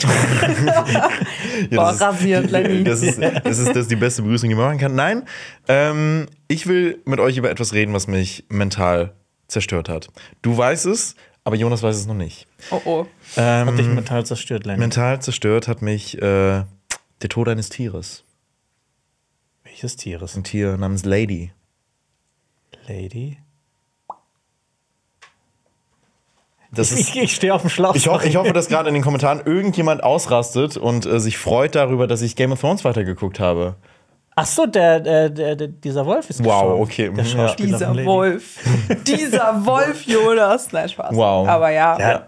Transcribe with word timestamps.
das 1.71 1.95
ist- 1.97 2.03
rasiert, 2.03 2.51
Lenny. 2.51 2.85
Das 2.85 3.03
ist, 3.03 3.21
das, 3.21 3.59
ist, 3.59 3.69
das 3.69 3.77
ist 3.77 3.91
die 3.91 3.97
beste 3.97 4.23
Begrüßung, 4.23 4.49
die 4.49 4.55
man 4.55 4.67
machen 4.67 4.79
kann. 4.79 4.95
Nein, 4.95 5.25
ähm, 5.69 6.27
ich 6.49 6.67
will 6.67 7.01
mit 7.05 7.21
euch 7.21 7.37
über 7.37 7.51
etwas 7.51 7.73
reden, 7.75 7.93
was 7.93 8.07
mich 8.07 8.45
mental 8.49 9.13
zerstört 9.49 9.89
hat. 9.89 10.09
Du 10.43 10.57
weißt 10.57 10.87
es, 10.87 11.17
aber 11.45 11.57
Jonas 11.57 11.83
weiß 11.83 11.97
es 11.97 12.07
noch 12.07 12.15
nicht. 12.15 12.47
Oh 12.71 12.81
oh. 12.85 13.07
Ähm, 13.37 13.67
Hat 13.69 13.79
dich 13.79 13.87
mental 13.87 14.25
zerstört, 14.27 14.65
Lenny. 14.67 14.79
mental 14.79 15.21
zerstört 15.21 15.69
hat 15.69 15.83
mich 15.83 16.17
äh, 16.19 16.21
der 17.23 17.29
Tod 17.29 17.49
eines 17.49 17.69
Tieres. 17.69 18.25
Welches 19.65 19.97
Tieres? 19.97 20.37
Ein 20.37 20.45
Tier 20.45 20.77
namens 20.77 21.05
Lady. 21.05 21.53
Lady? 22.87 23.39
Das 26.73 26.93
ist, 26.93 26.99
Ich, 27.15 27.17
ich 27.21 27.35
stehe 27.35 27.53
auf 27.55 27.63
dem 27.63 27.71
Schlauch. 27.71 27.95
ich, 27.95 28.09
hoffe, 28.09 28.27
ich 28.29 28.37
hoffe, 28.37 28.53
dass 28.53 28.69
gerade 28.69 28.89
in 28.89 28.95
den 28.95 29.03
Kommentaren 29.03 29.41
irgendjemand 29.45 30.03
ausrastet 30.05 30.77
und 30.77 31.07
äh, 31.07 31.19
sich 31.21 31.39
freut 31.39 31.75
darüber, 31.75 32.07
dass 32.07 32.23
ich 32.23 32.37
Game 32.37 32.53
of 32.53 32.61
Thrones 32.61 32.85
weitergeguckt 32.85 33.41
habe. 33.41 33.75
Ach 34.37 34.47
so, 34.47 34.65
der, 34.65 35.01
der, 35.01 35.29
der, 35.29 35.57
der, 35.57 35.69
dieser 35.69 36.07
Wolf 36.07 36.31
ist 36.31 36.39
Wow, 36.45 36.47
gestorben. 36.79 36.83
okay, 36.83 37.11
Der 37.15 37.25
ja. 37.25 37.31
Schauspieler 37.31 37.79
Dieser. 37.79 38.05
Wolf. 38.07 38.59
Dieser 39.07 39.67
Wolf, 39.67 40.03
Jonas. 40.07 40.73
Nein, 40.73 40.89
Spaß. 40.89 41.15
Wow. 41.15 41.47
Aber 41.49 41.71
ja. 41.71 41.99
Ja. 41.99 42.27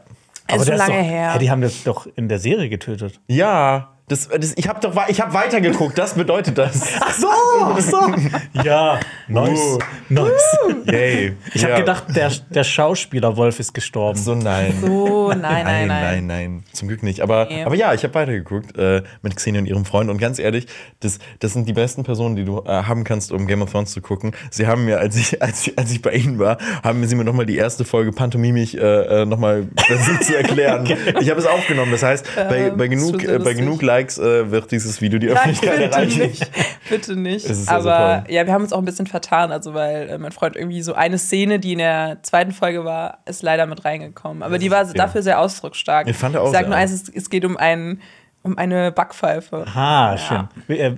Es 0.49 0.59
ist 0.63 0.69
der 0.69 0.77
lange 0.77 0.99
doch, 0.99 1.05
her. 1.05 1.23
Ja, 1.33 1.39
die 1.39 1.51
haben 1.51 1.63
das 1.63 1.83
doch 1.85 2.07
in 2.17 2.29
der 2.29 2.39
Serie 2.39 2.69
getötet. 2.69 3.21
Ja, 3.29 3.93
das, 4.13 4.29
das, 4.29 4.53
ich 4.57 4.69
habe 4.69 4.79
doch 4.81 4.95
ich 5.09 5.21
hab 5.21 5.33
weitergeguckt, 5.33 5.97
das 5.97 6.15
bedeutet 6.15 6.59
das. 6.59 6.83
Ach 7.01 7.13
so, 7.13 7.27
ach 7.61 7.81
so. 7.81 8.15
Ja, 8.63 9.01
nice. 9.29 9.59
Uh. 9.59 9.79
nice. 10.09 10.59
Yay. 10.87 11.33
Ich 11.55 11.63
Ja. 11.63 11.69
habe 11.71 11.81
gedacht, 11.81 12.05
der, 12.15 12.31
der 12.51 12.65
Schauspieler 12.65 13.37
Wolf 13.37 13.59
ist 13.59 13.73
gestorben. 13.73 14.19
So, 14.19 14.35
nein. 14.35 14.75
So, 14.81 15.29
nein, 15.31 15.41
nein, 15.41 15.65
Nein, 15.65 15.89
nein. 15.89 16.03
nein, 16.03 16.27
nein, 16.27 16.65
zum 16.73 16.89
Glück 16.89 17.03
nicht. 17.03 17.21
Aber, 17.23 17.47
Nee. 17.49 17.65
aber 17.65 17.75
ja, 17.75 17.95
ich 17.95 18.03
habe 18.05 18.15
weitergeguckt 18.15 18.77
äh, 18.77 19.03
mit 19.23 19.35
Xenia 19.37 19.61
und 19.61 19.67
ihrem 19.67 19.85
Freund. 19.85 20.11
Und 20.11 20.19
ganz 20.19 20.39
ehrlich, 20.39 20.67
das, 21.01 21.19
das 21.41 21.55
sind 21.55 21.67
die 21.67 21.73
besten 21.73 22.05
Personen, 22.05 22.37
die 22.37 22.45
du 22.45 22.59
äh, 22.67 22.69
haben 22.69 23.05
kannst, 23.05 23.33
um 23.33 23.47
Game 23.47 23.63
of 23.63 23.73
Thrones 23.73 23.91
zu 23.93 24.01
gucken. 24.03 24.33
Sie 24.51 24.67
haben 24.67 24.85
mir, 24.85 24.99
als 25.01 25.17
ich, 25.17 25.43
als 25.43 25.67
ich, 25.67 25.79
als 25.79 25.91
ich 25.91 26.03
bei 26.03 26.13
ihnen 26.13 26.39
war, 26.39 26.59
haben 26.85 27.05
sie 27.07 27.15
mir 27.17 27.25
nochmal 27.25 27.47
die 27.47 27.57
erste 27.57 27.85
Folge 27.85 28.13
pantomimisch 28.13 28.75
äh, 28.75 29.23
äh, 29.23 29.27
nochmal 29.27 29.67
versucht 29.87 30.25
zu 30.25 30.37
erklären. 30.37 30.87
Ich 31.21 31.31
habe 31.31 31.39
es 31.41 31.47
aufgenommen. 31.47 31.93
Das 31.93 32.03
heißt, 32.03 32.27
bei, 32.35 32.71
bei, 32.71 32.89
genug, 32.89 33.21
schon 33.21 33.31
äh, 33.31 33.39
bei 33.39 33.55
genug 33.55 33.81
Likes 33.83 34.02
äh, 34.11 34.51
wird 34.51 34.71
dieses 34.71 35.01
Video 35.01 35.19
die 35.19 35.27
Nein, 35.29 35.37
Öffentlichkeit 35.37 35.79
bitte 35.79 35.93
erreichen. 35.93 36.21
nicht. 36.23 36.51
Bitte 36.91 37.17
nicht. 37.17 37.47
Ist 37.47 37.69
Aber 37.69 38.25
ja, 38.29 38.45
wir 38.47 38.53
haben 38.53 38.63
uns 38.63 38.73
auch 38.73 38.79
ein 38.79 38.85
bisschen 38.85 39.07
vertan, 39.07 39.51
also 39.53 39.73
weil 39.73 40.09
äh, 40.11 40.19
mein 40.19 40.33
Freund 40.33 40.57
irgendwie 40.57 40.83
so 40.83 40.95
eine 40.95 41.17
Szene, 41.19 41.59
die 41.59 41.73
in 41.73 41.79
der 41.79 42.19
zweiten 42.23 42.53
Folge 42.53 42.85
war, 42.85 43.19
ist 43.25 43.43
leider 43.43 43.67
mit 43.67 43.85
reingekommen. 43.85 44.43
Aber 44.43 44.59
die 44.59 44.71
war 44.71 44.85
ja. 44.85 44.93
dafür 44.93 45.23
sehr 45.23 45.41
ausdrucksstark. 45.41 46.09
Ich 46.09 46.17
fand 46.17 46.37
auch 46.37 46.47
ich 46.47 46.53
sag 46.53 46.67
nur 46.67 46.77
eins, 46.77 46.93
es, 46.93 47.09
es 47.09 47.31
geht 47.31 47.45
um 47.45 47.57
einen 47.57 48.01
um 48.45 48.59
eine 48.59 48.91
Backpfeife. 48.91 49.65
Ah, 49.73 50.17
schön. 50.19 50.49
Wie, 50.67 50.79
Äh, 50.79 50.97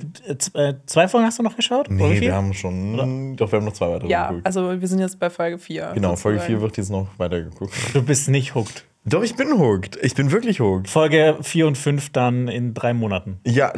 äh, 0.54 0.74
zwei 0.86 1.08
Folgen 1.08 1.26
hast 1.26 1.38
du 1.38 1.42
noch 1.42 1.56
geschaut? 1.56 1.88
Oder 1.88 1.96
Nee, 1.96 2.20
wir 2.20 2.34
haben 2.34 2.54
schon. 2.54 3.36
Doch, 3.36 3.52
wir 3.52 3.58
haben 3.58 3.66
noch 3.66 3.74
zwei 3.74 3.90
weitere 3.90 4.08
Ja, 4.08 4.28
geguckt. 4.28 4.46
also 4.46 4.80
wir 4.80 4.88
sind 4.88 5.00
jetzt 5.00 5.18
bei 5.20 5.28
Folge 5.28 5.58
4. 5.58 5.90
Genau, 5.94 6.16
Folge 6.16 6.40
4 6.40 6.60
wird 6.62 6.76
jetzt 6.78 6.90
noch 6.90 7.06
weitergeguckt. 7.18 7.74
Du 7.92 8.02
bist 8.02 8.28
nicht 8.28 8.54
hooked. 8.54 8.84
Doch, 9.06 9.22
ich 9.22 9.36
bin 9.36 9.58
hooked. 9.58 9.98
Ich 10.02 10.14
bin 10.14 10.30
wirklich 10.32 10.60
hooked. 10.60 10.88
Folge 10.88 11.36
4 11.42 11.66
und 11.66 11.76
5 11.76 12.08
dann 12.10 12.48
in 12.48 12.72
drei 12.72 12.94
Monaten. 12.94 13.38
Ja, 13.44 13.70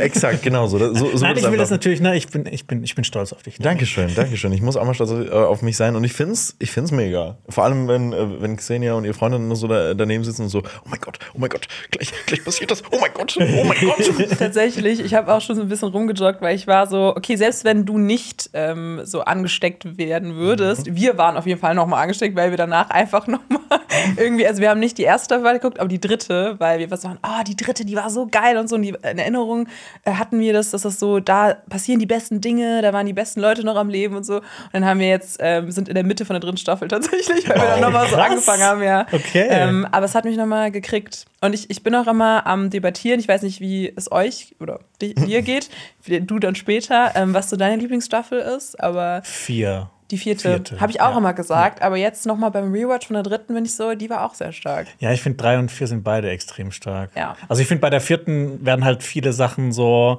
exakt, 0.00 0.42
genau 0.42 0.66
so. 0.66 0.76
so, 0.78 1.16
so 1.16 1.24
Nein, 1.24 1.36
ich 1.36 1.48
will 1.48 1.56
das 1.56 1.70
natürlich, 1.70 2.00
ne, 2.00 2.16
ich 2.16 2.26
bin, 2.26 2.46
ich 2.46 2.66
bin, 2.66 2.82
ich 2.82 2.96
bin 2.96 3.04
stolz 3.04 3.32
auf 3.32 3.44
dich. 3.44 3.60
Ne? 3.60 3.62
Dankeschön, 3.64 4.12
Dankeschön. 4.12 4.52
Ich 4.52 4.60
muss 4.60 4.76
auch 4.76 4.84
mal 4.84 4.94
stolz 4.94 5.12
auf- 5.12 5.24
äh, 5.24 5.30
auf 5.30 5.62
mich 5.62 5.76
sein 5.76 5.94
und 5.94 6.02
ich 6.02 6.12
find's, 6.12 6.56
ich 6.58 6.72
find's 6.72 6.90
mega. 6.90 7.38
Vor 7.48 7.62
allem, 7.62 7.86
wenn, 7.86 8.12
äh, 8.12 8.40
wenn 8.42 8.56
Xenia 8.56 8.94
und 8.94 9.04
ihre 9.04 9.14
Freundin 9.14 9.46
nur 9.46 9.56
so 9.56 9.68
da, 9.68 9.94
daneben 9.94 10.24
sitzen 10.24 10.42
und 10.42 10.48
so, 10.48 10.58
oh 10.58 10.88
mein 10.90 11.00
Gott, 11.00 11.20
oh 11.34 11.38
mein 11.38 11.48
Gott, 11.50 11.68
gleich, 11.92 12.12
gleich 12.26 12.44
passiert 12.44 12.72
das, 12.72 12.82
oh 12.90 12.98
mein 13.00 13.12
Gott, 13.14 13.36
oh 13.38 13.64
mein 13.64 13.78
Gott. 13.80 14.28
Tatsächlich, 14.38 14.98
ich 14.98 15.14
habe 15.14 15.32
auch 15.32 15.40
schon 15.40 15.54
so 15.54 15.62
ein 15.62 15.68
bisschen 15.68 15.90
rumgejoggt, 15.90 16.42
weil 16.42 16.56
ich 16.56 16.66
war 16.66 16.88
so, 16.88 17.14
okay, 17.16 17.36
selbst 17.36 17.64
wenn 17.64 17.84
du 17.86 17.98
nicht 17.98 18.50
ähm, 18.52 19.00
so 19.04 19.20
angesteckt 19.20 19.96
werden 19.96 20.34
würdest, 20.34 20.88
Mhm. 20.88 20.96
wir 20.96 21.18
waren 21.18 21.36
auf 21.36 21.46
jeden 21.46 21.60
Fall 21.60 21.76
nochmal 21.76 22.02
angesteckt, 22.02 22.34
weil 22.34 22.50
wir 22.50 22.56
danach 22.56 22.90
einfach 22.90 23.28
nochmal 23.28 23.60
irgendwie, 24.16 24.44
also 24.44 24.60
wir 24.60 24.71
haben 24.72 24.80
nicht 24.80 24.98
die 24.98 25.04
erste 25.04 25.26
Staffel 25.34 25.52
geguckt, 25.54 25.78
aber 25.78 25.88
die 25.88 26.00
dritte, 26.00 26.56
weil 26.58 26.80
wir 26.80 26.90
was 26.90 27.02
sagen, 27.02 27.18
ah, 27.22 27.44
die 27.44 27.54
dritte, 27.56 27.84
die 27.84 27.94
war 27.94 28.10
so 28.10 28.26
geil 28.26 28.56
und 28.56 28.68
so. 28.68 28.74
Und 28.76 28.82
die, 28.82 28.88
in 28.88 29.18
Erinnerung 29.18 29.68
äh, 30.04 30.12
hatten 30.12 30.40
wir 30.40 30.52
das, 30.52 30.70
dass 30.70 30.82
das 30.82 30.98
so, 30.98 31.20
da 31.20 31.54
passieren 31.68 32.00
die 32.00 32.06
besten 32.06 32.40
Dinge, 32.40 32.82
da 32.82 32.92
waren 32.92 33.06
die 33.06 33.12
besten 33.12 33.40
Leute 33.40 33.62
noch 33.64 33.76
am 33.76 33.88
Leben 33.88 34.16
und 34.16 34.24
so. 34.26 34.36
Und 34.38 34.44
dann 34.72 34.84
haben 34.84 34.98
wir 34.98 35.08
jetzt, 35.08 35.38
ähm, 35.40 35.70
sind 35.70 35.88
in 35.88 35.94
der 35.94 36.04
Mitte 36.04 36.24
von 36.24 36.34
der 36.34 36.40
dritten 36.40 36.56
Staffel 36.56 36.88
tatsächlich, 36.88 37.48
weil 37.48 37.56
wir 37.56 37.64
dann 37.66 37.80
nochmal 37.80 38.08
so 38.08 38.16
angefangen 38.16 38.62
haben, 38.62 38.82
ja. 38.82 39.06
Okay. 39.12 39.46
Ähm, 39.48 39.86
aber 39.92 40.06
es 40.06 40.14
hat 40.14 40.24
mich 40.24 40.36
nochmal 40.36 40.70
gekriegt. 40.72 41.26
Und 41.40 41.54
ich, 41.54 41.70
ich 41.70 41.82
bin 41.82 41.94
auch 41.94 42.06
immer 42.06 42.46
am 42.46 42.70
Debattieren. 42.70 43.20
Ich 43.20 43.28
weiß 43.28 43.42
nicht, 43.42 43.60
wie 43.60 43.92
es 43.94 44.10
euch 44.10 44.54
oder 44.60 44.80
di- 45.00 45.14
dir 45.14 45.42
geht, 45.42 45.68
du 46.06 46.38
dann 46.38 46.54
später, 46.54 47.12
ähm, 47.14 47.34
was 47.34 47.50
so 47.50 47.56
deine 47.56 47.76
Lieblingsstaffel 47.76 48.38
ist. 48.38 48.80
Aber 48.82 49.22
Vier. 49.24 49.90
Die 50.12 50.18
vierte, 50.18 50.42
Vierte, 50.50 50.80
habe 50.80 50.92
ich 50.92 51.00
auch 51.00 51.10
ja. 51.12 51.18
immer 51.18 51.32
gesagt. 51.34 51.82
Aber 51.82 51.96
jetzt 51.96 52.26
nochmal 52.26 52.50
beim 52.52 52.70
Rewatch 52.72 53.06
von 53.08 53.14
der 53.14 53.22
dritten 53.24 53.54
bin 53.54 53.64
ich 53.64 53.74
so, 53.74 53.94
die 53.94 54.08
war 54.10 54.24
auch 54.24 54.34
sehr 54.34 54.52
stark. 54.52 54.86
Ja, 55.00 55.10
ich 55.10 55.20
finde 55.22 55.38
drei 55.38 55.58
und 55.58 55.70
vier 55.72 55.86
sind 55.88 56.04
beide 56.04 56.30
extrem 56.30 56.70
stark. 56.70 57.10
Ja. 57.16 57.34
Also 57.48 57.62
ich 57.62 57.66
finde, 57.68 57.80
bei 57.80 57.90
der 57.90 58.00
vierten 58.00 58.64
werden 58.64 58.84
halt 58.84 59.02
viele 59.02 59.32
Sachen 59.32 59.72
so 59.72 60.18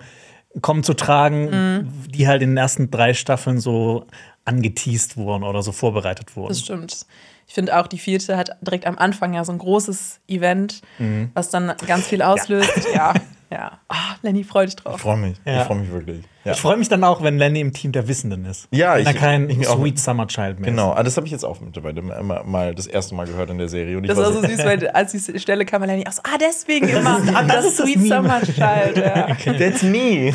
kommen 0.62 0.84
zu 0.84 0.94
tragen, 0.94 1.50
Mhm. 1.50 1.90
die 2.10 2.28
halt 2.28 2.42
in 2.42 2.50
den 2.50 2.58
ersten 2.58 2.92
drei 2.92 3.14
Staffeln 3.14 3.60
so 3.60 4.06
angeteased 4.46 5.16
wurden 5.18 5.44
oder 5.44 5.62
so 5.64 5.72
vorbereitet 5.72 6.36
wurden. 6.36 6.50
Das 6.50 6.60
stimmt. 6.60 7.06
Ich 7.48 7.54
finde 7.54 7.78
auch, 7.80 7.88
die 7.88 7.98
vierte 8.00 8.36
hat 8.38 8.52
direkt 8.62 8.86
am 8.86 8.98
Anfang 8.98 9.34
ja 9.34 9.44
so 9.46 9.52
ein 9.52 9.58
großes 9.58 10.20
Event, 10.28 10.82
Mhm. 10.98 11.32
was 11.34 11.50
dann 11.50 11.72
ganz 11.88 12.08
viel 12.08 12.22
auslöst. 12.22 12.72
Ja, 12.94 13.14
ja. 13.52 13.80
Ah, 13.90 14.16
Lenny, 14.22 14.44
freu 14.44 14.66
dich 14.66 14.76
Ich 14.76 14.84
drauf. 14.84 15.02
freue 15.02 15.18
mich, 15.18 15.38
Ja. 15.46 15.62
ich 15.62 15.68
freue 15.68 15.78
mich 15.80 15.92
wirklich. 15.92 16.24
Ja. 16.46 16.52
Ich 16.54 16.60
freue 16.60 16.76
mich 16.78 16.90
dann 16.90 17.04
auch, 17.04 17.22
wenn 17.24 17.38
Lenny 17.38 17.62
im 17.62 17.72
Team 17.72 17.92
der 17.94 18.08
Wissenden 18.08 18.44
ist. 18.46 18.68
Ja, 18.72 18.96
wenn 18.96 19.06
er 19.06 19.12
ich- 19.14 19.18
kein 19.18 19.50
ich 19.50 19.58
mich 19.60 19.68
auch. 19.68 19.80
Sweet 19.80 19.98
Summer 20.00 20.28
Child 20.28 20.60
mehr 20.60 20.72
Genau, 20.72 20.92
ah, 20.92 21.02
das 21.04 21.16
habe 21.16 21.26
ich 21.26 21.32
jetzt 21.32 21.46
auch 21.46 21.62
mittlerweile 21.62 22.02
mal, 22.02 22.44
mal 22.44 22.76
das 22.76 22.86
erste 22.88 23.16
Mal 23.16 23.26
gehört 23.28 23.50
in 23.50 23.58
der 23.58 23.70
Serie. 23.70 23.98
Und 23.98 24.04
ich 24.04 24.10
Das 24.10 24.18
war 24.18 24.34
so 24.34 24.42
süß, 24.42 24.58
weil 24.66 24.88
als 24.90 25.12
die 25.14 25.40
Stelle 25.40 25.66
kam, 25.66 25.82
war 25.82 25.88
Lenny 25.88 26.06
auch 26.08 26.12
so, 26.12 26.22
ah, 26.24 26.38
deswegen 26.40 26.90
immer 26.90 27.20
ist- 27.20 27.30
ah, 27.34 27.44
das 27.44 27.48
das, 27.56 27.66
ist 27.66 27.80
das 27.80 27.86
Sweet 27.88 27.98
Meme. 28.02 28.10
Summer 28.16 28.42
Child. 28.42 28.98
Ja. 28.98 29.54
That's 29.58 29.84
me. 29.84 30.34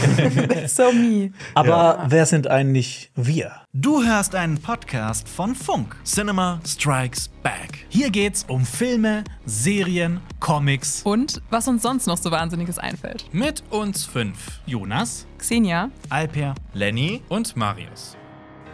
That's 0.49 0.77
so 0.77 0.93
me. 0.93 1.31
Aber 1.55 2.05
wer 2.09 2.25
sind 2.27 2.47
eigentlich 2.49 3.11
wir? 3.15 3.53
Du 3.75 4.03
hörst 4.03 4.35
einen 4.35 4.59
Podcast 4.61 5.29
von 5.29 5.55
Funk. 5.55 5.95
Cinema 6.05 6.59
Strikes 6.67 7.29
Back. 7.43 7.85
Hier 7.91 8.11
geht's 8.11 8.45
um 8.49 8.65
Filme, 8.65 9.25
Serien, 9.45 10.21
Comics. 10.41 11.03
Und 11.05 11.43
was 11.51 11.69
uns 11.69 11.83
sonst 11.83 12.07
noch 12.07 12.17
so 12.17 12.31
Wahnsinniges 12.31 12.79
einfällt. 12.79 13.27
Mit 13.33 13.63
uns 13.71 14.05
fünf. 14.07 14.61
Jonas, 14.67 15.27
Xenia, 15.39 15.91
Alper 16.11 16.55
Lenny 16.75 17.23
und 17.29 17.57
Marius. 17.57 18.17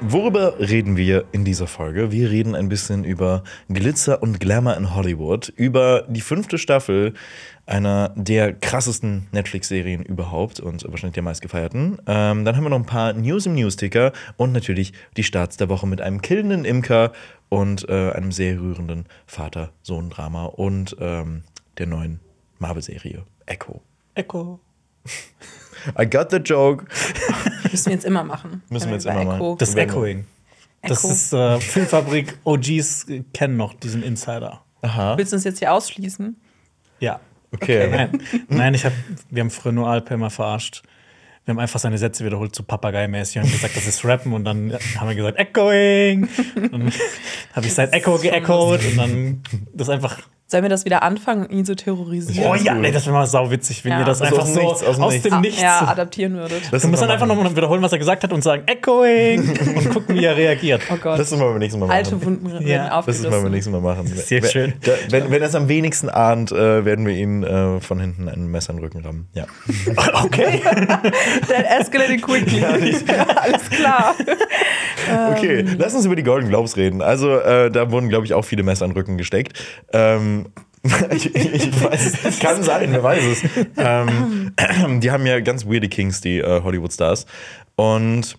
Worüber 0.01 0.59
reden 0.59 0.97
wir 0.97 1.25
in 1.33 1.45
dieser 1.45 1.67
Folge? 1.67 2.11
Wir 2.11 2.31
reden 2.31 2.55
ein 2.55 2.69
bisschen 2.69 3.05
über 3.05 3.45
Glitzer 3.69 4.23
und 4.23 4.41
Glamour 4.41 4.77
in 4.77 4.95
Hollywood, 4.95 5.53
über 5.57 6.05
die 6.09 6.21
fünfte 6.21 6.59
Staffel 6.59 7.15
einer 7.65 8.13
der 8.17 8.53
krassesten 8.53 9.29
Netflix-Serien 9.33 10.03
überhaupt 10.03 10.61
und 10.61 10.85
wahrscheinlich 10.91 11.15
der 11.15 11.23
meistgefeierten. 11.23 11.99
Ähm, 12.07 12.45
dann 12.45 12.57
haben 12.57 12.65
wir 12.65 12.71
noch 12.71 12.79
ein 12.79 12.87
paar 12.87 13.13
News 13.13 13.47
im 13.47 13.55
Newsticker 13.55 14.13
und 14.37 14.53
natürlich 14.53 14.93
die 15.17 15.23
Starts 15.23 15.57
der 15.57 15.69
Woche 15.69 15.87
mit 15.87 16.01
einem 16.01 16.21
killenden 16.21 16.65
Imker 16.65 17.13
und 17.49 17.89
äh, 17.89 18.11
einem 18.11 18.33
sehr 18.33 18.61
rührenden 18.61 19.07
Vater-Sohn-Drama 19.27 20.47
und 20.47 20.97
ähm, 21.01 21.45
der 21.79 21.87
neuen 21.87 22.21
Marvel-Serie 22.59 23.25
Echo. 23.47 23.81
Echo. 24.15 24.61
I 25.99 26.09
got 26.09 26.31
the 26.31 26.39
joke. 26.39 26.85
Müssen 27.71 27.87
wir 27.87 27.93
jetzt 27.93 28.05
immer 28.05 28.25
machen. 28.25 28.63
Müssen 28.69 28.89
wir 28.89 28.95
jetzt 28.95 29.07
immer 29.07 29.25
machen. 29.25 29.57
Das 29.59 29.75
Echoing. 29.75 30.25
Das 30.83 31.05
Echo. 31.05 31.13
ist 31.13 31.33
äh, 31.33 31.61
Filmfabrik 31.61 32.39
OGs 32.45 33.07
kennen 33.33 33.57
noch 33.57 33.75
diesen 33.75 34.03
Insider. 34.03 34.63
Aha, 34.83 35.17
Willst 35.17 35.33
du 35.33 35.37
uns 35.37 35.45
jetzt 35.45 35.59
hier 35.59 35.73
ausschließen? 35.73 36.37
Ja. 37.01 37.21
okay. 37.53 37.89
Nein, 37.89 38.21
nein 38.49 38.75
ich 38.75 38.85
hab, 38.85 38.93
wir 39.31 39.41
haben 39.41 39.51
früher 39.51 39.73
nur 39.73 39.89
Alper 39.89 40.17
mal 40.17 40.31
verarscht. 40.31 40.83
Wir 41.45 41.53
haben 41.53 41.59
einfach 41.59 41.81
seine 41.81 41.99
Sätze 41.99 42.25
wiederholt, 42.25 42.55
so 42.55 42.63
papageimäßig. 42.63 43.37
Wir 43.37 43.43
haben 43.43 43.51
gesagt, 43.51 43.77
das 43.77 43.87
ist 43.87 44.05
Rappen 44.05 44.33
und 44.33 44.45
dann 44.45 44.73
haben 44.99 45.09
wir 45.09 45.15
gesagt, 45.15 45.39
Echoing. 45.39 46.29
Dann 46.71 46.93
habe 47.55 47.67
ich 47.67 47.75
sein 47.75 47.93
Echo 47.93 48.19
geechoed 48.19 48.81
und 48.85 48.97
dann 48.97 49.43
das 49.73 49.89
einfach. 49.89 50.19
Sollen 50.55 50.63
wir 50.63 50.69
das 50.71 50.85
wieder 50.85 51.03
anfangen, 51.03 51.49
ihn 51.51 51.65
zu 51.65 51.75
terrorisieren? 51.75 52.49
Oh 52.49 52.55
ja, 52.55 52.75
nee, 52.75 52.93
das 52.93 53.07
wäre 53.07 53.17
mal 53.17 53.27
sau 53.27 53.51
witzig, 53.51 53.85
wenn 53.85 53.91
Ja. 53.91 53.99
ihr 53.99 54.05
das 54.05 54.23
Also 54.23 54.37
einfach 54.37 54.45
aus 54.49 54.55
so 54.55 54.61
dem 54.61 54.69
Nichts, 54.69 54.83
aus 54.85 55.01
aus, 55.01 55.13
dem 55.15 55.23
dem 55.33 55.41
Nichts. 55.41 55.61
Ja, 55.61 55.81
adaptieren 55.89 56.35
würdet. 56.35 56.53
Das 56.63 56.71
du 56.71 56.75
musst 56.77 56.87
müssen 56.93 57.01
dann 57.01 57.11
einfach 57.11 57.27
nochmal 57.27 57.57
wiederholen, 57.57 57.83
was 57.83 57.91
er 57.91 57.99
gesagt 57.99 58.23
hat 58.23 58.33
und 58.33 58.43
sagen 58.45 58.63
Echoing 58.67 59.41
und 59.77 59.91
gucken, 59.91 60.15
wie 60.15 60.25
er 60.25 60.37
reagiert. 60.37 60.83
oh 60.93 60.97
Gott. 60.97 61.19
Das 61.19 61.29
müssen 61.33 61.41
wir 61.43 61.49
beim 61.51 61.59
nächsten 61.59 61.81
Mal 61.81 61.87
machen. 61.87 61.97
Alte 61.97 62.25
Wunden 62.25 62.53
werden 62.53 62.69
Ja. 62.69 62.89
Das 62.99 63.07
müssen 63.09 63.23
wir 63.25 63.31
beim 63.31 63.39
aufgerissen. 63.39 63.51
nächsten 63.51 63.73
Mal 63.73 63.81
machen. 63.81 64.07
Sehr 64.07 64.43
Wenn- 64.45 64.51
schön. 64.51 64.73
Da, 64.85 64.93
wenn, 65.11 65.31
wenn 65.33 65.43
er 65.43 65.49
es 65.49 65.57
am 65.57 65.67
wenigsten 65.69 66.09
ahnt, 66.09 66.53
äh, 66.53 66.85
werden 66.85 67.05
wir 67.05 67.15
ihn 67.17 67.43
äh, 67.43 67.81
von 67.81 67.99
hinten 67.99 68.29
ein 68.29 68.47
Messer 68.47 68.71
in 68.71 68.77
den 68.77 68.85
Rücken 68.85 69.01
rammen. 69.05 69.27
Ja. 69.35 69.47
Okay. 70.25 70.61
That 71.49 71.67
escalated 71.81 72.23
quickly. 72.23 72.65
Alles 72.65 73.05
klar. 73.71 74.15
Okay, 75.33 75.61
Ähm. 75.61 75.77
lass 75.79 75.95
uns 75.95 76.07
über 76.07 76.17
die 76.17 76.23
Golden 76.23 76.49
Globes 76.49 76.77
reden. 76.77 77.03
Also, 77.03 77.39
äh, 77.39 77.71
da 77.71 77.91
wurden, 77.91 78.09
glaube 78.09 78.25
ich, 78.27 78.35
auch 78.35 78.45
viele 78.45 78.63
Messer 78.63 78.85
in 78.85 78.93
den 78.93 78.97
Rücken 78.97 79.17
gesteckt. 79.19 79.59
Ähm, 79.93 80.44
ich, 81.11 81.35
ich, 81.35 81.83
weiß, 81.83 82.25
es 82.25 82.39
kann 82.39 82.63
sein, 82.63 82.93
wer 82.93 83.03
weiß 83.03 83.25
es. 83.25 83.67
Ähm, 83.77 84.53
die 85.01 85.11
haben 85.11 85.25
ja 85.25 85.41
ganz 85.41 85.65
weirde 85.65 85.89
Kings, 85.89 86.21
die 86.21 86.39
äh, 86.39 86.63
Hollywood-Stars. 86.63 87.27
Und 87.77 88.37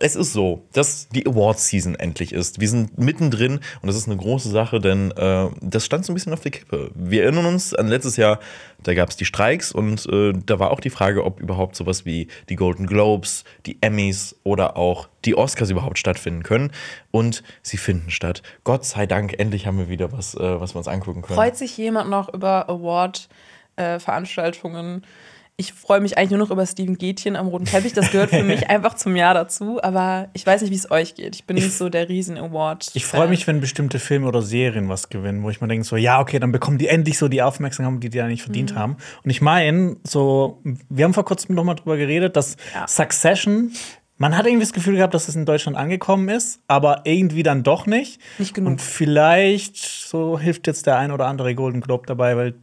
es 0.00 0.16
ist 0.16 0.34
so, 0.34 0.66
dass 0.72 1.08
die 1.08 1.26
Awards-Season 1.26 1.94
endlich 1.94 2.32
ist. 2.32 2.60
Wir 2.60 2.68
sind 2.68 2.98
mittendrin 2.98 3.60
und 3.80 3.86
das 3.86 3.96
ist 3.96 4.06
eine 4.06 4.18
große 4.18 4.50
Sache, 4.50 4.80
denn 4.80 5.12
äh, 5.12 5.48
das 5.62 5.86
stand 5.86 6.04
so 6.04 6.12
ein 6.12 6.14
bisschen 6.14 6.34
auf 6.34 6.40
der 6.40 6.50
Kippe. 6.50 6.90
Wir 6.94 7.22
erinnern 7.22 7.46
uns 7.46 7.72
an 7.74 7.88
letztes 7.88 8.16
Jahr, 8.16 8.38
da 8.82 8.92
gab 8.94 9.08
es 9.08 9.16
die 9.16 9.24
Streiks 9.24 9.72
und 9.72 10.04
äh, 10.06 10.34
da 10.34 10.58
war 10.58 10.72
auch 10.72 10.80
die 10.80 10.90
Frage, 10.90 11.24
ob 11.24 11.40
überhaupt 11.40 11.74
sowas 11.74 12.04
wie 12.04 12.28
die 12.50 12.56
Golden 12.56 12.86
Globes, 12.86 13.44
die 13.64 13.78
Emmys 13.80 14.36
oder 14.44 14.76
auch 14.76 15.08
die 15.24 15.34
Oscars 15.34 15.70
überhaupt 15.70 15.98
stattfinden 15.98 16.42
können. 16.42 16.70
Und 17.10 17.42
sie 17.62 17.78
finden 17.78 18.10
statt. 18.10 18.42
Gott 18.64 18.84
sei 18.84 19.06
Dank, 19.06 19.38
endlich 19.38 19.66
haben 19.66 19.78
wir 19.78 19.88
wieder 19.88 20.12
was, 20.12 20.34
äh, 20.34 20.60
was 20.60 20.74
wir 20.74 20.78
uns 20.78 20.88
angucken 20.88 21.22
können. 21.22 21.36
Freut 21.36 21.56
sich 21.56 21.78
jemand 21.78 22.10
noch 22.10 22.28
über 22.32 22.68
Award-Veranstaltungen? 22.68 25.02
Ich 25.60 25.72
freue 25.72 26.00
mich 26.00 26.16
eigentlich 26.16 26.30
nur 26.30 26.38
noch 26.38 26.52
über 26.52 26.64
Steven 26.64 26.96
Gätchen 26.96 27.34
am 27.34 27.48
roten 27.48 27.64
Teppich. 27.64 27.92
Das 27.92 28.12
gehört 28.12 28.30
für 28.30 28.44
mich 28.44 28.70
einfach 28.70 28.94
zum 28.94 29.16
Jahr 29.16 29.34
dazu. 29.34 29.82
Aber 29.82 30.28
ich 30.32 30.46
weiß 30.46 30.62
nicht, 30.62 30.70
wie 30.70 30.76
es 30.76 30.88
euch 30.90 31.16
geht. 31.16 31.34
Ich 31.34 31.46
bin 31.46 31.56
nicht 31.56 31.72
so 31.76 31.88
der 31.88 32.08
Riesen-Award. 32.08 32.90
Ich 32.94 33.04
freue 33.04 33.26
mich, 33.26 33.44
wenn 33.48 33.60
bestimmte 33.60 33.98
Filme 33.98 34.28
oder 34.28 34.40
Serien 34.40 34.88
was 34.88 35.08
gewinnen, 35.08 35.42
wo 35.42 35.50
ich 35.50 35.60
mir 35.60 35.66
denke, 35.66 35.84
so, 35.84 35.96
ja, 35.96 36.20
okay, 36.20 36.38
dann 36.38 36.52
bekommen 36.52 36.78
die 36.78 36.86
endlich 36.86 37.18
so 37.18 37.26
die 37.26 37.42
Aufmerksamkeit, 37.42 38.02
die 38.04 38.08
die 38.10 38.18
ja 38.18 38.28
nicht 38.28 38.42
verdient 38.44 38.72
Mhm. 38.72 38.78
haben. 38.78 38.96
Und 39.24 39.30
ich 39.30 39.40
meine, 39.42 39.96
so, 40.04 40.62
wir 40.88 41.04
haben 41.04 41.14
vor 41.14 41.24
kurzem 41.24 41.56
noch 41.56 41.64
mal 41.64 41.74
drüber 41.74 41.96
geredet, 41.96 42.36
dass 42.36 42.56
Ja. 42.72 42.86
Succession, 42.86 43.72
man 44.16 44.36
hat 44.38 44.46
irgendwie 44.46 44.64
das 44.64 44.72
Gefühl 44.72 44.94
gehabt, 44.94 45.12
dass 45.14 45.26
es 45.26 45.34
in 45.34 45.44
Deutschland 45.44 45.76
angekommen 45.76 46.28
ist, 46.28 46.60
aber 46.68 47.00
irgendwie 47.02 47.42
dann 47.42 47.64
doch 47.64 47.84
nicht. 47.86 48.20
Nicht 48.38 48.54
genug. 48.54 48.70
Und 48.70 48.80
vielleicht 48.80 49.76
so 49.76 50.38
hilft 50.38 50.68
jetzt 50.68 50.86
der 50.86 50.98
ein 50.98 51.10
oder 51.10 51.26
andere 51.26 51.54
Golden 51.56 51.80
Globe 51.80 52.06
dabei, 52.06 52.36
weil 52.36 52.54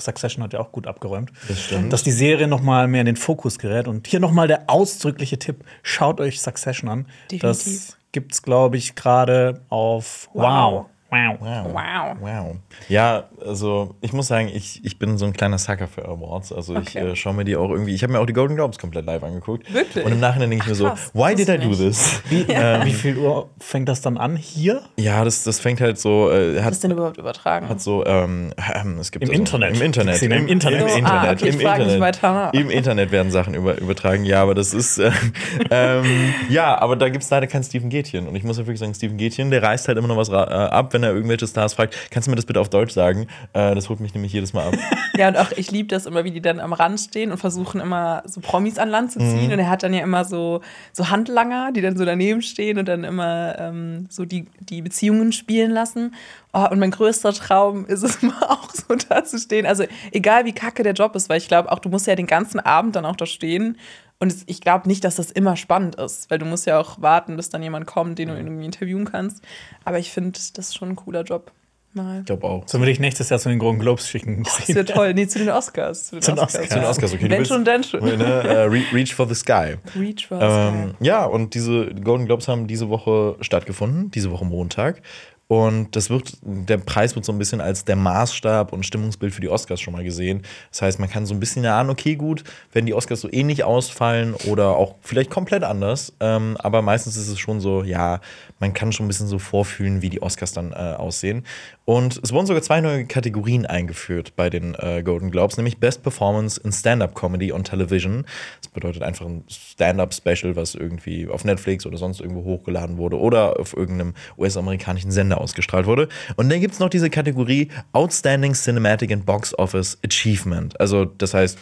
Succession 0.00 0.42
hat 0.42 0.52
ja 0.52 0.60
auch 0.60 0.72
gut 0.72 0.86
abgeräumt. 0.86 1.32
Das 1.48 1.60
stimmt. 1.60 1.92
Dass 1.92 2.02
die 2.02 2.10
Serie 2.10 2.48
noch 2.48 2.62
mal 2.62 2.88
mehr 2.88 3.00
in 3.00 3.06
den 3.06 3.16
Fokus 3.16 3.58
gerät. 3.58 3.88
Und 3.88 4.06
hier 4.06 4.20
noch 4.20 4.32
mal 4.32 4.48
der 4.48 4.64
ausdrückliche 4.68 5.38
Tipp: 5.38 5.64
Schaut 5.82 6.20
euch 6.20 6.40
Succession 6.40 6.88
an. 6.90 7.06
Definitiv. 7.30 7.42
Das 7.42 7.96
gibt's, 8.12 8.42
glaube 8.42 8.76
ich, 8.76 8.94
gerade 8.94 9.60
auf 9.68 10.28
Wow. 10.32 10.42
Wow. 10.42 10.86
Wow. 11.10 11.36
Wow. 11.40 12.16
Wow. 12.20 12.56
Ja, 12.88 13.24
also 13.44 13.94
ich 14.00 14.12
muss 14.12 14.28
sagen, 14.28 14.48
ich, 14.52 14.84
ich 14.84 14.98
bin 14.98 15.18
so 15.18 15.26
ein 15.26 15.32
kleiner 15.32 15.58
Sucker 15.58 15.88
für 15.88 16.04
Awards. 16.06 16.52
Also 16.52 16.74
ich 16.74 16.96
Okay. 16.96 17.10
äh, 17.10 17.16
schaue 17.16 17.34
mir 17.34 17.44
die 17.44 17.56
auch 17.56 17.70
irgendwie. 17.70 17.94
Ich 17.94 18.02
habe 18.02 18.12
mir 18.12 18.20
auch 18.20 18.26
die 18.26 18.32
Golden 18.32 18.54
Globes 18.56 18.78
komplett 18.78 19.06
live 19.06 19.22
angeguckt. 19.22 19.72
Wirklich? 19.72 20.04
Und 20.04 20.12
im 20.12 20.20
Nachhinein 20.20 20.50
denke 20.50 20.64
ich 20.64 20.68
mir 20.68 20.74
so, 20.74 20.90
why 21.12 21.34
did 21.34 21.48
I 21.48 21.58
do 21.58 21.74
this? 21.74 22.22
Wie, 22.28 22.42
äh, 22.48 22.84
wie 22.84 22.92
viel 22.92 23.16
Uhr 23.18 23.48
fängt 23.58 23.88
das 23.88 24.00
dann 24.00 24.16
an? 24.18 24.36
Hier? 24.36 24.82
Ja, 24.96 25.24
das, 25.24 25.42
das 25.44 25.58
fängt 25.60 25.80
halt 25.80 25.98
so, 25.98 26.30
äh, 26.30 26.56
Was 26.56 26.64
hat, 26.64 26.72
ist 26.72 26.84
denn 26.84 26.90
überhaupt 26.92 27.18
übertragen? 27.18 27.68
hat 27.68 27.80
so, 27.80 28.04
ähm, 28.06 28.52
ähm, 28.74 28.98
es 28.98 29.10
gibt 29.10 29.24
Im 29.24 29.30
also, 29.30 29.40
Internet. 29.40 29.76
Im 29.76 29.82
Internet. 29.82 30.14
Ich 30.14 30.20
sehe 30.20 30.28
im 30.34 30.46
Internet. 30.46 30.80
Im 30.80 30.86
Oh, 30.86 30.90
ah, 30.90 30.96
Internet. 30.98 31.30
okay, 31.42 31.48
ich 31.48 31.54
Im 31.54 31.60
Internet. 31.60 32.00
weiter 32.00 32.32
nach. 32.32 32.52
Im 32.52 32.70
Internet 32.70 33.10
werden 33.12 33.30
Sachen 33.32 33.54
über, 33.54 33.78
übertragen, 33.78 34.24
ja, 34.24 34.42
aber 34.42 34.54
das 34.54 34.72
ist, 34.74 34.98
äh, 34.98 35.10
ähm, 35.70 36.04
ja, 36.48 36.78
aber 36.80 36.96
da 36.96 37.08
gibt 37.08 37.24
es 37.24 37.30
leider 37.30 37.46
kein 37.46 37.62
Steven 37.62 37.88
Gätchen. 37.88 38.26
Und 38.28 38.36
ich 38.36 38.44
muss 38.44 38.58
ja 38.58 38.64
wirklich 38.66 38.78
sagen, 38.80 38.94
Steven 38.94 39.16
Gätchen, 39.16 39.50
der 39.50 39.62
reißt 39.62 39.88
halt 39.88 39.98
immer 39.98 40.08
noch 40.08 40.16
was 40.16 40.28
äh, 40.28 40.32
ab, 40.34 40.92
wenn 40.92 40.99
er 41.02 41.12
irgendwelche 41.14 41.46
Stars 41.46 41.74
fragt, 41.74 41.96
kannst 42.10 42.26
du 42.26 42.30
mir 42.30 42.36
das 42.36 42.46
bitte 42.46 42.60
auf 42.60 42.68
Deutsch 42.70 42.92
sagen? 42.92 43.26
Äh, 43.52 43.74
das 43.74 43.88
holt 43.88 44.00
mich 44.00 44.14
nämlich 44.14 44.32
jedes 44.32 44.52
Mal 44.52 44.68
ab. 44.68 44.74
Ja, 45.16 45.28
und 45.28 45.36
auch 45.36 45.50
ich 45.52 45.70
liebe 45.70 45.88
das 45.88 46.06
immer, 46.06 46.24
wie 46.24 46.30
die 46.30 46.40
dann 46.40 46.60
am 46.60 46.72
Rand 46.72 46.98
stehen 46.98 47.30
und 47.30 47.36
versuchen 47.36 47.78
immer 47.80 48.22
so 48.26 48.40
Promis 48.40 48.78
an 48.78 48.88
Land 48.88 49.12
zu 49.12 49.18
Mhm. 49.18 49.30
ziehen. 49.30 49.52
Und 49.52 49.58
er 49.58 49.68
hat 49.68 49.82
dann 49.82 49.92
ja 49.92 50.02
immer 50.02 50.24
so, 50.24 50.62
so 50.94 51.10
Handlanger, 51.10 51.72
die 51.72 51.82
dann 51.82 51.96
so 51.98 52.04
daneben 52.06 52.40
stehen 52.40 52.78
und 52.78 52.86
dann 52.88 53.04
immer 53.04 53.56
ähm, 53.58 54.06
so 54.08 54.24
die, 54.24 54.46
die 54.60 54.80
Beziehungen 54.80 55.32
spielen 55.32 55.72
lassen. 55.72 56.14
Oh, 56.54 56.66
und 56.70 56.78
mein 56.78 56.90
größter 56.92 57.32
Traum 57.34 57.84
ist 57.86 58.02
es 58.02 58.16
immer 58.22 58.50
auch 58.50 58.70
so 58.70 58.94
da 59.08 59.22
zu 59.24 59.38
stehen. 59.38 59.66
Also 59.66 59.84
egal 60.12 60.46
wie 60.46 60.52
kacke 60.52 60.82
der 60.84 60.94
Job 60.94 61.14
ist, 61.16 61.28
weil 61.28 61.38
ich 61.38 61.48
glaube 61.48 61.70
auch, 61.70 61.80
du 61.80 61.90
musst 61.90 62.06
ja 62.06 62.14
den 62.14 62.26
ganzen 62.26 62.60
Abend 62.60 62.96
dann 62.96 63.04
auch 63.04 63.16
da 63.16 63.26
stehen. 63.26 63.76
Und 64.20 64.30
es, 64.30 64.42
ich 64.46 64.60
glaube 64.60 64.86
nicht, 64.86 65.02
dass 65.04 65.16
das 65.16 65.30
immer 65.30 65.56
spannend 65.56 65.96
ist, 65.96 66.30
weil 66.30 66.38
du 66.38 66.44
musst 66.46 66.66
ja 66.66 66.78
auch 66.78 67.00
warten, 67.00 67.36
bis 67.36 67.48
dann 67.48 67.62
jemand 67.62 67.86
kommt, 67.86 68.18
den 68.18 68.28
du 68.28 68.36
irgendwie 68.36 68.66
interviewen 68.66 69.06
kannst. 69.10 69.42
Aber 69.84 69.98
ich 69.98 70.10
finde, 70.12 70.32
das 70.32 70.52
ist 70.68 70.76
schon 70.76 70.90
ein 70.90 70.96
cooler 70.96 71.22
Job. 71.22 71.52
Mal. 71.92 72.20
Ich 72.20 72.26
glaube 72.26 72.46
auch. 72.46 72.68
Sollen 72.68 72.82
wir 72.82 72.86
dich 72.86 73.00
nächstes 73.00 73.30
Jahr 73.30 73.40
zu 73.40 73.48
den 73.48 73.58
Golden 73.58 73.80
Globes 73.80 74.08
schicken? 74.08 74.44
Das 74.44 74.68
wäre 74.68 74.84
toll. 74.84 75.12
Nee, 75.12 75.26
zu 75.26 75.40
den 75.40 75.48
Oscars. 75.48 76.06
Zu 76.06 76.16
den, 76.16 76.22
Zu 76.22 76.30
den 76.32 76.38
Oscars. 76.38 76.54
Oscars. 76.54 76.68
Zu 76.68 76.74
den 76.78 76.84
Oscars, 76.84 77.14
okay. 77.14 77.30
Wenn 77.30 77.44
schon, 77.44 77.64
denn 77.64 77.82
schon. 77.82 78.00
Ne, 78.04 78.24
äh, 78.24 78.58
Re- 78.66 78.84
Reach 78.92 79.12
for 79.12 79.26
the 79.26 79.34
Sky. 79.34 79.74
Reach 79.98 80.28
for 80.28 80.40
Ähm, 80.40 80.94
ja, 81.00 81.24
und 81.24 81.54
diese 81.54 81.86
Golden 81.86 82.26
Globes 82.26 82.46
haben 82.46 82.68
diese 82.68 82.90
Woche 82.90 83.34
stattgefunden, 83.40 84.12
diese 84.12 84.30
Woche 84.30 84.44
Montag. 84.44 85.02
Und 85.50 85.96
das 85.96 86.10
wird, 86.10 86.38
der 86.42 86.78
Preis 86.78 87.16
wird 87.16 87.24
so 87.24 87.32
ein 87.32 87.38
bisschen 87.38 87.60
als 87.60 87.84
der 87.84 87.96
Maßstab 87.96 88.72
und 88.72 88.86
Stimmungsbild 88.86 89.34
für 89.34 89.40
die 89.40 89.48
Oscars 89.48 89.80
schon 89.80 89.92
mal 89.92 90.04
gesehen. 90.04 90.42
Das 90.70 90.80
heißt, 90.82 91.00
man 91.00 91.10
kann 91.10 91.26
so 91.26 91.34
ein 91.34 91.40
bisschen 91.40 91.64
erahnen, 91.64 91.90
okay, 91.90 92.14
gut, 92.14 92.44
wenn 92.72 92.86
die 92.86 92.94
Oscars 92.94 93.20
so 93.20 93.28
ähnlich 93.32 93.64
ausfallen 93.64 94.34
oder 94.46 94.76
auch 94.76 94.94
vielleicht 95.00 95.28
komplett 95.28 95.64
anders. 95.64 96.12
Ähm, 96.20 96.56
aber 96.60 96.82
meistens 96.82 97.16
ist 97.16 97.26
es 97.26 97.40
schon 97.40 97.60
so, 97.60 97.82
ja, 97.82 98.20
man 98.60 98.74
kann 98.74 98.92
schon 98.92 99.06
ein 99.06 99.08
bisschen 99.08 99.26
so 99.26 99.40
vorfühlen, 99.40 100.02
wie 100.02 100.08
die 100.08 100.22
Oscars 100.22 100.52
dann 100.52 100.70
äh, 100.70 100.76
aussehen. 100.76 101.44
Und 101.90 102.20
es 102.22 102.32
wurden 102.32 102.46
sogar 102.46 102.62
zwei 102.62 102.80
neue 102.80 103.04
Kategorien 103.04 103.66
eingeführt 103.66 104.34
bei 104.36 104.48
den 104.48 104.76
äh, 104.76 105.02
Golden 105.02 105.32
Globes, 105.32 105.56
nämlich 105.56 105.78
Best 105.78 106.04
Performance 106.04 106.60
in 106.62 106.70
Stand-Up 106.70 107.16
Comedy 107.16 107.52
on 107.52 107.64
Television. 107.64 108.26
Das 108.62 108.70
bedeutet 108.70 109.02
einfach 109.02 109.26
ein 109.26 109.42
Stand-Up-Special, 109.48 110.54
was 110.54 110.76
irgendwie 110.76 111.26
auf 111.26 111.44
Netflix 111.44 111.86
oder 111.86 111.98
sonst 111.98 112.20
irgendwo 112.20 112.44
hochgeladen 112.44 112.96
wurde 112.96 113.18
oder 113.18 113.58
auf 113.58 113.76
irgendeinem 113.76 114.14
US-amerikanischen 114.38 115.10
Sender 115.10 115.40
ausgestrahlt 115.40 115.86
wurde. 115.86 116.08
Und 116.36 116.48
dann 116.48 116.60
gibt 116.60 116.74
es 116.74 116.78
noch 116.78 116.90
diese 116.90 117.10
Kategorie 117.10 117.66
Outstanding 117.90 118.52
Cinematic 118.52 119.10
and 119.10 119.26
Box 119.26 119.52
Office 119.58 119.98
Achievement. 120.04 120.78
Also, 120.78 121.06
das 121.06 121.34
heißt, 121.34 121.58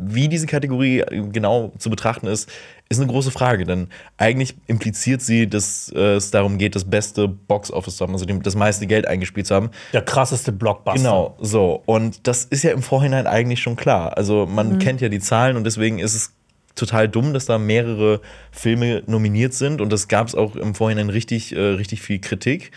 wie 0.00 0.28
diese 0.28 0.48
Kategorie 0.48 1.04
genau 1.32 1.72
zu 1.78 1.90
betrachten 1.90 2.26
ist, 2.26 2.50
ist 2.90 2.98
eine 3.00 3.10
große 3.10 3.30
Frage, 3.30 3.64
denn 3.64 3.88
eigentlich 4.16 4.54
impliziert 4.66 5.20
sie, 5.20 5.46
dass 5.46 5.92
äh, 5.94 6.14
es 6.16 6.30
darum 6.30 6.56
geht, 6.56 6.74
das 6.74 6.84
beste 6.84 7.28
Box-Office 7.28 7.96
zu 7.98 8.04
haben, 8.04 8.12
also 8.14 8.24
dem- 8.24 8.42
das 8.42 8.54
meiste 8.56 8.86
Geld 8.86 9.06
eingespielt 9.06 9.46
zu 9.46 9.54
haben. 9.54 9.70
Der 9.92 10.02
krasseste 10.02 10.52
Blockbuster. 10.52 10.98
Genau, 10.98 11.36
so. 11.40 11.82
Und 11.84 12.26
das 12.26 12.44
ist 12.44 12.62
ja 12.64 12.70
im 12.72 12.82
Vorhinein 12.82 13.26
eigentlich 13.26 13.60
schon 13.60 13.76
klar. 13.76 14.16
Also 14.16 14.46
man 14.46 14.78
kennt 14.78 15.00
ja 15.02 15.08
die 15.10 15.20
Zahlen 15.20 15.56
und 15.56 15.64
deswegen 15.64 15.98
ist 15.98 16.14
es 16.14 16.32
total 16.76 17.08
dumm, 17.08 17.34
dass 17.34 17.44
da 17.44 17.58
mehrere 17.58 18.20
Filme 18.52 19.02
nominiert 19.06 19.52
sind 19.52 19.80
und 19.82 19.92
das 19.92 20.08
gab 20.08 20.28
es 20.28 20.34
auch 20.34 20.56
im 20.56 20.74
Vorhinein 20.74 21.10
richtig, 21.10 21.54
äh, 21.54 21.58
richtig 21.60 22.00
viel 22.00 22.20
Kritik. 22.20 22.70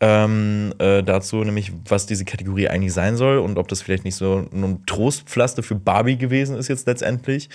Ähm, 0.00 0.72
äh, 0.78 1.02
dazu, 1.02 1.42
nämlich 1.42 1.72
was 1.88 2.06
diese 2.06 2.24
Kategorie 2.24 2.68
eigentlich 2.68 2.92
sein 2.92 3.16
soll 3.16 3.38
und 3.38 3.58
ob 3.58 3.66
das 3.66 3.82
vielleicht 3.82 4.04
nicht 4.04 4.14
so 4.14 4.46
ein 4.52 4.84
Trostpflaster 4.86 5.64
für 5.64 5.74
Barbie 5.74 6.16
gewesen 6.16 6.54
ist 6.56 6.68
jetzt 6.68 6.86
letztendlich. 6.86 7.48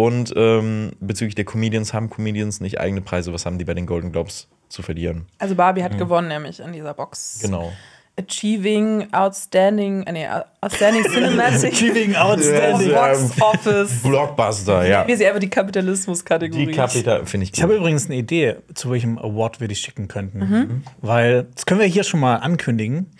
Und 0.00 0.32
ähm, 0.34 0.92
bezüglich 1.00 1.34
der 1.34 1.44
Comedians, 1.44 1.92
haben 1.92 2.08
Comedians 2.08 2.62
nicht 2.62 2.80
eigene 2.80 3.02
Preise? 3.02 3.34
Was 3.34 3.44
haben 3.44 3.58
die 3.58 3.66
bei 3.66 3.74
den 3.74 3.84
Golden 3.84 4.12
Globes 4.12 4.48
zu 4.70 4.80
verlieren? 4.80 5.26
Also 5.38 5.54
Barbie 5.54 5.82
hat 5.82 5.98
gewonnen, 5.98 6.28
nämlich 6.28 6.58
in 6.58 6.72
dieser 6.72 6.94
Box. 6.94 7.40
Genau. 7.42 7.70
Achieving 8.18 9.12
Outstanding, 9.12 10.04
äh, 10.04 10.12
nee, 10.12 10.26
Outstanding 10.62 11.04
Cinematic 11.12 11.74
Achieving 11.74 12.16
Outstanding. 12.16 12.92
Box 12.92 13.42
Office. 13.42 14.02
Blockbuster, 14.02 14.86
ja. 14.86 15.06
Wir 15.06 15.18
sehen 15.18 15.26
einfach 15.26 15.40
die 15.40 15.50
Kapitalismus-Kategorie. 15.50 16.66
Die 16.66 16.72
Kapital 16.72 17.26
finde 17.26 17.44
ich 17.44 17.52
Ich 17.52 17.62
habe 17.62 17.76
übrigens 17.76 18.06
eine 18.06 18.16
Idee, 18.16 18.56
zu 18.72 18.90
welchem 18.90 19.18
Award 19.18 19.60
wir 19.60 19.68
dich 19.68 19.80
schicken 19.80 20.08
könnten. 20.08 20.38
Mhm. 20.38 20.82
Weil, 21.02 21.44
das 21.54 21.66
können 21.66 21.80
wir 21.80 21.86
hier 21.86 22.04
schon 22.04 22.20
mal 22.20 22.36
ankündigen. 22.36 23.10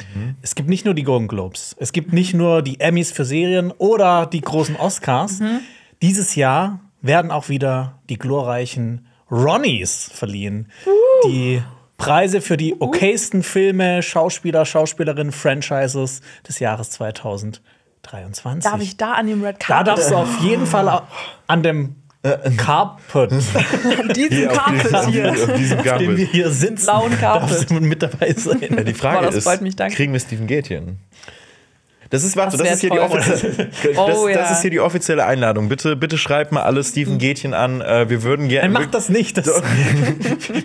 Es 0.41 0.55
gibt 0.55 0.71
nicht 0.71 0.87
nur 0.87 0.95
die 0.95 1.03
Golden 1.03 1.29
Globes, 1.29 1.77
es 1.79 1.93
gibt 1.93 2.15
nicht 2.15 2.33
nur 2.33 2.63
die 2.63 2.81
Emmys 2.81 3.13
für 3.13 3.27
Serien 3.27 3.71
oder 3.71 4.25
die 4.25 4.41
großen 4.41 4.77
Oscars. 4.77 5.41
Mhm. 5.41 5.61
Dieses 6.03 6.35
Jahr 6.35 6.81
werden 7.03 7.31
auch 7.31 7.49
wieder 7.49 7.99
die 8.09 8.17
glorreichen 8.19 9.07
Ronnies 9.31 10.11
verliehen. 10.13 10.71
Die 11.27 11.63
Preise 11.99 12.41
für 12.41 12.57
die 12.57 12.81
okaysten 12.81 13.43
Filme, 13.43 14.03
Schauspieler, 14.03 14.65
Schauspielerinnen, 14.65 15.33
Franchises 15.33 16.23
des 16.49 16.59
Jahres 16.59 16.91
2023. 16.91 18.71
Darf 18.71 18.81
ich 18.81 18.97
da 18.97 19.13
an 19.13 19.27
dem 19.27 19.45
Red 19.45 19.57
da 19.61 19.67
Carpet? 19.67 19.87
darfst 19.89 20.11
du 20.11 20.17
auf 20.17 20.41
jeden 20.43 20.67
Fall 20.67 21.03
an 21.47 21.63
dem 21.63 21.97
Carpet 22.59 23.31
diesen 24.17 24.49
Carpet 24.49 24.95
auf, 24.95 25.07
hier. 25.07 25.33
auf 25.33 25.55
diesem 25.55 25.79
auf 25.79 25.85
dem 25.85 26.17
wir 26.17 26.27
Carpet. 26.27 26.29
hier 26.33 26.51
sitzen, 26.51 26.85
Blauen 26.85 27.19
Carpet. 27.19 27.51
darfst 27.51 27.71
du 27.71 27.75
mit 27.75 28.03
dabei 28.03 28.35
sein. 28.35 28.59
Ja, 28.61 28.83
die 28.83 28.93
Frage 28.95 29.27
ist, 29.29 29.45
freut 29.45 29.63
mich, 29.63 29.77
danke. 29.77 29.97
kriegen 29.97 30.13
wir 30.13 30.21
Steven 30.21 30.47
Gätchen? 30.47 30.99
Das 32.11 32.25
ist, 32.25 32.37
warte, 32.37 32.57
Das 32.57 32.67
das, 32.67 32.75
ist 32.75 32.81
hier 32.81 32.91
die 32.91 32.97
das, 32.99 33.97
Oh, 33.97 34.29
das 34.29 34.51
ist 34.51 34.63
hier 34.63 34.71
die 34.71 34.81
offizielle 34.81 35.25
Einladung. 35.25 35.69
Bitte, 35.69 35.95
bitte 35.95 36.19
schreibt 36.19 36.51
mal 36.51 36.63
alle 36.63 36.83
Steven 36.83 37.19
Gätchen 37.19 37.55
an. 37.55 37.81
Äh, 37.81 38.11
wir 38.11 38.25
würden 38.25 38.49
gerne. 38.49 38.69
Nein, 38.69 38.83
mach 38.83 38.91
das 38.91 39.09
nicht. 39.09 39.39
Das, 39.39 39.47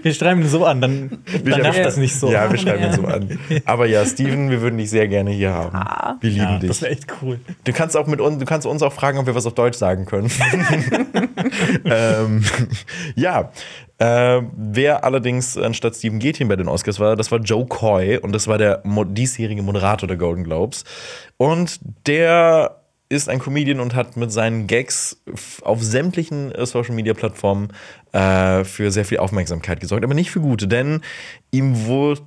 wir 0.02 0.14
schreiben 0.14 0.42
ihn 0.42 0.50
so 0.50 0.66
an, 0.66 0.82
dann, 0.82 1.20
dann 1.44 1.62
das 1.62 1.98
nicht 1.98 2.16
so. 2.20 2.32
Ja, 2.32 2.52
wir 2.52 2.58
schreiben 2.58 2.84
ihn 2.84 2.94
so 2.94 3.06
an. 3.06 3.40
Aber 3.66 3.86
ja, 3.86 4.04
Steven, 4.06 4.50
wir 4.50 4.62
würden 4.62 4.78
dich 4.80 4.90
sehr 4.90 5.08
gerne 5.08 5.30
hier 5.30 5.54
haben. 5.54 6.18
Wir 6.20 6.32
lieben 6.32 6.44
Ja, 6.44 6.58
dich. 6.58 6.68
das 6.68 6.82
wäre 6.82 6.92
echt 6.92 7.06
cool. 7.22 7.40
Du 7.64 7.74
kannst 7.74 7.96
auch 7.96 8.08
mit 8.08 8.22
uns, 8.22 8.40
du 8.40 8.46
kannst 8.46 8.66
uns 8.66 8.82
auch 8.82 8.94
fragen, 8.94 9.20
ob 9.20 9.28
wir 9.28 9.36
was 9.36 9.46
auf 9.46 9.54
Deutsch 9.54 9.78
sagen 9.78 10.06
können. 10.06 10.32
ähm, 11.86 12.44
ja, 13.16 13.52
Äh, 13.98 14.42
wer 14.56 15.04
allerdings 15.04 15.58
anstatt 15.58 15.96
Stephen 15.96 16.20
Gätjen 16.20 16.48
bei 16.48 16.56
den 16.56 16.68
Oscars 16.68 17.00
war, 17.00 17.16
das 17.16 17.32
war 17.32 17.40
Joe 17.40 17.66
Coy 17.66 18.18
und 18.18 18.34
das 18.34 18.48
war 18.48 18.58
der 18.58 18.82
mo 18.84 19.04
diesjährige 19.04 19.62
Moderator 19.62 20.08
der 20.08 20.18
Golden 20.18 20.44
Globes. 20.44 20.84
Und 21.38 21.80
der 22.06 22.82
ist 23.08 23.30
ein 23.30 23.40
Comedian 23.40 23.80
und 23.80 23.96
hat 23.96 24.18
mit 24.18 24.32
seinen 24.32 24.68
Gags 24.68 25.22
auf 25.62 25.82
sämtlichen 25.84 26.52
äh, 26.52 26.66
Social 26.66 26.96
Media 26.96 27.14
Plattformen 27.14 27.70
äh, 28.12 28.64
für 28.64 28.92
sehr 28.92 29.06
viel 29.06 29.20
Aufmerksamkeit 29.20 29.80
gesorgt, 29.80 30.04
aber 30.04 30.16
nicht 30.16 30.32
für 30.32 30.42
gute, 30.42 30.68
denn 30.68 31.02
ihm 31.52 31.86
wurde 31.86 32.24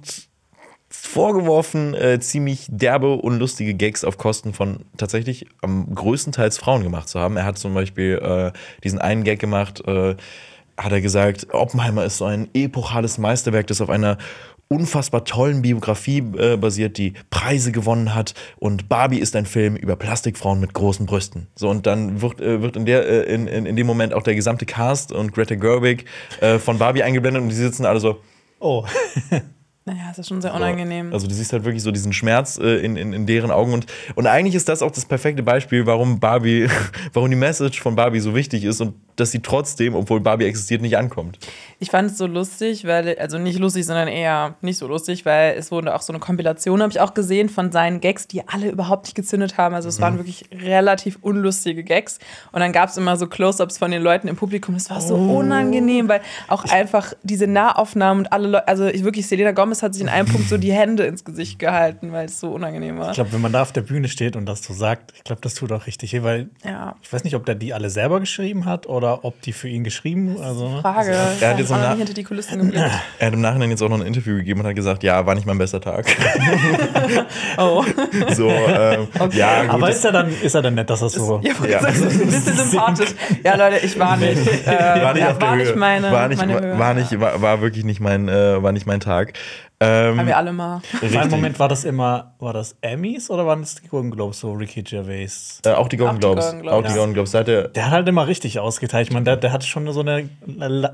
vorgeworfen, 0.91 1.95
äh, 1.95 2.19
ziemlich 2.21 2.67
derbe 2.71 3.15
und 3.15 3.39
lustige 3.39 3.75
Gags 3.75 4.05
auf 4.05 4.17
Kosten 4.17 4.55
von 4.55 4.85
tatsächlich 4.97 5.47
am 5.61 5.95
größtenteils 5.95 6.57
Frauen 6.59 6.83
gemacht 6.83 7.09
zu 7.09 7.21
haben. 7.21 7.37
Er 7.37 7.45
hat 7.45 7.59
zum 7.59 7.75
Beispiel 7.75 8.19
äh, 8.23 8.59
diesen 8.83 8.99
einen 8.99 9.25
Gag 9.25 9.39
gemacht, 9.39 9.87
äh, 9.87 10.17
hat 10.79 10.93
er 10.93 11.01
gesagt, 11.01 11.49
Oppenheimer 11.53 12.05
ist 12.05 12.19
so 12.19 12.25
ein 12.25 12.49
epochales 12.55 13.19
Meisterwerk, 13.19 13.67
das 13.67 13.81
auf 13.81 13.91
einer 13.91 14.17
unfassbar 14.69 15.25
tollen 15.25 15.63
Biografie 15.63 16.19
äh, 16.39 16.57
basiert, 16.57 16.99
die 16.99 17.15
Preise 17.31 17.73
gewonnen 17.73 18.15
hat 18.15 18.35
und 18.59 18.89
Barbie 18.89 19.19
ist 19.19 19.35
ein 19.35 19.47
Film 19.47 19.77
über 19.77 19.97
Plastikfrauen 19.97 20.61
mit 20.61 20.75
großen 20.75 21.07
Brüsten. 21.07 21.49
So 21.55 21.69
und 21.69 21.87
dann 21.87 22.21
wird, 22.21 22.41
äh, 22.41 22.63
wird 22.63 22.77
in, 22.77 22.85
der, 22.85 23.09
äh, 23.09 23.35
in, 23.35 23.47
in, 23.47 23.67
in 23.67 23.77
dem 23.77 23.87
Moment 23.87 24.13
auch 24.13 24.23
der 24.23 24.35
gesamte 24.35 24.67
Cast 24.67 25.11
und 25.11 25.33
Greta 25.33 25.55
Gerwig 25.55 26.05
äh, 26.41 26.59
von 26.59 26.79
Barbie 26.79 27.03
eingeblendet 27.03 27.43
und 27.43 27.49
die 27.49 27.55
sitzen 27.55 27.87
alle 27.87 28.01
so, 28.01 28.21
Oh. 28.61 28.85
Naja, 29.85 30.11
es 30.11 30.19
ist 30.19 30.29
schon 30.29 30.43
sehr 30.43 30.53
unangenehm. 30.53 31.15
also 31.15 31.27
du 31.27 31.33
siehst 31.33 31.51
halt 31.55 31.65
wirklich 31.65 31.83
so 31.83 31.91
diesen 31.91 32.13
Schmerz 32.13 32.59
äh, 32.59 32.77
in, 32.85 32.99
in, 32.99 33.15
in 33.15 33.25
deren 33.25 33.51
Augen 33.51 33.73
und, 33.73 33.87
und 34.17 34.27
eigentlich 34.27 34.55
ist 34.55 34.69
das 34.69 34.83
auch 34.83 34.91
das 34.91 35.07
perfekte 35.07 35.43
Beispiel, 35.43 35.87
warum 35.87 36.21
Barbie, 36.21 36.69
warum 37.15 37.31
die 37.31 37.37
Message 37.37 37.81
von 37.81 37.97
Barbie 37.97 38.21
so 38.21 38.35
wichtig 38.35 38.65
ist 38.65 38.83
und 38.83 38.97
dass 39.21 39.31
sie 39.33 39.41
trotzdem, 39.41 39.95
obwohl 39.95 40.21
Barbie 40.21 40.45
existiert, 40.45 40.81
nicht 40.81 40.97
ankommt. 40.97 41.39
Ich 41.81 41.91
fand 41.91 42.11
es 42.11 42.19
so 42.19 42.27
lustig, 42.27 42.87
weil, 42.87 43.17
also 43.19 43.39
nicht 43.39 43.59
lustig, 43.59 43.87
sondern 43.87 44.09
eher 44.09 44.55
nicht 44.63 44.79
so 44.79 44.87
lustig, 44.87 45.25
weil 45.25 45.55
es 45.57 45.71
wurde 45.71 45.95
auch 45.95 46.03
so 46.03 46.13
eine 46.13 46.21
Kompilation, 46.21 46.81
habe 46.83 46.91
ich 46.93 47.01
auch 47.01 47.15
gesehen, 47.15 47.49
von 47.49 47.71
seinen 47.73 48.01
Gags, 48.01 48.27
die 48.27 48.47
alle 48.49 48.69
überhaupt 48.71 49.05
nicht 49.07 49.15
gezündet 49.15 49.57
haben. 49.59 49.75
Also 49.75 49.89
es 49.89 50.01
waren 50.01 50.19
wirklich 50.19 50.45
relativ 50.53 51.19
unlustige 51.23 51.85
Gags. 51.85 52.19
Und 52.53 52.61
dann 52.61 52.73
gab 52.73 52.89
es 52.89 52.97
immer 52.97 53.17
so 53.17 53.27
Close-Ups 53.27 53.79
von 53.79 53.91
den 53.91 54.03
Leuten 54.03 54.29
im 54.29 54.37
Publikum. 54.37 54.75
Das 54.75 54.91
war 54.91 55.01
so 55.01 55.15
unangenehm, 55.15 56.09
weil 56.09 56.21
auch 56.49 56.65
einfach 56.65 57.13
diese 57.23 57.47
Nahaufnahmen 57.47 58.25
und 58.25 58.33
alle 58.33 58.49
Leute, 58.49 58.69
also 58.69 58.87
ich 58.87 59.05
wirklich, 59.05 59.27
Selena 59.27 59.53
Gomez 59.53 59.83
hat 59.83 59.95
sich 59.95 60.03
in 60.03 60.09
einem 60.09 60.29
Punkt 60.29 60.49
so 60.49 60.59
die 60.59 60.73
Hände 60.73 61.05
ins 61.05 61.25
Gesicht 61.25 61.59
gehalten, 61.59 62.13
weil 62.13 62.27
es 62.27 62.41
so 62.41 62.51
unangenehm 62.51 62.99
war. 62.99 63.11
Ich 63.11 63.15
glaube, 63.15 63.33
wenn 63.33 63.41
man 63.41 63.53
da 63.53 63.63
auf 63.63 63.73
der 63.73 63.83
Bühne 63.83 64.09
steht 64.09 64.37
und 64.37 64.47
das 64.47 64.63
so 64.63 64.75
sagt, 64.75 65.13
ich 65.17 65.25
glaube, 65.25 65.41
das 65.43 65.55
tut 65.55 65.73
auch 65.73 65.87
richtig 65.87 66.13
weh, 66.13 66.23
weil 66.23 66.51
Ja. 66.65 66.97
ich 67.03 67.13
weiß 67.13 67.25
nicht, 67.25 67.35
ob 67.35 67.47
der 67.47 67.55
die 67.55 67.73
alle 67.75 67.91
selber 67.91 68.21
geschrieben 68.21 68.65
hat 68.65 68.87
oder 68.87 69.08
ob 69.23 69.41
die 69.43 69.53
für 69.53 69.69
ihn 69.69 69.85
geschrieben. 69.85 70.37
Also, 70.43 70.69
ne? 70.69 70.81
Frage. 70.83 71.13
er 71.41 71.51
hat 71.51 71.59
jetzt 71.59 71.71
nicht 71.71 71.97
hinter 71.97 72.15
die 72.15 72.25
Kulissen 72.25 72.59
geblickt. 72.59 72.85
Er 73.19 73.27
hat 73.27 73.35
im 73.35 73.41
Nachhinein 73.41 73.71
jetzt 73.71 73.83
auch 73.83 73.89
noch 73.89 74.01
ein 74.01 74.07
Interview 74.07 74.37
gegeben 74.37 74.61
und 74.61 74.67
hat 74.67 74.75
gesagt, 74.77 75.03
ja, 75.03 75.25
war 75.27 75.35
nicht 75.35 75.47
mein 75.47 75.59
bester 75.59 75.81
Tag. 75.81 76.07
Oh. 77.57 77.85
so, 78.35 78.49
ähm, 78.49 79.09
ja, 79.33 79.63
gut. 79.63 79.71
Aber 79.71 79.87
das- 79.89 79.97
ist 79.97 80.05
er 80.05 80.13
dann, 80.13 80.31
ist 80.43 80.55
er 80.55 80.63
dann 80.63 80.75
nett, 80.75 80.89
dass 80.91 81.03
er 81.03 81.09
so. 81.09 81.41
Ja, 81.43 81.53
Ja. 81.65 81.69
ja. 81.71 81.79
ein 81.81 81.93
bisschen 81.93 82.57
sympathisch. 82.71 83.11
Ja, 83.45 83.57
Leute, 83.57 83.79
ich 83.85 83.99
war 83.99 84.17
nicht. 84.17 84.37
Äh, 84.67 85.03
war 85.03 85.13
nicht 85.15 85.23
ja, 85.23 85.31
auf 85.31 85.39
der 85.39 85.49
war 85.49 85.57
Höhe. 85.57 85.65
nicht 85.65 85.77
meine, 85.77 86.13
war 86.13 86.29
nicht, 86.29 86.39
meine 86.39 86.55
war, 86.55 86.63
Höhe. 86.63 86.79
war, 86.79 86.95
nicht, 86.95 87.21
war, 87.21 87.43
war 87.43 87.61
wirklich 87.61 87.85
nicht 87.85 88.01
mein, 88.01 88.29
äh, 88.29 88.63
war 88.63 88.73
nicht 88.73 88.87
mein 88.87 89.01
Tag. 89.01 89.33
Ähm, 89.81 90.19
Haben 90.19 90.27
wir 90.27 90.37
alle 90.37 90.53
mal. 90.53 90.81
Für 90.81 91.21
einen 91.21 91.31
Moment 91.31 91.57
war 91.61 91.69
das 91.69 91.85
immer, 91.85 92.35
war 92.41 92.53
das 92.53 92.77
Emmys 92.81 93.31
oder 93.31 93.47
waren 93.47 93.61
das 93.61 93.77
die 93.77 93.87
Golden 93.87 94.11
Globes, 94.11 94.41
so 94.41 94.53
Ricky 94.53 94.83
Gervais? 94.83 95.61
äh, 95.65 95.71
auch 95.71 95.87
die 95.87 95.97
Golden 95.97 96.17
Auch 96.17 96.19
die 96.19 96.21
Globes. 96.27 96.45
Golden 96.47 96.63
Globes. 96.63 96.75
Auch 96.77 96.89
die 96.91 96.95
Golden 96.99 97.15
Globes. 97.15 97.31
Da 97.31 97.39
hat 97.39 97.49
er 97.49 97.69
Der 97.69 97.87
hat 97.87 97.93
halt 97.93 98.09
immer 98.09 98.27
richtig 98.27 98.59
ausgeteilt. 98.59 99.07
Ich 99.07 99.13
meine, 99.15 99.25
der, 99.25 99.37
der 99.37 99.53
hat 99.53 99.63
schon 99.63 99.91
so 99.93 100.01
eine, 100.01 100.29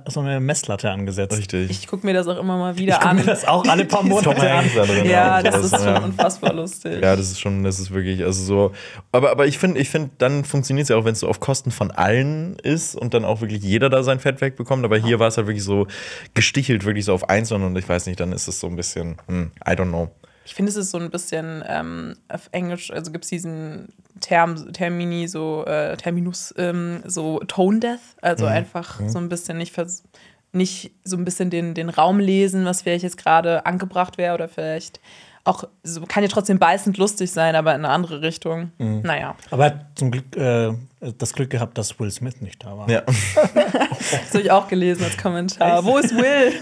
so 0.07 0.21
eine 0.21 0.39
Messlatte 0.39 0.91
angesetzt. 0.91 1.35
richtig. 1.39 1.71
Ich 1.71 1.87
gucke 1.87 2.05
mir 2.05 2.13
das 2.13 2.29
auch 2.29 2.37
immer 2.39 2.59
mal 2.59 2.77
wieder 2.77 2.93
Ich 2.93 3.01
guck 3.01 3.09
an. 3.09 3.17
mir 3.17 3.25
das 3.25 3.47
auch 3.47 3.67
alle 3.67 3.87
paar 3.87 4.03
Monate 4.05 4.53
an. 4.53 4.67
Ja, 5.07 5.43
das 5.43 5.65
ist 5.65 5.77
schon 5.77 5.87
ja. 5.87 6.03
unfassbar 6.03 6.53
lustig. 6.53 7.03
Ja, 7.03 7.17
das 7.17 7.31
ist 7.31 7.41
schon, 7.41 7.65
das 7.65 7.81
ist 7.81 7.91
wirklich, 7.91 8.23
also 8.23 8.45
so. 8.45 8.73
Aber, 9.13 9.31
aber 9.31 9.47
ich 9.47 9.57
finde, 9.57 9.81
ich 9.81 9.89
finde, 9.89 10.11
dann 10.19 10.45
funktioniert 10.45 10.85
es 10.85 10.89
ja 10.91 10.97
auch, 10.97 11.07
wenn 11.07 11.13
es 11.13 11.21
so 11.21 11.29
auf 11.29 11.41
Kosten 11.41 11.71
von 11.71 11.91
allen 11.91 12.57
ist 12.63 12.97
und 12.97 13.15
dann 13.15 13.25
auch 13.25 13.41
wirklich 13.41 13.63
jeder 13.63 13.89
da 13.89 14.03
sein 14.03 14.21
Fett 14.21 14.43
wegbekommt. 14.43 14.85
Aber 14.85 14.99
hier 14.99 15.19
war 15.21 15.29
es 15.29 15.39
halt 15.39 15.47
wirklich 15.47 15.65
so 15.65 15.87
gestichelt, 16.35 16.85
wirklich 16.85 17.07
so 17.07 17.15
auf 17.15 17.31
Einzelnen 17.31 17.65
und 17.65 17.79
ich 17.79 17.89
weiß 17.89 18.05
nicht, 18.07 18.21
dann 18.21 18.33
ist 18.33 18.47
es 18.47 18.61
so 18.61 18.74
ein 18.75 18.77
bisschen, 18.77 19.17
hm, 19.27 19.53
I 19.67 19.71
don't 19.71 19.89
know. 19.89 20.11
Ich 20.45 20.55
finde, 20.55 20.71
es 20.71 20.77
ist 20.77 20.91
so 20.91 20.99
ein 20.99 21.11
bisschen 21.11 21.65
ähm, 21.67 22.17
auf 22.29 22.49
Englisch, 22.53 22.91
also 22.91 23.11
gibt 23.11 23.25
es 23.25 23.31
diesen 23.31 23.89
Term, 24.21 24.73
Termini, 24.73 25.27
so 25.27 25.65
äh, 25.65 25.97
Terminus, 25.97 26.53
ähm, 26.59 27.03
so 27.07 27.41
Tone 27.41 27.81
Death, 27.81 28.01
also 28.21 28.45
einfach 28.45 29.01
so 29.07 29.19
ein 29.19 29.31
bisschen 29.31 29.57
nicht, 29.57 29.73
vers 29.73 30.05
nicht 30.53 30.93
so 31.03 31.17
ein 31.17 31.25
bisschen 31.25 31.51
den, 31.51 31.75
den 31.75 31.89
Raum 31.89 32.21
lesen, 32.21 32.65
was 32.65 32.83
vielleicht 32.83 33.05
jetzt 33.05 33.17
gerade 33.17 33.67
angebracht 33.67 34.19
wäre 34.19 34.35
oder 34.35 34.49
vielleicht 34.49 35.01
auch, 35.45 35.65
so, 35.83 36.01
kann 36.07 36.23
ja 36.23 36.29
trotzdem 36.29 36.59
beißend 36.59 36.97
lustig 36.97 37.31
sein, 37.31 37.55
aber 37.55 37.75
in 37.75 37.85
eine 37.85 37.91
andere 37.91 38.23
Richtung. 38.23 38.73
Naja, 38.79 39.37
Aber 39.51 39.67
er 39.67 39.71
hat 39.71 39.87
zum 39.95 40.11
Glück 40.11 40.35
äh, 40.37 40.73
das 41.19 41.35
Glück 41.35 41.51
gehabt, 41.51 41.77
dass 41.77 42.01
Will 42.01 42.11
Smith 42.11 42.41
nicht 42.41 42.65
da 42.65 42.79
war. 42.79 42.89
Ja. 42.89 43.03
das 43.35 44.33
habe 44.33 44.43
ich 44.43 44.51
auch 44.51 44.69
gelesen 44.69 45.05
als 45.05 45.19
Kommentar. 45.19 45.85
Wo 45.85 45.99
ist 45.99 46.17
Will? 46.17 46.55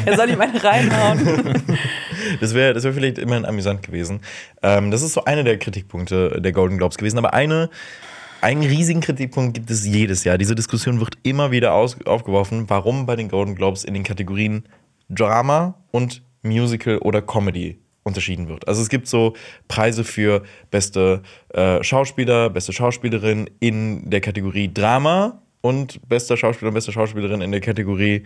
er 0.06 0.16
soll 0.16 0.30
ihm 0.30 0.40
eine 0.40 0.62
reinhauen. 0.62 1.64
Das 2.38 2.52
wäre 2.52 2.74
das 2.74 2.84
wär 2.84 2.92
vielleicht 2.92 3.16
immerhin 3.16 3.46
amüsant 3.46 3.82
gewesen. 3.82 4.20
Ähm, 4.62 4.90
das 4.90 5.00
ist 5.00 5.14
so 5.14 5.24
einer 5.24 5.42
der 5.42 5.58
Kritikpunkte 5.58 6.40
der 6.40 6.52
Golden 6.52 6.76
Globes 6.76 6.98
gewesen. 6.98 7.16
Aber 7.16 7.32
eine, 7.32 7.70
einen 8.42 8.62
riesigen 8.62 9.00
Kritikpunkt 9.00 9.54
gibt 9.54 9.70
es 9.70 9.86
jedes 9.86 10.24
Jahr. 10.24 10.36
Diese 10.36 10.54
Diskussion 10.54 11.00
wird 11.00 11.14
immer 11.22 11.50
wieder 11.50 11.72
aus, 11.72 11.96
aufgeworfen, 12.04 12.68
warum 12.68 13.06
bei 13.06 13.16
den 13.16 13.28
Golden 13.28 13.54
Globes 13.54 13.84
in 13.84 13.94
den 13.94 14.04
Kategorien 14.04 14.64
Drama 15.08 15.74
und 15.92 16.22
Musical 16.42 16.98
oder 16.98 17.22
Comedy 17.22 17.80
unterschieden 18.02 18.48
wird. 18.48 18.66
Also 18.66 18.82
es 18.82 18.88
gibt 18.88 19.06
so 19.06 19.34
Preise 19.68 20.04
für 20.04 20.42
beste 20.70 21.22
äh, 21.50 21.82
Schauspieler, 21.82 22.50
beste 22.50 22.72
Schauspielerin 22.72 23.50
in 23.60 24.08
der 24.08 24.20
Kategorie 24.20 24.72
Drama 24.72 25.42
und 25.60 26.06
bester 26.08 26.36
Schauspieler 26.36 26.68
und 26.68 26.74
beste 26.74 26.92
Schauspielerin 26.92 27.40
in 27.40 27.52
der 27.52 27.60
Kategorie 27.60 28.24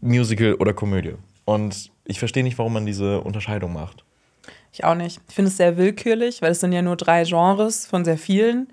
Musical 0.00 0.54
oder 0.54 0.72
Komödie. 0.72 1.14
Und 1.44 1.90
ich 2.04 2.18
verstehe 2.18 2.44
nicht, 2.44 2.58
warum 2.58 2.72
man 2.72 2.86
diese 2.86 3.20
Unterscheidung 3.20 3.72
macht. 3.72 4.04
Ich 4.72 4.84
auch 4.84 4.94
nicht. 4.94 5.20
Ich 5.28 5.34
finde 5.34 5.48
es 5.48 5.56
sehr 5.56 5.76
willkürlich, 5.76 6.42
weil 6.42 6.52
es 6.52 6.60
sind 6.60 6.72
ja 6.72 6.82
nur 6.82 6.96
drei 6.96 7.24
Genres 7.24 7.86
von 7.86 8.04
sehr 8.04 8.18
vielen. 8.18 8.68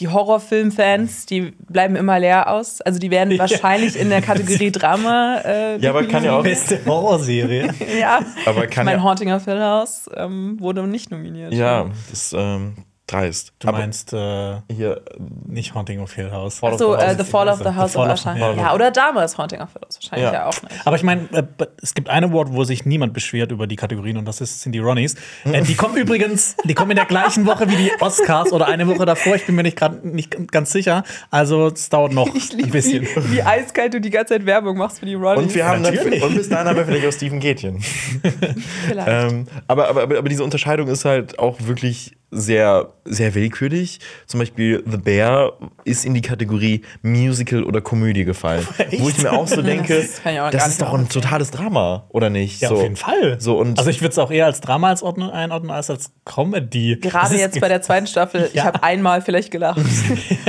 Die 0.00 0.08
Horrorfilmfans, 0.08 1.26
die 1.26 1.52
bleiben 1.68 1.94
immer 1.96 2.18
leer 2.18 2.50
aus. 2.50 2.80
Also 2.80 2.98
die 2.98 3.10
werden 3.10 3.38
wahrscheinlich 3.38 3.98
in 3.98 4.08
der 4.10 4.22
Kategorie 4.22 4.70
Drama. 4.72 5.38
Äh, 5.44 5.78
Ja, 5.78 5.90
aber 5.90 6.04
kann 6.04 6.24
ja 6.24 6.36
auch. 6.36 6.42
Beste 6.42 6.80
Horrorserie. 6.84 7.68
ja. 8.00 8.20
Aber 8.46 8.66
kann 8.66 8.86
mein 8.86 8.98
ja. 8.98 9.02
Haunting 9.04 9.32
of 9.32 9.44
Hill 9.44 9.60
House 9.60 10.10
ähm, 10.16 10.56
wurde 10.60 10.86
nicht 10.86 11.10
nominiert. 11.10 11.52
Ja, 11.54 11.84
das 12.10 12.24
ist 12.24 12.34
ähm, 12.36 12.74
dreist. 13.06 13.52
Du 13.58 13.68
Aber 13.68 13.78
meinst 13.78 14.12
äh, 14.14 14.60
hier, 14.72 15.02
nicht 15.46 15.74
Haunting 15.74 16.00
of 16.00 16.12
Hill 16.14 16.30
House. 16.30 16.58
Fall 16.60 16.72
of 16.72 16.78
So, 16.78 16.92
the 16.92 16.98
House 16.98 17.04
äh, 17.12 17.16
The 17.16 17.22
die 17.24 17.30
Fall 17.30 17.48
of 17.48 17.58
the 17.58 17.64
House 17.74 17.96
of 17.96 18.06
Usher. 18.08 18.34
ja. 18.36 18.52
Ja, 18.54 18.74
oder 18.74 18.90
damals 18.90 19.36
Haunting 19.36 19.60
of 19.60 19.72
Hill 19.74 19.82
House. 19.84 19.98
Wahrscheinlich 20.00 20.26
Ja. 20.26 20.32
ja, 20.32 20.46
auch 20.46 20.62
nicht. 20.62 20.86
Aber 20.86 20.96
ich 20.96 21.02
meine, 21.02 21.28
äh, 21.32 21.42
es 21.82 21.92
gibt 21.94 22.08
eine 22.08 22.26
Award, 22.28 22.52
wo 22.54 22.64
sich 22.64 22.86
niemand 22.86 23.12
beschwert 23.12 23.52
über 23.52 23.66
die 23.66 23.76
Kategorien 23.76 24.16
und 24.16 24.24
das 24.24 24.40
ist, 24.40 24.62
sind 24.62 24.72
die 24.72 24.78
Ronnies. 24.78 25.16
Äh, 25.44 25.62
die 25.62 25.74
kommen 25.74 25.96
übrigens, 25.98 26.56
die 26.64 26.72
kommen 26.72 26.92
in 26.92 26.96
der 26.96 27.04
gleichen 27.04 27.44
Woche 27.46 27.68
wie 27.68 27.76
die 27.76 27.92
Oscars 28.00 28.52
oder 28.52 28.68
eine 28.68 28.86
Woche 28.86 29.04
davor. 29.04 29.34
Ich 29.36 29.44
bin 29.44 29.54
mir 29.54 29.64
nicht 29.64 29.76
gerade 29.76 30.06
nicht 30.08 30.50
ganz 30.50 30.72
sicher. 30.72 31.04
Also 31.30 31.66
es 31.68 31.90
dauert 31.90 32.12
noch 32.12 32.34
Ich 32.34 32.52
ein 32.54 32.70
bisschen. 32.70 33.02
wie, 33.02 33.32
wie 33.32 33.42
eiskalt 33.42 33.92
du 33.92 34.00
die 34.00 34.10
ganze 34.10 34.32
Zeit 34.34 34.46
Werbung 34.46 34.78
machst 34.78 35.00
für 35.00 35.06
die 35.06 35.14
Ronnies. 35.14 35.42
Und 35.44 35.54
wir 35.54 35.66
haben 35.66 35.82
dann, 35.82 35.94
Natürlich. 35.94 36.22
und 36.22 36.34
bis 36.36 36.48
dahin 36.48 36.68
haben 36.68 36.76
wir 36.76 36.86
vielleicht 36.86 37.06
auch 37.06 37.12
Stephen 37.12 37.38
Gätchen. 37.40 37.82
Vielleicht. 38.88 39.08
Ähm, 39.08 39.46
aber, 39.68 39.88
aber, 39.88 40.02
aber, 40.04 40.18
aber 40.18 40.28
diese 40.28 40.42
Unterscheidung 40.44 40.88
ist 40.88 41.04
halt 41.04 41.38
auch 41.38 41.56
wirklich 41.60 42.16
sehr, 42.34 42.88
sehr 43.04 43.34
willkürlich. 43.34 44.00
Zum 44.26 44.40
Beispiel 44.40 44.82
The 44.86 44.96
Bear 44.96 45.52
ist 45.84 46.04
in 46.04 46.14
die 46.14 46.20
Kategorie 46.20 46.82
Musical 47.02 47.62
oder 47.64 47.80
Komödie 47.80 48.24
gefallen. 48.24 48.66
Wo 48.98 49.08
ich 49.08 49.22
mir 49.22 49.32
auch 49.32 49.46
so 49.46 49.62
denke, 49.62 49.94
Das 49.96 50.20
ich 50.24 50.40
auch 50.40 50.50
das 50.50 50.68
ist 50.68 50.82
doch 50.82 50.92
ein 50.94 51.08
totales 51.08 51.50
Drama, 51.50 52.04
oder 52.10 52.30
nicht? 52.30 52.60
Ja, 52.60 52.68
so. 52.70 52.76
auf 52.76 52.82
jeden 52.82 52.96
Fall. 52.96 53.40
So, 53.40 53.58
und 53.58 53.78
also 53.78 53.90
ich 53.90 54.00
würde 54.00 54.12
es 54.12 54.18
auch 54.18 54.30
eher 54.30 54.46
als 54.46 54.60
Drama 54.60 54.88
als 54.88 55.02
ordnen, 55.02 55.30
einordnen 55.30 55.70
als 55.70 55.90
als 55.90 56.12
Comedy. 56.24 56.96
Gerade 57.00 57.36
jetzt 57.36 57.60
bei 57.60 57.68
der 57.68 57.82
zweiten 57.82 58.06
Staffel, 58.06 58.44
ich 58.48 58.54
Ja. 58.54 58.64
habe 58.64 58.82
einmal 58.82 59.22
vielleicht 59.22 59.50
gelacht 59.50 59.80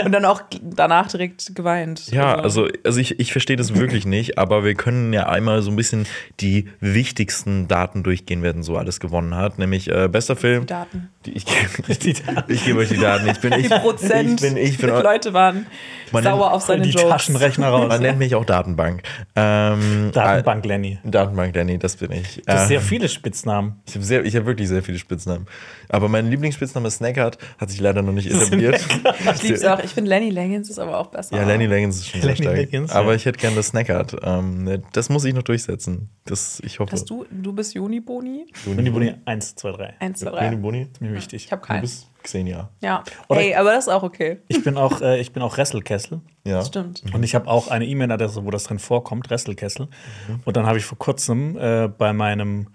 und 0.03 0.11
dann 0.11 0.25
auch 0.25 0.41
danach 0.61 1.07
direkt 1.07 1.55
geweint. 1.55 2.07
Ja, 2.11 2.35
also, 2.35 2.67
also 2.83 2.99
ich, 2.99 3.19
ich 3.19 3.31
verstehe 3.31 3.55
das 3.57 3.75
wirklich 3.75 4.05
nicht, 4.05 4.37
aber 4.37 4.63
wir 4.63 4.73
können 4.75 5.13
ja 5.13 5.27
einmal 5.27 5.61
so 5.61 5.69
ein 5.71 5.75
bisschen 5.75 6.05
die 6.39 6.67
wichtigsten 6.79 7.67
Daten 7.67 8.03
durchgehen, 8.03 8.41
wer 8.41 8.53
denn 8.53 8.63
so 8.63 8.77
alles 8.77 8.99
gewonnen 8.99 9.35
hat. 9.35 9.59
Nämlich 9.59 9.89
äh, 9.91 10.07
bester 10.07 10.35
Film. 10.35 10.65
Daten. 10.65 11.09
Die, 11.25 11.31
ich, 11.31 11.45
Die 12.01 12.13
Daten. 12.13 12.51
Ich 12.53 12.65
gebe 12.65 12.79
euch 12.79 12.89
die 12.89 12.97
Daten. 12.97 13.27
Ich 13.27 13.39
bin 13.39 13.51
Die 13.51 13.61
ich, 13.65 13.69
Prozent 13.69 14.41
ich 14.41 14.47
bin 14.47 14.57
ich 14.57 14.77
bin 14.77 14.89
Leute 14.89 15.33
waren 15.33 15.65
sauer 16.11 16.21
nennt- 16.21 16.41
auf 16.53 16.61
seine 16.63 16.83
die 16.83 16.89
Jokes. 16.91 17.09
Taschenrechner 17.09 17.67
raus. 17.69 17.87
Man 17.89 18.01
nennt 18.01 18.19
mich 18.19 18.35
auch 18.35 18.45
Datenbank. 18.45 19.03
Ähm, 19.35 20.11
Datenbank 20.13 20.65
Lenny. 20.65 20.99
äh, 21.03 21.09
Datenbank 21.09 21.53
Danny, 21.53 21.77
das 21.77 21.97
bin 21.97 22.11
ich. 22.11 22.41
Du 22.45 22.53
hast 22.53 22.67
sehr 22.67 22.81
viele 22.81 23.09
Spitznamen. 23.09 23.81
Ich 23.87 23.95
habe 23.95 24.05
sehr, 24.05 24.23
hab 24.23 24.45
wirklich 24.45 24.67
sehr 24.69 24.83
viele 24.83 24.97
Spitznamen. 24.97 25.45
Aber 25.89 26.07
mein 26.07 26.29
Lieblingsspitzname 26.29 26.89
Snackart 26.89 27.37
hat 27.57 27.69
sich 27.69 27.79
leider 27.81 28.01
noch 28.01 28.13
nicht 28.13 28.29
etabliert. 28.31 28.79
Ich 29.35 29.43
lieb's 29.43 29.65
auch. 29.65 29.79
Ich 29.83 29.91
finde 29.91 30.09
Lenny 30.09 30.29
Leggins 30.29 30.69
ist 30.69 30.79
aber 30.79 30.97
auch 30.99 31.07
besser. 31.07 31.35
Ja, 31.35 31.43
Lenny 31.45 31.65
Leggins 31.65 31.97
ist 31.97 32.07
schon 32.07 32.21
sehr 32.21 32.31
Lenny 32.31 32.43
stark. 32.43 32.55
Leggins, 32.57 32.91
aber 32.91 33.09
ja. 33.09 33.15
ich 33.15 33.25
hätte 33.25 33.39
gerne 33.39 33.55
das 33.55 33.67
Snackart. 33.67 34.15
Ähm, 34.23 34.63
ne, 34.63 34.81
das 34.93 35.09
muss 35.09 35.25
ich 35.25 35.33
noch 35.33 35.43
durchsetzen. 35.43 36.09
Das, 36.25 36.61
ich 36.65 36.79
hoffe. 36.79 36.91
Hast 36.93 37.09
du, 37.09 37.25
du 37.29 37.53
bist 37.53 37.73
Juniboni? 37.73 38.45
Und 38.65 38.83
die 38.83 38.89
Boni 38.89 39.13
1, 39.25 39.55
2, 39.55 39.71
3. 39.71 39.93
Eins, 39.99 40.19
zwei, 40.19 40.29
Juni 40.29 40.39
drei. 40.39 40.55
Boni? 40.55 40.87
Mir 40.99 41.13
wichtig. 41.13 41.45
Ich 41.45 41.51
habe 41.51 41.61
Du 41.65 41.73
keinen. 41.73 41.81
bist 41.81 42.07
Xenia. 42.23 42.69
Ja. 42.81 43.03
Oder- 43.27 43.41
Ey, 43.41 43.55
aber 43.55 43.71
das 43.73 43.87
ist 43.87 43.93
auch 43.93 44.03
okay. 44.03 44.37
Ich 44.47 44.63
bin 44.63 44.77
auch, 44.77 45.01
äh, 45.01 45.19
ich 45.19 45.31
bin 45.31 45.41
auch 45.43 45.57
Resselkessel. 45.57 46.21
Ja. 46.47 46.63
Stimmt. 46.63 47.01
Und 47.11 47.23
ich 47.23 47.33
habe 47.33 47.47
auch 47.47 47.69
eine 47.69 47.85
E-Mail-Adresse, 47.87 48.45
wo 48.45 48.51
das 48.51 48.65
drin 48.65 48.77
vorkommt, 48.77 49.31
Resselkessel. 49.31 49.87
Mhm. 50.27 50.41
Und 50.45 50.55
dann 50.55 50.67
habe 50.67 50.77
ich 50.77 50.85
vor 50.85 50.99
kurzem 50.99 51.57
äh, 51.57 51.87
bei 51.87 52.13
meinem 52.13 52.67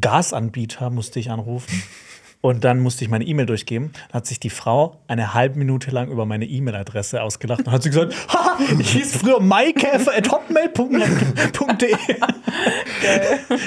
Gasanbieter 0.00 0.88
musste 0.88 1.20
ich 1.20 1.30
anrufen. 1.30 1.82
Und 2.40 2.64
dann 2.64 2.80
musste 2.80 3.04
ich 3.04 3.10
meine 3.10 3.24
E-Mail 3.24 3.44
durchgeben. 3.46 3.92
Dann 4.08 4.14
hat 4.18 4.26
sich 4.26 4.38
die 4.40 4.48
Frau 4.50 5.00
eine 5.08 5.32
halbe 5.34 5.58
Minute 5.58 5.90
lang 5.90 6.10
über 6.10 6.24
meine 6.26 6.44
E-Mail-Adresse 6.46 7.22
ausgelacht 7.22 7.66
und 7.66 7.72
hat 7.72 7.82
sie 7.82 7.88
gesagt, 7.88 8.14
Haha, 8.28 8.58
ich 8.78 8.90
hieß 8.90 9.16
früher 9.16 9.40
maikäfer.hotmail.de. 9.40 11.96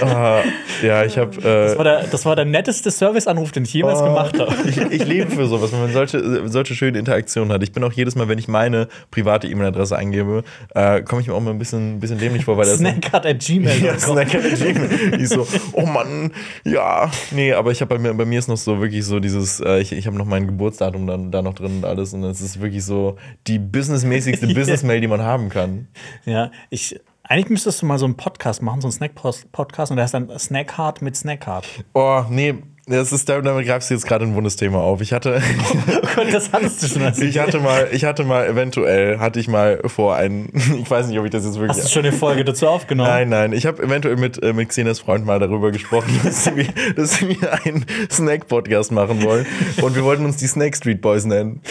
Ah, 0.01 0.41
ja, 0.83 1.03
ich 1.03 1.17
habe. 1.17 1.35
Äh, 1.37 1.41
Das 1.67 1.77
war, 1.77 1.83
der, 1.83 2.03
das 2.07 2.25
war 2.25 2.35
der 2.35 2.45
netteste 2.45 2.91
Serviceanruf, 2.91 3.51
den 3.51 3.63
ich 3.63 3.73
jemals 3.73 3.99
gemacht 4.03 4.39
habe. 4.39 4.53
ich, 4.69 4.77
ich 4.77 5.05
lebe 5.05 5.31
für 5.31 5.47
sowas, 5.47 5.71
wenn 5.71 5.81
man 5.81 5.93
solche, 5.93 6.47
solche 6.49 6.75
schöne 6.75 6.99
Interaktionen 6.99 7.51
hat. 7.51 7.63
Ich 7.63 7.71
bin 7.71 7.83
auch 7.83 7.91
jedes 7.93 8.15
Mal, 8.15 8.27
wenn 8.27 8.39
ich 8.39 8.47
meine 8.47 8.87
private 9.11 9.47
E-Mail-Adresse 9.47 9.97
eingebe, 9.97 10.43
äh, 10.75 11.01
komme 11.01 11.21
ich 11.21 11.27
mir 11.27 11.33
auch 11.33 11.41
mal 11.41 11.51
ein 11.51 11.59
bisschen, 11.59 11.95
ein 11.95 11.99
bisschen 11.99 12.19
dämlich 12.19 12.45
vor, 12.45 12.57
weil 12.57 12.65
das. 12.65 12.77
Snackart 12.77 13.25
at 13.25 13.39
gmail. 13.39 13.83
Ja, 13.83 13.97
Snack 13.97 14.33
at 14.35 14.43
Gmail. 14.43 15.21
Ich 15.21 15.29
so, 15.29 15.47
oh 15.73 15.85
Mann, 15.85 16.31
ja. 16.63 17.09
Nee, 17.31 17.53
aber 17.53 17.71
ich 17.71 17.81
habe 17.81 17.95
bei 17.95 18.01
mir, 18.01 18.13
bei 18.13 18.25
mir 18.25 18.39
ist 18.39 18.47
noch 18.47 18.57
so 18.57 18.79
wirklich 18.81 19.05
so 19.05 19.19
dieses, 19.19 19.59
äh, 19.59 19.79
ich, 19.79 19.91
ich 19.91 20.07
habe 20.07 20.17
noch 20.17 20.25
mein 20.25 20.47
Geburtsdatum 20.47 21.07
dann, 21.07 21.31
da 21.31 21.41
noch 21.41 21.53
drin 21.53 21.77
und 21.77 21.85
alles. 21.85 22.13
Und 22.13 22.23
es 22.23 22.41
ist 22.41 22.61
wirklich 22.61 22.83
so 22.85 23.17
die 23.47 23.59
businessmäßigste 23.59 24.47
Business-Mail, 24.53 25.01
die 25.01 25.07
man 25.07 25.21
haben 25.21 25.49
kann. 25.49 25.87
Ja, 26.25 26.51
ich. 26.69 26.99
Eigentlich 27.29 27.49
müsstest 27.49 27.81
du 27.81 27.85
mal 27.85 27.99
so 27.99 28.05
einen 28.05 28.15
Podcast 28.15 28.61
machen, 28.61 28.79
so 28.79 28.87
einen 28.87 28.93
Snack-Podcast, 28.93 29.91
und 29.91 29.97
der 29.97 30.03
heißt 30.03 30.13
dann 30.13 30.39
Snackheart 30.39 31.01
mit 31.01 31.17
Snackheart. 31.17 31.65
Oh, 31.93 32.23
nee, 32.29 32.55
das 32.87 33.11
ist, 33.11 33.27
damit 33.27 33.65
greifst 33.67 33.89
du 33.89 33.93
jetzt 33.93 34.05
gerade 34.07 34.23
ein 34.25 34.33
wundes 34.35 34.55
Thema 34.55 34.79
auf. 34.79 35.01
Ich 35.01 35.11
hatte, 35.13 35.41
Gott, 36.15 36.27
das 36.33 36.51
hattest 36.51 36.81
du 36.81 36.87
schon 36.87 37.01
als 37.03 37.19
ich 37.19 37.37
hatte 37.37 37.59
mal, 37.59 37.89
ich 37.91 38.05
hatte 38.05 38.23
mal, 38.23 38.47
eventuell, 38.47 39.19
hatte 39.19 39.39
ich 39.39 39.47
mal 39.47 39.79
vor, 39.85 40.15
einen, 40.15 40.49
ich 40.81 40.89
weiß 40.89 41.07
nicht, 41.07 41.19
ob 41.19 41.25
ich 41.25 41.31
das 41.31 41.43
jetzt 41.45 41.59
wirklich. 41.59 41.77
Hast 41.77 41.87
du 41.89 41.93
schon 41.93 42.05
eine 42.05 42.13
Folge 42.15 42.45
dazu 42.45 42.67
aufgenommen? 42.67 43.09
Nein, 43.09 43.29
nein. 43.29 43.53
Ich 43.53 43.65
habe 43.65 43.83
eventuell 43.83 44.15
mit, 44.15 44.41
äh, 44.41 44.53
mit 44.53 44.69
Xenas 44.69 44.99
Freund 44.99 45.25
mal 45.25 45.39
darüber 45.39 45.71
gesprochen, 45.71 46.17
dass 46.23 46.45
sie, 46.45 46.51
mir- 46.51 46.67
dass 46.95 47.15
sie 47.15 47.25
mir 47.25 47.53
einen 47.65 47.85
Snack-Podcast 48.09 48.91
machen 48.91 49.21
wollen. 49.23 49.45
Und 49.81 49.95
wir 49.95 50.03
wollten 50.03 50.23
uns 50.25 50.37
die 50.37 50.47
Snack 50.47 50.75
Street 50.77 51.01
Boys 51.01 51.25
nennen. 51.25 51.61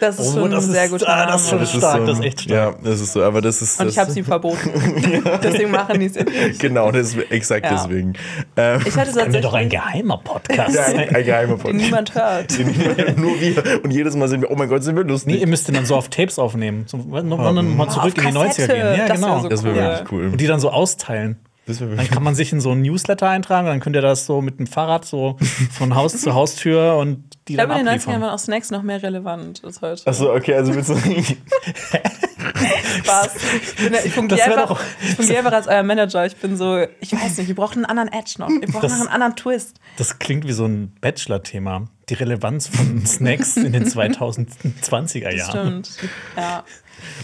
Das 0.00 0.18
ist 0.18 0.28
Oh, 0.36 0.40
schon 0.40 0.50
das 0.50 0.64
ein 0.64 0.72
sehr 0.72 0.84
ist- 0.84 0.90
guter 0.92 1.08
ah, 1.08 1.26
das 1.26 1.42
ist 1.42 1.50
schon 1.50 1.58
Das 1.60 1.70
ist 1.72 1.78
stark, 1.78 1.98
so, 2.00 2.06
das 2.06 2.18
ist 2.18 2.24
echt 2.24 2.40
stark. 2.42 2.76
Ja, 2.82 2.90
das 2.90 3.00
ist 3.00 3.12
so. 3.12 3.22
Aber 3.22 3.40
das 3.40 3.60
ist. 3.62 3.78
Und 3.78 3.86
das, 3.86 3.94
ich 3.94 3.98
habe 3.98 4.10
sie 4.10 4.22
verboten. 4.22 4.70
Deswegen 5.42 5.70
machen 5.70 6.00
die 6.00 6.06
es 6.06 6.14
nicht. 6.14 6.58
Genau, 6.60 6.90
das, 6.90 7.14
exakt 7.30 7.66
Ja. 7.66 7.72
deswegen. 7.76 8.14
Ähm, 8.56 8.80
Ich 8.86 8.96
hatte 8.96 9.12
Können 9.12 9.32
wir 9.32 9.40
doch 9.40 9.54
ein 9.54 9.68
geheimer 9.68 10.18
Podcast 10.18 10.61
ja, 10.70 10.84
ein, 10.84 11.14
ein 11.14 11.24
geheimer 11.24 11.54
den 11.54 11.58
Podcast. 11.58 11.74
niemand 11.84 12.14
hört. 12.14 13.18
Nur 13.18 13.40
wir. 13.40 13.84
Und 13.84 13.90
jedes 13.90 14.14
Mal 14.16 14.28
sind 14.28 14.42
wir, 14.42 14.50
oh 14.50 14.56
mein 14.56 14.68
Gott, 14.68 14.82
sind 14.84 14.96
wir 14.96 15.04
lustig. 15.04 15.34
Nee, 15.34 15.40
ihr 15.40 15.46
müsst 15.46 15.68
den 15.68 15.74
dann 15.74 15.86
so 15.86 15.96
auf 15.96 16.08
Tapes 16.08 16.38
aufnehmen. 16.38 16.84
Wollen 16.92 17.28
wir 17.28 17.36
dann 17.52 17.76
mal 17.76 17.88
zurück 17.88 18.16
in 18.18 18.22
die 18.30 18.36
Auf 18.36 18.44
90er 18.44 18.46
Kassette. 18.46 18.72
gehen. 18.74 18.78
Ja, 18.78 18.90
Das 19.08 19.08
wär 19.08 19.14
genau. 19.28 19.40
so 19.40 19.48
das 19.48 19.62
wäre 19.64 19.74
cool. 19.74 19.82
wirklich 19.82 20.12
cool. 20.12 20.26
Und 20.32 20.40
die 20.40 20.46
dann 20.46 20.60
so 20.60 20.70
austeilen. 20.70 21.36
Das 21.66 21.80
wär 21.80 21.88
Dann 21.94 22.08
kann 22.08 22.24
man 22.24 22.34
sich 22.34 22.52
in 22.52 22.60
so 22.60 22.72
ein 22.72 22.82
Newsletter 22.82 23.28
eintragen 23.28 23.68
und 23.68 23.72
dann 23.74 23.80
könnt 23.80 23.94
ihr 23.94 24.02
das 24.02 24.26
so 24.26 24.40
mit 24.42 24.58
dem 24.58 24.66
Fahrrad 24.66 25.04
so 25.04 25.36
von 25.70 25.94
Haus 25.94 26.20
zu 26.20 26.34
Haustür 26.34 26.96
und 26.96 27.22
die 27.46 27.52
Ich 27.52 27.56
dann 27.56 27.66
glaube, 27.68 27.80
in 27.80 27.86
den 27.86 27.94
90ern 27.94 27.98
abliefern. 28.00 28.20
waren 28.22 28.30
auch 28.30 28.38
Snacks 28.40 28.70
noch 28.72 28.82
mehr 28.82 29.00
relevant 29.02 29.62
als 29.64 29.80
heute. 29.80 30.04
Achso, 30.06 30.34
okay, 30.34 30.54
also 30.54 30.74
willst 30.74 30.90
du. 30.90 30.94
Spaß. 33.04 33.30
Ich, 33.62 33.74
bin, 33.76 33.94
ich 34.04 34.12
fungiere 34.12 34.42
einfach, 34.44 34.80
ich 35.02 35.14
fungiere 35.14 35.38
einfach 35.38 35.52
als 35.52 35.68
euer 35.68 35.82
Manager. 35.82 36.24
Ich 36.26 36.36
bin 36.36 36.56
so, 36.56 36.84
ich 37.00 37.12
weiß 37.12 37.38
nicht, 37.38 37.48
wir 37.48 37.54
brauchen 37.54 37.84
einen 37.84 37.98
anderen 37.98 38.12
Edge 38.12 38.34
noch. 38.38 38.48
Wir 38.48 38.60
brauchen 38.68 38.82
Das- 38.82 38.92
noch 38.92 39.00
einen 39.00 39.08
anderen 39.08 39.36
Twist. 39.36 39.76
Das 39.96 40.18
klingt 40.18 40.46
wie 40.46 40.52
so 40.52 40.66
ein 40.66 40.92
Bachelor-Thema. 41.00 41.86
Die 42.08 42.14
Relevanz 42.14 42.68
von 42.68 43.04
Snacks 43.06 43.56
in 43.56 43.72
den 43.72 43.84
2020er 43.86 45.30
Jahren. 45.34 45.84
Stimmt. 45.84 45.90
Ja. 46.36 46.64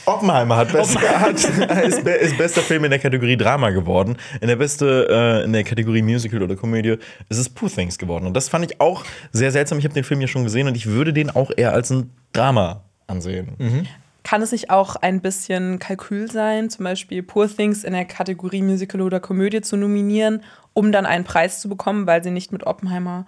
Oppenheimer 0.06 0.56
hat, 0.56 0.72
best, 0.72 0.98
hat 1.20 1.34
ist, 1.34 1.98
ist 2.04 2.36
bester 2.38 2.62
Film 2.62 2.84
in 2.84 2.90
der 2.90 2.98
Kategorie 2.98 3.36
Drama 3.36 3.70
geworden. 3.70 4.16
In 4.40 4.48
der 4.48 4.56
beste 4.56 5.06
äh, 5.08 5.44
in 5.44 5.52
der 5.52 5.62
Kategorie 5.62 6.02
Musical 6.02 6.42
oder 6.42 6.56
Komödie 6.56 6.96
ist 7.28 7.38
es 7.38 7.48
Poor 7.48 7.70
Things 7.70 7.96
geworden. 7.96 8.26
Und 8.26 8.34
das 8.34 8.48
fand 8.48 8.64
ich 8.70 8.80
auch 8.80 9.04
sehr 9.30 9.52
seltsam. 9.52 9.78
Ich 9.78 9.84
habe 9.84 9.94
den 9.94 10.02
Film 10.04 10.20
ja 10.20 10.26
schon 10.26 10.42
gesehen 10.42 10.66
und 10.66 10.76
ich 10.76 10.86
würde 10.86 11.12
den 11.12 11.30
auch 11.30 11.50
eher 11.56 11.72
als 11.74 11.90
ein 11.90 12.10
Drama 12.32 12.82
ansehen. 13.06 13.86
Kann 14.28 14.42
es 14.42 14.52
nicht 14.52 14.68
auch 14.68 14.96
ein 14.96 15.22
bisschen 15.22 15.78
Kalkül 15.78 16.30
sein, 16.30 16.68
zum 16.68 16.84
Beispiel 16.84 17.22
Poor 17.22 17.48
Things 17.48 17.82
in 17.82 17.94
der 17.94 18.04
Kategorie 18.04 18.60
Musical 18.60 19.00
oder 19.00 19.20
Komödie 19.20 19.62
zu 19.62 19.78
nominieren, 19.78 20.42
um 20.74 20.92
dann 20.92 21.06
einen 21.06 21.24
Preis 21.24 21.62
zu 21.62 21.68
bekommen, 21.70 22.06
weil 22.06 22.22
sie 22.22 22.30
nicht 22.30 22.52
mit 22.52 22.66
Oppenheimer 22.66 23.24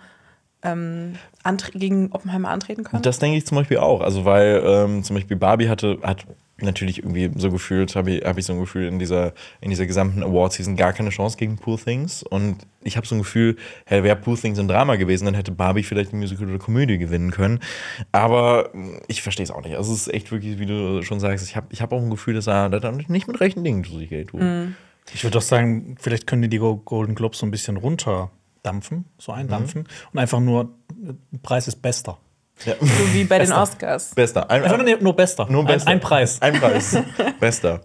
ähm, 0.62 1.14
gegen 1.72 2.12
Oppenheimer 2.12 2.50
antreten 2.50 2.84
können? 2.84 3.02
Das 3.02 3.18
denke 3.18 3.38
ich 3.38 3.46
zum 3.46 3.56
Beispiel 3.56 3.78
auch. 3.78 4.02
Also, 4.02 4.26
weil 4.26 4.62
ähm, 4.62 5.02
zum 5.02 5.16
Beispiel 5.16 5.38
Barbie 5.38 5.70
hatte, 5.70 5.96
hat 6.02 6.26
natürlich 6.62 6.98
irgendwie 6.98 7.30
so 7.36 7.50
gefühlt, 7.50 7.94
habe 7.96 8.10
ich, 8.12 8.24
hab 8.24 8.38
ich 8.38 8.44
so 8.46 8.52
ein 8.52 8.60
Gefühl, 8.60 8.86
in 8.86 8.98
dieser, 8.98 9.32
in 9.60 9.70
dieser 9.70 9.86
gesamten 9.86 10.22
Award-Season 10.22 10.76
gar 10.76 10.92
keine 10.92 11.10
Chance 11.10 11.36
gegen 11.36 11.56
Poor 11.56 11.78
Things. 11.78 12.22
Und 12.22 12.58
ich 12.82 12.96
habe 12.96 13.06
so 13.06 13.14
ein 13.14 13.18
Gefühl, 13.18 13.56
hey, 13.86 14.02
wäre 14.02 14.16
Poor 14.16 14.36
Things 14.36 14.58
ein 14.58 14.68
Drama 14.68 14.96
gewesen, 14.96 15.24
dann 15.26 15.34
hätte 15.34 15.52
Barbie 15.52 15.82
vielleicht 15.82 16.12
eine 16.12 16.20
Musical 16.20 16.48
oder 16.48 16.58
Komödie 16.58 16.98
gewinnen 16.98 17.30
können. 17.30 17.60
Aber 18.12 18.70
mh, 18.72 19.00
ich 19.08 19.22
verstehe 19.22 19.44
es 19.44 19.50
auch 19.50 19.62
nicht. 19.62 19.76
Also, 19.76 19.92
es 19.92 20.06
ist 20.06 20.14
echt 20.14 20.30
wirklich, 20.32 20.58
wie 20.58 20.66
du 20.66 21.02
schon 21.02 21.20
sagst, 21.20 21.44
ich 21.48 21.56
habe 21.56 21.66
ich 21.70 21.82
hab 21.82 21.92
auch 21.92 22.00
ein 22.02 22.10
Gefühl, 22.10 22.34
dass 22.34 22.46
er 22.46 22.72
er 22.72 22.92
nicht 22.92 23.28
mit 23.28 23.40
rechten 23.40 23.64
Dingen 23.64 23.84
zu 23.84 23.98
sich 23.98 24.08
geht. 24.08 24.28
tut. 24.28 24.40
Ich 25.14 25.24
würde 25.24 25.34
doch 25.34 25.42
sagen, 25.42 25.96
vielleicht 25.98 26.26
können 26.26 26.42
die 26.42 26.48
die 26.48 26.58
Go- 26.58 26.76
Golden 26.76 27.14
Globes 27.14 27.38
so 27.38 27.46
ein 27.46 27.50
bisschen 27.50 27.76
runterdampfen, 27.78 29.06
so 29.18 29.32
eindampfen 29.32 29.86
und 30.12 30.18
einfach 30.18 30.40
nur, 30.40 30.70
äh, 31.04 31.12
Preis 31.42 31.66
ist 31.68 31.76
bester. 31.82 32.18
Ja. 32.64 32.74
so 32.80 32.86
wie 33.14 33.24
bei 33.24 33.38
den 33.38 33.48
Bester. 33.48 33.62
Oscars. 33.62 34.14
Bester. 34.14 34.50
Ein, 34.50 34.62
Einfach 34.64 34.76
nur, 34.78 34.96
nur 35.00 35.16
bester. 35.16 35.46
Nur 35.48 35.64
bester. 35.64 35.88
Ein, 35.88 35.94
ein 35.96 36.00
Preis. 36.00 36.40
Ein 36.42 36.54
Preis. 36.54 36.96
Bester. 37.40 37.80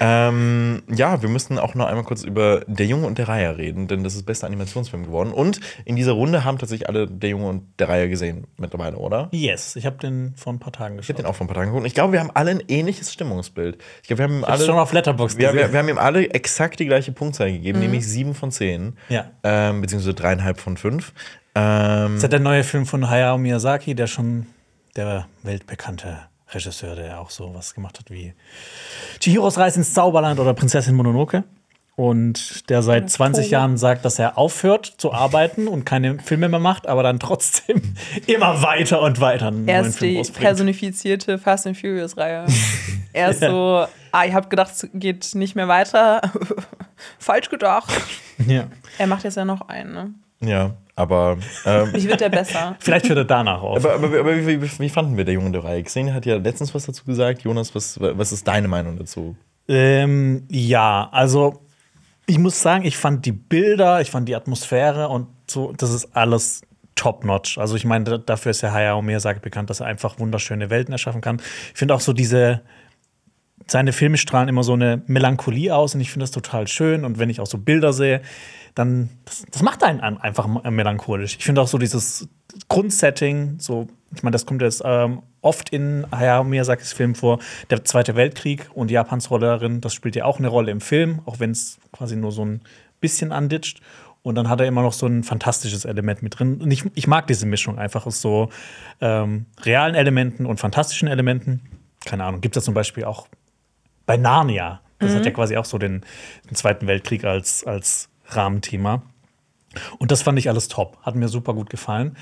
Ähm, 0.00 0.82
ja, 0.88 1.20
wir 1.22 1.28
müssten 1.28 1.58
auch 1.58 1.74
noch 1.74 1.86
einmal 1.86 2.04
kurz 2.04 2.22
über 2.22 2.60
Der 2.66 2.86
Junge 2.86 3.06
und 3.06 3.18
der 3.18 3.28
Reiher 3.28 3.58
reden, 3.58 3.88
denn 3.88 4.04
das 4.04 4.14
ist 4.14 4.24
bester 4.26 4.46
Animationsfilm 4.46 5.04
geworden. 5.04 5.32
Und 5.32 5.60
in 5.84 5.96
dieser 5.96 6.12
Runde 6.12 6.44
haben 6.44 6.58
tatsächlich 6.58 6.88
alle 6.88 7.06
Der 7.06 7.30
Junge 7.30 7.48
und 7.48 7.62
der 7.78 7.88
Reiher 7.88 8.08
gesehen 8.08 8.46
mittlerweile, 8.56 8.96
oder? 8.96 9.28
Yes, 9.32 9.76
ich 9.76 9.86
habe 9.86 9.96
den 9.98 10.34
vor 10.36 10.52
ein 10.52 10.58
paar 10.58 10.72
Tagen 10.72 10.94
Ich 10.94 11.06
geschaut. 11.06 11.16
habe 11.16 11.22
den 11.24 11.30
auch 11.30 11.34
vor 11.34 11.44
ein 11.44 11.48
paar 11.48 11.56
Tagen 11.56 11.70
geguckt. 11.70 11.86
Ich 11.86 11.94
glaube, 11.94 12.12
wir 12.12 12.20
haben 12.20 12.30
alle 12.34 12.52
ein 12.52 12.62
ähnliches 12.68 13.12
Stimmungsbild. 13.12 13.78
Ich 14.02 14.08
glaube, 14.08 14.18
wir 14.18 14.24
haben 14.24 14.38
ihm 14.38 14.44
alle. 14.44 14.64
schon 14.64 14.78
auf 14.78 14.92
Letterboxd 14.92 15.38
wir, 15.38 15.52
wir, 15.54 15.72
wir 15.72 15.78
haben 15.78 15.88
ihm 15.88 15.98
alle 15.98 16.30
exakt 16.30 16.78
die 16.80 16.86
gleiche 16.86 17.12
Punktzahl 17.12 17.50
gegeben, 17.52 17.80
nämlich 17.80 18.06
sieben 18.06 18.34
von 18.34 18.50
zehn. 18.50 18.96
Ja. 19.08 19.30
Ähm, 19.42 19.80
beziehungsweise 19.80 20.14
dreieinhalb 20.14 20.58
von 20.60 20.76
fünf. 20.76 21.12
Ähm, 21.54 22.04
Das 22.04 22.16
ist 22.16 22.22
ja 22.22 22.28
der 22.28 22.40
neue 22.40 22.64
Film 22.64 22.86
von 22.86 23.08
Hayao 23.08 23.38
Miyazaki, 23.38 23.94
der 23.94 24.06
schon 24.06 24.46
der 24.96 25.26
weltbekannte 25.42 26.18
Regisseur, 26.52 26.96
der 26.96 27.20
auch 27.20 27.30
so 27.30 27.54
was 27.54 27.74
gemacht 27.74 27.98
hat 27.98 28.10
wie 28.10 28.34
Chihiros 29.20 29.58
Reise 29.58 29.78
ins 29.78 29.94
Zauberland 29.94 30.40
oder 30.40 30.54
Prinzessin 30.54 30.94
Mononoke. 30.94 31.44
Und 31.96 32.70
der 32.70 32.82
seit 32.82 33.10
20 33.10 33.44
Togo. 33.44 33.52
Jahren 33.52 33.76
sagt, 33.76 34.06
dass 34.06 34.18
er 34.18 34.38
aufhört 34.38 34.86
zu 34.86 35.12
arbeiten 35.12 35.68
und 35.68 35.84
keine 35.84 36.18
Filme 36.20 36.48
mehr 36.48 36.58
macht, 36.58 36.86
aber 36.86 37.02
dann 37.02 37.18
trotzdem 37.18 37.82
immer 38.26 38.62
weiter 38.62 39.02
und 39.02 39.20
weiter 39.20 39.48
einen 39.48 39.68
Er 39.68 39.82
neuen 39.82 39.90
ist 39.90 39.98
Film 39.98 40.22
die 40.22 40.30
personifizierte 40.32 41.38
Fast 41.38 41.66
and 41.66 41.76
Furious-Reihe. 41.76 42.46
er 43.12 43.30
ist 43.30 43.40
so, 43.40 43.84
ah, 44.12 44.24
ich 44.24 44.32
habe 44.32 44.48
gedacht, 44.48 44.70
es 44.70 44.88
geht 44.94 45.34
nicht 45.34 45.56
mehr 45.56 45.68
weiter. 45.68 46.22
Falsch 47.18 47.50
gedacht. 47.50 47.92
Ja. 48.46 48.68
Er 48.96 49.06
macht 49.06 49.24
jetzt 49.24 49.36
ja 49.36 49.44
noch 49.44 49.68
einen, 49.68 49.92
ne? 49.92 50.14
ja, 50.40 50.70
aber. 51.00 51.38
Ähm, 51.64 51.90
Ich 51.94 52.06
wird 52.06 52.20
der 52.20 52.28
besser. 52.28 52.76
Vielleicht 52.80 53.08
hört 53.08 53.18
er 53.18 53.24
danach 53.24 53.62
auf. 53.62 53.76
Aber, 53.84 53.94
aber, 53.94 54.20
aber 54.20 54.36
wie, 54.46 54.62
wie, 54.62 54.78
wie 54.78 54.88
fanden 54.88 55.16
wir 55.16 55.24
der 55.24 55.34
Junge 55.34 55.50
der 55.52 55.64
Reihe? 55.64 55.82
Xenia 55.82 56.14
hat 56.14 56.26
ja 56.26 56.36
letztens 56.36 56.74
was 56.74 56.86
dazu 56.86 57.04
gesagt. 57.04 57.42
Jonas, 57.42 57.74
was, 57.74 57.98
was 58.00 58.32
ist 58.32 58.46
deine 58.46 58.68
Meinung 58.68 58.96
dazu? 58.98 59.36
Ähm, 59.68 60.44
ja, 60.50 61.08
also 61.12 61.62
ich 62.26 62.38
muss 62.38 62.60
sagen, 62.60 62.84
ich 62.84 62.96
fand 62.96 63.26
die 63.26 63.32
Bilder, 63.32 64.00
ich 64.00 64.10
fand 64.10 64.28
die 64.28 64.34
Atmosphäre 64.36 65.08
und 65.08 65.26
so, 65.48 65.72
das 65.76 65.92
ist 65.92 66.14
alles 66.16 66.62
top-notch. 66.94 67.58
Also 67.58 67.76
ich 67.76 67.84
meine, 67.84 68.04
da- 68.04 68.18
dafür 68.18 68.50
ist 68.50 68.60
ja 68.60 68.72
Hayao 68.72 69.00
Miyazaki 69.02 69.40
bekannt, 69.40 69.70
dass 69.70 69.80
er 69.80 69.86
einfach 69.86 70.18
wunderschöne 70.18 70.70
Welten 70.70 70.92
erschaffen 70.92 71.20
kann. 71.20 71.40
Ich 71.72 71.78
finde 71.78 71.94
auch 71.94 72.00
so 72.00 72.12
diese, 72.12 72.60
seine 73.66 73.92
Filme 73.92 74.16
strahlen 74.16 74.48
immer 74.48 74.62
so 74.64 74.72
eine 74.74 75.02
Melancholie 75.06 75.74
aus 75.74 75.94
und 75.94 76.00
ich 76.00 76.10
finde 76.10 76.24
das 76.24 76.30
total 76.30 76.66
schön. 76.68 77.04
Und 77.04 77.18
wenn 77.18 77.30
ich 77.30 77.40
auch 77.40 77.46
so 77.46 77.58
Bilder 77.58 77.92
sehe, 77.92 78.20
dann 78.74 79.10
das, 79.24 79.44
das 79.50 79.62
macht 79.62 79.82
einen 79.82 80.00
einfach 80.00 80.46
melancholisch. 80.70 81.36
Ich 81.38 81.44
finde 81.44 81.60
auch 81.60 81.68
so 81.68 81.78
dieses 81.78 82.28
Grundsetting, 82.68 83.58
so, 83.58 83.88
ich 84.14 84.22
meine, 84.22 84.32
das 84.32 84.46
kommt 84.46 84.62
jetzt 84.62 84.82
ähm, 84.84 85.22
oft 85.40 85.70
in 85.70 86.06
Hayao 86.10 86.44
Miyazakis 86.44 86.92
Film 86.92 87.14
vor, 87.14 87.38
der 87.70 87.84
Zweite 87.84 88.16
Weltkrieg 88.16 88.68
und 88.74 88.90
Japans 88.90 89.30
Rolle 89.30 89.46
darin, 89.46 89.80
das 89.80 89.94
spielt 89.94 90.16
ja 90.16 90.24
auch 90.24 90.38
eine 90.38 90.48
Rolle 90.48 90.70
im 90.70 90.80
Film, 90.80 91.20
auch 91.26 91.40
wenn 91.40 91.50
es 91.50 91.78
quasi 91.92 92.16
nur 92.16 92.32
so 92.32 92.44
ein 92.44 92.60
bisschen 93.00 93.32
anditscht. 93.32 93.80
Und 94.22 94.34
dann 94.34 94.50
hat 94.50 94.60
er 94.60 94.66
immer 94.66 94.82
noch 94.82 94.92
so 94.92 95.06
ein 95.06 95.22
fantastisches 95.22 95.86
Element 95.86 96.22
mit 96.22 96.38
drin. 96.38 96.60
Und 96.60 96.70
ich, 96.70 96.84
ich 96.94 97.06
mag 97.06 97.26
diese 97.26 97.46
Mischung 97.46 97.78
einfach 97.78 98.04
aus 98.04 98.20
so 98.20 98.50
ähm, 99.00 99.46
realen 99.62 99.94
Elementen 99.94 100.44
und 100.44 100.60
fantastischen 100.60 101.08
Elementen. 101.08 101.62
Keine 102.04 102.24
Ahnung, 102.24 102.42
gibt 102.42 102.54
es 102.54 102.64
zum 102.64 102.74
Beispiel 102.74 103.04
auch 103.04 103.28
bei 104.04 104.18
Narnia. 104.18 104.82
Das 104.98 105.14
hat 105.14 105.24
ja 105.24 105.30
quasi 105.30 105.56
auch 105.56 105.64
so 105.64 105.78
den, 105.78 106.04
den 106.50 106.54
Zweiten 106.54 106.86
Weltkrieg 106.86 107.24
als, 107.24 107.64
als 107.64 108.09
Rahmenthema. 108.30 109.02
Und 109.98 110.10
das 110.10 110.22
fand 110.22 110.38
ich 110.38 110.48
alles 110.48 110.68
top. 110.68 110.98
Hat 111.02 111.14
mir 111.14 111.28
super 111.28 111.54
gut 111.54 111.70
gefallen. 111.70 112.16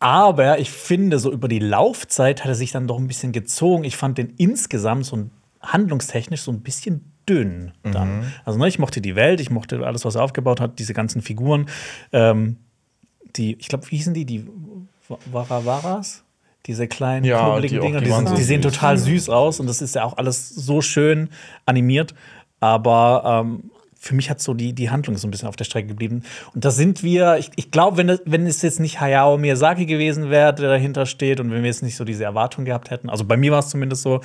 Aber 0.00 0.58
ich 0.58 0.70
finde, 0.70 1.18
so 1.20 1.30
über 1.30 1.46
die 1.46 1.60
Laufzeit 1.60 2.40
hat 2.42 2.48
er 2.48 2.54
sich 2.56 2.72
dann 2.72 2.88
doch 2.88 2.98
ein 2.98 3.06
bisschen 3.06 3.30
gezogen. 3.30 3.84
Ich 3.84 3.96
fand 3.96 4.18
den 4.18 4.30
insgesamt 4.36 5.06
so 5.06 5.16
ein, 5.16 5.30
handlungstechnisch 5.60 6.40
so 6.42 6.50
ein 6.50 6.60
bisschen 6.60 7.04
dünn 7.28 7.70
dann. 7.84 8.32
Also, 8.44 8.58
ne, 8.58 8.66
ich 8.66 8.80
mochte 8.80 9.00
die 9.00 9.14
Welt, 9.14 9.40
ich 9.40 9.48
mochte 9.50 9.86
alles, 9.86 10.04
was 10.04 10.16
er 10.16 10.24
aufgebaut 10.24 10.60
hat, 10.60 10.80
diese 10.80 10.92
ganzen 10.92 11.22
Figuren. 11.22 11.66
Ähm, 12.12 12.56
die, 13.36 13.54
ich 13.60 13.68
glaube, 13.68 13.88
wie 13.90 13.96
hießen 13.96 14.12
die? 14.12 14.24
Die 14.24 14.44
Waravaras? 15.30 16.24
Diese 16.66 16.86
kleinen, 16.88 17.24
Ja, 17.24 17.44
knubbeligen 17.44 17.80
die 17.80 17.86
Dinger, 17.86 18.00
die 18.00 18.10
sind, 18.10 18.28
so 18.28 18.34
die 18.34 18.42
sehen 18.42 18.62
süß. 18.62 18.72
total 18.72 18.98
süß 18.98 19.28
aus 19.28 19.58
und 19.60 19.66
das 19.66 19.82
ist 19.82 19.94
ja 19.94 20.04
auch 20.04 20.16
alles 20.16 20.48
so 20.48 20.80
schön 20.80 21.28
animiert. 21.66 22.14
Aber 22.60 23.44
ähm, 23.44 23.70
für 24.02 24.16
mich 24.16 24.30
hat 24.30 24.40
so 24.40 24.52
die, 24.52 24.72
die 24.72 24.90
Handlung 24.90 25.16
so 25.16 25.28
ein 25.28 25.30
bisschen 25.30 25.46
auf 25.46 25.54
der 25.54 25.64
Strecke 25.64 25.86
geblieben. 25.86 26.24
Und 26.54 26.64
da 26.64 26.72
sind 26.72 27.04
wir, 27.04 27.36
ich, 27.38 27.50
ich 27.54 27.70
glaube, 27.70 27.96
wenn, 27.96 28.18
wenn 28.24 28.46
es 28.46 28.60
jetzt 28.60 28.80
nicht 28.80 29.00
Hayao 29.00 29.38
Miyazaki 29.38 29.86
gewesen 29.86 30.28
wäre, 30.28 30.52
der 30.52 30.70
dahinter 30.70 31.06
steht 31.06 31.38
und 31.38 31.52
wenn 31.52 31.62
wir 31.62 31.68
jetzt 31.68 31.84
nicht 31.84 31.94
so 31.94 32.04
diese 32.04 32.24
Erwartung 32.24 32.64
gehabt 32.64 32.90
hätten, 32.90 33.08
also 33.08 33.24
bei 33.24 33.36
mir 33.36 33.52
war 33.52 33.60
es 33.60 33.68
zumindest 33.68 34.02
so, 34.02 34.20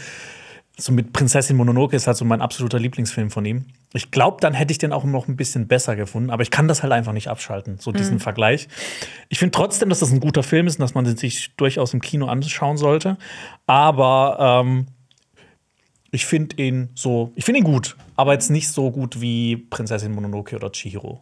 so 0.80 0.92
mit 0.92 1.14
Prinzessin 1.14 1.56
Mononoke 1.56 1.96
ist 1.96 2.08
halt 2.08 2.18
so 2.18 2.26
mein 2.26 2.42
absoluter 2.42 2.80
Lieblingsfilm 2.80 3.30
von 3.30 3.46
ihm. 3.46 3.66
Ich 3.94 4.10
glaube, 4.10 4.38
dann 4.42 4.56
hätte 4.56 4.72
ich 4.72 4.80
den 4.80 4.92
auch 4.94 5.04
noch 5.04 5.28
ein 5.28 5.36
bisschen 5.36 5.68
besser 5.68 5.96
gefunden, 5.96 6.32
aber 6.32 6.42
ich 6.42 6.50
kann 6.50 6.68
das 6.68 6.82
halt 6.82 6.92
einfach 6.92 7.14
nicht 7.14 7.28
abschalten, 7.28 7.78
so 7.80 7.92
diesen 7.92 8.20
Vergleich. 8.20 8.68
Ich 9.30 9.38
finde 9.38 9.52
trotzdem, 9.52 9.90
dass 9.90 10.00
das 10.00 10.12
ein 10.12 10.20
guter 10.20 10.42
Film 10.42 10.66
ist 10.66 10.80
und 10.80 10.82
dass 10.82 10.96
man 10.96 11.06
sich 11.16 11.56
durchaus 11.56 11.94
im 11.94 12.02
Kino 12.02 12.26
anschauen 12.26 12.78
sollte. 12.78 13.18
Aber 13.68 14.64
ähm, 14.66 14.88
ich 16.12 16.26
finde 16.26 16.62
ihn 16.62 16.90
so, 16.96 17.32
ich 17.36 17.46
finde 17.46 17.60
ihn 17.60 17.66
gut, 17.66 17.96
aber 18.16 18.34
jetzt 18.34 18.50
nicht 18.50 18.70
so 18.70 18.92
gut 18.92 19.22
wie 19.22 19.58
Prinzessin 19.58 20.14
Mononoke 20.14 20.56
oder 20.56 20.72
Chihiro. 20.72 21.22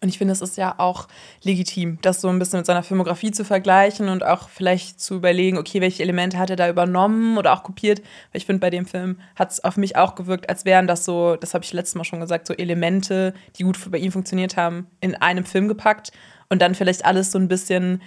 Und 0.00 0.10
ich 0.10 0.18
finde, 0.18 0.30
es 0.30 0.40
ist 0.40 0.56
ja 0.56 0.76
auch 0.78 1.08
legitim, 1.42 1.98
das 2.02 2.20
so 2.20 2.28
ein 2.28 2.38
bisschen 2.38 2.60
mit 2.60 2.66
seiner 2.66 2.84
Filmografie 2.84 3.32
zu 3.32 3.44
vergleichen 3.44 4.08
und 4.08 4.24
auch 4.24 4.48
vielleicht 4.48 5.00
zu 5.00 5.16
überlegen, 5.16 5.58
okay, 5.58 5.80
welche 5.80 6.04
Elemente 6.04 6.38
hat 6.38 6.50
er 6.50 6.56
da 6.56 6.68
übernommen 6.68 7.36
oder 7.36 7.52
auch 7.52 7.64
kopiert. 7.64 7.98
Weil 7.98 8.38
ich 8.38 8.46
finde, 8.46 8.60
bei 8.60 8.70
dem 8.70 8.86
Film 8.86 9.18
hat 9.34 9.50
es 9.50 9.64
auf 9.64 9.76
mich 9.76 9.96
auch 9.96 10.14
gewirkt, 10.14 10.48
als 10.48 10.64
wären 10.64 10.86
das 10.86 11.04
so, 11.04 11.34
das 11.34 11.52
habe 11.52 11.64
ich 11.64 11.72
letztes 11.72 11.96
Mal 11.96 12.04
schon 12.04 12.20
gesagt, 12.20 12.46
so 12.46 12.54
Elemente, 12.54 13.34
die 13.56 13.64
gut 13.64 13.90
bei 13.90 13.98
ihm 13.98 14.12
funktioniert 14.12 14.56
haben, 14.56 14.86
in 15.00 15.16
einem 15.16 15.44
Film 15.44 15.66
gepackt 15.66 16.12
und 16.48 16.62
dann 16.62 16.76
vielleicht 16.76 17.04
alles 17.04 17.32
so 17.32 17.38
ein 17.38 17.48
bisschen 17.48 18.00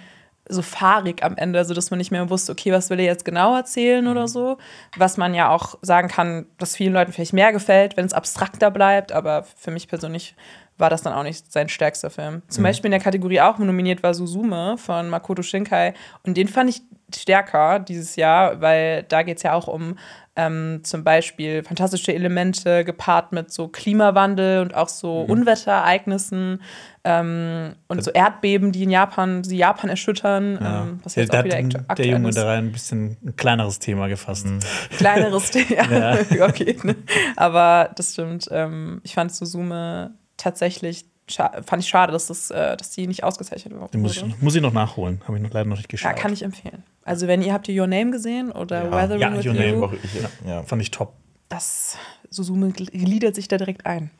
so 0.48 0.62
fahrig 0.62 1.22
am 1.22 1.36
Ende, 1.36 1.58
also 1.58 1.74
dass 1.74 1.90
man 1.90 1.98
nicht 1.98 2.10
mehr 2.10 2.28
wusste, 2.28 2.52
okay, 2.52 2.72
was 2.72 2.90
will 2.90 2.98
er 2.98 3.06
jetzt 3.06 3.24
genau 3.24 3.54
erzählen 3.56 4.06
oder 4.06 4.28
so. 4.28 4.58
Was 4.96 5.16
man 5.16 5.34
ja 5.34 5.50
auch 5.50 5.78
sagen 5.82 6.08
kann, 6.08 6.46
dass 6.58 6.76
vielen 6.76 6.92
Leuten 6.92 7.12
vielleicht 7.12 7.32
mehr 7.32 7.52
gefällt, 7.52 7.96
wenn 7.96 8.06
es 8.06 8.12
abstrakter 8.12 8.70
bleibt, 8.70 9.12
aber 9.12 9.44
für 9.44 9.70
mich 9.70 9.88
persönlich 9.88 10.34
war 10.78 10.90
das 10.90 11.02
dann 11.02 11.12
auch 11.12 11.22
nicht 11.22 11.52
sein 11.52 11.68
stärkster 11.68 12.10
Film. 12.10 12.42
Zum 12.48 12.64
Beispiel 12.64 12.86
in 12.86 12.92
der 12.92 13.00
Kategorie 13.00 13.40
auch 13.40 13.58
nominiert 13.58 14.02
war 14.02 14.14
Suzume 14.14 14.76
von 14.78 15.08
Makoto 15.10 15.42
Shinkai 15.42 15.94
und 16.24 16.36
den 16.36 16.48
fand 16.48 16.70
ich 16.70 16.82
stärker 17.14 17.78
dieses 17.78 18.16
Jahr, 18.16 18.60
weil 18.60 19.04
da 19.04 19.22
geht 19.22 19.36
es 19.36 19.42
ja 19.42 19.52
auch 19.52 19.68
um 19.68 19.98
ähm, 20.34 20.80
zum 20.82 21.04
Beispiel 21.04 21.62
fantastische 21.62 22.14
Elemente 22.14 22.84
gepaart 22.84 23.32
mit 23.32 23.52
so 23.52 23.68
Klimawandel 23.68 24.60
und 24.62 24.74
auch 24.74 24.88
so 24.88 25.20
Unwetterereignissen 25.20 26.62
ähm, 27.04 27.74
und 27.88 28.02
so 28.02 28.10
Erdbeben, 28.12 28.72
die 28.72 28.84
in 28.84 28.90
Japan, 28.90 29.42
die 29.42 29.56
Japan 29.58 29.90
erschüttern, 29.90 30.58
ähm, 30.62 31.00
was 31.04 31.16
jetzt 31.16 31.32
der 31.32 31.40
auch 31.40 31.44
wieder 31.44 31.56
hat 31.56 31.64
aktu- 31.64 31.72
der 31.72 31.84
aktuell 31.88 32.10
Junge 32.10 32.28
ist. 32.30 32.38
da 32.38 32.46
rein 32.46 32.66
ein 32.66 32.72
bisschen 32.72 33.16
ein 33.24 33.36
kleineres 33.36 33.78
Thema 33.78 34.08
gefasst. 34.08 34.46
Kleineres 34.96 35.50
Thema. 35.50 36.18
okay, 36.48 36.76
ne? 36.82 36.96
Aber 37.36 37.90
das 37.96 38.12
stimmt. 38.12 38.48
Ähm, 38.50 39.00
ich 39.04 39.14
fand 39.14 39.32
Suzume 39.32 40.12
tatsächlich 40.36 41.04
fand 41.28 41.82
ich 41.82 41.88
schade, 41.88 42.12
dass, 42.12 42.26
das, 42.26 42.50
äh, 42.50 42.76
dass 42.76 42.90
die 42.90 43.06
nicht 43.06 43.24
ausgezeichnet 43.24 43.74
wurde. 43.78 43.92
Den 43.92 44.02
muss 44.02 44.16
ich, 44.16 44.24
muss 44.42 44.54
ich 44.54 44.60
noch 44.60 44.72
nachholen. 44.72 45.20
Habe 45.26 45.36
ich 45.38 45.42
noch, 45.42 45.50
leider 45.52 45.68
noch 45.68 45.76
nicht 45.76 45.88
geschaut. 45.88 46.10
ja, 46.10 46.16
kann 46.18 46.32
ich 46.32 46.42
empfehlen. 46.42 46.82
Also 47.04 47.26
wenn 47.26 47.42
ihr 47.42 47.52
habt 47.52 47.68
ihr 47.68 47.80
Your 47.80 47.86
Name 47.88 48.10
gesehen 48.10 48.52
oder 48.52 48.84
Ja. 48.84 48.90
Weathering 48.92 49.20
Ja, 49.20 49.36
with 49.36 49.46
Your 49.46 49.54
Name 49.54 49.68
You, 49.68 49.84
Auch 49.84 49.92
ich, 49.92 50.00
ja. 50.46 50.62
Fand 50.62 50.82
ich 50.82 50.90
top. 50.90 51.14
das 51.48 51.96
Suzume 52.30 52.68
gl- 52.68 52.90
gliedert 52.90 53.34
sich 53.34 53.48
da 53.48 53.56
direkt 53.58 53.84
ein. 53.86 54.10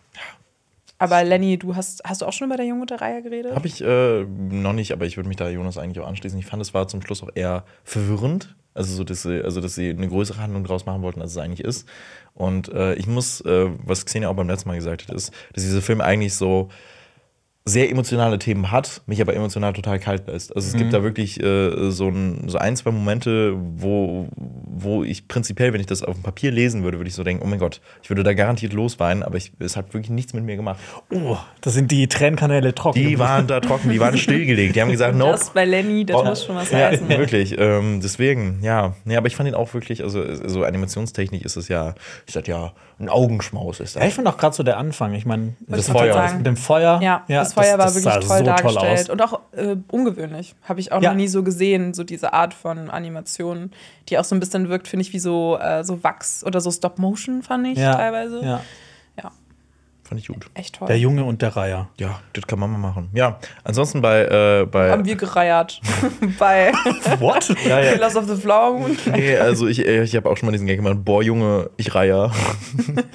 Aber 0.98 1.24
Lenny, 1.24 1.58
du 1.58 1.74
hast, 1.74 2.02
hast 2.04 2.22
du 2.22 2.26
auch 2.26 2.32
schon 2.32 2.46
über 2.46 2.56
der 2.56 2.66
Jungmutter-Reihe 2.66 3.22
geredet? 3.22 3.54
Habe 3.56 3.66
ich 3.66 3.82
äh, 3.82 4.24
noch 4.24 4.72
nicht, 4.72 4.92
aber 4.92 5.04
ich 5.04 5.16
würde 5.16 5.26
mich 5.28 5.36
da 5.36 5.48
Jonas 5.48 5.76
eigentlich 5.76 5.98
auch 6.04 6.06
anschließen. 6.08 6.38
Ich 6.38 6.46
fand, 6.46 6.62
es 6.62 6.74
war 6.74 6.86
zum 6.86 7.02
Schluss 7.02 7.22
auch 7.24 7.30
eher 7.34 7.64
verwirrend. 7.82 8.54
Also, 8.74 8.94
so, 8.94 9.02
dass 9.04 9.22
sie, 9.22 9.42
also, 9.42 9.60
dass 9.60 9.74
sie 9.74 9.90
eine 9.90 10.06
größere 10.08 10.38
Handlung 10.40 10.62
draus 10.64 10.86
machen 10.86 11.02
wollten, 11.02 11.20
als 11.20 11.32
es 11.32 11.38
eigentlich 11.38 11.66
ist. 11.66 11.88
Und 12.34 12.68
äh, 12.68 12.94
ich 12.94 13.06
muss, 13.08 13.40
äh, 13.40 13.68
was 13.84 14.06
Xenia 14.06 14.28
auch 14.28 14.34
beim 14.36 14.48
letzten 14.48 14.68
Mal 14.68 14.76
gesagt 14.76 15.08
hat, 15.08 15.14
ist, 15.14 15.32
dass 15.52 15.64
dieser 15.64 15.82
Film 15.82 16.00
eigentlich 16.00 16.34
so 16.34 16.68
sehr 17.64 17.88
emotionale 17.90 18.38
Themen 18.40 18.72
hat, 18.72 19.02
mich 19.06 19.20
aber 19.20 19.34
emotional 19.36 19.72
total 19.72 20.00
kalt 20.00 20.26
lässt. 20.26 20.54
Also 20.56 20.66
es 20.66 20.74
gibt 20.74 20.92
da 20.92 21.04
wirklich 21.04 21.40
äh, 21.40 21.90
so, 21.92 22.08
ein, 22.08 22.48
so 22.48 22.58
ein, 22.58 22.76
zwei 22.76 22.90
Momente, 22.90 23.54
wo, 23.56 24.26
wo 24.34 25.04
ich 25.04 25.28
prinzipiell, 25.28 25.72
wenn 25.72 25.80
ich 25.80 25.86
das 25.86 26.02
auf 26.02 26.14
dem 26.16 26.24
Papier 26.24 26.50
lesen 26.50 26.82
würde, 26.82 26.98
würde 26.98 27.08
ich 27.08 27.14
so 27.14 27.22
denken, 27.22 27.44
oh 27.44 27.46
mein 27.48 27.60
Gott, 27.60 27.80
ich 28.02 28.10
würde 28.10 28.24
da 28.24 28.34
garantiert 28.34 28.72
losweinen, 28.72 29.22
aber 29.22 29.36
ich, 29.36 29.52
es 29.60 29.76
hat 29.76 29.94
wirklich 29.94 30.10
nichts 30.10 30.34
mit 30.34 30.42
mir 30.42 30.56
gemacht. 30.56 30.80
Oh, 31.10 31.36
da 31.60 31.70
sind 31.70 31.92
die 31.92 32.08
Tränenkanäle 32.08 32.74
trocken. 32.74 32.98
Die 32.98 33.18
waren 33.20 33.46
da 33.46 33.60
trocken, 33.60 33.90
die 33.90 34.00
waren 34.00 34.18
stillgelegt. 34.18 34.74
Die 34.74 34.80
haben 34.82 34.90
gesagt, 34.90 35.14
nope. 35.16 35.30
Das 35.32 35.50
bei 35.50 35.64
Lenny, 35.64 36.04
das 36.04 36.16
Oh, 36.16 36.24
muss 36.24 36.44
schon 36.44 36.56
was 36.56 36.70
ja, 36.72 36.88
heißen. 36.88 37.08
wirklich. 37.10 37.54
Ähm, 37.56 38.00
deswegen, 38.02 38.58
ja. 38.62 38.94
Nee, 39.04 39.16
aber 39.16 39.28
ich 39.28 39.36
fand 39.36 39.48
ihn 39.48 39.54
auch 39.54 39.72
wirklich, 39.72 40.02
also 40.02 40.24
so 40.48 40.64
Animationstechnik 40.64 41.44
ist 41.44 41.54
es 41.56 41.68
ja, 41.68 41.94
ist 42.26 42.34
das 42.34 42.46
ja 42.48 42.72
ein 42.98 43.08
Augenschmaus 43.08 43.80
ist 43.80 43.94
Ja, 43.94 44.00
das. 44.00 44.08
ich 44.10 44.14
fand 44.14 44.28
auch 44.28 44.36
gerade 44.36 44.54
so 44.54 44.62
der 44.62 44.78
Anfang. 44.78 45.14
Ich 45.14 45.26
meine, 45.26 45.54
Das 45.66 45.88
Feuer. 45.88 46.14
Das 46.14 46.34
mit 46.34 46.46
dem 46.46 46.56
Feuer. 46.56 47.00
Ja, 47.02 47.24
das 47.54 47.66
Feuer 47.66 47.78
war 47.78 47.94
wirklich 47.94 48.26
toll 48.28 48.42
dargestellt 48.42 49.00
aus. 49.00 49.08
und 49.10 49.22
auch 49.22 49.40
äh, 49.52 49.76
ungewöhnlich. 49.90 50.54
Habe 50.68 50.80
ich 50.80 50.92
auch 50.92 51.00
Ja. 51.02 51.10
noch 51.10 51.16
nie 51.16 51.28
so 51.28 51.42
gesehen, 51.42 51.94
so 51.94 52.04
diese 52.04 52.32
Art 52.32 52.54
von 52.54 52.90
Animation, 52.90 53.70
die 54.08 54.18
auch 54.18 54.24
so 54.24 54.34
ein 54.34 54.40
bisschen 54.40 54.68
wirkt, 54.68 54.88
finde 54.88 55.02
ich, 55.02 55.12
wie 55.12 55.18
so, 55.18 55.58
äh, 55.60 55.84
so 55.84 56.02
Wachs 56.04 56.44
oder 56.44 56.60
so 56.60 56.70
Stop-Motion, 56.70 57.42
fand 57.42 57.66
ich 57.68 57.78
ja, 57.78 57.94
teilweise. 57.94 58.40
Ja. 58.44 58.60
Ja, 59.22 59.30
Fand 60.04 60.20
ich 60.20 60.28
gut. 60.28 60.46
echt 60.54 60.74
toll. 60.76 60.88
Der 60.88 60.98
Junge 60.98 61.24
und 61.24 61.40
der 61.42 61.56
Reiher. 61.56 61.88
Ja, 61.98 62.20
das 62.34 62.46
kann 62.46 62.58
man 62.58 62.70
mal 62.70 62.78
machen. 62.78 63.08
Ja, 63.14 63.38
ansonsten 63.64 64.02
bei, 64.02 64.24
äh, 64.24 64.66
bei 64.66 64.90
Haben 64.90 65.04
wir 65.06 65.16
gereiert 65.16 65.80
bei 66.38 66.72
What? 67.18 67.48
ja, 67.66 67.80
ja. 67.80 67.92
Killers 67.92 68.16
of 68.16 68.26
the 68.28 68.36
Flower 68.36 68.78
Moon. 68.78 68.96
Nee, 69.10 69.36
also 69.38 69.66
ich, 69.66 69.86
äh, 69.86 70.02
ich 70.02 70.14
habe 70.16 70.28
auch 70.28 70.36
schon 70.36 70.46
mal 70.46 70.52
diesen 70.52 70.66
Gag 70.66 70.76
gemacht, 70.76 70.98
boah 71.04 71.22
Junge, 71.22 71.70
ich 71.76 71.94
reihe. 71.94 72.30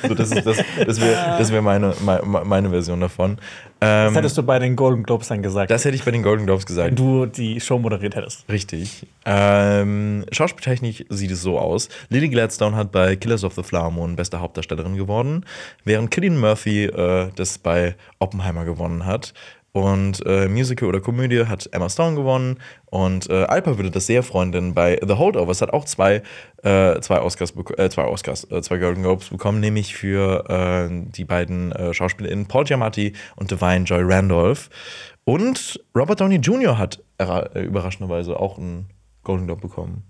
so, 0.07 0.13
das 0.15 0.31
ist 0.31 0.45
das, 0.45 0.57
das 0.85 1.01
wäre 1.01 1.35
das 1.37 1.51
wär 1.51 1.61
meine, 1.61 1.93
meine, 2.03 2.23
meine 2.25 2.69
Version 2.69 2.99
davon. 3.01 3.37
Ähm, 3.79 4.07
Das 4.07 4.15
hättest 4.15 4.37
du 4.37 4.43
bei 4.43 4.59
den 4.59 4.75
Golden 4.75 5.03
Globes 5.03 5.27
dann 5.27 5.41
gesagt, 5.43 5.69
das 5.69 5.85
hätte 5.85 5.95
ich 5.95 6.03
bei 6.03 6.11
den 6.11 6.23
Golden 6.23 6.45
Globes 6.45 6.65
gesagt. 6.65 6.89
wenn 6.89 6.95
du 6.95 7.25
die 7.25 7.59
Show 7.59 7.77
moderiert 7.77 8.15
hättest. 8.15 8.47
Richtig. 8.49 9.05
Ähm, 9.25 10.25
Schauspieltechnisch 10.31 11.05
sieht 11.09 11.31
es 11.31 11.41
so 11.41 11.59
aus. 11.59 11.89
Lily 12.09 12.29
Gladstone 12.29 12.75
hat 12.75 12.91
bei 12.91 13.15
Killers 13.15 13.43
of 13.43 13.53
the 13.53 13.63
Flower 13.63 13.91
Moon 13.91 14.15
beste 14.15 14.39
Hauptdarstellerin 14.39 14.95
geworden, 14.95 15.45
während 15.83 16.13
Cillian 16.13 16.39
Murphy 16.39 16.85
äh, 16.85 17.29
das 17.35 17.57
bei 17.57 17.95
Oppenheimer 18.19 18.65
gewonnen 18.65 19.05
hat. 19.05 19.33
Und 19.77 20.25
äh, 20.25 20.47
Musical 20.47 20.89
oder 20.89 20.99
Komödie 20.99 21.45
hat 21.45 21.69
Emma 21.71 21.87
Stone 21.87 22.15
gewonnen. 22.15 22.57
Und 22.87 23.29
äh, 23.29 23.43
Alpa 23.43 23.77
würde 23.77 23.91
das 23.91 24.07
sehr 24.07 24.23
freuen, 24.23 24.51
denn 24.51 24.73
bei 24.73 24.99
The 25.05 25.13
Holdovers 25.13 25.61
hat 25.61 25.71
auch 25.71 25.85
zwei, 25.85 26.23
äh, 26.63 26.99
zwei 26.99 27.21
Oscars, 27.21 27.53
äh, 27.77 27.87
zwei 27.87 28.05
Oscars, 28.05 28.49
äh, 28.49 28.63
zwei 28.63 28.79
Golden 28.79 29.03
Globes 29.03 29.29
bekommen, 29.29 29.59
nämlich 29.59 29.95
für 29.95 30.49
äh, 30.49 30.89
die 30.91 31.25
beiden 31.25 31.71
SchauspielerInnen 31.93 32.47
Paul 32.47 32.63
Giamatti 32.63 33.13
und 33.35 33.51
Divine 33.51 33.83
Joy 33.83 34.01
Randolph. 34.01 34.71
Und 35.25 35.79
Robert 35.95 36.21
Downey 36.21 36.37
Jr. 36.37 36.79
hat 36.79 37.03
überraschenderweise 37.53 38.39
auch 38.39 38.57
einen 38.57 38.89
Golden 39.23 39.45
Globe 39.45 39.61
bekommen. 39.61 40.03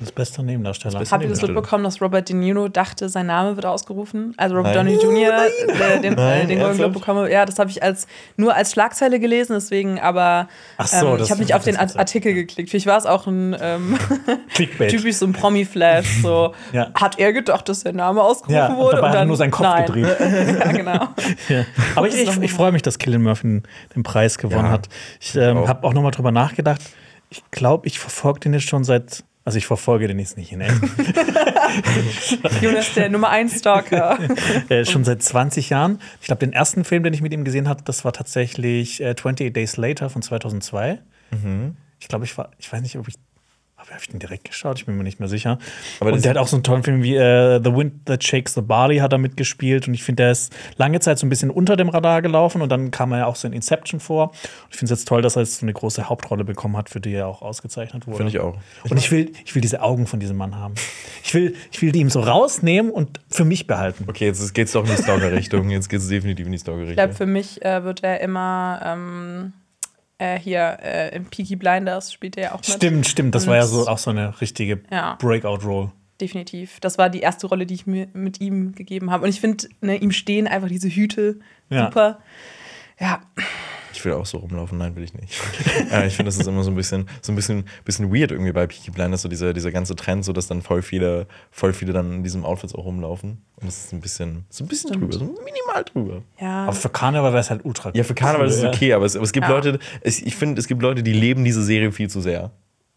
Das 0.00 0.12
beste 0.12 0.42
Nebendarsteller. 0.42 0.92
Das 0.94 1.00
beste 1.00 1.14
Habt 1.14 1.24
ihr 1.24 1.28
das 1.30 1.42
mitbekommen, 1.42 1.84
dass 1.84 2.00
Robert 2.00 2.28
De 2.28 2.34
Niro 2.34 2.68
dachte, 2.68 3.08
sein 3.10 3.26
Name 3.26 3.56
wird 3.56 3.66
ausgerufen? 3.66 4.32
Also 4.38 4.56
Robert. 4.56 4.74
Downey 4.74 4.94
Jr. 4.94 5.44
äh, 5.68 6.00
den, 6.00 6.14
Nein, 6.14 6.48
den 6.48 6.58
Golden 6.58 6.78
Globe 6.78 6.94
bekommen. 6.94 7.30
Ja, 7.30 7.44
das 7.44 7.58
habe 7.58 7.68
ich 7.70 7.82
als 7.82 8.06
nur 8.36 8.54
als 8.54 8.72
Schlagzeile 8.72 9.20
gelesen, 9.20 9.52
deswegen, 9.52 10.00
aber 10.00 10.48
Ach 10.78 10.86
so, 10.86 11.16
ähm, 11.16 11.22
ich 11.22 11.30
habe 11.30 11.40
nicht 11.40 11.54
auf 11.54 11.64
den. 11.64 11.76
Artikel 11.76 12.32
geklickt. 12.32 12.70
Vielleicht 12.70 12.86
war 12.86 12.96
es 12.96 13.04
auch 13.06 13.26
ein 13.26 13.54
ähm, 13.60 13.98
typisch 14.54 15.16
so 15.16 15.26
ein 15.26 15.32
Promi-Flash. 15.32 16.22
So, 16.22 16.54
Ja. 16.72 16.90
hat 16.94 17.18
er 17.18 17.32
gedacht, 17.32 17.68
dass 17.68 17.82
der 17.82 17.92
Name 17.92 18.22
ausgerufen 18.22 18.54
Ja, 18.56 18.68
und 18.68 18.76
wurde? 18.78 18.96
dabei 18.96 19.08
hat 19.10 19.14
er 19.16 19.24
nur 19.26 19.36
seinen 19.36 19.50
Kopf 19.50 19.66
nein. 19.66 19.86
gedreht. 19.86 20.16
ja, 20.20 20.72
genau. 20.72 21.08
Ja. 21.48 21.64
Aber 21.94 22.08
ich, 22.08 22.14
ich, 22.14 22.40
ich 22.40 22.52
freue 22.52 22.72
mich, 22.72 22.82
dass 22.82 22.98
Killian 22.98 23.22
Murphy 23.22 23.42
den- 23.48 23.62
den 23.94 24.02
Preis 24.02 24.38
gewonnen 24.38 24.64
Ja, 24.66 24.70
hat. 24.72 24.88
Ich 25.20 25.34
ähm, 25.36 25.68
habe 25.68 25.86
auch 25.86 25.92
noch 25.92 26.02
mal 26.02 26.10
drüber 26.10 26.30
nachgedacht. 26.32 26.80
Ich 27.28 27.42
glaube, 27.50 27.86
ich 27.86 27.98
verfolge 27.98 28.40
den 28.40 28.54
jetzt 28.54 28.68
schon 28.68 28.82
seit. 28.84 29.24
Also 29.50 29.58
ich 29.58 29.66
verfolge 29.66 30.06
den 30.06 30.20
jetzt 30.20 30.36
nicht 30.36 30.52
in 30.52 30.60
echt. 30.60 30.80
Jonas, 32.62 32.94
der 32.94 33.08
Nummer 33.08 33.30
1 33.30 33.58
Stalker. 33.58 34.16
äh, 34.68 34.84
schon 34.84 35.02
seit 35.02 35.24
20 35.24 35.70
Jahren. 35.70 35.98
Ich 36.20 36.28
glaube, 36.28 36.38
den 36.38 36.52
ersten 36.52 36.84
Film, 36.84 37.02
den 37.02 37.12
ich 37.12 37.20
mit 37.20 37.32
ihm 37.32 37.42
gesehen 37.42 37.68
habe, 37.68 37.82
das 37.82 38.04
war 38.04 38.12
tatsächlich 38.12 39.00
äh, 39.00 39.10
28 39.10 39.52
Days 39.52 39.76
Later 39.76 40.08
von 40.08 40.22
2002. 40.22 41.00
Mhm. 41.32 41.76
Ich 41.98 42.06
glaube, 42.06 42.26
ich 42.26 42.38
war, 42.38 42.52
ich 42.58 42.72
weiß 42.72 42.80
nicht, 42.80 42.96
ob 42.96 43.08
ich, 43.08 43.16
habe 43.88 44.00
ich 44.00 44.08
den 44.08 44.18
direkt 44.18 44.44
geschaut? 44.44 44.78
Ich 44.78 44.86
bin 44.86 44.96
mir 44.96 45.04
nicht 45.04 45.20
mehr 45.20 45.28
sicher. 45.28 45.58
Aber 46.00 46.12
und 46.12 46.24
der 46.24 46.30
hat 46.30 46.36
auch 46.38 46.48
so 46.48 46.56
einen 46.56 46.62
tollen 46.62 46.82
Film 46.82 47.02
wie 47.02 47.16
äh, 47.16 47.60
The 47.62 47.74
Wind 47.74 48.06
That 48.06 48.22
Shakes 48.22 48.54
the 48.54 48.60
Barley 48.60 48.98
hat 48.98 49.12
er 49.12 49.18
mitgespielt. 49.18 49.88
Und 49.88 49.94
ich 49.94 50.02
finde, 50.04 50.22
der 50.24 50.32
ist 50.32 50.52
lange 50.76 51.00
Zeit 51.00 51.18
so 51.18 51.26
ein 51.26 51.30
bisschen 51.30 51.50
unter 51.50 51.76
dem 51.76 51.88
Radar 51.88 52.22
gelaufen. 52.22 52.62
Und 52.62 52.70
dann 52.70 52.90
kam 52.90 53.12
er 53.12 53.18
ja 53.18 53.26
auch 53.26 53.36
so 53.36 53.46
in 53.48 53.54
Inception 53.54 54.00
vor. 54.00 54.30
Und 54.30 54.36
ich 54.70 54.76
finde 54.76 54.92
es 54.92 55.00
jetzt 55.00 55.08
toll, 55.08 55.22
dass 55.22 55.36
er 55.36 55.42
jetzt 55.42 55.58
so 55.58 55.64
eine 55.64 55.72
große 55.72 56.08
Hauptrolle 56.08 56.44
bekommen 56.44 56.76
hat, 56.76 56.90
für 56.90 57.00
die 57.00 57.12
er 57.14 57.26
auch 57.26 57.42
ausgezeichnet 57.42 58.06
wurde. 58.06 58.18
Finde 58.18 58.30
ich 58.32 58.40
auch. 58.40 58.56
Und 58.88 58.96
ich 58.98 59.10
will, 59.10 59.32
ich 59.44 59.54
will 59.54 59.62
diese 59.62 59.82
Augen 59.82 60.06
von 60.06 60.20
diesem 60.20 60.36
Mann 60.36 60.56
haben. 60.56 60.74
Ich 61.22 61.34
will, 61.34 61.54
ich 61.72 61.80
will 61.82 61.92
die 61.92 62.00
ihm 62.00 62.10
so 62.10 62.20
rausnehmen 62.20 62.90
und 62.90 63.20
für 63.28 63.44
mich 63.44 63.66
behalten. 63.66 64.04
Okay, 64.08 64.26
jetzt 64.26 64.54
geht 64.54 64.66
es 64.66 64.72
doch 64.72 64.84
in 64.88 64.94
die 64.94 65.02
Stalker-Richtung. 65.02 65.70
Jetzt 65.70 65.88
geht 65.88 66.00
es 66.00 66.08
definitiv 66.08 66.46
in 66.46 66.52
die 66.52 66.56
Ich 66.56 66.64
glaube, 66.64 66.82
Stalker-Richtung. 66.84 67.16
für 67.16 67.26
mich 67.26 67.62
äh, 67.64 67.84
wird 67.84 68.02
er 68.04 68.20
immer 68.20 68.80
ähm, 68.84 69.52
äh, 70.20 70.38
hier 70.38 70.78
äh, 70.82 71.16
in 71.16 71.24
Peaky 71.24 71.56
Blinders 71.56 72.12
spielt 72.12 72.36
er 72.36 72.42
ja 72.42 72.52
auch 72.52 72.58
mit. 72.58 72.66
Stimmt, 72.66 73.06
stimmt. 73.06 73.34
Das 73.34 73.44
Und 73.44 73.50
war 73.50 73.56
ja 73.56 73.66
so 73.66 73.86
auch 73.88 73.98
so 73.98 74.10
eine 74.10 74.40
richtige 74.40 74.80
Ja. 74.92 75.16
Breakout-Roll. 75.20 75.90
Definitiv. 76.20 76.78
Das 76.80 76.98
war 76.98 77.08
die 77.08 77.20
erste 77.20 77.46
Rolle, 77.46 77.64
die 77.66 77.74
ich 77.74 77.86
mir 77.86 78.08
mit 78.12 78.40
ihm 78.40 78.72
gegeben 78.74 79.10
habe. 79.10 79.24
Und 79.24 79.30
ich 79.30 79.40
finde, 79.40 79.66
ne, 79.80 79.96
ihm 79.96 80.12
stehen 80.12 80.46
einfach 80.46 80.68
diese 80.68 80.88
Hüte 80.90 81.40
Ja. 81.70 81.86
super. 81.86 82.18
Ja, 83.00 83.20
Ich 84.00 84.04
will 84.06 84.14
auch 84.14 84.24
so 84.24 84.38
rumlaufen. 84.38 84.78
Nein, 84.78 84.96
will 84.96 85.04
ich 85.04 85.12
nicht. 85.12 85.38
äh, 85.92 86.06
ich 86.06 86.16
finde, 86.16 86.28
das 86.30 86.38
ist 86.38 86.46
immer 86.46 86.62
so 86.62 86.70
ein 86.70 86.74
bisschen, 86.74 87.06
so 87.20 87.32
ein 87.32 87.36
bisschen, 87.36 87.64
bisschen 87.84 88.10
weird 88.10 88.30
irgendwie 88.30 88.52
bei 88.52 88.66
Peaky 88.66 88.90
Blinders, 88.90 89.20
so 89.20 89.28
dieser, 89.28 89.52
dieser 89.52 89.70
ganze 89.70 89.94
Trend, 89.94 90.24
so 90.24 90.32
dass 90.32 90.46
dann 90.46 90.62
voll 90.62 90.80
viele, 90.80 91.26
voll 91.50 91.74
viele 91.74 91.92
dann 91.92 92.10
in 92.14 92.22
diesem 92.22 92.46
Outfits 92.46 92.74
auch 92.74 92.86
rumlaufen. 92.86 93.42
Und 93.56 93.66
das 93.66 93.84
ist 93.84 93.92
ein 93.92 94.00
bisschen, 94.00 94.46
so 94.48 94.64
ein 94.64 94.68
bisschen 94.68 94.92
drüber, 94.92 95.12
so 95.12 95.24
minimal 95.24 95.84
drüber. 95.84 96.22
ja. 96.40 96.62
Aber 96.64 96.72
für 96.72 96.88
Karneval 96.88 97.32
wäre 97.32 97.40
es 97.42 97.50
halt 97.50 97.62
ultra 97.64 97.90
Ja, 97.94 98.04
für 98.04 98.14
Karneval 98.14 98.46
ist 98.48 98.56
es 98.56 98.62
Ja. 98.62 98.70
okay, 98.70 98.92
aber 98.94 99.04
es, 99.04 99.16
aber 99.16 99.24
es 99.24 99.32
gibt 99.32 99.46
Ja. 99.46 99.52
Leute, 99.54 99.78
es, 100.00 100.22
ich 100.22 100.34
finde, 100.34 100.58
es 100.58 100.66
gibt 100.66 100.80
Leute, 100.80 101.02
die 101.02 101.12
leben 101.12 101.44
diese 101.44 101.62
Serie 101.62 101.92
viel 101.92 102.08
zu 102.08 102.22
sehr. 102.22 102.52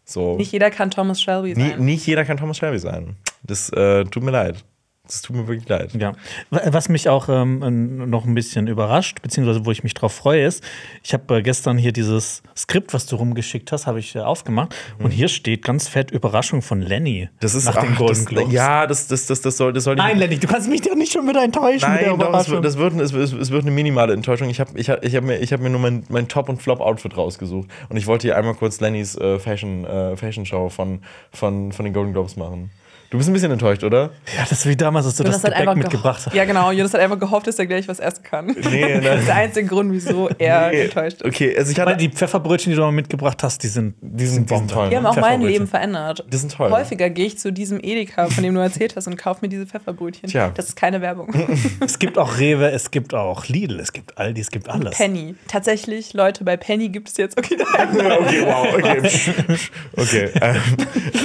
So. 0.06 0.36
nicht 0.36 0.52
jeder 0.52 0.70
kann 0.70 0.90
Thomas 0.90 1.20
Shelby 1.20 1.54
Nie, 1.54 1.70
sein. 1.70 1.84
nicht 1.84 2.06
jeder 2.06 2.24
kann 2.24 2.38
Thomas 2.38 2.56
Shelby 2.56 2.78
sein. 2.78 3.16
Das 3.42 3.68
äh, 3.70 4.04
tut 4.04 4.22
mir 4.22 4.30
leid. 4.30 4.64
Das 5.06 5.20
tut 5.20 5.36
mir 5.36 5.46
wirklich 5.46 5.68
leid. 5.68 5.92
Ja. 5.92 6.12
Was 6.48 6.88
mich 6.88 7.10
auch 7.10 7.28
ähm, 7.28 8.08
noch 8.08 8.24
ein 8.24 8.34
bisschen 8.34 8.68
überrascht, 8.68 9.20
beziehungsweise 9.20 9.66
wo 9.66 9.70
ich 9.70 9.82
mich 9.84 9.92
drauf 9.92 10.14
freue, 10.14 10.46
ist, 10.46 10.64
ich 11.02 11.12
habe 11.12 11.36
äh, 11.36 11.42
gestern 11.42 11.76
hier 11.76 11.92
dieses 11.92 12.42
Skript, 12.56 12.94
was 12.94 13.04
du 13.04 13.16
rumgeschickt 13.16 13.70
hast, 13.70 13.86
habe 13.86 13.98
ich 13.98 14.16
äh, 14.16 14.20
aufgemacht. 14.20 14.74
Und 14.98 15.10
hier 15.10 15.28
steht 15.28 15.62
ganz 15.62 15.88
fett 15.88 16.10
Überraschung 16.10 16.62
von 16.62 16.80
Lenny. 16.80 17.28
Mhm. 17.30 17.36
Das 17.40 17.54
ist 17.54 17.66
nach 17.66 17.76
den 17.76 17.90
ach, 17.92 17.98
Golden 17.98 18.14
das, 18.14 18.24
Globes. 18.24 18.54
Ja, 18.54 18.86
das, 18.86 19.06
das, 19.06 19.26
das, 19.26 19.42
das 19.42 19.58
soll, 19.58 19.74
das 19.74 19.84
soll 19.84 19.94
Nein, 19.94 20.16
Lenny, 20.16 20.38
du 20.38 20.46
kannst 20.46 20.70
mich 20.70 20.80
doch 20.80 20.94
nicht 20.94 21.12
schon 21.12 21.28
wieder 21.28 21.44
enttäuschen 21.44 21.92
mit 21.92 22.00
der 22.00 22.16
Nein, 22.16 22.20
doch, 22.20 22.40
es 22.40 22.48
wird, 22.48 22.64
das 22.64 22.78
wird, 22.78 22.98
es, 22.98 23.12
wird, 23.12 23.30
es 23.30 23.50
wird 23.50 23.62
eine 23.62 23.72
minimale 23.72 24.14
Enttäuschung. 24.14 24.48
Ich 24.48 24.58
habe 24.58 24.70
ich 24.78 24.88
hab, 24.88 25.04
ich 25.04 25.14
hab 25.14 25.22
mir, 25.22 25.36
ich 25.36 25.52
hab 25.52 25.60
mir 25.60 25.68
nur 25.68 25.80
mein, 25.80 26.04
mein 26.08 26.28
Top- 26.28 26.48
und 26.48 26.62
Flop-Outfit 26.62 27.14
rausgesucht. 27.14 27.68
Und 27.90 27.98
ich 27.98 28.06
wollte 28.06 28.26
hier 28.28 28.38
einmal 28.38 28.54
kurz 28.54 28.80
Lennys 28.80 29.16
äh, 29.16 29.38
Fashion, 29.38 29.84
äh, 29.84 30.16
Fashion 30.16 30.46
Show 30.46 30.70
von, 30.70 31.02
von, 31.30 31.72
von 31.72 31.84
den 31.84 31.92
Golden 31.92 32.14
Globes 32.14 32.36
machen. 32.36 32.70
Du 33.14 33.18
bist 33.18 33.30
ein 33.30 33.32
bisschen 33.32 33.52
enttäuscht, 33.52 33.84
oder? 33.84 34.10
ja, 34.36 34.40
das 34.40 34.50
ist 34.50 34.66
wie 34.66 34.74
damals, 34.74 35.06
als 35.06 35.14
du 35.14 35.22
das 35.22 35.34
Jonas 35.34 35.44
hat 35.44 35.50
Gepäck 35.52 35.60
einfach 35.68 35.76
mitgebracht 35.76 36.26
hast. 36.26 36.34
Ja, 36.34 36.44
genau. 36.44 36.72
Jonas 36.72 36.94
hat 36.94 37.00
einfach 37.00 37.20
gehofft, 37.20 37.46
dass 37.46 37.56
er 37.60 37.66
gleich 37.66 37.86
was 37.86 38.00
essen 38.00 38.24
kann. 38.24 38.46
Nee, 38.46 39.00
das 39.04 39.20
ist 39.20 39.28
der 39.28 39.36
einzige 39.36 39.68
Grund, 39.68 39.92
wieso 39.92 40.28
er 40.36 40.70
Nee. 40.70 40.80
enttäuscht 40.86 41.22
ist. 41.22 41.24
Okay, 41.24 41.56
also 41.56 41.70
ich 41.70 41.78
Weil 41.78 41.86
hatte. 41.86 41.96
die 41.98 42.08
Pfefferbrötchen, 42.08 42.72
die 42.72 42.76
du 42.76 42.82
mal 42.82 42.90
mitgebracht 42.90 43.40
hast, 43.44 43.62
die 43.62 43.68
sind, 43.68 43.94
die 44.00 44.26
sind, 44.26 44.50
die 44.50 44.56
sind 44.56 44.68
toll. 44.68 44.90
Die 44.90 44.96
haben 44.96 45.06
auch 45.06 45.14
mein. 45.14 45.42
Leben 45.42 45.68
verändert. 45.68 46.24
Die 46.32 46.36
sind 46.36 46.50
toll. 46.50 46.72
Häufiger 46.72 47.08
gehe 47.08 47.26
ich 47.26 47.38
zu 47.38 47.52
diesem 47.52 47.78
Edeka, 47.80 48.26
von 48.26 48.42
dem 48.42 48.52
du 48.52 48.60
erzählt 48.60 48.96
hast, 48.96 49.06
und 49.06 49.16
kaufe 49.16 49.42
mir 49.42 49.48
diese 49.48 49.66
Pfefferbrötchen. 49.68 50.28
Tja. 50.28 50.50
Das 50.52 50.66
ist 50.70 50.74
keine 50.74 51.00
Werbung. 51.00 51.32
Es 51.84 52.00
gibt 52.00 52.18
auch 52.18 52.38
Rewe, 52.38 52.72
es 52.72 52.90
gibt 52.90 53.14
auch 53.14 53.46
Lidl, 53.46 53.78
es 53.78 53.92
gibt 53.92 54.18
Aldi, 54.18 54.40
es 54.40 54.50
gibt 54.50 54.68
alles. 54.68 54.96
Penny. 54.96 55.36
Tatsächlich, 55.46 56.14
Leute, 56.14 56.42
bei 56.42 56.56
Penny 56.56 56.88
gibt 56.88 57.10
es 57.10 57.16
jetzt. 57.16 57.38
Okay, 57.38 57.56
nein. 57.58 57.88
Okay, 58.24 58.42
wow, 58.44 58.66
okay. 58.74 59.58
okay. 59.96 60.30
Ähm, 60.40 60.56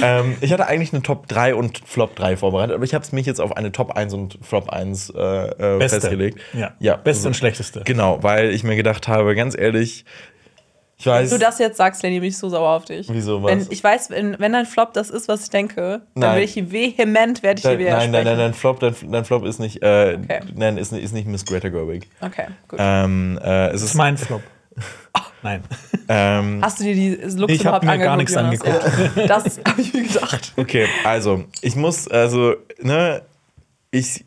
ähm, 0.02 0.36
ich 0.40 0.52
hatte 0.52 0.66
eigentlich 0.68 0.92
eine 0.92 1.02
Top 1.02 1.26
3 1.26 1.54
und 1.56 1.79
Flop 1.84 2.14
3 2.16 2.36
vorbereitet, 2.36 2.74
aber 2.74 2.84
ich 2.84 2.94
habe 2.94 3.04
es 3.04 3.12
mich 3.12 3.26
jetzt 3.26 3.40
auf 3.40 3.56
eine 3.56 3.72
Top 3.72 3.92
1 3.96 4.12
und 4.14 4.38
Flop 4.42 4.68
1 4.70 5.10
äh, 5.10 5.18
äh, 5.20 5.78
Beste. 5.78 6.00
festgelegt. 6.00 6.40
Ja. 6.52 6.72
ja 6.78 6.96
Beste 6.96 7.28
und 7.28 7.34
schlechteste. 7.34 7.82
Genau, 7.84 8.22
weil 8.22 8.50
ich 8.50 8.64
mir 8.64 8.76
gedacht 8.76 9.08
habe, 9.08 9.34
ganz 9.34 9.56
ehrlich, 9.58 10.04
ich 10.98 11.06
weiß. 11.06 11.30
Wenn 11.30 11.38
du 11.38 11.44
das 11.46 11.58
jetzt 11.58 11.78
sagst, 11.78 12.02
Lenny, 12.02 12.20
bin 12.20 12.28
ich 12.28 12.36
so 12.36 12.50
sauer 12.50 12.76
auf 12.76 12.84
dich. 12.84 13.08
Wieso, 13.10 13.42
was? 13.42 13.50
Wenn, 13.50 13.66
ich 13.70 13.82
weiß, 13.82 14.10
wenn, 14.10 14.38
wenn 14.38 14.52
dein 14.52 14.66
Flop 14.66 14.92
das 14.92 15.08
ist, 15.08 15.28
was 15.28 15.44
ich 15.44 15.48
denke, 15.50 15.82
dann 15.82 16.02
Nein. 16.14 16.36
will 16.36 16.42
ich 16.44 16.56
vehement, 16.70 17.42
werde 17.42 17.58
ich 17.58 17.62
dir 17.62 17.68
Dein, 17.70 17.78
nein, 17.78 17.86
widersprechen. 17.86 18.12
nein, 18.12 18.24
nein, 18.24 18.38
dein 18.38 18.52
Flop, 18.54 18.80
dein, 18.80 18.94
dein 19.10 19.24
Flop 19.24 19.44
ist 19.46 19.60
nicht, 19.60 19.82
äh, 19.82 20.18
Okay. 20.22 20.40
nein, 20.54 20.76
ist, 20.76 20.92
nicht- 20.92 21.02
ist 21.02 21.14
nicht 21.14 21.26
Miss 21.26 21.46
Greta 21.46 21.70
Gerwig. 21.70 22.06
Okay, 22.20 22.48
gut. 22.68 22.78
Ähm, 22.82 23.38
äh, 23.42 23.68
es 23.68 23.72
Das 23.72 23.82
ist 23.82 23.88
ist, 23.90 23.94
mein 23.94 24.18
Flop. 24.18 24.42
Nein. 25.42 25.62
ähm, 26.08 26.60
Hast 26.62 26.80
du 26.80 26.84
dir 26.84 26.94
die 26.94 27.14
Looks 27.36 27.52
Ich 27.52 27.66
hab 27.66 27.82
überhaupt 27.82 27.84
mir 27.84 27.98
gar 27.98 28.12
angeguckt, 28.18 28.44
nichts 28.46 28.64
Jonas? 28.66 29.14
Ja. 29.16 29.26
Das 29.26 29.58
habe 29.66 29.80
ich 29.80 29.92
mir 29.94 30.02
gedacht. 30.02 30.52
okay, 30.56 30.86
also, 31.04 31.44
ich 31.62 31.76
muss, 31.76 32.08
also, 32.08 32.54
ne, 32.80 33.22
ich, 33.90 34.24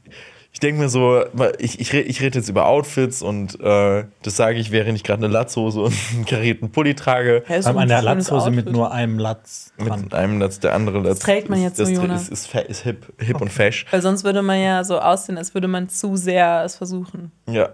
ich 0.52 0.60
denke 0.60 0.82
mir 0.82 0.90
so, 0.90 1.24
ich, 1.58 1.80
ich, 1.80 1.94
ich 1.94 2.22
rede 2.22 2.38
jetzt 2.40 2.48
über 2.50 2.68
Outfits 2.68 3.22
und 3.22 3.60
äh, 3.60 4.04
das 4.22 4.36
sage 4.36 4.58
ich, 4.60 4.72
während 4.72 4.96
ich 4.96 5.04
gerade 5.04 5.24
eine 5.26 5.34
Latzhose 5.34 5.82
und 5.82 5.94
einen 6.14 6.26
karierten 6.26 6.72
Pulli 6.72 6.94
trage. 6.96 7.44
Hä, 7.48 7.58
ist 7.58 7.66
ein 7.66 7.78
eine 7.78 7.92
schönes 7.92 8.04
Latzhose 8.06 8.52
mit 8.52 8.60
Outfit. 8.66 8.74
nur 8.74 8.92
einem 8.92 9.18
Latz 9.20 9.74
dran. 9.78 10.02
Mit 10.02 10.14
einem 10.14 10.40
Latz, 10.40 10.60
der 10.60 10.74
andere 10.76 11.00
Latz. 11.00 11.20
trägt 11.20 11.50
man 11.50 11.60
ist- 11.60 11.64
jetzt 11.66 11.80
das 11.80 11.90
so, 11.90 11.96
tr- 11.96 12.02
Jonas. 12.02 12.30
Ist, 12.30 12.54
ist, 12.54 12.70
ist 12.70 12.84
hip, 12.84 13.06
hip 13.20 13.42
und 13.42 13.52
fesch. 13.52 13.86
Weil 13.92 14.02
sonst 14.02 14.24
würde 14.24 14.42
man 14.44 14.60
ja 14.62 14.84
so 14.84 15.00
aussehen, 15.00 15.38
als 15.38 15.54
würde 15.54 15.68
man 15.68 15.90
zu 15.90 16.16
sehr 16.18 16.64
es 16.64 16.76
versuchen. 16.76 17.32
Ja. 17.50 17.70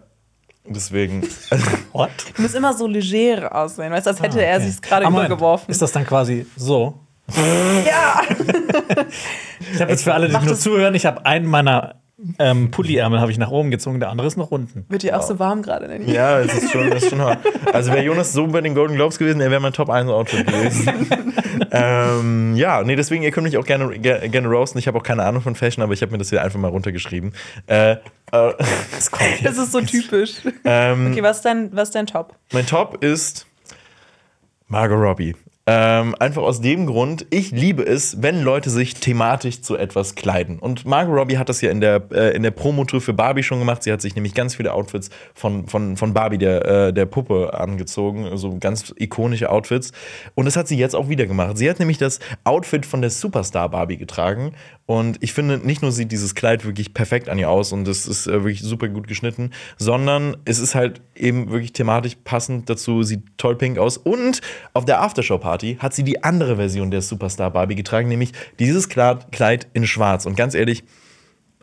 Deswegen. 0.69 1.21
What? 1.93 2.09
Du 2.35 2.41
musst 2.43 2.55
immer 2.55 2.73
so 2.73 2.87
leger 2.87 3.53
aussehen, 3.55 3.91
weißt 3.91 4.05
du, 4.05 4.11
als 4.11 4.21
hätte 4.21 4.39
Ah, 4.39 4.43
er 4.43 4.57
okay. 4.57 4.67
sich 4.69 4.81
gerade 4.81 5.05
Ah, 5.05 5.09
übergeworfen. 5.09 5.69
Ist 5.69 5.81
das 5.81 5.91
dann 5.91 6.05
quasi 6.05 6.45
so? 6.55 6.99
ja! 7.85 8.21
Ich 9.73 9.79
habe 9.81 9.91
jetzt 9.91 10.03
für 10.03 10.13
alle, 10.13 10.27
die 10.27 10.33
nur 10.33 10.41
das- 10.41 10.61
zuhören, 10.61 10.95
ich 10.95 11.05
habe 11.05 11.25
einen 11.25 11.45
meiner 11.45 11.95
ähm, 12.37 12.69
Pulli-Ärmel 12.71 13.21
habe 13.21 13.31
ich 13.31 13.37
nach 13.37 13.49
oben 13.51 13.71
gezogen, 13.71 13.99
der 14.01 14.09
andere 14.09 14.27
ist 14.27 14.35
nach 14.35 14.47
unten. 14.51 14.85
Wird 14.89 15.03
dir 15.03 15.17
auch 15.17 15.21
so 15.21 15.39
warm 15.39 15.61
gerade, 15.61 15.85
Lenny? 15.87 16.11
Ja, 16.11 16.39
es 16.39 16.53
ist 16.53 16.71
schon, 16.71 16.91
es 16.91 17.03
ist 17.03 17.09
schon 17.11 17.21
hart. 17.21 17.37
Also 17.71 17.91
wäre 17.93 18.03
Jonas 18.03 18.33
so 18.33 18.45
bei 18.47 18.59
den 18.61 18.73
Golden 18.75 18.95
Globes 18.95 19.17
gewesen, 19.19 19.39
er 19.39 19.51
wäre 19.51 19.61
mein 19.61 19.71
Top 19.73 19.89
1 19.89 20.09
Outfit 20.09 20.45
gewesen. 20.47 21.07
ähm, 21.71 22.55
ja, 22.57 22.83
nee, 22.83 22.95
deswegen, 22.97 23.23
ihr 23.23 23.31
könnt 23.31 23.45
mich 23.45 23.57
auch 23.57 23.65
gerne, 23.65 23.97
gerne, 23.99 24.27
gerne 24.29 24.47
roasten. 24.49 24.79
Ich 24.79 24.87
habe 24.87 24.97
auch 24.97 25.03
keine 25.03 25.23
Ahnung 25.23 25.41
von 25.41 25.55
Fashion, 25.55 25.81
aber 25.83 25.93
ich 25.93 26.01
habe 26.01 26.11
mir 26.11 26.17
das 26.17 26.29
hier 26.29 26.41
einfach 26.43 26.59
mal 26.59 26.67
runtergeschrieben. 26.69 27.33
Äh, 27.67 27.97
äh, 28.31 28.53
Das 29.43 29.57
ist 29.57 29.71
so 29.71 29.81
typisch. 29.81 30.35
ähm, 30.63 31.11
Okay, 31.11 31.23
was 31.23 31.37
ist 31.37 31.45
dein, 31.45 31.75
was 31.75 31.89
ist 31.89 31.95
dein 31.95 32.07
Top? 32.07 32.35
mein 32.53 32.65
Top 32.65 33.03
ist 33.03 33.45
Margot 34.67 34.99
Robbie. 34.99 35.35
Ähm, 35.71 36.15
einfach 36.17 36.41
aus 36.41 36.61
dem 36.61 36.87
Grund, 36.87 37.27
ich 37.29 37.51
liebe 37.51 37.83
es, 37.83 38.23
wenn 38.23 38.41
Leute 38.41 38.71
sich 38.71 38.95
thematisch 38.95 39.61
zu 39.61 39.77
etwas 39.77 40.15
kleiden. 40.15 40.57
Und 40.57 40.87
Margot 40.87 41.15
Robbie 41.15 41.37
hat 41.37 41.47
das 41.47 41.61
ja 41.61 41.69
in 41.69 41.79
der, 41.79 42.11
äh, 42.11 42.39
der 42.39 42.49
Promotour 42.49 43.01
für 43.01 43.13
Barbie 43.13 43.43
schon 43.43 43.59
gemacht. 43.59 43.83
Sie 43.83 43.91
hat 43.91 44.01
sich 44.01 44.15
nämlich 44.15 44.33
ganz 44.33 44.55
viele 44.55 44.73
Outfits 44.73 45.11
von, 45.35 45.67
von, 45.67 45.95
von 45.95 46.11
Barbie, 46.11 46.39
der, 46.39 46.65
äh, 46.65 46.91
der 46.91 47.05
Puppe, 47.05 47.53
angezogen. 47.53 48.35
So 48.35 48.57
ganz 48.59 48.95
ikonische 48.97 49.51
Outfits. 49.51 49.91
Und 50.33 50.45
das 50.45 50.55
hat 50.55 50.67
sie 50.67 50.75
jetzt 50.75 50.95
auch 50.95 51.07
wieder 51.07 51.27
gemacht. 51.27 51.55
Sie 51.59 51.69
hat 51.69 51.77
nämlich 51.77 51.99
das 51.99 52.17
Outfit 52.45 52.87
von 52.87 53.01
der 53.01 53.11
Superstar 53.11 53.69
Barbie 53.69 53.97
getragen. 53.97 54.53
Und 54.89 55.17
ich 55.21 55.33
finde, 55.33 55.59
nicht 55.59 55.83
nur 55.83 55.91
sieht 55.91 56.11
dieses 56.11 56.33
Kleid 56.33 56.65
wirklich 56.65 56.95
perfekt 56.95 57.29
an 57.29 57.37
ihr 57.37 57.47
aus 57.47 57.73
und 57.73 57.87
es 57.87 58.07
ist 58.07 58.25
äh, 58.25 58.43
wirklich 58.43 58.63
super 58.63 58.87
gut 58.87 59.07
geschnitten, 59.07 59.51
sondern 59.77 60.35
es 60.45 60.57
ist 60.57 60.73
halt 60.73 60.99
eben 61.15 61.51
wirklich 61.51 61.73
thematisch 61.73 62.17
passend 62.23 62.71
dazu, 62.71 63.03
sieht 63.03 63.21
toll 63.37 63.55
pink 63.55 63.77
aus. 63.77 63.97
Und 63.97 64.41
auf 64.73 64.85
der 64.85 65.03
Aftershow-Party 65.03 65.58
hat 65.79 65.93
sie 65.93 66.03
die 66.03 66.23
andere 66.23 66.55
Version 66.57 66.91
der 66.91 67.01
Superstar 67.01 67.51
Barbie 67.51 67.75
getragen, 67.75 68.07
nämlich 68.09 68.31
dieses 68.59 68.89
Kleid 68.89 69.31
Kleid 69.31 69.67
in 69.73 69.85
schwarz. 69.87 70.25
Und 70.25 70.35
ganz 70.35 70.55
ehrlich, 70.55 70.83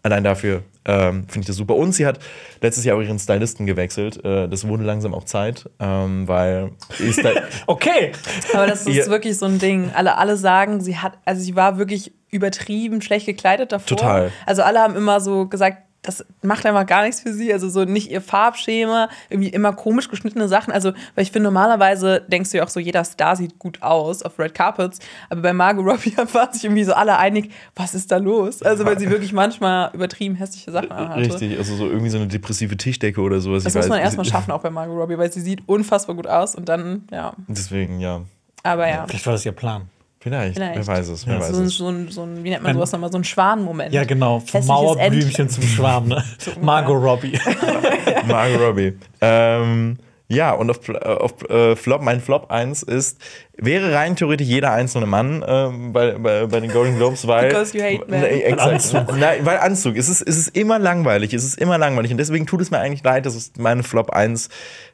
allein 0.02 0.24
dafür 0.24 0.62
ähm, 0.84 1.24
finde 1.28 1.40
ich 1.40 1.46
das 1.46 1.56
super. 1.56 1.74
Und 1.74 1.92
sie 1.92 2.06
hat 2.06 2.20
letztes 2.60 2.84
Jahr 2.84 2.96
auch 2.96 3.02
ihren 3.02 3.18
Stylisten 3.18 3.66
gewechselt. 3.66 4.24
Äh, 4.24 4.48
das 4.48 4.66
wurde 4.68 4.84
langsam 4.84 5.14
auch 5.14 5.24
Zeit, 5.24 5.68
ähm, 5.80 6.28
weil 6.28 6.70
ist 7.00 7.24
da, 7.24 7.30
Okay. 7.66 8.12
Aber 8.52 8.66
das 8.68 8.86
ist 8.86 8.94
Ja. 8.94 9.06
wirklich 9.06 9.36
so 9.36 9.46
ein 9.46 9.58
Ding. 9.58 9.90
Alle, 9.94 10.16
alle 10.16 10.36
sagen, 10.36 10.80
sie 10.80 10.96
hat, 10.98 11.18
also 11.24 11.42
sie 11.42 11.56
war 11.56 11.78
wirklich 11.78 12.12
übertrieben 12.30 13.00
schlecht 13.02 13.26
gekleidet 13.26 13.72
davor. 13.72 13.96
Total. 13.96 14.32
Also 14.46 14.62
alle 14.62 14.78
haben 14.80 14.94
immer 14.94 15.20
so 15.20 15.46
gesagt, 15.48 15.82
das 16.06 16.24
macht 16.42 16.64
einfach 16.64 16.86
gar 16.86 17.02
nichts 17.02 17.20
für 17.20 17.32
sie. 17.32 17.52
Also 17.52 17.68
so 17.68 17.84
nicht 17.84 18.10
ihr 18.10 18.20
Farbschema, 18.20 19.08
irgendwie 19.28 19.50
immer 19.50 19.72
komisch 19.72 20.08
geschnittene 20.08 20.48
Sachen. 20.48 20.72
Also, 20.72 20.92
weil 21.14 21.24
ich 21.24 21.32
finde, 21.32 21.48
normalerweise 21.48 22.22
denkst 22.28 22.50
du 22.50 22.58
ja 22.58 22.64
auch 22.64 22.68
so, 22.68 22.80
jeder 22.80 23.04
Star 23.04 23.36
sieht 23.36 23.58
gut 23.58 23.82
aus 23.82 24.22
auf 24.22 24.38
Red 24.38 24.54
Carpets. 24.54 25.00
Aber 25.28 25.42
bei 25.42 25.52
Margot 25.52 25.84
Robbie 25.84 26.16
waren 26.32 26.52
sich 26.52 26.64
irgendwie 26.64 26.84
so 26.84 26.94
alle 26.94 27.18
einig, 27.18 27.50
was 27.74 27.94
ist 27.94 28.10
da 28.10 28.18
los? 28.18 28.62
Also, 28.62 28.84
weil 28.84 28.98
sie 28.98 29.10
wirklich 29.10 29.32
manchmal 29.32 29.90
übertrieben 29.92 30.36
hässliche 30.36 30.70
Sachen 30.70 30.92
anhatte. 30.92 31.20
richtig, 31.20 31.58
also 31.58 31.74
so 31.74 31.86
irgendwie 31.86 32.10
so 32.10 32.18
eine 32.18 32.28
depressive 32.28 32.76
Tischdecke 32.76 33.20
oder 33.20 33.40
sowas. 33.40 33.64
Das 33.64 33.74
ich 33.74 33.80
muss 33.80 33.88
man 33.88 34.00
erstmal 34.00 34.24
schaffen, 34.24 34.52
auch 34.52 34.62
bei 34.62 34.70
Margot 34.70 34.96
Robbie, 34.96 35.18
weil 35.18 35.32
sie 35.32 35.40
sieht 35.40 35.62
unfassbar 35.66 36.14
gut 36.14 36.26
aus 36.26 36.54
und 36.54 36.68
dann, 36.68 37.04
ja. 37.10 37.34
Deswegen, 37.48 38.00
ja. 38.00 38.22
Aber 38.62 38.88
ja. 38.88 39.06
Vielleicht 39.06 39.26
war 39.26 39.32
das 39.32 39.44
ihr 39.44 39.52
Plan. 39.52 39.88
Vielleicht, 40.26 40.54
Vielleicht. 40.56 40.74
wer 40.76 40.86
weiß 40.88 41.06
es, 41.08 41.24
wer 41.24 41.34
Ja, 41.34 41.40
weiß 41.40 41.50
So 41.50 41.56
ein, 41.60 41.66
es. 41.66 41.76
so, 41.76 41.88
ein, 41.88 42.08
so 42.08 42.22
ein, 42.24 42.42
wie 42.42 42.50
nennt 42.50 42.64
man 42.64 42.70
Ein- 42.70 42.74
sowas 42.74 42.90
nochmal, 42.90 43.12
so 43.12 43.18
ein 43.18 43.22
Schwanenmoment. 43.22 43.92
Ja, 43.94 44.02
genau. 44.02 44.40
Vom 44.40 44.66
Mauerblümchen 44.66 45.48
zum 45.48 45.62
Schwarm, 45.62 46.08
ne? 46.08 46.24
Margot 46.60 47.00
Robbie. 47.00 47.38
Margot 48.26 48.60
Robbie. 48.60 48.94
Ähm, 49.20 49.98
ja, 50.28 50.52
und 50.52 50.70
auf, 50.70 50.88
äh, 50.88 50.96
auf 50.96 51.48
äh, 51.48 51.76
Flop, 51.76 52.02
mein 52.02 52.20
Flop 52.20 52.50
1 52.50 52.82
ist, 52.82 53.20
wäre 53.56 53.94
rein 53.94 54.16
theoretisch 54.16 54.48
jeder 54.48 54.72
einzelne 54.72 55.06
Mann 55.06 55.44
ähm, 55.46 55.92
bei, 55.92 56.12
bei, 56.18 56.46
bei 56.46 56.58
den 56.58 56.72
Golden 56.72 56.96
Globes, 56.96 57.28
weil. 57.28 57.48
Because 57.48 57.76
you 57.76 57.82
hate 57.82 58.04
men. 58.08 58.22
Nee, 58.22 58.42
exakt. 58.42 58.72
Anzug. 58.72 59.16
Nein, 59.16 59.46
weil 59.46 59.58
Anzug. 59.58 59.96
Es 59.96 60.08
ist, 60.08 60.22
es 60.22 60.36
ist 60.36 60.56
immer 60.56 60.80
langweilig. 60.80 61.32
Es 61.32 61.44
ist 61.44 61.60
immer 61.60 61.78
langweilig. 61.78 62.10
Und 62.10 62.18
deswegen 62.18 62.44
tut 62.44 62.60
es 62.60 62.72
mir 62.72 62.78
eigentlich 62.80 63.04
leid, 63.04 63.24
dass 63.24 63.36
es 63.36 63.52
meine 63.56 63.84
Flop 63.84 64.10
1 64.10 64.48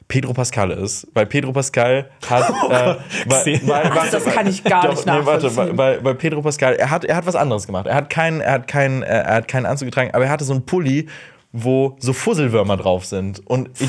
Pedro 0.07 0.33
Pascal 0.33 0.69
ist. 0.69 1.07
Weil 1.15 1.25
Pedro 1.25 1.51
Pascal 1.51 2.11
hat. 2.29 2.49
äh, 2.69 2.95
weil, 3.25 3.61
weil, 3.67 3.91
Ach, 3.91 4.11
das 4.11 4.25
kann 4.25 4.45
ich 4.45 4.63
gar 4.63 4.87
nicht 4.87 5.05
nee, 5.05 5.11
warte, 5.23 5.47
nachvollziehen. 5.47 5.77
weil, 5.77 6.03
weil, 6.03 6.15
Pedro 6.15 6.43
Pascal, 6.43 6.75
er 6.75 6.91
hat, 6.91 7.05
er 7.05 7.15
hat 7.15 7.25
was 7.25 7.35
anderes 7.35 7.65
gemacht. 7.65 7.87
Er 7.87 7.95
hat 7.95 8.11
keinen, 8.11 8.39
er 8.39 8.51
hat 8.51 8.67
keinen, 8.67 9.01
äh, 9.01 9.07
er 9.07 9.35
hat 9.35 9.47
keinen 9.47 9.65
Anzug 9.65 9.87
getragen, 9.87 10.11
aber 10.13 10.25
er 10.25 10.29
hatte 10.29 10.43
so 10.43 10.53
einen 10.53 10.65
Pulli, 10.65 11.07
wo 11.55 11.95
so 11.99 12.13
Fusselwürmer 12.13 12.77
drauf 12.77 13.05
sind. 13.05 13.41
Und 13.45 13.69
ich, 13.79 13.87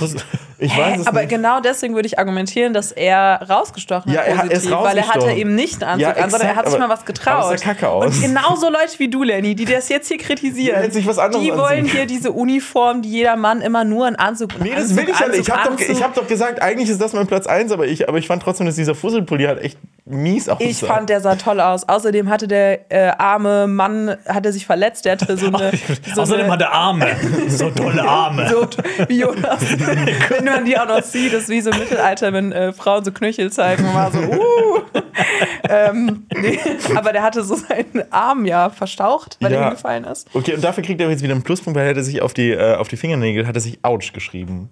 ich 0.59 0.77
weiß 0.77 1.01
es 1.01 1.07
Aber 1.07 1.21
nicht. 1.21 1.31
genau 1.31 1.61
deswegen 1.61 1.95
würde 1.95 2.07
ich 2.07 2.19
argumentieren, 2.19 2.75
dass 2.75 2.93
er 2.93 3.41
rausgestochen 3.49 4.13
Ja, 4.13 4.21
hat. 4.21 4.27
er 4.29 4.37
hat- 4.37 4.45
er 4.45 4.51
positiv, 4.51 4.71
weil 4.83 4.99
er 4.99 5.09
hatte 5.09 5.31
eben 5.33 5.55
nicht 5.55 5.83
einen 5.83 5.93
Anzug 6.03 6.17
Ja, 6.19 6.23
an, 6.23 6.31
sondern 6.31 6.41
er 6.49 6.51
exakt, 6.51 6.67
hat 6.67 6.71
sich 6.73 6.79
mal 6.79 6.89
was 6.91 7.05
getraut. 7.07 7.59
sah 7.59 7.65
kacke 7.65 7.89
aus. 7.89 8.17
Und 8.17 8.21
genauso 8.21 8.69
Leute 8.69 8.99
wie 8.99 9.09
du, 9.09 9.23
Lenny, 9.23 9.55
die 9.55 9.65
das 9.65 9.89
jetzt 9.89 10.09
hier 10.09 10.19
kritisieren, 10.19 10.83
anderes 11.19 11.43
die 11.43 11.53
wollen 11.57 11.87
hier 11.87 12.05
diese 12.05 12.33
Uniform, 12.33 13.01
die 13.01 13.09
jeder 13.11 13.37
Mann 13.37 13.63
immer 13.63 13.85
nur 13.85 14.07
einen 14.09 14.17
Anzug 14.17 14.51
Nee, 14.61 14.73
das 14.75 14.91
Anzug, 14.91 14.97
will 14.99 15.09
ich 15.09 15.19
ja 15.21 15.29
nicht. 15.29 15.41
Ich 15.41 15.51
habe 15.51 15.71
doch, 15.71 15.81
ich 15.81 16.03
hab 16.03 16.15
doch 16.15 16.29
gesagt, 16.29 16.61
eigentlich 16.61 16.91
ist 16.91 17.01
das 17.01 17.15
mein 17.15 17.27
Platz 17.27 17.47
1, 17.47 17.73
aber 17.73 17.87
ich, 17.87 18.07
aber 18.11 18.19
ich 18.19 18.27
fand 18.27 18.43
trotzdem, 18.43 18.67
dass 18.67 18.77
dieser 18.77 18.95
Fusselpulli 18.95 19.45
halt 19.45 19.63
echt 19.63 19.79
mies 20.05 20.51
aussah. 20.51 20.63
Ich 20.63 20.81
fand, 20.81 21.09
der 21.09 21.23
sah 21.23 21.37
toll 21.37 21.61
aus. 21.63 21.89
Außerdem 21.89 22.29
hatte 22.29 22.47
der 22.47 22.93
äh, 22.93 23.11
arme 23.17 23.67
Mann, 23.67 24.15
hatte 24.29 24.53
sich 24.53 24.67
verletzt, 24.67 25.07
der 25.07 25.13
hatte 25.13 25.39
so 25.39 25.47
eine. 25.55 25.73
so 26.15 26.21
Außerdem 26.21 26.45
eine, 26.45 26.53
hat 26.53 26.61
er 26.61 26.73
Arme. 26.73 27.07
So 27.57 27.71
tolle 27.71 28.03
Arme. 28.03 28.49
so 28.49 28.67
wie 29.09 29.21
Jonas. 29.21 29.61
wenn 30.29 30.45
man 30.45 30.65
die 30.65 30.79
auch 30.79 30.87
noch 30.89 31.03
sieht, 31.03 31.33
ist 31.33 31.49
wie 31.49 31.61
so 31.61 31.71
im 31.71 31.79
Mittelalter, 31.79 32.33
wenn 32.33 32.53
äh, 32.53 32.73
Frauen 32.73 33.05
so 33.05 33.13
Knöchel 33.13 33.51
zeigen 33.53 33.85
und 33.87 33.95
mal 33.95 34.11
so, 34.13 34.19
uh. 34.19 34.81
ähm, 35.69 36.27
nee, 36.37 36.59
aber 36.95 37.13
der 37.13 37.23
hatte 37.23 37.43
so 37.45 37.57
seinen 37.57 38.11
Arm 38.13 38.45
ja 38.47 38.71
verstaucht, 38.71 39.39
weil 39.41 39.53
Ja. 39.53 39.59
er 39.59 39.65
hingefallen 39.67 40.05
ist. 40.05 40.29
Okay, 40.35 40.55
und 40.55 40.63
dafür 40.65 40.83
kriegt 40.83 41.01
er 41.01 41.09
jetzt 41.11 41.23
wieder 41.23 41.35
einen 41.35 41.43
Pluspunkt, 41.43 41.77
weil 41.79 41.85
er 41.87 41.91
hatte 41.91 42.03
sich 42.03 42.21
auf 42.23 42.35
die, 42.35 42.51
äh, 42.51 42.75
auf 42.77 42.89
die 42.89 42.97
Fingernägel 42.97 43.47
hat 43.47 43.55
er 43.55 43.61
sich 43.61 43.79
Ouch 43.83 44.13
geschrieben. 44.13 44.71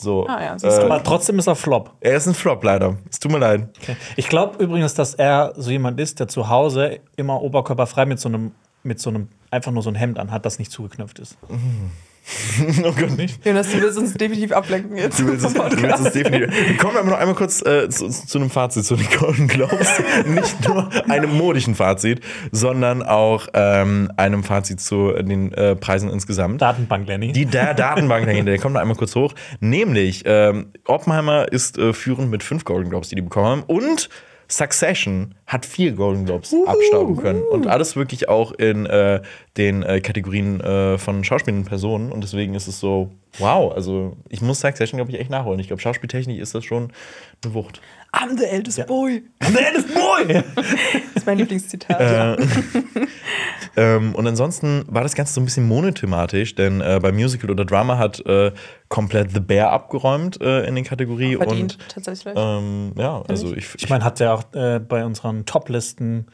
So. 0.00 0.26
Ah 0.28 0.40
ja, 0.40 0.56
äh, 0.62 0.84
Aber 0.84 1.02
trotzdem 1.02 1.38
ist 1.40 1.48
er 1.48 1.56
Flop. 1.56 1.90
er 2.00 2.16
ist 2.16 2.26
ein 2.28 2.34
Flop 2.34 2.62
leider. 2.62 2.96
Es 3.10 3.18
tut 3.18 3.32
mir 3.32 3.38
leid. 3.38 3.68
Ich 4.16 4.28
glaube 4.28 4.62
übrigens, 4.62 4.94
dass 4.94 5.14
er 5.14 5.54
so 5.56 5.70
jemand 5.72 5.98
ist, 5.98 6.20
der 6.20 6.28
zu 6.28 6.48
Hause 6.48 7.00
immer 7.16 7.42
oberkörperfrei 7.42 8.06
mit 8.06 8.20
so 8.20 8.28
einem, 8.28 8.52
mit 8.84 9.00
so 9.00 9.10
einem, 9.10 9.26
einfach 9.50 9.72
nur 9.72 9.82
so 9.82 9.90
ein 9.90 9.96
Hemd 9.96 10.20
anhat, 10.20 10.46
das 10.46 10.60
nicht 10.60 10.70
zugeknöpft 10.70 11.18
ist. 11.18 11.36
oh 12.84 12.92
Gott, 12.92 13.16
nicht. 13.16 13.44
Jonas, 13.44 13.70
du 13.70 13.80
willst 13.80 13.98
uns 13.98 14.14
definitiv 14.14 14.52
ablenken 14.52 14.96
jetzt. 14.96 15.18
Du 15.18 15.26
willst 15.26 15.46
es, 15.46 15.54
du 15.54 15.82
willst 15.82 16.06
es 16.06 16.12
definitiv. 16.12 16.68
Wir 16.68 16.76
kommen 16.76 16.96
aber 16.96 17.10
noch 17.10 17.18
einmal 17.18 17.34
kurz 17.34 17.64
äh, 17.64 17.88
zu, 17.88 18.08
zu 18.08 18.38
einem 18.38 18.50
Fazit 18.50 18.84
zu 18.84 18.96
den 18.96 19.08
Golden 19.18 19.48
Globes. 19.48 19.88
Nicht 20.26 20.68
nur 20.68 20.90
einem 21.08 21.36
modischen 21.36 21.74
Fazit, 21.74 22.20
sondern 22.52 23.02
auch 23.02 23.48
ähm, 23.54 24.10
einem 24.16 24.44
Fazit 24.44 24.80
zu 24.80 25.12
den 25.12 25.52
äh, 25.52 25.76
Preisen 25.76 26.10
insgesamt. 26.10 26.60
Datenbank, 26.60 27.08
Lenny. 27.08 27.32
Die 27.32 27.46
der 27.46 27.74
Datenbank 27.74 28.26
dahinter, 28.26 28.50
der 28.50 28.60
kommt 28.60 28.74
noch 28.74 28.80
einmal 28.82 28.96
kurz 28.96 29.14
hoch. 29.14 29.32
Nämlich, 29.60 30.24
ähm, 30.26 30.72
Oppenheimer 30.86 31.50
ist 31.50 31.78
äh, 31.78 31.92
führend 31.92 32.30
mit 32.30 32.42
fünf 32.42 32.64
Golden 32.64 32.90
Globes, 32.90 33.08
die 33.08 33.14
die 33.14 33.22
bekommen 33.22 33.46
haben. 33.46 33.62
Und 33.66 34.10
Succession 34.50 35.34
hat 35.46 35.66
vier 35.66 35.92
Golden 35.92 36.24
Globes 36.24 36.54
abstauben 36.66 37.16
können. 37.16 37.42
Und 37.42 37.66
alles 37.66 37.96
wirklich 37.96 38.28
auch 38.28 38.52
in 38.52 38.86
äh, 38.86 39.20
den 39.56 39.82
äh, 39.82 40.00
Kategorien 40.00 40.60
äh, 40.60 40.98
von 40.98 41.22
schauspielenden 41.22 41.68
Personen. 41.68 42.10
Und 42.10 42.22
deswegen 42.22 42.54
ist 42.54 42.66
es 42.66 42.80
so, 42.80 43.10
wow. 43.38 43.72
Also, 43.72 44.16
ich 44.28 44.40
muss 44.40 44.60
Succession, 44.60 44.98
glaube 44.98 45.10
ich, 45.12 45.18
echt 45.18 45.30
nachholen. 45.30 45.60
Ich 45.60 45.66
glaube, 45.68 45.80
Schauspieltechnisch 45.82 46.38
ist 46.38 46.54
das 46.54 46.64
schon 46.64 46.92
eine 47.44 47.54
Wucht. 47.54 47.80
I'm 48.12 48.38
the 48.38 48.44
eldest 48.44 48.86
boy. 48.86 49.22
Der 49.40 49.74
ist 49.74 49.94
boy! 49.94 50.42
Das 50.56 51.22
ist 51.22 51.26
mein 51.26 51.38
Lieblingszitat. 51.38 52.00
Äh, 52.00 52.36
ähm, 53.76 54.14
und 54.14 54.26
ansonsten 54.26 54.84
war 54.88 55.02
das 55.02 55.14
Ganze 55.14 55.34
so 55.34 55.40
ein 55.40 55.44
bisschen 55.44 55.66
monothematisch, 55.68 56.54
denn 56.54 56.80
äh, 56.80 56.98
bei 57.02 57.12
Musical 57.12 57.50
oder 57.50 57.64
Drama 57.64 57.98
hat 57.98 58.24
äh, 58.24 58.52
komplett 58.88 59.32
The 59.32 59.40
Bear 59.40 59.70
abgeräumt 59.72 60.40
äh, 60.40 60.66
in 60.66 60.74
den 60.74 60.84
Kategorie. 60.84 61.36
Verdient, 61.36 61.74
Und 61.74 61.88
tatsächlich. 61.88 62.34
ähm, 62.36 62.92
ja, 62.96 63.22
also 63.28 63.54
ich, 63.54 63.74
Ich 63.76 63.88
meine, 63.90 64.04
hat 64.04 64.20
ja 64.20 64.34
auch 64.34 64.44
äh, 64.54 64.78
bei 64.80 65.04
unseren 65.04 65.44
Top-Listen, 65.44 66.28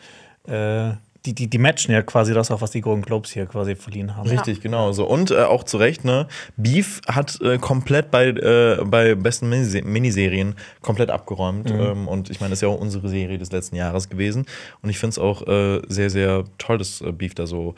äh, 0.46 0.92
die, 1.26 1.34
die, 1.34 1.48
die 1.48 1.58
matchen 1.58 1.92
ja 1.92 2.02
quasi 2.02 2.34
das 2.34 2.50
auch, 2.50 2.60
was 2.60 2.70
die 2.70 2.80
Golden 2.80 3.02
Globes 3.02 3.32
hier 3.32 3.46
quasi 3.46 3.74
verliehen 3.74 4.16
haben. 4.16 4.28
Richtig, 4.28 4.60
genau. 4.60 4.92
So. 4.92 5.06
Und 5.06 5.30
äh, 5.30 5.42
auch 5.42 5.64
zu 5.64 5.78
Recht, 5.78 6.04
ne? 6.04 6.26
Beef 6.56 7.00
hat 7.06 7.40
äh, 7.40 7.58
komplett 7.58 8.10
bei, 8.10 8.28
äh, 8.28 8.84
bei 8.84 9.14
besten 9.14 9.48
Minise 9.48 9.82
Miniserien 9.82 10.54
komplett 10.82 11.10
abgeräumt. 11.10 11.70
Ähm, 11.70 12.08
und 12.08 12.30
ich 12.30 12.40
meine, 12.40 12.50
das 12.50 12.58
ist 12.58 12.62
ja 12.62 12.68
auch 12.68 12.80
unsere 12.80 13.08
Serie 13.08 13.38
des 13.38 13.52
letzten 13.52 13.76
Jahres 13.76 14.08
gewesen. 14.08 14.46
Und 14.82 14.90
ich 14.90 14.98
finde 14.98 15.12
es 15.12 15.18
auch 15.18 15.46
äh, 15.46 15.80
sehr, 15.88 16.10
sehr 16.10 16.44
toll, 16.58 16.78
dass 16.78 17.00
äh, 17.00 17.12
Beef 17.12 17.34
da 17.34 17.46
so 17.46 17.74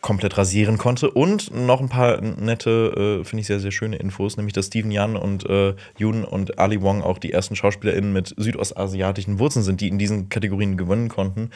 komplett 0.00 0.38
rasieren 0.38 0.78
konnte. 0.78 1.10
Und 1.10 1.54
noch 1.54 1.80
ein 1.80 1.88
paar 1.88 2.20
nette, 2.20 3.20
äh, 3.20 3.24
finde 3.24 3.40
ich 3.40 3.46
sehr, 3.46 3.60
sehr 3.60 3.70
schöne 3.70 3.96
Infos, 3.96 4.36
nämlich 4.36 4.54
dass 4.54 4.66
Steven 4.66 4.90
Yan 4.90 5.16
und 5.16 5.48
äh, 5.48 5.74
Yoon 5.98 6.24
und 6.24 6.58
Ali 6.58 6.80
Wong 6.80 7.02
auch 7.02 7.18
die 7.18 7.32
ersten 7.32 7.54
SchauspielerInnen 7.56 8.12
mit 8.12 8.34
südostasiatischen 8.36 9.38
Wurzeln 9.38 9.62
sind, 9.62 9.80
die 9.80 9.88
in 9.88 9.98
diesen 9.98 10.28
Kategorien 10.28 10.76
gewinnen 10.76 11.08
konnten. 11.08 11.50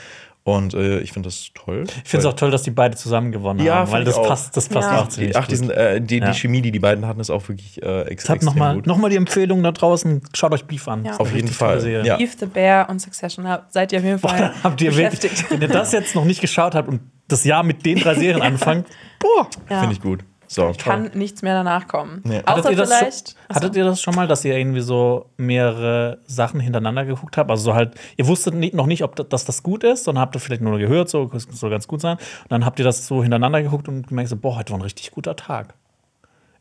Und 0.46 0.74
äh, 0.74 0.98
ich 1.00 1.12
finde 1.12 1.28
das 1.28 1.52
toll. 1.54 1.84
Ich 2.04 2.10
finde 2.10 2.26
es 2.28 2.32
auch 2.32 2.36
toll, 2.36 2.50
dass 2.50 2.62
die 2.62 2.70
beide 2.70 2.96
zusammen 2.98 3.32
gewonnen 3.32 3.60
Ja, 3.64 3.76
haben, 3.76 3.90
weil 3.92 4.04
das 4.04 4.16
auch. 4.16 4.28
passt, 4.28 4.54
das 4.54 4.68
passt 4.68 4.90
Ja. 4.90 5.00
auch 5.00 5.08
ziemlich 5.08 5.34
Ach, 5.34 5.46
die, 5.46 5.56
sind, 5.56 5.68
gut. 5.68 5.76
äh, 5.78 6.00
die, 6.02 6.18
Ja. 6.18 6.30
die 6.32 6.38
Chemie, 6.38 6.60
die 6.60 6.70
die 6.70 6.78
beiden 6.80 7.06
hatten, 7.06 7.18
ist 7.18 7.30
auch 7.30 7.48
wirklich 7.48 7.82
äh, 7.82 8.02
ex 8.02 8.24
Ich 8.24 8.28
habe 8.28 8.36
extrem 8.36 8.44
nochmal 8.44 8.74
gut. 8.74 8.86
noch 8.86 8.98
mal 8.98 9.08
die 9.08 9.16
Empfehlung 9.16 9.62
da 9.62 9.72
draußen, 9.72 10.20
schaut 10.34 10.52
euch 10.52 10.66
Beef 10.66 10.86
an. 10.86 11.08
Auf 11.08 11.34
jeden 11.34 11.48
Fall, 11.48 11.86
ja. 12.04 12.18
Eve 12.18 12.32
the 12.38 12.44
Bear 12.44 12.90
und 12.90 13.00
Succession 13.00 13.48
habt- 13.48 13.72
seid 13.72 13.90
ihr 13.92 14.00
auf 14.00 14.04
jeden 14.04 14.18
Fall 14.18 14.52
Habt 14.62 14.82
ihr 14.82 14.94
wirklich, 14.94 15.20
beschäftigt. 15.22 15.50
wenn 15.50 15.62
ihr 15.62 15.68
das 15.68 15.92
jetzt 15.92 16.14
noch 16.14 16.26
nicht 16.26 16.42
geschaut 16.42 16.74
habt 16.74 16.88
und 16.88 17.00
das 17.26 17.44
Jahr 17.44 17.62
mit 17.62 17.86
den 17.86 17.98
drei 18.00 18.14
Serien 18.14 18.42
anfangt, 18.42 18.86
boah. 19.20 19.48
Ja. 19.70 19.80
Finde 19.80 19.94
ich 19.94 20.02
gut. 20.02 20.24
So. 20.54 20.72
Kann 20.78 21.10
nichts 21.14 21.42
mehr 21.42 21.54
danach 21.54 21.88
kommen. 21.88 22.20
Nee. 22.22 22.38
Außer 22.46 22.58
Hattet 22.58 22.70
ihr, 22.70 22.76
das 22.76 22.92
vielleicht. 22.96 23.28
schon, 23.30 23.56
hattet 23.56 23.76
ihr 23.76 23.84
das 23.84 24.00
schon 24.00 24.14
mal, 24.14 24.28
dass 24.28 24.44
ihr 24.44 24.56
irgendwie 24.56 24.82
so 24.82 25.26
mehrere 25.36 26.18
Sachen 26.26 26.60
hintereinander 26.60 27.04
geguckt 27.04 27.36
habt? 27.36 27.50
Also 27.50 27.64
so 27.64 27.74
halt, 27.74 27.94
ihr 28.16 28.28
wusstet 28.28 28.54
nicht, 28.54 28.72
noch 28.72 28.86
nicht, 28.86 29.02
ob 29.02 29.16
das, 29.16 29.28
dass 29.28 29.44
das 29.44 29.62
gut 29.64 29.82
ist, 29.82 30.04
sondern 30.04 30.22
habt 30.22 30.36
ihr 30.36 30.40
vielleicht 30.40 30.62
nur 30.62 30.78
gehört, 30.78 31.08
so 31.08 31.24
das 31.26 31.48
soll 31.50 31.70
ganz 31.70 31.88
gut 31.88 32.00
sein. 32.00 32.18
Und 32.18 32.52
dann 32.52 32.64
habt 32.64 32.78
ihr 32.78 32.84
das 32.84 33.04
so 33.06 33.20
hintereinander 33.22 33.62
geguckt 33.62 33.88
und 33.88 34.06
gemerkt, 34.06 34.30
so, 34.30 34.36
boah, 34.36 34.56
heute 34.56 34.72
war 34.72 34.78
ein 34.78 34.82
richtig 34.82 35.10
guter 35.10 35.34
Tag. 35.34 35.74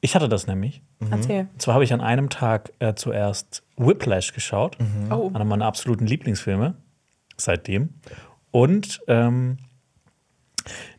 Ich 0.01 0.15
hatte 0.15 0.27
das 0.27 0.47
nämlich. 0.47 0.82
Erzähl. 1.12 1.47
Und 1.53 1.62
zwar 1.62 1.75
habe 1.75 1.84
ich 1.84 1.93
an 1.93 2.01
einem 2.01 2.29
Tag 2.29 2.73
äh, 2.79 2.95
zuerst 2.95 3.62
Whiplash 3.77 4.34
geschaut, 4.34 4.75
Oh. 5.12 5.29
einer 5.36 5.45
meiner 5.45 5.65
absoluten 5.65 6.08
Lieblingsfilme 6.08 6.73
seitdem. 7.38 7.89
Und 8.51 9.01
ähm, 9.08 9.60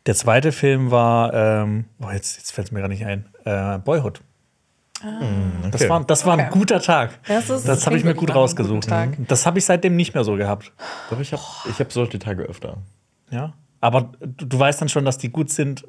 der 0.05 0.15
zweite 0.15 0.51
Film 0.51 0.91
war, 0.91 1.33
ähm, 1.33 1.85
boah, 1.99 2.13
jetzt, 2.13 2.37
jetzt 2.37 2.51
fällt 2.51 2.67
es 2.67 2.71
mir 2.71 2.79
gar 2.81 2.87
nicht 2.87 3.05
ein, 3.05 3.25
äh, 3.45 3.77
Boyhood. 3.79 4.21
Das 5.71 5.81
Okay. 5.81 5.89
war, 5.89 6.03
das 6.05 6.25
war 6.25 6.33
ein 6.37 6.47
Okay. 6.47 6.57
guter 6.57 6.79
Tag. 6.79 7.19
Das 7.27 7.47
das 7.47 7.85
habe 7.85 7.97
ich 7.97 8.03
mir 8.03 8.15
gut 8.15 8.33
rausgesucht. 8.33 8.87
Das 9.27 9.45
habe 9.45 9.59
ich 9.59 9.65
seitdem 9.65 9.95
nicht 9.95 10.13
mehr 10.13 10.23
so 10.23 10.35
gehabt. 10.35 10.71
Doch, 11.09 11.19
ich 11.19 11.31
habe 11.33 11.41
ich 11.69 11.79
hab 11.79 11.91
solche 11.91 12.17
Tage 12.17 12.43
öfter. 12.43 12.77
Ja. 13.29 13.53
Aber 13.81 14.13
du, 14.21 14.45
du 14.45 14.57
weißt 14.59 14.81
dann 14.81 14.89
schon, 14.89 15.05
dass 15.05 15.17
die 15.17 15.29
gut 15.29 15.51
sind. 15.51 15.85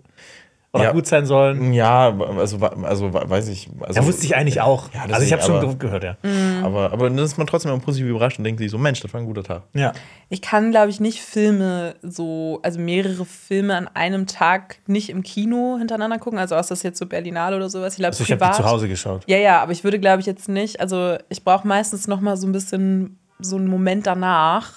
Oder 0.73 0.85
Ja. 0.85 0.93
gut 0.93 1.07
sein 1.07 1.25
sollen. 1.25 1.73
Ja, 1.73 2.15
also, 2.39 2.59
also 2.59 3.13
weiß 3.15 3.49
ich. 3.49 3.69
Also, 3.81 4.01
Ja, 4.01 4.07
wusste 4.07 4.27
ich 4.27 4.37
eigentlich 4.37 4.61
auch. 4.61 4.93
Ja, 4.93 5.05
also 5.11 5.25
ich 5.25 5.33
habe 5.33 5.43
schon 5.43 5.79
gehört, 5.79 6.05
ja. 6.05 6.17
Aber, 6.63 6.93
aber 6.93 7.09
dann 7.09 7.19
ist 7.19 7.39
man 7.39 7.47
trotzdem 7.47 7.73
immer 7.73 7.81
positiv 7.81 8.09
überrascht 8.09 8.39
und 8.39 8.45
denkt 8.45 8.61
sich 8.61 8.71
so, 8.71 8.77
Mensch, 8.79 9.01
das 9.01 9.13
war 9.15 9.21
ein 9.21 9.27
guter 9.27 9.43
Tag. 9.43 9.63
Ja. 9.75 9.93
Ich 10.29 10.43
kann, 10.43 10.71
glaube 10.73 10.91
ich, 10.91 11.01
nicht 11.01 11.23
Filme 11.23 11.95
so, 12.03 12.61
also 12.63 12.79
mehrere 12.81 13.25
Filme 13.25 13.77
an 13.77 13.89
einem 13.95 14.27
Tag 14.27 14.79
nicht 14.87 15.09
im 15.09 15.23
Kino 15.23 15.77
hintereinander 15.79 16.19
gucken. 16.19 16.39
Also, 16.39 16.57
außer 16.57 16.71
das 16.71 16.83
jetzt 16.83 16.99
so 16.99 17.07
Berlinale 17.07 17.57
oder 17.57 17.71
sowas. 17.71 17.95
Ich 17.95 17.99
glaube, 17.99 18.09
Also 18.17 18.25
ich 18.25 18.33
habe 18.33 18.55
zu 18.57 18.65
Hause 18.65 18.89
geschaut. 18.89 19.23
Ja, 19.27 19.39
ja, 19.39 19.63
aber 19.63 19.73
ich 19.73 19.85
würde, 19.85 19.99
glaube 19.99 20.21
ich, 20.21 20.27
jetzt 20.27 20.49
nicht. 20.49 20.81
Also, 20.81 21.17
ich 21.29 21.43
brauche 21.45 21.67
meistens 21.67 22.07
noch 22.07 22.21
mal 22.21 22.37
so 22.37 22.47
ein 22.47 22.53
bisschen 22.53 23.19
so 23.39 23.57
einen 23.57 23.69
Moment 23.69 24.07
danach, 24.07 24.73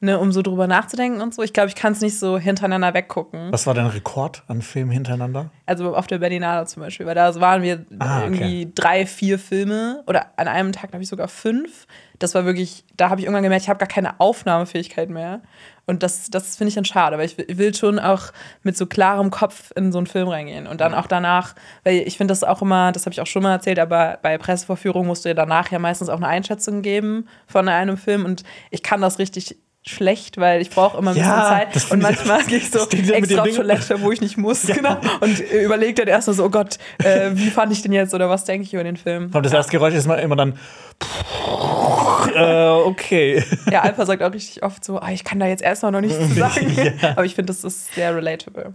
ne, 0.00 0.18
um 0.18 0.30
so 0.32 0.42
drüber 0.42 0.66
nachzudenken 0.66 1.20
und 1.20 1.34
so. 1.34 1.42
Ich 1.42 1.52
glaube, 1.52 1.68
ich 1.68 1.74
kann 1.74 1.92
es 1.92 2.00
nicht 2.00 2.18
so 2.18 2.38
hintereinander 2.38 2.94
weggucken. 2.94 3.50
Was 3.52 3.66
war 3.66 3.74
dein 3.74 3.86
Rekord 3.86 4.42
an 4.48 4.62
Filmen 4.62 4.90
hintereinander? 4.90 5.50
Also 5.66 5.94
auf 5.96 6.06
der 6.06 6.18
Berlinale 6.18 6.66
zum 6.66 6.82
Beispiel, 6.82 7.04
weil 7.06 7.14
da 7.14 7.34
waren 7.40 7.62
wir 7.62 7.84
Ah, 7.98 8.18
okay. 8.18 8.24
irgendwie 8.26 8.72
drei, 8.74 9.06
vier 9.06 9.38
Filme 9.38 10.02
oder 10.06 10.26
an 10.36 10.48
einem 10.48 10.72
Tag 10.72 10.90
glaube 10.90 11.02
ich 11.02 11.08
sogar 11.08 11.28
fünf. 11.28 11.86
Das 12.18 12.34
war 12.34 12.44
wirklich, 12.44 12.84
da 12.96 13.10
habe 13.10 13.20
ich 13.20 13.26
irgendwann 13.26 13.44
gemerkt, 13.44 13.62
ich 13.62 13.68
habe 13.68 13.78
gar 13.78 13.86
keine 13.88 14.18
Aufnahmefähigkeit 14.18 15.08
mehr. 15.10 15.40
Und 15.86 16.02
das, 16.02 16.30
das 16.30 16.56
finde 16.56 16.68
ich 16.68 16.74
dann 16.74 16.84
schade, 16.84 17.16
weil 17.16 17.24
ich 17.26 17.38
will- 17.38 17.46
ich 17.48 17.56
will 17.58 17.74
schon 17.74 17.98
auch 17.98 18.24
mit 18.62 18.76
so 18.76 18.86
klarem 18.86 19.30
Kopf 19.30 19.70
in 19.76 19.90
so 19.92 19.98
einen 19.98 20.06
Film 20.06 20.28
reingehen. 20.28 20.66
Und 20.66 20.80
dann 20.80 20.94
auch 20.94 21.06
danach, 21.06 21.54
weil 21.84 21.96
ich 22.06 22.16
finde 22.18 22.32
das 22.32 22.44
auch 22.44 22.60
immer, 22.60 22.92
das 22.92 23.06
habe 23.06 23.12
ich 23.14 23.20
auch 23.20 23.26
schon 23.26 23.42
mal 23.42 23.52
erzählt, 23.52 23.78
aber 23.78 24.18
bei 24.20 24.36
Pressevorführungen 24.36 25.06
musst 25.06 25.24
du 25.24 25.28
ja 25.30 25.34
danach 25.34 25.70
ja 25.70 25.78
meistens 25.78 26.08
auch 26.08 26.16
eine 26.16 26.26
Einschätzung 26.28 26.82
geben 26.82 27.26
von 27.46 27.68
einem 27.68 27.96
Film. 27.96 28.24
Und 28.24 28.42
ich 28.70 28.82
kann 28.82 29.00
das 29.00 29.18
richtig 29.18 29.56
schlecht, 29.86 30.38
weil 30.38 30.60
ich 30.60 30.70
brauche 30.70 30.98
immer 30.98 31.12
ein 31.12 31.14
bisschen 31.14 31.30
Ja, 31.30 31.66
Zeit. 31.72 31.90
Und 31.90 32.02
manchmal 32.02 32.44
gehe 32.44 32.58
ich 32.58 32.70
so 32.70 32.86
extra 32.88 33.42
auf 33.42 33.48
Toilette, 33.48 34.00
wo 34.02 34.12
ich 34.12 34.20
nicht 34.20 34.36
muss. 34.36 34.66
Genau. 34.66 34.96
Und 35.20 35.40
äh, 35.40 35.64
überlege 35.64 35.94
dann 35.94 36.08
erstmal 36.08 36.36
so, 36.36 36.44
oh 36.44 36.50
Gott, 36.50 36.78
äh, 37.02 37.30
wie 37.32 37.50
fand 37.50 37.72
ich 37.72 37.82
den 37.82 37.92
jetzt 37.92 38.14
oder 38.14 38.28
was 38.28 38.44
denke 38.44 38.64
ich 38.64 38.74
über 38.74 38.84
den 38.84 38.96
Film? 38.96 39.30
Und 39.32 39.46
das 39.46 39.52
erste 39.52 39.72
Geräusch 39.72 39.94
ist 39.94 40.06
immer 40.06 40.36
dann. 40.36 40.58
äh, 42.34 42.68
okay. 42.68 43.42
Ja, 43.70 43.82
Alpha 43.82 44.04
sagt 44.04 44.22
auch 44.22 44.32
richtig 44.32 44.62
oft 44.62 44.84
so, 44.84 44.98
ah, 45.00 45.10
ich 45.10 45.24
kann 45.24 45.38
da 45.40 45.46
jetzt 45.46 45.62
erstmal 45.62 45.92
noch 45.92 46.00
nichts 46.00 46.18
zu 46.18 46.26
sagen. 46.34 47.00
Aber 47.02 47.24
ich 47.24 47.34
finde, 47.34 47.52
das 47.52 47.64
ist 47.64 47.94
sehr 47.94 48.14
relatable. 48.14 48.74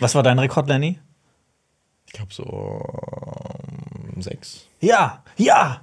Was 0.00 0.14
war 0.14 0.22
dein 0.22 0.38
Rekord, 0.38 0.68
Lenny? 0.68 0.98
Ich 2.06 2.12
glaube 2.12 2.32
so 2.32 2.82
ähm, 4.14 4.22
sechs. 4.22 4.66
Ja, 4.80 5.22
ja, 5.36 5.80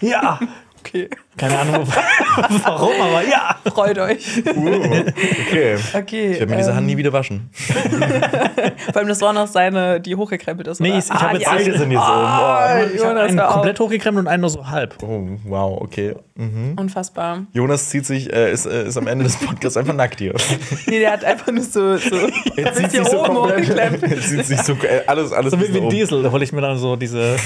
ja. 0.00 0.38
Okay, 0.86 1.08
Keine 1.36 1.58
Ahnung, 1.58 1.86
warum, 2.64 2.92
aber 3.00 3.22
ja. 3.28 3.56
freut 3.74 3.98
euch. 3.98 4.24
Okay. 4.46 5.76
Okay. 5.94 6.32
Ich 6.32 6.38
werde 6.40 6.46
mir 6.52 6.56
diese 6.58 6.70
ähm, 6.70 6.76
Hand 6.76 6.86
nie 6.86 6.96
wieder 6.96 7.12
waschen. 7.12 7.50
Vor 8.92 8.96
allem, 8.96 9.08
das 9.08 9.20
war 9.20 9.32
noch 9.32 9.48
seine, 9.48 10.00
die 10.00 10.14
hochgekrempelt 10.14 10.68
ist. 10.68 10.80
Nee, 10.80 10.90
oder? 10.90 10.98
ich- 10.98 11.04
ich 11.06 11.10
hab 11.10 11.32
jetzt 11.32 11.42
die 11.42 11.46
beide 11.56 11.78
sind 11.78 11.90
jetzt 11.90 12.00
Ah, 12.00 12.80
Ich 12.94 13.00
habe 13.00 13.08
Jonas, 13.08 13.30
einen 13.30 13.38
komplett 13.40 13.80
hochgekrempelt 13.80 14.26
und 14.26 14.32
einen 14.32 14.40
nur 14.42 14.50
so 14.50 14.68
halb. 14.68 14.94
Oh, 15.02 15.26
wow, 15.44 15.80
okay. 15.82 16.14
Mhm. 16.36 16.74
Unfassbar. 16.78 17.46
Jonas 17.52 17.88
zieht 17.88 18.06
sich, 18.06 18.32
äh, 18.32 18.52
ist, 18.52 18.66
äh, 18.66 18.86
ist 18.86 18.96
am 18.96 19.06
Ende 19.08 19.24
des 19.24 19.36
Podcasts 19.36 19.76
einfach 19.76 19.94
nackt 19.94 20.20
hier. 20.20 20.34
Nee, 20.86 21.00
der 21.00 21.12
hat 21.12 21.24
einfach 21.24 21.50
nur 21.50 21.64
so, 21.64 21.96
so 21.96 22.16
Er 22.56 22.70
bis 22.72 22.92
hier 22.92 23.12
oben 23.12 23.36
hochgeklemmt. 23.36 24.02
Er 24.04 24.20
zieht 24.20 24.46
sich 24.46 24.60
so, 24.62 24.74
äh, 24.74 25.02
alles, 25.06 25.32
alles 25.32 25.50
So 25.52 25.60
wie 25.60 25.78
oben. 25.78 25.90
Diesel, 25.90 26.22
da 26.22 26.30
hole 26.30 26.44
ich 26.44 26.52
mir 26.52 26.60
dann 26.60 26.78
so 26.78 26.94
diese. 26.96 27.36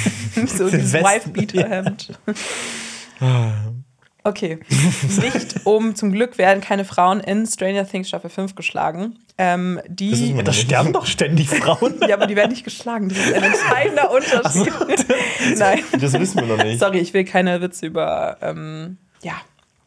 so 0.46 0.68
dieses 0.68 0.92
Wife-Beater-Hemd. 0.92 2.18
Okay. 4.22 4.58
Nicht 5.22 5.64
um, 5.64 5.94
zum 5.94 6.12
Glück 6.12 6.36
werden 6.36 6.60
keine 6.60 6.84
Frauen 6.84 7.20
in 7.20 7.46
Stranger 7.46 7.88
Things 7.88 8.08
Staffel 8.08 8.28
5 8.28 8.54
geschlagen. 8.54 9.18
Ähm, 9.38 9.80
die, 9.88 10.10
Das 10.10 10.20
ist 10.20 10.34
mir 10.34 10.44
Da 10.44 10.52
sterben 10.52 10.92
doch 10.92 11.06
ständig 11.06 11.48
Frauen. 11.48 11.94
ja, 12.06 12.16
aber 12.16 12.26
die 12.26 12.36
werden 12.36 12.50
nicht 12.50 12.64
geschlagen. 12.64 13.08
Das 13.08 13.16
ist 13.16 13.32
ein 13.32 13.42
entscheidender 13.42 14.10
Unterschied. 14.10 15.06
Nein. 15.58 15.80
Das 15.98 16.12
wissen 16.12 16.46
wir 16.46 16.54
noch 16.56 16.62
nicht. 16.62 16.80
Sorry, 16.80 16.98
ich 16.98 17.14
will 17.14 17.24
keine 17.24 17.62
Witze 17.62 17.86
über, 17.86 18.36
ähm, 18.42 18.98
ja, 19.22 19.34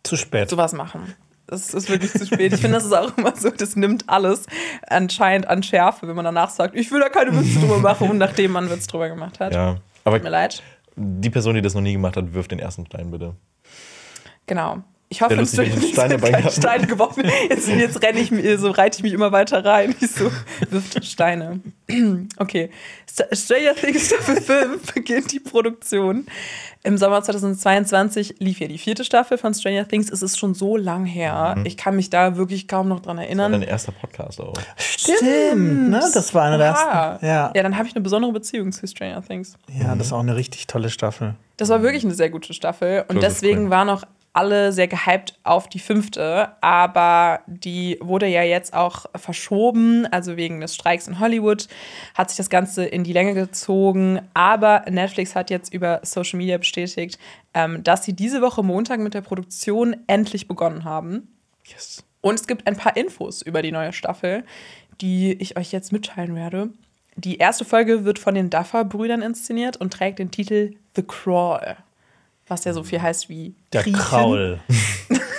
Zu 0.01 0.17
spät. 0.17 0.49
sowas 0.49 0.73
machen. 0.73 1.13
Das 1.45 1.71
ist 1.71 1.87
wirklich 1.89 2.11
zu 2.11 2.25
spät. 2.25 2.53
Ich 2.53 2.61
finde, 2.61 2.77
das 2.77 2.85
ist 2.85 2.93
auch 2.93 3.15
immer 3.15 3.35
so, 3.35 3.51
das 3.51 3.75
nimmt 3.75 4.09
alles 4.09 4.47
anscheinend 4.87 5.47
an 5.47 5.61
Schärfe, 5.61 6.07
wenn 6.07 6.15
man 6.15 6.25
danach 6.25 6.49
sagt, 6.49 6.75
ich 6.75 6.89
will 6.91 7.01
da 7.01 7.09
keine 7.09 7.37
Witze 7.37 7.59
drüber 7.59 7.77
machen 7.77 8.09
und 8.09 8.17
nachdem 8.17 8.53
man 8.53 8.63
einen 8.63 8.73
Witz 8.73 8.87
drüber 8.87 9.09
gemacht 9.09 9.39
hat. 9.39 9.53
Ja, 9.53 9.75
aber 10.05 10.15
Tut 10.17 10.23
mir 10.23 10.29
leid. 10.31 10.63
Die 10.95 11.29
Person, 11.29 11.55
die 11.55 11.61
das 11.61 11.73
noch 11.73 11.81
nie 11.81 11.93
gemacht 11.93 12.17
hat, 12.17 12.33
wirft 12.33 12.51
den 12.51 12.59
ersten 12.59 12.85
Stein 12.85 13.11
bitte. 13.11 13.35
Genau. 14.45 14.83
Ich 15.13 15.21
hoffe, 15.21 15.39
es 15.39 15.55
ich 15.55 15.93
Steine 15.93 16.49
Steine 16.51 16.87
geworfen. 16.93 17.23
Jetzt, 17.47 17.67
jetzt 17.69 18.01
renne 18.01 18.19
ich 18.19 18.31
mir, 18.31 18.57
so 18.57 18.71
reite 18.71 18.97
ich 18.97 19.03
mich 19.03 19.13
immer 19.13 19.31
weiter 19.31 19.63
rein. 19.63 19.93
Ich 20.01 20.09
so, 20.09 20.31
wirft 20.71 21.05
Steine. 21.05 21.59
Okay. 22.37 22.71
St- 23.07 23.35
Stranger 23.35 23.75
Things 23.75 24.07
Staffel 24.07 24.41
5 24.41 24.93
beginnt 24.93 25.31
die 25.31 25.39
Produktion. 25.39 26.25
Im 26.81 26.97
Sommer 26.97 27.21
2022 27.21 28.37
lief 28.39 28.59
ja 28.59 28.67
die 28.67 28.79
vierte 28.79 29.03
Staffel 29.05 29.37
von 29.37 29.53
Stranger 29.53 29.87
Things. 29.87 30.09
Es 30.11 30.23
ist 30.23 30.39
schon 30.39 30.55
so 30.55 30.75
lang 30.77 31.05
her. 31.05 31.55
Ich 31.63 31.77
kann 31.77 31.95
mich 31.95 32.09
da 32.09 32.35
wirklich 32.35 32.67
kaum 32.67 32.87
noch 32.89 32.99
dran 33.01 33.17
Dein 33.17 33.25
erinnern. 33.27 33.61
erster 33.61 33.91
Podcast 33.91 34.41
auch. 34.41 34.55
Stimmt, 34.77 35.89
ne? 35.91 36.01
Das 36.13 36.33
war 36.33 36.43
einer 36.45 36.57
der 36.57 36.67
ersten. 36.67 37.25
Ja. 37.25 37.51
ja, 37.55 37.63
dann 37.63 37.77
habe 37.77 37.87
ich 37.87 37.95
eine 37.95 38.01
besondere 38.03 38.31
Beziehung 38.33 38.71
zu 38.71 38.87
Stranger 38.87 39.21
Things. 39.21 39.53
ja, 39.79 39.93
das 39.95 40.07
ist 40.07 40.13
auch 40.13 40.19
eine 40.21 40.35
richtig 40.35 40.65
tolle 40.67 40.89
Staffel. 40.89 41.35
Das 41.57 41.69
war 41.69 41.83
wirklich 41.83 42.03
eine 42.03 42.15
sehr 42.15 42.31
gute 42.31 42.53
Staffel 42.53 43.05
und 43.07 43.17
of 43.17 43.21
deswegen 43.23 43.69
waren 43.69 43.89
auch 43.89 44.03
alle 44.33 44.73
sehr 44.73 44.87
gehypt 44.87 45.37
auf 45.43 45.69
die 45.69 45.79
fünfte, 45.79 46.49
aber 46.61 47.41
die 47.45 47.97
wurde 48.01 48.27
ja 48.27 48.41
jetzt 48.41 48.73
auch 48.73 49.05
verschoben, 49.15 50.07
also 50.07 50.35
wegen 50.37 50.59
des 50.59 50.73
Streiks 50.73 51.07
in 51.07 51.19
Hollywood 51.19 51.67
hat 52.15 52.29
sich 52.29 52.37
das 52.37 52.49
Ganze 52.49 52.83
in 52.83 53.03
die 53.03 53.13
Länge 53.13 53.35
gezogen, 53.35 54.21
aber 54.33 54.85
Netflix 54.89 55.35
hat 55.35 55.51
jetzt 55.51 55.71
über 55.71 55.99
Social 56.03 56.37
Media 56.37 56.57
bestätigt, 56.57 57.19
ähm, 57.53 57.83
dass 57.83 58.03
sie 58.03 58.13
diese 58.13 58.41
Woche 58.41 58.63
Montag 58.63 58.99
mit 58.99 59.13
der 59.13 59.21
Produktion 59.21 59.95
endlich 60.07 60.47
begonnen 60.47 60.83
haben. 60.83 61.27
Yes. 61.65 62.03
Und 62.21 62.39
es 62.39 62.47
gibt 62.47 62.65
ein 62.65 62.75
paar 62.75 62.97
Infos 62.97 63.41
über 63.43 63.61
die 63.61 63.71
neue 63.71 63.93
Staffel, 63.93 64.43
die 64.99 65.33
ich 65.33 65.57
euch 65.57 65.71
jetzt 65.71 65.91
mitteilen 65.91 66.35
werde. 66.35 66.69
Die 67.15 67.37
erste 67.37 67.65
Folge 67.65 68.05
wird 68.05 68.17
von 68.17 68.33
den 68.33 68.49
Duffer-Brüdern 68.49 69.21
inszeniert 69.21 69.77
und 69.77 69.93
trägt 69.93 70.17
den 70.17 70.31
Titel 70.31 70.75
The 70.95 71.03
Crawl. 71.03 71.77
Was 72.47 72.65
ja 72.65 72.73
so 72.73 72.83
viel 72.83 73.01
heißt 73.01 73.29
wie 73.29 73.55
Der 73.71 73.83
Kriechen. 73.83 73.99
Kraul. 73.99 74.59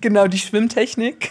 Genau, 0.00 0.26
die 0.26 0.38
Schwimmtechnik 0.38 1.30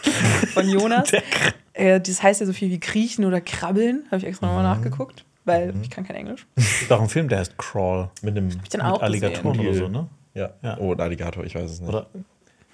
von 0.53 0.67
Jonas. 0.67 1.11
äh, 1.73 1.99
das 2.01 2.23
heißt 2.23 2.41
ja 2.41 2.47
so 2.47 2.53
viel 2.53 2.69
wie 2.69 2.79
Kriechen 2.79 3.25
oder 3.25 3.41
Krabbeln. 3.41 4.05
Habe 4.07 4.17
ich 4.17 4.25
extra 4.25 4.47
nochmal 4.47 4.63
nachgeguckt, 4.63 5.25
weil 5.45 5.73
ich 5.81 5.89
kann 5.89 6.05
kein 6.05 6.15
Englisch. 6.15 6.45
Es 6.55 6.79
gibt 6.79 6.91
auch 6.91 6.99
einen 6.99 7.09
Film, 7.09 7.29
der 7.29 7.39
heißt 7.39 7.57
Crawl. 7.57 8.09
Mit 8.21 8.35
den 8.35 8.47
Mit 8.47 8.81
auch 8.81 9.01
Alligatoren 9.01 9.57
gesehen. 9.57 9.67
oder 9.67 9.77
so, 9.79 9.87
ne? 9.87 10.07
Ja. 10.33 10.49
Ja. 10.63 10.77
Oh, 10.79 10.93
ein 10.93 10.99
Alligator, 10.99 11.43
ich 11.43 11.55
weiß 11.55 11.69
es 11.69 11.81
nicht. 11.81 11.89
Oder 11.89 12.07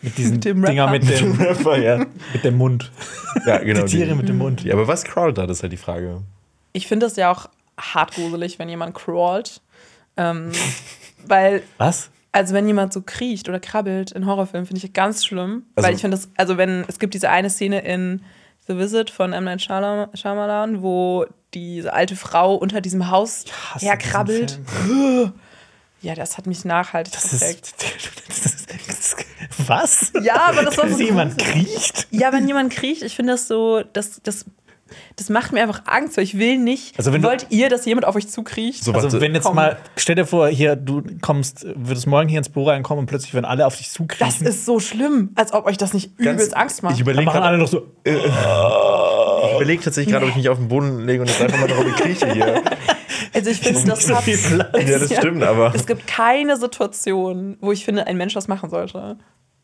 mit 0.02 0.18
diesen 0.18 0.36
Mit 0.36 0.46
dem 0.46 0.64
Dinger 0.64 0.86
Rapper. 0.86 0.92
mit 0.92 1.20
dem, 1.20 1.32
Rapper, 1.34 1.78
ja. 1.80 1.98
mit 1.98 2.44
dem 2.44 2.58
Mund. 2.58 2.92
Ja, 3.46 3.58
genau. 3.58 3.86
Die 3.86 3.98
Tiere 3.98 4.16
mit 4.16 4.30
dem 4.30 4.38
Mund. 4.38 4.64
Ja, 4.64 4.74
aber 4.74 4.88
was 4.88 5.04
crawlt 5.04 5.38
da, 5.38 5.48
das 5.48 5.58
ist 5.58 5.64
halt 5.64 5.74
die 5.74 5.78
Frage. 5.78 6.22
Ich 6.74 6.88
finde 6.88 7.08
es 7.08 7.16
ja 7.16 7.32
auch 7.32 7.50
hart 7.80 8.14
gruselig, 8.14 8.60
wenn 8.60 8.70
jemand 8.70 8.96
crawlt. 8.96 9.62
Ähm, 10.16 10.52
weil 11.30 11.64
Was? 11.78 12.10
Also 12.32 12.54
wenn 12.54 12.68
jemand 12.68 12.94
so 12.94 13.02
kriecht 13.02 13.50
oder 13.50 13.60
krabbelt 13.60 14.12
in 14.12 14.26
Horrorfilmen, 14.26 14.68
finde 14.68 14.84
ich 14.86 14.94
ganz 14.94 15.26
schlimm. 15.26 15.64
Also- 15.76 15.88
weil 15.88 15.96
ich 15.96 16.02
finde 16.02 16.18
das, 16.18 16.30
also 16.38 16.58
wenn, 16.58 16.86
es 16.88 17.00
gibt 17.00 17.14
diese 17.14 17.30
eine 17.30 17.50
Szene 17.50 17.80
in 17.82 18.22
The 18.68 18.78
Visit 18.78 19.10
von 19.10 19.34
M. 19.34 19.46
Night 19.46 19.62
Shyam- 19.62 20.16
Shyamalan, 20.16 20.82
wo 20.82 21.26
diese 21.54 21.94
alte 21.94 22.16
Frau 22.16 22.56
unter 22.56 22.82
diesem 22.82 23.10
Haus 23.10 23.46
herkrabbelt. 23.80 24.60
Ja, 26.00 26.14
das 26.14 26.38
hat 26.38 26.46
mich 26.46 26.64
nachhaltig 26.64 27.12
Das 27.14 27.34
ist, 27.34 27.42
das 27.42 28.46
ist, 28.46 28.70
das 28.72 28.88
ist. 28.88 29.16
Was? 29.68 30.12
Ja, 30.22 30.42
aber 30.50 30.62
das 30.62 30.78
war 30.78 30.86
so 30.88 30.92
Dass 30.92 31.02
jemand 31.02 31.40
kriecht? 31.40 32.08
Ja, 32.12 32.32
wenn 32.32 32.48
jemand 32.48 32.72
kriecht, 32.72 33.02
ich 33.02 33.16
finde 33.16 33.34
das 33.34 33.48
so, 33.48 33.82
das, 33.94 34.22
das, 34.22 34.46
das 35.16 35.30
macht 35.30 35.52
mir 35.54 35.62
einfach 35.62 35.82
Angst, 35.86 36.18
weil 36.18 36.24
ich 36.24 36.38
will 36.38 36.58
nicht. 36.58 36.98
Also 36.98 37.14
wenn 37.14 37.22
du- 37.22 37.28
wollt 37.28 37.48
ihr, 37.50 37.70
dass 37.70 37.86
jemand 37.86 38.06
auf 38.06 38.16
euch 38.16 38.28
zukriecht? 38.28 38.84
So, 38.84 38.94
Also 38.94 39.20
wenn 39.22 39.34
jetzt 39.36 39.44
Komm. 39.46 39.56
mal, 39.56 39.78
stell 39.96 40.16
dir 40.16 40.26
vor, 40.26 40.48
hier, 40.48 40.76
du 40.76 41.04
kommst, 41.22 41.66
würdest 41.76 42.08
morgen 42.08 42.28
hier 42.30 42.38
ins 42.40 42.50
Büro 42.50 42.68
reinkommen 42.70 43.02
und 43.02 43.06
plötzlich 43.08 43.34
werden 43.34 43.46
alle 43.46 43.66
auf 43.66 43.76
dich 43.78 43.88
Das 43.88 43.94
zukriechen. 43.94 44.48
ist 44.48 44.66
so 44.66 44.80
schlimm, 44.80 45.32
als 45.36 45.54
ob 45.54 45.66
euch 45.66 45.78
das 45.78 45.94
nicht 45.94 46.18
Ganz- 46.18 46.34
übelst 46.42 46.56
Angst 46.58 46.84
macht. 46.84 46.96
Ich 46.96 47.02
überlege 47.02 47.26
machen 47.26 47.42
alle 47.44 47.58
noch 47.58 47.68
so. 47.68 47.88
ich 48.04 48.14
überleg 49.56 49.82
tatsächlich 49.82 50.12
gerade, 50.14 50.26
ob 50.26 50.32
ich 50.32 50.38
mich 50.38 50.50
auf 50.50 50.58
den 50.58 50.68
Boden 50.68 51.06
lege 51.06 51.22
und 51.22 51.30
jetzt 51.30 51.42
einfach 51.42 51.60
mal 51.60 51.68
darauf 51.68 51.86
krieche 51.96 52.32
hier. 52.34 52.62
Also 53.34 53.50
ich 53.50 53.60
finde, 53.60 53.84
das 53.86 54.06
so 54.06 54.16
hat, 54.16 54.24
viel 54.24 54.38
Platz. 54.38 54.70
Ja, 54.90 55.00
das 55.00 55.14
stimmt, 55.18 55.44
aber. 55.44 55.74
Es 55.76 55.86
gibt 55.86 56.08
keine 56.08 56.58
Situation, 56.58 57.58
wo 57.62 57.72
ich 57.72 57.84
finde, 57.86 58.08
ein 58.08 58.18
Mensch 58.18 58.34
das 58.34 58.48
machen 58.48 58.70
sollte. 58.70 59.18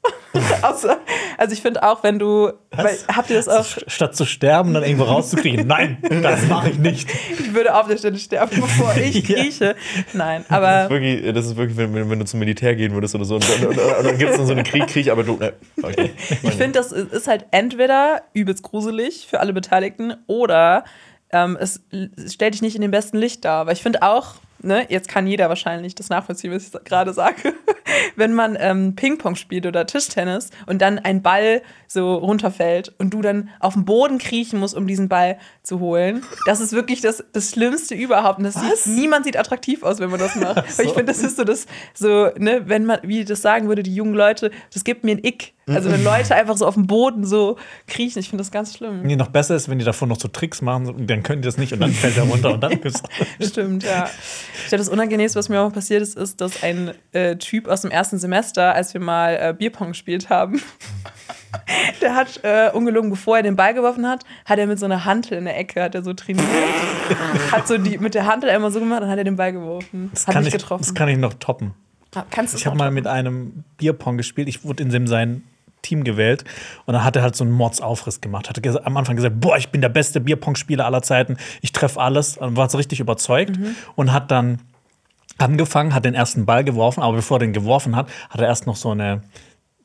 Außer, 0.63 0.97
also 1.37 1.53
ich 1.53 1.61
finde 1.61 1.83
auch, 1.83 2.03
wenn 2.03 2.17
du, 2.19 2.51
weil, 2.71 2.97
habt 3.15 3.29
ihr 3.29 3.35
das 3.35 3.47
auch, 3.47 3.65
Statt 3.87 4.15
zu 4.15 4.25
sterben, 4.25 4.73
dann 4.73 4.83
irgendwo 4.83 5.03
rauszukriechen. 5.03 5.67
Nein, 5.67 5.97
das 6.23 6.47
mache 6.47 6.71
ich 6.71 6.77
nicht. 6.79 7.07
ich 7.39 7.53
würde 7.53 7.75
auf 7.75 7.87
der 7.87 7.97
Stelle 7.97 8.17
sterben, 8.17 8.59
bevor 8.59 8.95
ich 8.97 9.27
Ja. 9.27 9.35
krieche. 9.35 9.75
Nein, 10.13 10.41
Das 10.41 10.47
ist 10.49 10.51
aber 10.51 10.89
wirklich, 10.89 11.33
das 11.33 11.45
ist 11.45 11.55
wirklich 11.55 11.77
wenn, 11.77 12.09
wenn 12.09 12.19
du 12.19 12.25
zum 12.25 12.39
Militär 12.39 12.75
gehen 12.75 12.93
würdest 12.93 13.13
oder 13.15 13.25
so. 13.25 13.35
Und 13.35 13.47
dann, 13.49 13.67
und, 13.67 13.77
und 13.77 14.05
dann 14.05 14.17
gibt 14.17 14.31
es 14.31 14.37
dann 14.37 14.47
so 14.47 14.53
einen 14.53 14.63
Krieg, 14.63 14.87
Krieg, 14.87 15.09
aber 15.09 15.23
du. 15.23 15.37
Ne, 15.37 15.53
okay. 15.81 16.11
ich 16.41 16.51
finde, 16.55 16.71
das 16.79 16.91
ist 16.91 17.27
halt 17.27 17.45
entweder 17.51 18.23
übelst 18.33 18.63
gruselig 18.63 19.27
für 19.29 19.39
alle 19.39 19.53
Beteiligten 19.53 20.15
oder 20.27 20.83
ähm, 21.31 21.57
es 21.59 21.81
stellt 22.27 22.55
dich 22.55 22.61
nicht 22.61 22.75
in 22.75 22.81
dem 22.81 22.91
besten 22.91 23.17
Licht 23.17 23.45
dar. 23.45 23.61
Aber 23.61 23.71
ich 23.71 23.81
finde 23.83 24.01
auch, 24.01 24.35
ne, 24.63 24.85
jetzt 24.89 25.07
kann 25.07 25.27
jeder 25.27 25.49
wahrscheinlich 25.49 25.95
das 25.95 26.09
nachvollziehen, 26.09 26.51
was 26.51 26.67
ich 26.67 26.83
gerade 26.83 27.13
sage, 27.13 27.53
wenn 28.15 28.33
man 28.33 28.57
ähm, 28.59 28.95
Ping-Pong 28.95 29.35
spielt 29.35 29.65
oder 29.65 29.85
Tischtennis 29.85 30.49
und 30.65 30.81
dann 30.81 30.99
ein 30.99 31.21
Ball 31.21 31.61
so 31.87 32.15
runterfällt 32.15 32.93
und 32.97 33.13
du 33.13 33.21
dann 33.21 33.49
auf 33.59 33.73
den 33.73 33.85
Boden 33.85 34.17
kriechen 34.17 34.59
musst, 34.59 34.75
um 34.75 34.87
diesen 34.87 35.09
Ball 35.09 35.37
zu 35.61 35.79
holen. 35.79 36.23
Das 36.45 36.59
ist 36.59 36.73
wirklich 36.73 37.01
das, 37.01 37.23
das 37.33 37.51
Schlimmste 37.51 37.95
überhaupt. 37.95 38.39
Und 38.39 38.45
das 38.45 38.55
sieht, 38.55 38.95
niemand 38.95 39.25
sieht 39.25 39.37
attraktiv 39.37 39.83
aus, 39.83 39.99
wenn 39.99 40.09
man 40.09 40.19
das 40.19 40.35
macht. 40.35 40.77
Weil 40.77 40.85
ich 40.87 40.93
finde, 40.93 41.05
das 41.05 41.23
ist 41.23 41.37
so 41.37 41.43
das, 41.43 41.65
so, 41.93 42.29
ne, 42.37 42.63
wenn 42.65 42.85
man, 42.85 42.99
wie 43.03 43.23
das 43.25 43.41
sagen 43.41 43.67
würde, 43.67 43.83
die 43.83 43.93
jungen 43.93 44.15
Leute, 44.15 44.51
das 44.73 44.83
gibt 44.83 45.03
mir 45.03 45.11
ein 45.11 45.23
Ick. 45.23 45.53
Also 45.65 45.89
wenn 45.91 46.03
Leute 46.03 46.35
einfach 46.35 46.57
so 46.57 46.65
auf 46.65 46.73
dem 46.73 46.87
Boden 46.87 47.25
so 47.25 47.57
kriechen, 47.87 48.19
ich 48.19 48.29
finde 48.29 48.41
das 48.41 48.51
ganz 48.51 48.75
schlimm. 48.75 49.01
Nee, 49.03 49.15
noch 49.15 49.29
besser 49.29 49.55
ist, 49.55 49.69
wenn 49.69 49.79
die 49.79 49.85
davon 49.85 50.09
noch 50.09 50.19
so 50.19 50.27
Tricks 50.27 50.61
machen, 50.61 51.07
dann 51.07 51.23
können 51.23 51.41
die 51.41 51.45
das 51.45 51.57
nicht 51.57 51.71
und 51.71 51.79
dann 51.79 51.91
fällt 51.91 52.17
er 52.17 52.23
runter 52.23 52.53
und 52.53 52.61
dann 52.61 52.71
ist 52.81 53.03
Stimmt, 53.41 53.83
ja. 53.83 54.09
Ich 54.63 54.69
glaube, 54.69 54.79
das 54.79 54.89
Unangenehmste, 54.89 55.39
was 55.39 55.47
mir 55.47 55.61
auch 55.61 55.71
passiert 55.71 56.01
ist, 56.01 56.17
ist, 56.17 56.41
dass 56.41 56.63
ein 56.63 56.91
äh, 57.13 57.37
Typ 57.37 57.67
aus 57.69 57.81
dem 57.81 57.91
ersten 57.91 58.17
Semester, 58.17 58.73
als 58.75 58.93
wir 58.93 58.99
mal 58.99 59.35
äh, 59.35 59.53
Bierpong 59.57 59.89
gespielt 59.89 60.29
haben, 60.29 60.61
der 62.01 62.15
hat 62.15 62.41
äh, 62.43 62.69
ungelogen, 62.73 63.09
bevor 63.09 63.37
er 63.37 63.43
den 63.43 63.55
Ball 63.55 63.73
geworfen 63.73 64.05
hat, 64.07 64.25
hat 64.45 64.59
er 64.59 64.67
mit 64.67 64.79
so 64.79 64.85
einer 64.85 65.05
Hantel 65.05 65.37
in 65.37 65.45
der 65.45 65.57
Ecke, 65.57 65.81
hat 65.81 65.95
er 65.95 66.03
so 66.03 66.13
trainiert. 66.13 66.45
hat 67.53 67.67
so 67.69 67.77
die, 67.77 67.97
mit 67.99 68.15
der 68.15 68.25
Hantel 68.25 68.49
einmal 68.49 68.71
so 68.71 68.79
gemacht 68.79 69.03
und 69.03 69.09
hat 69.09 69.17
er 69.17 69.23
den 69.23 69.37
Ball 69.37 69.53
geworfen. 69.53 70.09
das 70.13 70.27
hat 70.27 70.33
kann, 70.33 70.43
mich 70.43 70.53
ich, 70.53 70.59
getroffen. 70.59 70.83
das 70.83 70.93
kann 70.93 71.07
ich 71.07 71.17
noch 71.17 71.35
toppen. 71.35 71.73
Ah, 72.15 72.25
Kannst 72.29 72.53
du 72.53 72.57
Ich 72.57 72.65
habe 72.65 72.77
mal 72.77 72.91
mit 72.91 73.07
einem 73.07 73.63
Bierpong 73.77 74.17
gespielt. 74.17 74.47
Ich 74.47 74.63
wurde 74.63 74.83
in 74.83 74.89
dem 74.89 75.07
sein 75.07 75.43
Team 75.83 76.03
gewählt 76.03 76.43
und 76.85 76.93
dann 76.93 77.03
hat 77.03 77.15
er 77.15 77.21
halt 77.21 77.35
so 77.35 77.43
einen 77.43 77.53
Mordsaufriss 77.53 78.21
gemacht. 78.21 78.49
Hat 78.49 78.85
am 78.85 78.97
Anfang 78.97 79.15
gesagt, 79.15 79.39
boah, 79.39 79.57
ich 79.57 79.69
bin 79.69 79.81
der 79.81 79.89
beste 79.89 80.19
Bierpong-Spieler 80.19 80.85
aller 80.85 81.03
Zeiten. 81.03 81.37
Ich 81.61 81.71
treffe 81.71 81.99
alles. 81.99 82.37
Und 82.37 82.57
war 82.57 82.69
so 82.69 82.77
richtig 82.77 82.99
überzeugt 82.99 83.59
und 83.95 84.11
hat 84.11 84.31
dann 84.31 84.59
angefangen, 85.37 85.93
hat 85.93 86.05
den 86.05 86.15
ersten 86.15 86.45
Ball 86.45 86.63
geworfen, 86.63 87.01
aber 87.01 87.17
bevor 87.17 87.37
er 87.37 87.39
den 87.41 87.53
geworfen 87.53 87.95
hat, 87.95 88.07
hat 88.29 88.41
er 88.41 88.47
erst 88.47 88.65
noch 88.65 88.75
so 88.75 88.91
eine 88.91 89.21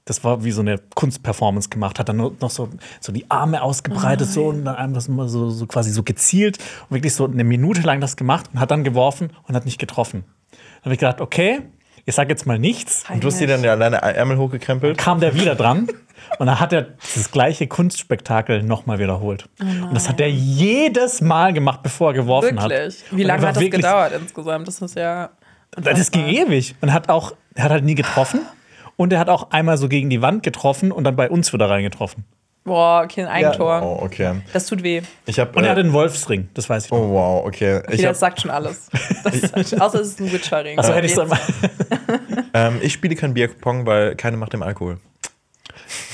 das 0.09 0.25
war 0.25 0.43
wie 0.43 0.53
so 0.53 0.63
eine 0.63 0.79
Kunstperformance 0.95 1.69
gemacht, 1.69 1.99
hat 1.99 2.09
dann 2.09 2.17
noch 2.17 2.51
so, 2.51 2.71
so 3.01 3.13
die 3.13 3.31
Arme 3.31 3.63
ausgebreitet 3.63 4.27
so 4.27 4.47
und 4.47 4.65
dann 4.65 4.75
einfach 4.75 5.03
so, 5.03 5.27
so, 5.27 5.51
so 5.51 5.67
quasi 5.67 5.91
so 5.91 6.03
gezielt 6.03 6.59
und 6.89 6.97
wirklich 6.97 7.15
so 7.15 7.27
eine 7.27 7.45
Minute 7.45 7.83
lang 7.83 8.01
das 8.01 8.17
gemacht 8.17 8.47
und 8.53 8.61
hat 8.61 8.71
dann 8.71 8.85
geworfen 8.85 9.31
und 9.47 9.55
hat 9.55 9.67
nicht 9.67 9.79
getroffen. 9.79 10.25
Dann 10.51 10.85
habe 10.85 10.95
ich 10.95 11.01
gedacht, 11.01 11.21
okay, 11.21 11.61
ich 12.09 12.15
sage 12.15 12.31
jetzt 12.31 12.47
mal 12.47 12.59
nichts. 12.59 13.05
Und 13.13 13.23
du 13.23 13.27
hast 13.27 13.39
dir 13.39 13.47
dann 13.47 13.63
ja 13.63 13.73
alleine 13.73 13.99
Ärmel 14.01 14.39
hochgekrempelt. 14.39 14.97
Kam 14.97 15.21
der 15.21 15.35
wieder 15.35 15.55
dran 15.55 15.89
und 16.39 16.47
dann 16.47 16.59
hat 16.59 16.73
er 16.73 16.95
das 17.15 17.31
gleiche 17.31 17.67
Kunstspektakel 17.67 18.63
nochmal 18.63 18.99
wiederholt. 18.99 19.49
und 19.61 19.93
das 19.93 20.09
hat 20.09 20.19
er 20.19 20.31
jedes 20.31 21.21
Mal 21.21 21.53
gemacht, 21.53 21.83
bevor 21.83 22.11
er 22.11 22.15
geworfen 22.15 22.61
hat. 22.63 22.71
Wirklich? 22.71 23.05
Wie 23.11 23.25
lange 23.25 23.43
hat 23.47 23.57
das 23.57 23.63
wirklich- 23.63 23.83
gedauert 23.83 24.13
insgesamt? 24.19 24.67
Das 24.67 24.81
ist 24.81 24.97
ja. 24.97 25.31
Das 25.73 26.11
ging 26.11 26.27
ewig. 26.27 26.75
Und 26.81 26.95
hat 26.95 27.11
auch, 27.11 27.35
er 27.55 27.65
hat 27.65 27.73
halt 27.73 27.85
nie 27.85 27.95
getroffen. 27.95 28.41
Und 28.97 29.13
er 29.13 29.19
hat 29.21 29.29
auch 29.29 29.51
einmal 29.51 29.77
so 29.77 29.87
gegen 29.89 30.09
die 30.09 30.23
Wand 30.23 30.43
getroffen 30.43 30.91
und 30.91 31.05
dann 31.05 31.15
bei 31.15 31.29
uns 31.29 31.53
wieder 31.53 31.69
reingetroffen. 31.69 32.25
Boah, 32.69 33.03
okay, 33.05 33.23
ein 33.23 33.29
Eigentor. 33.29 33.83
Oh, 33.83 34.05
okay. 34.05 34.37
Das 34.53 34.67
tut 34.67 34.83
weh. 34.83 35.03
Ich 35.27 35.39
habe. 35.41 35.51
Und 35.59 35.65
er 35.65 35.71
hat 35.73 35.79
Äh, 35.79 35.83
den 35.83 35.93
Wolfsring, 35.93 36.49
das 36.55 36.69
weiß 36.71 36.85
ich 36.87 36.91
noch. 36.91 36.99
oh, 36.99 37.11
wow, 37.13 37.47
okay. 37.47 37.79
Okay, 37.79 37.95
Ich, 37.95 38.03
das 38.03 38.09
hab, 38.11 38.17
sagt 38.17 38.41
schon 38.43 38.51
alles. 38.51 38.89
Das, 39.25 39.75
außer 39.81 40.01
es 40.01 40.09
ist 40.09 40.21
ein 40.21 40.31
Witcher-Ring. 40.33 40.79
Also 40.79 40.93
hätte 40.95 41.07
ich 41.07 41.17
Jetzt- 41.17 41.33
ähm, 42.55 42.79
ich 42.81 42.93
spiele 42.93 43.17
kein 43.17 43.35
Bierpong, 43.35 43.85
weil 43.87 44.15
keine 44.15 44.37
macht 44.37 44.53
dem 44.53 44.63
Alkohol. 44.63 44.99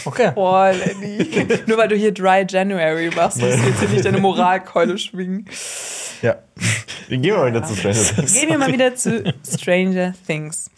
Okay. 0.05 0.31
Boah, 0.35 0.71
Lenny. 0.73 1.47
Nur 1.67 1.79
weil 1.79 1.89
du 1.89 1.97
hier 1.97 2.13
Dry 2.13 2.45
January 2.49 3.11
machst, 3.15 3.39
musst 3.41 3.59
du 3.59 3.63
jetzt 3.67 3.81
hier 3.81 3.89
nicht 3.89 4.05
deine 4.05 4.19
Moralkeule 4.19 4.99
schwingen. 4.99 5.47
Ja. 6.23 6.37
Wir 7.09 7.19
gehen 7.19 7.35
mal 7.37 7.49
wieder 7.51 7.63
zu 7.65 7.75
Stranger 7.75 8.03
Things. 8.03 8.33
Gehen 8.35 8.49
wir 8.51 8.59
mal 8.59 8.73
wieder 8.73 8.95
zu 8.95 9.35
Stranger 9.47 10.15
Things. 10.27 10.71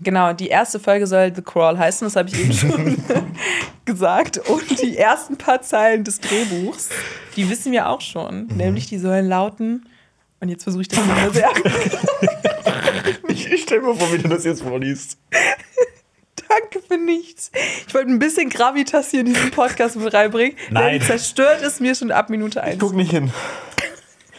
Genau, 0.00 0.32
die 0.32 0.48
erste 0.48 0.78
Folge 0.78 1.06
soll 1.06 1.32
The 1.34 1.42
Crawl 1.42 1.76
heißen, 1.78 2.06
das 2.06 2.16
habe 2.16 2.28
ich 2.28 2.40
eben 2.40 2.52
schon 2.52 3.04
gesagt. 3.84 4.38
Und 4.48 4.82
die 4.82 4.96
ersten 4.96 5.36
paar 5.36 5.62
Zeilen 5.62 6.04
des 6.04 6.20
Drehbuchs, 6.20 6.90
die 7.36 7.50
wissen 7.50 7.72
wir 7.72 7.88
auch 7.88 8.00
schon. 8.00 8.46
Nämlich, 8.46 8.86
die 8.86 8.98
sollen 8.98 9.28
lauten, 9.28 9.88
und 10.40 10.48
jetzt 10.48 10.62
versuche 10.62 10.82
ich 10.82 10.88
das 10.88 11.04
mal 11.04 11.32
sehr. 11.32 11.50
Ich, 13.28 13.50
ich 13.50 13.62
stell 13.62 13.80
mir 13.80 13.94
vor, 13.94 14.12
wie 14.12 14.18
du 14.18 14.28
das 14.28 14.44
jetzt 14.44 14.62
vorliest. 14.62 15.18
Danke 16.48 16.80
für 16.86 16.96
nichts. 16.96 17.50
Ich 17.86 17.94
wollte 17.94 18.10
ein 18.10 18.18
bisschen 18.18 18.48
Gravitas 18.48 19.10
hier 19.10 19.20
in 19.20 19.26
diesen 19.26 19.50
Podcast 19.50 19.96
mit 19.96 20.12
reinbringen. 20.12 20.56
Nein. 20.70 20.98
Denn 20.98 21.02
zerstört 21.02 21.62
es 21.62 21.78
mir 21.78 21.94
schon 21.94 22.10
ab 22.10 22.30
Minute 22.30 22.62
1. 22.62 22.78
Guck 22.78 22.94
nicht 22.94 23.10
hin. 23.10 23.30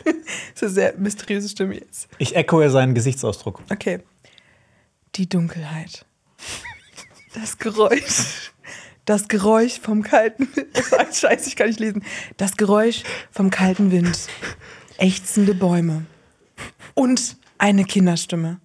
Das 0.04 0.16
ist 0.56 0.64
eine 0.64 0.72
sehr 0.72 0.94
mysteriöse 0.98 1.50
Stimme 1.50 1.76
jetzt. 1.76 2.10
Ich 2.18 2.36
echoe 2.36 2.70
seinen 2.70 2.94
Gesichtsausdruck. 2.94 3.62
Okay. 3.72 4.00
Die 5.16 5.28
Dunkelheit. 5.28 6.06
Das 7.34 7.58
Geräusch. 7.58 8.52
Das 9.06 9.28
Geräusch 9.28 9.80
vom 9.80 10.04
kalten 10.04 10.48
Wind. 10.56 10.68
Scheiße, 11.16 11.50
ich 11.50 11.56
kann 11.56 11.68
nicht 11.68 11.80
lesen. 11.80 12.04
Das 12.38 12.58
Geräusch 12.58 13.04
vom 13.32 13.50
kalten 13.50 13.92
Wind. 13.92 14.28
Ächzende 14.98 15.56
Bäume. 15.56 16.06
Und 16.94 17.38
eine 17.58 17.86
Kinderstimme. 17.86 18.60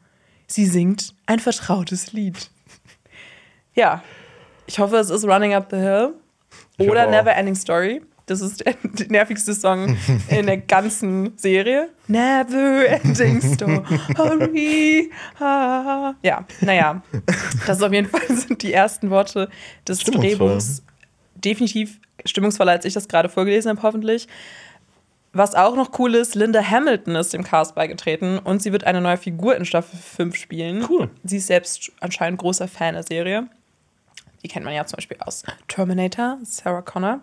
Sie 0.46 0.66
singt 0.66 1.14
ein 1.26 1.40
vertrautes 1.40 2.12
Lied. 2.12 2.50
Ja, 3.74 4.02
ich 4.66 4.78
hoffe, 4.78 4.96
es 4.96 5.10
ist 5.10 5.24
Running 5.24 5.54
Up 5.54 5.68
the 5.70 5.76
Hill 5.76 6.14
oder. 6.78 7.06
Never 7.06 7.34
Ending 7.34 7.54
Story. 7.54 8.02
Das 8.26 8.40
ist 8.40 8.64
der, 8.64 8.74
nervigste 9.08 9.54
Song 9.54 9.96
in 10.28 10.46
der 10.46 10.58
ganzen 10.58 11.36
Serie. 11.36 11.90
Never 12.08 12.86
Ending 12.88 13.40
Story. 13.40 15.10
Ah. 15.38 16.14
Ja, 16.22 16.46
naja. 16.60 17.02
Das 17.66 17.82
auf 17.82 17.92
jeden 17.92 18.08
Fall 18.08 18.26
sind 18.34 18.62
die 18.62 18.72
ersten 18.72 19.10
Worte 19.10 19.50
des. 19.86 19.98
Drehbuchs. 19.98 20.82
Definitiv 21.34 22.00
stimmungsvoller, 22.24 22.72
als 22.72 22.84
ich 22.84 22.94
das 22.94 23.08
gerade 23.08 23.28
vorgelesen 23.28 23.70
habe, 23.70 23.82
hoffentlich. 23.82 24.28
Was 25.34 25.54
auch 25.56 25.74
noch 25.74 25.98
cool 25.98 26.14
ist, 26.14 26.36
Linda 26.36 26.62
Hamilton 26.62 27.16
ist 27.16 27.32
dem 27.32 27.42
Cast 27.42 27.74
beigetreten 27.74 28.38
und 28.38 28.62
sie 28.62 28.70
wird 28.70 28.84
eine 28.84 29.00
neue 29.00 29.16
Figur 29.16 29.56
in 29.56 29.64
Staffel 29.64 29.98
5 29.98 30.36
spielen. 30.36 30.86
Cool. 30.88 31.10
Sie 31.24 31.38
ist 31.38 31.48
selbst 31.48 31.90
anscheinend 32.00 32.38
großer 32.38 32.68
Fan 32.68 32.94
der 32.94 33.02
Serie. 33.02 33.48
Die 34.42 34.48
kennt 34.48 34.64
man 34.64 34.74
ja 34.74 34.86
zum 34.86 34.96
Beispiel 34.96 35.16
aus 35.20 35.42
Terminator, 35.66 36.38
Sarah 36.44 36.82
Connor. 36.82 37.20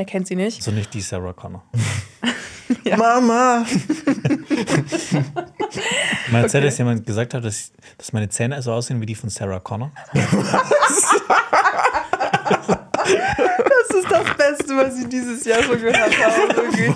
Wer 0.00 0.06
kennt 0.06 0.26
sie 0.26 0.34
nicht? 0.34 0.56
Also 0.60 0.70
nicht 0.70 0.94
die 0.94 1.02
Sarah 1.02 1.34
Connor. 1.34 1.62
Mama! 2.96 3.66
Mal 6.30 6.42
erzählt, 6.42 6.62
Okay. 6.62 6.70
dass 6.70 6.78
jemand 6.78 7.04
gesagt 7.04 7.34
hat, 7.34 7.44
dass, 7.44 7.70
dass 7.98 8.10
meine 8.14 8.30
Zähne 8.30 8.62
so 8.62 8.72
aussehen 8.72 8.98
wie 9.02 9.04
die 9.04 9.14
von 9.14 9.28
Sarah 9.28 9.60
Connor. 9.60 9.90
Das 10.14 10.22
ist 13.94 14.10
das 14.10 14.36
Beste, 14.38 14.74
was 14.74 14.98
ich 14.98 15.08
dieses 15.10 15.44
Jahr 15.44 15.62
schon 15.64 15.78
gehört 15.78 15.98
habe. 15.98 16.56
Wirklich. 16.56 16.94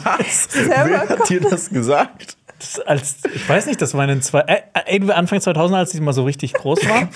Sarah 0.48 0.88
Wer 0.88 1.08
hat 1.10 1.28
dir 1.28 1.40
das 1.42 1.68
gesagt? 1.68 2.38
Als, 2.86 3.16
ich 3.34 3.48
weiß 3.48 3.66
nicht, 3.66 3.80
das 3.80 3.94
war 3.94 4.02
in 4.04 4.08
den 4.10 4.22
zwei, 4.22 4.40
äh, 4.40 4.60
irgendwie 4.88 5.12
Anfang 5.12 5.40
2000, 5.40 5.76
als 5.78 5.94
ich 5.94 6.00
mal 6.00 6.12
so 6.12 6.24
richtig 6.24 6.52
groß 6.54 6.78
war, 6.88 7.08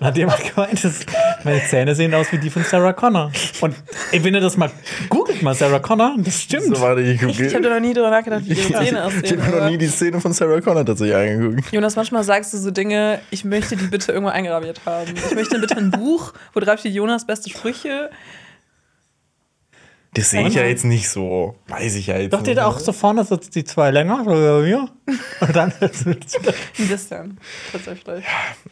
hat 0.00 0.16
jemand 0.16 0.38
gemeint, 0.54 0.82
dass 0.84 1.00
meine 1.44 1.62
Zähne 1.64 1.94
sehen 1.94 2.14
aus 2.14 2.30
wie 2.32 2.38
die 2.38 2.50
von 2.50 2.64
Sarah 2.64 2.92
Connor. 2.92 3.30
Und 3.60 3.74
ey, 4.12 4.22
wenn 4.24 4.34
ihr 4.34 4.40
das 4.40 4.56
mal 4.56 4.70
googelt, 5.08 5.42
mal 5.42 5.54
Sarah 5.54 5.78
Connor, 5.78 6.14
das 6.18 6.42
stimmt. 6.42 6.74
So 6.76 6.80
war 6.80 6.96
die 6.96 7.02
Ich 7.12 7.54
habe 7.54 7.68
noch 7.68 7.80
nie 7.80 7.92
drüber 7.94 8.10
nachgedacht, 8.10 8.42
wie 8.46 8.54
ihre 8.54 8.72
Zähne 8.72 8.98
Ich 9.08 9.24
aussehen. 9.24 9.46
habe 9.46 9.56
noch 9.58 9.70
nie 9.70 9.78
die 9.78 9.88
Szene 9.88 10.20
von 10.20 10.32
Sarah 10.32 10.60
Connor 10.60 10.84
tatsächlich 10.84 11.16
angeguckt. 11.16 11.72
Jonas, 11.72 11.96
manchmal 11.96 12.24
sagst 12.24 12.52
du 12.52 12.58
so 12.58 12.70
Dinge, 12.70 13.20
ich 13.30 13.44
möchte 13.44 13.76
die 13.76 13.86
bitte 13.86 14.12
irgendwo 14.12 14.30
eingraviert 14.32 14.80
haben. 14.86 15.12
Ich 15.28 15.34
möchte 15.34 15.58
bitte 15.58 15.76
ein 15.76 15.90
Buch, 15.90 16.32
wo 16.54 16.60
drauf 16.60 16.78
steht 16.80 16.94
Jonas 16.94 17.26
beste 17.26 17.50
Sprüche. 17.50 18.10
Das 20.14 20.28
sehe 20.28 20.46
ich 20.46 20.54
ja 20.54 20.64
jetzt 20.64 20.84
nicht 20.84 21.08
so. 21.08 21.56
Weiß 21.68 21.94
ich 21.94 22.08
ja 22.08 22.18
jetzt 22.18 22.34
Doch, 22.34 22.42
die 22.42 22.50
nicht. 22.50 22.58
da 22.58 22.66
auch 22.66 22.78
so 22.78 22.92
vorne 22.92 23.24
so 23.24 23.36
die 23.36 23.64
zwei 23.64 23.90
länger, 23.90 24.24
so 24.24 24.30
wie 24.30 24.66
wir. 24.66 24.88
Und 25.40 25.56
dann 25.56 25.72
wir 25.80 25.88
Ein 26.78 26.88
bisschen, 26.88 27.40
tatsächlich. 27.72 28.22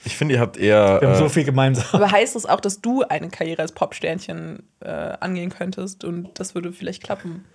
Ich 0.04 0.16
finde, 0.18 0.34
ihr 0.34 0.40
habt 0.40 0.58
eher. 0.58 1.00
haben 1.02 1.14
so 1.16 1.24
Äh, 1.24 1.28
viel 1.30 1.44
gemeinsam. 1.44 1.86
Aber 1.92 2.10
heißt 2.10 2.34
das 2.36 2.44
auch, 2.44 2.60
dass 2.60 2.82
du 2.82 3.04
eine 3.04 3.30
Karriere 3.30 3.62
als 3.62 3.72
Popsternchen 3.72 4.62
äh, 4.80 4.90
angehen 4.90 5.48
könntest 5.48 6.04
und 6.04 6.28
das 6.38 6.54
würde 6.54 6.74
vielleicht 6.74 7.02
klappen? 7.02 7.46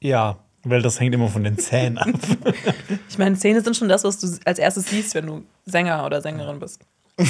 Ja, 0.00 0.38
weil 0.62 0.80
das 0.80 1.00
hängt 1.00 1.12
immer 1.12 1.28
von 1.28 1.42
den 1.42 1.58
Zähnen 1.58 1.98
ab. 1.98 2.08
Ich 3.08 3.18
meine, 3.18 3.36
Zähne 3.36 3.60
sind 3.62 3.76
schon 3.76 3.88
das, 3.88 4.04
was 4.04 4.20
du 4.20 4.28
als 4.46 4.58
erstes 4.60 4.86
siehst, 4.90 5.14
wenn 5.16 5.26
du 5.26 5.42
Sänger 5.66 6.06
oder 6.06 6.22
Sängerin 6.22 6.60
bist. 6.60 6.80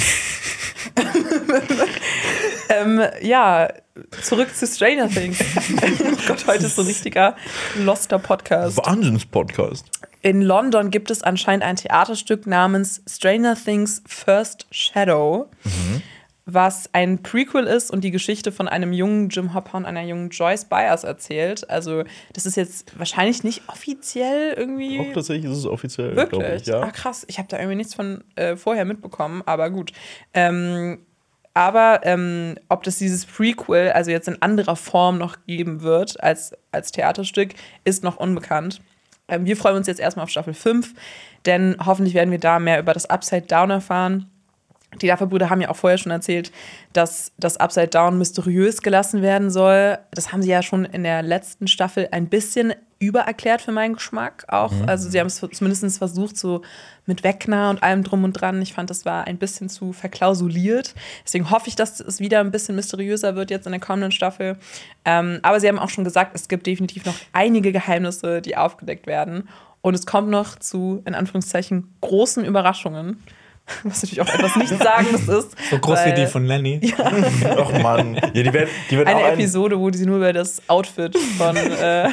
ähm, 2.73 3.01
ja, 3.21 3.69
zurück 4.21 4.55
zu 4.55 4.67
Stranger 4.67 5.09
Things. 5.09 5.39
oh 5.69 6.27
Gott, 6.27 6.47
heute 6.47 6.65
ist 6.65 6.75
so 6.75 6.81
ein 6.81 6.87
richtiger 6.87 7.35
loster 7.77 8.19
Podcast. 8.19 8.77
Wahnsinns-Podcast. 8.77 9.85
In 10.21 10.41
London 10.41 10.89
gibt 10.89 11.11
es 11.11 11.21
anscheinend 11.21 11.63
ein 11.63 11.75
Theaterstück 11.75 12.47
namens 12.47 13.01
Stranger 13.09 13.55
Things 13.55 14.01
First 14.07 14.67
Shadow. 14.71 15.49
was 16.45 16.89
ein 16.91 17.23
Prequel 17.23 17.65
ist 17.67 17.89
und 17.89 18.03
die 18.03 18.11
Geschichte 18.11 18.51
von 18.51 18.67
einem 18.67 18.91
jungen 18.91 19.29
Jim 19.29 19.53
Hopper 19.53 19.77
und 19.77 19.85
einer 19.85 20.01
jungen 20.03 20.29
Joyce 20.29 20.65
Byers 20.65 21.05
erzählt. 21.05 21.69
Also, 21.69 22.03
das 22.33 22.45
ist 22.45 22.57
jetzt 22.57 22.97
wahrscheinlich 22.99 23.45
nicht 23.45 23.61
offiziell 23.67 24.53
irgendwie. 24.57 24.99
Auch 24.99 25.13
tatsächlich 25.13 25.49
ist 25.49 25.59
es 25.59 25.65
offiziell, 25.65 26.11
glaube 26.13 26.31
Wirklich? 26.31 26.63
ich. 26.63 26.67
Ja. 26.67 26.81
Ah, 26.81 26.91
krass. 26.91 27.23
Ich 27.29 27.37
habe 27.37 27.47
da 27.47 27.57
irgendwie 27.57 27.77
nichts 27.77 27.93
von 27.93 28.25
äh, 28.35 28.57
vorher 28.57 28.83
mitbekommen, 28.83 29.41
aber 29.45 29.69
gut. 29.69 29.93
Ähm, 30.33 31.05
aber 31.53 32.01
ähm, 32.03 32.55
ob 32.69 32.83
das 32.83 32.97
dieses 32.97 33.25
Prequel, 33.25 33.91
also 33.91 34.11
jetzt 34.11 34.27
in 34.27 34.41
anderer 34.41 34.75
Form 34.75 35.17
noch 35.17 35.37
geben 35.45 35.81
wird 35.81 36.21
als, 36.23 36.53
als 36.71 36.91
Theaterstück, 36.91 37.53
ist 37.83 38.03
noch 38.03 38.17
unbekannt. 38.17 38.81
Ähm, 39.27 39.45
wir 39.45 39.55
freuen 39.55 39.77
uns 39.77 39.87
jetzt 39.87 39.99
erstmal 39.99 40.23
auf 40.23 40.29
Staffel 40.29 40.53
5, 40.53 40.93
denn 41.45 41.75
hoffentlich 41.85 42.15
werden 42.15 42.31
wir 42.31 42.39
da 42.39 42.59
mehr 42.59 42.79
über 42.79 42.93
das 42.93 43.09
Upside 43.09 43.43
Down 43.43 43.69
erfahren. 43.69 44.29
Die 45.01 45.07
Duffer-Brüder 45.07 45.49
haben 45.49 45.61
ja 45.61 45.69
auch 45.69 45.75
vorher 45.75 45.97
schon 45.97 46.11
erzählt, 46.11 46.51
dass 46.93 47.31
das 47.37 47.57
Upside 47.57 47.87
Down 47.87 48.17
mysteriös 48.17 48.81
gelassen 48.81 49.21
werden 49.21 49.49
soll. 49.49 49.97
Das 50.11 50.31
haben 50.31 50.41
sie 50.41 50.49
ja 50.49 50.61
schon 50.61 50.85
in 50.85 51.03
der 51.03 51.23
letzten 51.23 51.67
Staffel 51.67 52.09
ein 52.11 52.29
bisschen 52.29 52.73
übererklärt 53.07 53.61
für 53.61 53.71
meinen 53.71 53.93
Geschmack. 53.95 54.45
Auch, 54.47 54.71
also 54.87 55.09
sie 55.09 55.19
haben 55.19 55.27
es 55.27 55.39
zumindest 55.53 55.97
versucht, 55.97 56.37
so 56.37 56.61
mit 57.05 57.23
Wegner 57.23 57.69
und 57.69 57.83
allem 57.83 58.03
drum 58.03 58.23
und 58.23 58.33
dran. 58.33 58.61
Ich 58.61 58.73
fand, 58.73 58.89
das 58.89 59.05
war 59.05 59.25
ein 59.27 59.37
bisschen 59.37 59.69
zu 59.69 59.93
verklausuliert. 59.93 60.95
Deswegen 61.25 61.49
hoffe 61.49 61.67
ich, 61.67 61.75
dass 61.75 61.99
es 61.99 62.19
wieder 62.19 62.39
ein 62.39 62.51
bisschen 62.51 62.75
mysteriöser 62.75 63.35
wird 63.35 63.51
jetzt 63.51 63.65
in 63.65 63.71
der 63.73 63.81
kommenden 63.81 64.11
Staffel. 64.11 64.57
Ähm, 65.05 65.39
aber 65.41 65.59
sie 65.59 65.67
haben 65.67 65.79
auch 65.79 65.89
schon 65.89 66.03
gesagt, 66.03 66.31
es 66.35 66.47
gibt 66.47 66.65
definitiv 66.67 67.05
noch 67.05 67.15
einige 67.33 67.71
Geheimnisse, 67.71 68.41
die 68.41 68.55
aufgedeckt 68.57 69.05
werden. 69.07 69.49
Und 69.81 69.95
es 69.95 70.05
kommt 70.05 70.29
noch 70.29 70.57
zu, 70.59 71.01
in 71.05 71.13
Anführungszeichen, 71.13 71.93
großen 71.99 72.45
Überraschungen. 72.45 73.21
Was 73.83 74.03
natürlich 74.03 74.21
auch 74.21 74.33
etwas 74.33 74.55
Nichtsagendes 74.57 75.27
ist. 75.27 75.55
So 75.69 75.79
groß 75.79 75.99
wie 75.99 76.09
weil- 76.09 76.13
die 76.15 76.27
von 76.27 76.45
Lenny. 76.45 76.93
Ach 76.97 77.71
Mann. 77.81 78.15
Ja, 78.15 78.43
die 78.43 78.53
werden, 78.53 78.69
die 78.89 78.97
werden 78.97 79.07
Eine 79.07 79.19
auch 79.19 79.23
ein- 79.25 79.33
Episode, 79.35 79.79
wo 79.79 79.89
sie 79.91 80.05
nur 80.05 80.17
über 80.17 80.33
das 80.33 80.61
Outfit 80.67 81.17
von, 81.37 81.55
äh, 81.81 82.09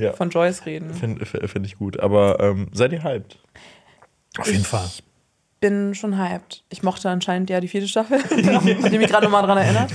Ja. 0.00 0.12
von 0.12 0.30
Joyce 0.30 0.66
reden. 0.66 0.94
Finde 0.94 1.24
find 1.26 1.66
ich 1.66 1.76
gut. 1.76 2.00
Aber 2.00 2.40
ähm, 2.40 2.68
seid 2.72 2.92
ihr 2.92 3.02
hyped? 3.02 3.38
Auf 4.38 4.50
jeden 4.50 4.64
Fall. 4.64 4.88
bin 5.60 5.94
schon 5.94 6.18
hyped. 6.18 6.64
Ich 6.70 6.82
mochte 6.82 7.10
anscheinend 7.10 7.50
ja 7.50 7.60
die 7.60 7.68
vierte 7.68 7.88
Staffel, 7.88 8.22
hat 8.22 8.64
mich 8.64 9.08
gerade 9.08 9.24
nochmal 9.24 9.42
dran 9.42 9.58
erinnert. 9.58 9.92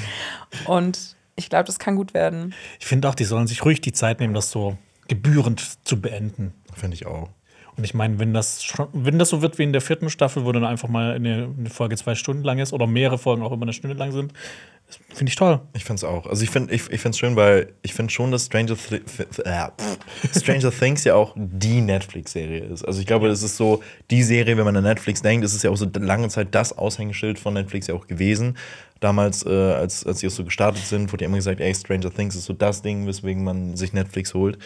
Und 0.66 1.16
ich 1.36 1.50
glaube, 1.50 1.66
das 1.66 1.80
kann 1.80 1.96
gut 1.96 2.14
werden. 2.14 2.54
Ich 2.80 2.86
finde 2.86 3.10
auch, 3.10 3.16
die 3.16 3.26
sollen 3.26 3.48
sich 3.48 3.66
ruhig 3.66 3.82
die 3.82 3.92
Zeit 3.92 4.20
nehmen, 4.20 4.34
das 4.34 4.52
so 4.52 4.78
gebührend 5.08 5.86
zu 5.86 6.00
beenden. 6.00 6.54
Finde 6.74 6.96
ich 6.96 7.06
auch. 7.06 7.30
Und 7.78 7.84
ich 7.84 7.94
meine, 7.94 8.20
wenn 8.20 8.34
das 8.34 8.64
schon, 8.64 8.88
wenn 8.94 9.20
das 9.20 9.30
so 9.30 9.42
wird 9.42 9.58
wie 9.58 9.64
in 9.64 9.74
der 9.74 9.82
vierten 9.82 10.10
Staffel, 10.10 10.46
wo 10.46 10.52
dann 10.52 10.64
einfach 10.64 10.88
mal 10.88 11.14
eine, 11.14 11.54
eine 11.58 11.70
Folge 11.70 11.98
zwei 11.98 12.16
Stunden 12.16 12.44
lang 12.44 12.60
ist 12.60 12.74
oder 12.74 12.88
mehrere 12.88 13.18
Folgen 13.18 13.44
auch 13.44 13.52
immer 13.52 13.64
eine 13.64 13.74
Stunde 13.74 13.98
lang 13.98 14.12
sind, 14.12 14.34
das 14.88 15.00
finde 15.18 15.30
ich 15.32 15.36
toll. 15.36 15.60
Ich 15.74 15.84
finde 15.84 16.00
es 16.00 16.04
auch. 16.04 16.28
Also 16.28 16.44
ich 16.44 16.52
finde 16.52 16.74
ich, 16.74 16.90
ich 16.92 17.02
find's 17.02 17.18
schön, 17.18 17.36
weil 17.36 17.74
ich 17.82 17.94
finde 17.96 18.14
schon, 18.14 18.32
dass 18.32 18.46
Stranger, 18.46 18.76
Thi 18.78 19.02
äh, 19.44 19.70
Stranger 20.38 20.72
Things 20.80 21.04
ja 21.06 21.16
auch 21.16 21.34
die 21.36 21.82
Netflix-Serie 21.82 22.66
ist. 22.66 22.86
Also 22.86 23.00
ich 23.00 23.08
glaube, 23.08 23.28
das 23.28 23.42
ist 23.42 23.58
so 23.58 23.82
die 24.12 24.22
Serie, 24.22 24.58
wenn 24.58 24.66
man 24.66 24.78
an 24.78 24.84
Netflix 24.84 25.24
denkt, 25.24 25.44
ist 25.44 25.56
es 25.56 25.64
ja 25.64 25.72
auch 25.72 25.78
so 25.78 25.88
lange 26.00 26.30
Zeit 26.30 26.50
das 26.52 26.78
Aushängeschild 26.78 27.40
von 27.40 27.56
Netflix 27.56 27.88
ja 27.88 27.96
auch 27.96 28.06
gewesen. 28.06 28.58
Damals, 29.00 29.44
äh, 29.46 29.50
als, 29.50 30.06
als 30.06 30.20
sie 30.20 30.28
auch 30.28 30.32
so 30.32 30.46
gestartet 30.46 30.86
sind, 30.86 31.12
wurde 31.12 31.24
ja 31.24 31.28
immer 31.28 31.38
gesagt, 31.38 31.62
ey, 31.62 31.74
Stranger 31.74 32.14
Things 32.14 32.36
ist 32.36 32.46
so 32.46 32.54
das 32.54 32.84
Ding, 32.84 33.08
weswegen 33.08 33.44
man 33.44 33.76
sich 33.76 33.92
Netflix 33.92 34.34
holt. 34.36 34.60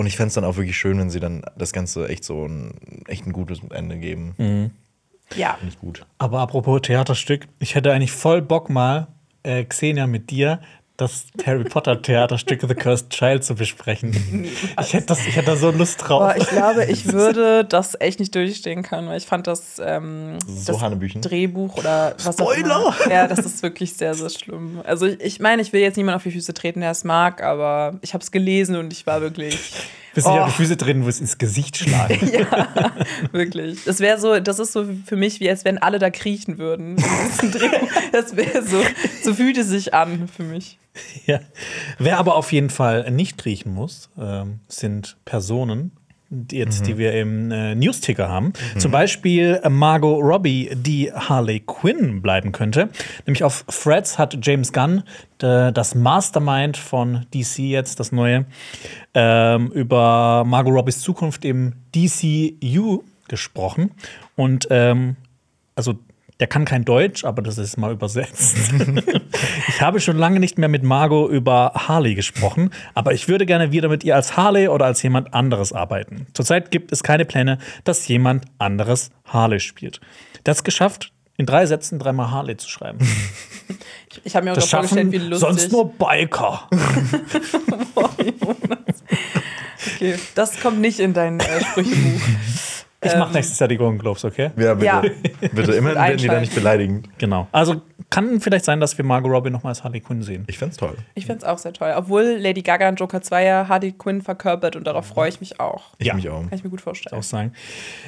Und 0.00 0.06
ich 0.06 0.16
fände 0.16 0.28
es 0.28 0.34
dann 0.34 0.44
auch 0.44 0.56
wirklich 0.56 0.78
schön, 0.78 0.98
wenn 0.98 1.10
sie 1.10 1.20
dann 1.20 1.42
das 1.58 1.74
Ganze 1.74 2.08
echt 2.08 2.24
so 2.24 2.46
ein, 2.46 2.72
echt 3.06 3.26
ein 3.26 3.34
gutes 3.34 3.60
Ende 3.68 3.98
geben. 3.98 4.72
Ja. 5.36 5.56
Finde 5.58 5.74
ich 5.74 5.78
gut. 5.78 6.06
Aber 6.16 6.40
apropos 6.40 6.80
Theaterstück, 6.80 7.46
ich 7.58 7.74
hätte 7.74 7.92
eigentlich 7.92 8.12
voll 8.12 8.40
Bock 8.40 8.70
mal, 8.70 9.08
äh, 9.42 9.62
Xenia, 9.62 10.06
mit 10.06 10.30
dir 10.30 10.62
das 11.00 11.24
Harry 11.44 11.64
Potter 11.64 12.00
Theaterstück 12.00 12.60
The 12.60 12.74
Cursed 12.74 13.10
Child 13.10 13.44
zu 13.44 13.54
besprechen. 13.54 14.46
Ich 14.80 14.92
hätte, 14.92 15.06
das, 15.06 15.26
ich 15.26 15.36
hätte 15.36 15.46
da 15.46 15.56
so 15.56 15.70
Lust 15.70 16.00
drauf. 16.06 16.22
Aber 16.22 16.36
ich 16.36 16.48
glaube, 16.48 16.84
ich 16.84 17.12
würde 17.12 17.64
das 17.64 17.96
echt 18.00 18.20
nicht 18.20 18.34
durchstehen 18.34 18.82
können, 18.82 19.08
weil 19.08 19.18
ich 19.18 19.26
fand 19.26 19.46
das, 19.46 19.80
ähm, 19.84 20.38
So 20.46 20.72
das. 20.78 21.20
Drehbuch 21.20 21.76
oder 21.76 22.14
was 22.24 22.34
Spoiler! 22.34 22.76
auch 22.76 23.00
immer. 23.00 23.12
Ja, 23.12 23.26
das 23.26 23.40
ist 23.40 23.62
wirklich 23.62 23.94
sehr, 23.94 24.14
sehr 24.14 24.30
schlimm. 24.30 24.80
Also 24.84 25.06
ich, 25.06 25.20
ich 25.20 25.40
meine, 25.40 25.62
ich 25.62 25.72
will 25.72 25.80
jetzt 25.80 25.96
niemand 25.96 26.16
auf 26.16 26.22
die 26.22 26.30
Füße 26.32 26.54
treten, 26.54 26.80
der 26.80 26.90
es 26.90 27.04
mag, 27.04 27.42
aber 27.42 27.98
ich 28.02 28.14
habe 28.14 28.22
es 28.22 28.30
gelesen 28.30 28.76
und 28.76 28.92
ich 28.92 29.06
war 29.06 29.20
wirklich. 29.20 29.58
Bis 30.14 30.24
sich 30.24 30.32
Oh. 30.32 30.38
auf 30.38 30.50
die 30.50 30.56
Füße 30.62 30.76
drehen, 30.76 31.04
wo 31.04 31.08
es 31.08 31.20
ins 31.20 31.38
Gesicht 31.38 31.76
schlagen. 31.76 32.18
Ja, 32.32 32.92
wirklich. 33.32 33.84
Das 33.84 34.00
wäre 34.00 34.18
so, 34.18 34.38
das 34.40 34.58
ist 34.58 34.72
so 34.72 34.86
für 35.06 35.16
mich, 35.16 35.40
wie 35.40 35.48
als 35.48 35.64
wenn 35.64 35.78
alle 35.78 35.98
da 35.98 36.10
kriechen 36.10 36.58
würden. 36.58 36.96
Das 38.12 38.36
wäre 38.36 38.62
so, 38.66 38.82
so 39.22 39.34
fühlt 39.34 39.56
es 39.58 39.68
sich 39.68 39.94
an 39.94 40.28
für 40.28 40.42
mich. 40.42 40.78
Ja. 41.26 41.40
Wer 41.98 42.18
aber 42.18 42.34
auf 42.34 42.50
jeden 42.52 42.70
Fall 42.70 43.10
nicht 43.10 43.44
riechen 43.44 43.72
muss, 43.72 44.10
ähm, 44.18 44.60
sind 44.68 45.16
Personen, 45.24 45.92
die, 46.30 46.58
jetzt, 46.58 46.86
die 46.86 46.96
wir 46.96 47.12
im 47.14 47.50
äh, 47.50 47.74
Newsticker 47.74 48.28
haben. 48.28 48.52
Zum 48.78 48.92
Beispiel 48.92 49.60
Margot 49.68 50.22
Robbie, 50.22 50.70
die 50.72 51.12
Harley 51.12 51.60
Quinn 51.60 52.22
bleiben 52.22 52.52
könnte. 52.52 52.88
Nämlich 53.26 53.42
auf 53.42 53.64
Threads 53.64 54.16
hat 54.16 54.38
James 54.40 54.72
Gunn, 54.72 55.02
äh, 55.42 55.72
das 55.72 55.96
Mastermind 55.96 56.76
von 56.76 57.26
DC 57.34 57.58
jetzt, 57.58 57.98
das 57.98 58.12
neue, 58.12 58.46
ähm, 59.12 59.72
über 59.72 60.44
Margot 60.46 60.72
Robbies 60.72 61.00
Zukunft 61.00 61.44
im 61.44 61.74
DCU 61.94 63.02
gesprochen. 63.28 63.90
Und 64.36 64.68
ähm, 64.70 65.16
also 65.74 65.98
der 66.40 66.46
kann 66.46 66.64
kein 66.64 66.84
Deutsch, 66.84 67.24
aber 67.24 67.42
das 67.42 67.58
ist 67.58 67.76
mal 67.76 67.92
übersetzt. 67.92 68.56
ich 69.68 69.80
habe 69.80 70.00
schon 70.00 70.16
lange 70.16 70.40
nicht 70.40 70.58
mehr 70.58 70.68
mit 70.68 70.82
Margot 70.82 71.30
über 71.30 71.72
Harley 71.74 72.14
gesprochen, 72.14 72.70
aber 72.94 73.12
ich 73.12 73.28
würde 73.28 73.44
gerne 73.44 73.72
wieder 73.72 73.88
mit 73.88 74.02
ihr 74.04 74.16
als 74.16 74.36
Harley 74.36 74.68
oder 74.68 74.86
als 74.86 75.02
jemand 75.02 75.34
anderes 75.34 75.72
arbeiten. 75.72 76.26
Zurzeit 76.32 76.70
gibt 76.70 76.92
es 76.92 77.02
keine 77.02 77.26
Pläne, 77.26 77.58
dass 77.84 78.08
jemand 78.08 78.46
anderes 78.58 79.10
Harley 79.26 79.60
spielt. 79.60 80.00
Das 80.42 80.64
geschafft, 80.64 81.12
in 81.36 81.44
drei 81.46 81.66
Sätzen 81.66 81.98
dreimal 81.98 82.30
Harley 82.30 82.56
zu 82.56 82.68
schreiben. 82.68 82.98
Ich 84.24 84.34
habe 84.34 84.44
mir 84.44 84.52
auch 84.52 84.60
vorgestellt, 84.60 85.12
wie 85.12 85.18
lustig. 85.18 85.38
sonst 85.38 85.70
nur 85.70 85.92
Biker. 85.92 86.68
Okay, 89.96 90.18
das 90.34 90.60
kommt 90.60 90.80
nicht 90.80 90.98
in 90.98 91.12
dein 91.12 91.40
äh, 91.40 91.60
Sprüchebuch. 91.60 92.20
Ich 93.02 93.12
Ähm. 93.14 93.18
mache 93.20 93.32
nächstes 93.32 93.58
Jahr 93.58 93.68
die 93.68 93.78
Golden 93.78 93.98
Globes, 93.98 94.24
okay? 94.26 94.50
Ja, 94.58 94.74
bitte. 94.74 94.84
Ja. 94.86 95.00
Bitte, 95.52 95.72
immerhin 95.72 95.96
werden 95.98 96.18
die 96.18 96.26
da 96.26 96.38
nicht 96.38 96.54
beleidigend. 96.54 97.08
Genau. 97.18 97.48
Also 97.50 97.80
kann 98.10 98.40
vielleicht 98.40 98.64
sein, 98.66 98.78
dass 98.80 98.98
wir 98.98 99.04
Margot 99.06 99.30
Robbie 99.30 99.48
noch 99.50 99.62
mal 99.62 99.70
als 99.70 99.82
Harley 99.84 100.00
Quinn 100.00 100.20
sehen. 100.22 100.44
Ich 100.48 100.58
find's 100.58 100.76
toll. 100.76 100.96
Ich 101.14 101.24
finde 101.24 101.38
es 101.38 101.44
auch 101.44 101.56
sehr 101.56 101.72
toll. 101.72 101.94
Obwohl 101.96 102.24
Lady 102.38 102.60
Gaga 102.60 102.88
in 102.90 102.96
Joker 102.96 103.22
2 103.22 103.44
ja 103.44 103.68
Harley 103.68 103.92
Quinn 103.92 104.20
verkörpert 104.20 104.76
und 104.76 104.86
darauf 104.86 105.06
freue 105.06 105.28
ich 105.30 105.40
mich 105.40 105.60
auch. 105.60 105.84
Ich 105.96 106.08
Ja. 106.08 106.14
mich 106.14 106.28
auch. 106.28 106.40
Kann 106.40 106.50
ich 106.52 106.62
mir 106.64 106.68
gut 106.70 106.82
vorstellen. 106.82 107.18
auch 107.18 107.22
sagen. 107.22 107.52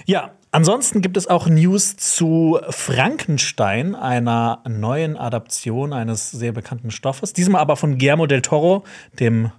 Ja, 0.04 0.32
ansonsten 0.50 1.00
gibt 1.00 1.16
es 1.16 1.26
auch 1.26 1.46
News 1.48 1.96
zu 1.96 2.58
Frankenstein, 2.68 3.94
einer 3.94 4.60
neuen 4.68 5.16
Adaption 5.16 5.94
eines 5.94 6.30
sehr 6.32 6.52
bekannten 6.52 6.90
Stoffes. 6.90 7.32
Diesmal 7.32 7.62
aber 7.62 7.76
von 7.76 7.96
Guillermo 7.96 8.26
del 8.26 8.42
Toro, 8.42 8.84
dem 9.20 9.52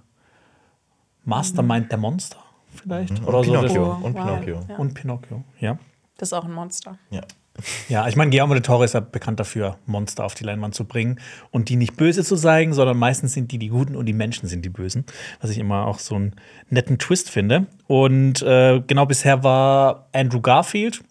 Mastermind 1.24 1.90
der 1.90 1.98
Monster, 1.98 2.36
vielleicht. 2.84 3.18
Und 3.18 3.26
Oder 3.26 3.42
so. 3.42 3.52
Pinocchio. 3.52 3.98
Oh, 4.00 4.06
Und 4.06 4.14
wow. 4.14 4.24
Pinocchio. 4.24 4.60
Ja. 4.68 4.76
Und 4.76 4.94
Pinocchio, 4.94 5.44
ja. 5.58 5.78
Das 6.18 6.28
ist 6.28 6.32
auch 6.32 6.44
ein 6.44 6.52
Monster. 6.52 6.98
Ja. 7.10 7.22
Ja, 7.88 8.08
ich 8.08 8.16
meine, 8.16 8.30
Guillermo 8.30 8.54
del 8.54 8.62
Toro 8.62 8.82
ist 8.82 8.94
ja 8.94 9.00
bekannt 9.00 9.38
dafür, 9.38 9.78
Monster 9.86 10.24
auf 10.24 10.34
die 10.34 10.42
Leinwand 10.42 10.74
zu 10.74 10.86
bringen 10.86 11.20
und 11.52 11.68
die 11.68 11.76
nicht 11.76 11.96
böse 11.96 12.24
zu 12.24 12.34
zeigen, 12.34 12.72
sondern 12.72 12.96
meistens 12.96 13.32
sind 13.32 13.52
die 13.52 13.58
die 13.58 13.68
Guten 13.68 13.94
und 13.94 14.06
die 14.06 14.12
Menschen 14.12 14.48
sind 14.48 14.64
die 14.64 14.70
Bösen, 14.70 15.04
was 15.40 15.50
ich 15.50 15.58
immer 15.58 15.86
auch 15.86 16.00
so 16.00 16.16
einen 16.16 16.34
netten 16.68 16.98
Twist 16.98 17.30
finde. 17.30 17.66
Und 17.86 18.42
äh, 18.42 18.82
genau 18.84 19.06
bisher 19.06 19.44
war 19.44 20.08
Andrew 20.12 20.40
Garfield 20.40 21.02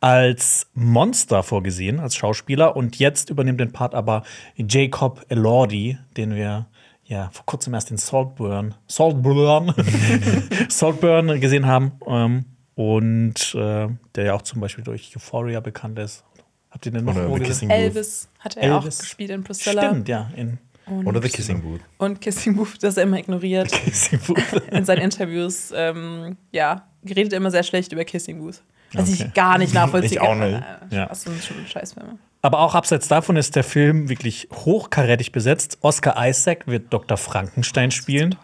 als 0.00 0.68
Monster 0.74 1.42
vorgesehen, 1.42 1.98
als 1.98 2.14
Schauspieler 2.14 2.76
und 2.76 3.00
jetzt 3.00 3.30
übernimmt 3.30 3.58
den 3.58 3.72
Part 3.72 3.96
aber 3.96 4.22
Jacob 4.56 5.26
Elordi, 5.28 5.98
den 6.16 6.36
wir 6.36 6.66
ja 7.06 7.28
vor 7.32 7.46
kurzem 7.46 7.74
erst 7.74 7.90
in 7.90 7.96
Saltburn, 7.96 8.74
Saltburn, 8.86 9.72
Saltburn 10.68 11.40
gesehen 11.40 11.66
haben. 11.66 11.92
Ähm, 12.06 12.44
und 12.74 13.54
äh, 13.54 13.88
der 14.14 14.24
ja 14.24 14.34
auch 14.34 14.42
zum 14.42 14.60
Beispiel 14.60 14.84
durch 14.84 15.12
Euphoria 15.16 15.60
bekannt 15.60 15.98
ist. 15.98 16.24
Habt 16.70 16.84
ihr 16.84 16.92
den 16.92 17.04
noch 17.06 17.14
Oder 17.16 17.24
gesehen? 17.38 17.42
Kissing 17.42 17.68
Booth. 17.68 17.76
Elvis 17.78 18.28
hat 18.40 18.56
er 18.58 18.62
Elvis. 18.64 18.96
auch 18.98 19.00
gespielt 19.02 19.30
in 19.30 19.44
Priscilla. 19.44 19.82
Stimmt, 19.88 20.08
ja. 20.08 20.30
In 20.36 20.58
Und, 20.86 21.06
Oder 21.06 21.22
The 21.22 21.28
Kissing 21.30 21.62
Booth. 21.62 21.80
und 21.96 22.20
Kissing 22.20 22.54
Booth, 22.54 22.82
das 22.82 22.96
er 22.98 23.04
immer 23.04 23.18
ignoriert. 23.18 23.72
Kissing 23.84 24.20
Booth. 24.26 24.62
in 24.70 24.84
seinen 24.84 25.00
Interviews, 25.02 25.72
ähm, 25.74 26.36
ja, 26.52 26.86
redet 27.08 27.32
er 27.32 27.38
immer 27.38 27.50
sehr 27.50 27.62
schlecht 27.62 27.92
über 27.92 28.04
Kissing 28.04 28.38
Booth. 28.40 28.62
Was 28.92 29.08
Okay. 29.10 29.24
ich 29.28 29.34
gar 29.34 29.56
nicht 29.58 29.72
nachvollziehen 29.74 30.12
Ich 30.12 30.20
auch 30.20 30.26
kann. 30.38 30.50
nicht. 30.52 30.62
Äh, 30.90 30.94
Ja. 30.96 31.10
Was 31.10 31.22
sind 31.22 31.42
schon 31.42 31.56
Scheißfilme. 31.66 32.18
Aber 32.46 32.60
auch 32.60 32.76
abseits 32.76 33.08
davon 33.08 33.34
ist 33.36 33.56
der 33.56 33.64
Film 33.64 34.08
wirklich 34.08 34.46
hochkarätig 34.52 35.32
besetzt. 35.32 35.78
Oscar 35.80 36.14
Isaac 36.28 36.68
wird 36.68 36.92
Dr. 36.92 37.16
Frankenstein 37.16 37.90
spielen. 37.90 38.36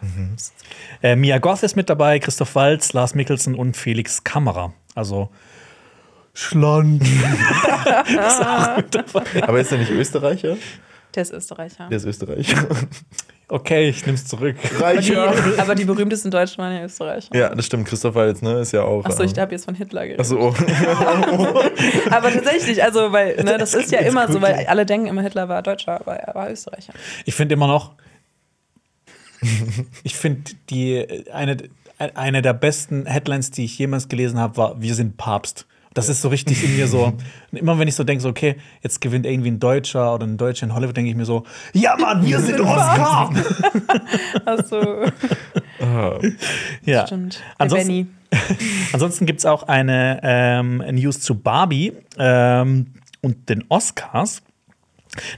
Äh, 1.01 1.15
Mia 1.15 1.37
Goth 1.37 1.63
ist 1.63 1.77
mit 1.77 1.89
dabei, 1.89 2.19
Christoph 2.19 2.53
Waltz, 2.55 2.91
Lars 2.91 3.15
Mikkelsen 3.15 3.55
und 3.55 3.77
Felix 3.77 4.25
Kammerer. 4.25 4.73
Also 4.93 5.29
Schland. 6.33 7.01
Aber 9.41 9.61
ist 9.61 9.71
er 9.71 9.77
nicht 9.77 9.91
Österreicher? 9.91 10.57
Der 11.15 11.21
ist 11.21 11.31
Österreicher. 11.31 11.87
Der 11.87 11.95
ist 11.95 12.03
Österreicher. 12.05 12.67
Okay, 13.49 13.89
ich 13.89 14.05
nehm's 14.05 14.25
zurück. 14.25 14.55
Aber 14.79 14.93
die, 14.95 15.13
Reicher. 15.13 15.61
aber 15.61 15.75
die 15.75 15.85
berühmtesten 15.85 16.31
Deutschen 16.31 16.59
waren 16.59 16.75
ja 16.75 16.85
Österreicher. 16.85 17.35
Ja, 17.35 17.53
das 17.53 17.65
stimmt. 17.65 17.87
Christoph 17.87 18.15
Waltz, 18.15 18.41
ne? 18.41 18.59
Ist 18.59 18.71
ja 18.71 18.83
auch. 18.83 19.03
Achso, 19.05 19.23
ich 19.23 19.35
ähm, 19.35 19.41
habe 19.41 19.51
jetzt 19.51 19.65
von 19.65 19.75
Hitler 19.75 20.07
geredet. 20.07 20.21
Achso, 20.21 20.39
oh. 20.39 20.53
Aber 22.09 22.31
tatsächlich, 22.31 22.81
also, 22.81 23.11
weil, 23.11 23.35
ne, 23.43 23.57
das 23.57 23.73
ist 23.73 23.91
ja 23.91 23.99
immer 23.99 24.31
so, 24.31 24.41
weil 24.41 24.65
alle 24.67 24.85
denken 24.85 25.07
immer, 25.07 25.21
Hitler 25.21 25.49
war 25.49 25.61
Deutscher, 25.61 25.99
aber 25.99 26.15
er 26.15 26.33
war 26.33 26.49
Österreicher. 26.49 26.93
Ich 27.25 27.35
finde 27.35 27.53
immer 27.53 27.67
noch, 27.67 27.93
ich 30.03 30.15
finde 30.15 30.51
die 30.69 31.25
eine, 31.31 31.57
eine 31.97 32.41
der 32.41 32.53
besten 32.53 33.05
Headlines, 33.05 33.51
die 33.51 33.65
ich 33.65 33.77
jemals 33.77 34.07
gelesen 34.07 34.39
habe, 34.39 34.57
war 34.57 34.81
Wir 34.81 34.95
sind 34.95 35.17
Papst. 35.17 35.67
Das 35.93 36.09
ist 36.09 36.21
so 36.21 36.29
richtig 36.29 36.63
in 36.63 36.75
mir 36.75 36.87
so. 36.87 37.13
Immer 37.51 37.77
wenn 37.77 37.87
ich 37.87 37.95
so 37.95 38.03
denke, 38.03 38.21
so, 38.21 38.29
okay, 38.29 38.55
jetzt 38.81 39.01
gewinnt 39.01 39.25
irgendwie 39.25 39.51
ein 39.51 39.59
Deutscher 39.59 40.13
oder 40.15 40.25
ein 40.25 40.37
Deutscher 40.37 40.65
in 40.65 40.73
Hollywood, 40.73 40.97
denke 40.97 41.09
ich 41.09 41.15
mir 41.15 41.25
so, 41.25 41.43
ja 41.73 41.95
Mann, 41.97 42.25
wir 42.25 42.39
sind 42.39 42.59
Oscar! 42.59 43.31
Also, 44.45 45.05
ja. 46.85 47.05
stimmt. 47.05 47.41
Ansonsten, 47.57 48.15
ansonsten 48.93 49.25
gibt 49.25 49.39
es 49.39 49.45
auch 49.45 49.63
eine 49.63 50.19
ähm, 50.23 50.77
News 50.77 51.19
zu 51.21 51.35
Barbie 51.35 51.93
ähm, 52.17 52.87
und 53.21 53.49
den 53.49 53.65
Oscars. 53.69 54.41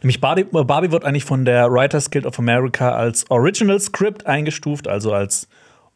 Nämlich 0.01 0.21
Barbie, 0.21 0.45
Barbie 0.45 0.91
wird 0.91 1.03
eigentlich 1.03 1.25
von 1.25 1.43
der 1.43 1.69
Writers 1.69 2.09
Guild 2.09 2.25
of 2.25 2.39
America 2.39 2.91
als 2.91 3.29
Original 3.29 3.79
Script 3.79 4.25
eingestuft, 4.25 4.87
also 4.87 5.13
als 5.13 5.49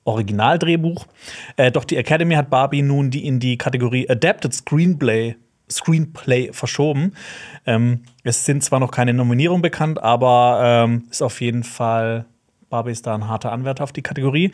Originaldrehbuch. 0.09 1.05
Äh, 1.55 1.71
doch 1.71 1.85
die 1.85 1.97
Academy 1.97 2.35
hat 2.35 2.49
Barbie 2.49 2.81
nun 2.81 3.11
die 3.11 3.25
in 3.25 3.39
die 3.39 3.57
Kategorie 3.57 4.09
Adapted 4.09 4.53
Screenplay, 4.53 5.35
Screenplay 5.69 6.51
verschoben. 6.51 7.13
Ähm, 7.65 8.01
es 8.23 8.45
sind 8.45 8.63
zwar 8.63 8.79
noch 8.79 8.91
keine 8.91 9.13
Nominierungen 9.13 9.61
bekannt, 9.61 10.01
aber 10.01 10.61
ähm, 10.63 11.03
ist 11.09 11.21
auf 11.21 11.41
jeden 11.41 11.63
Fall 11.63 12.25
Barbie 12.69 12.91
ist 12.91 13.07
da 13.07 13.15
ein 13.15 13.27
harter 13.27 13.51
Anwärter 13.51 13.83
auf 13.83 13.91
die 13.91 14.03
Kategorie. 14.03 14.51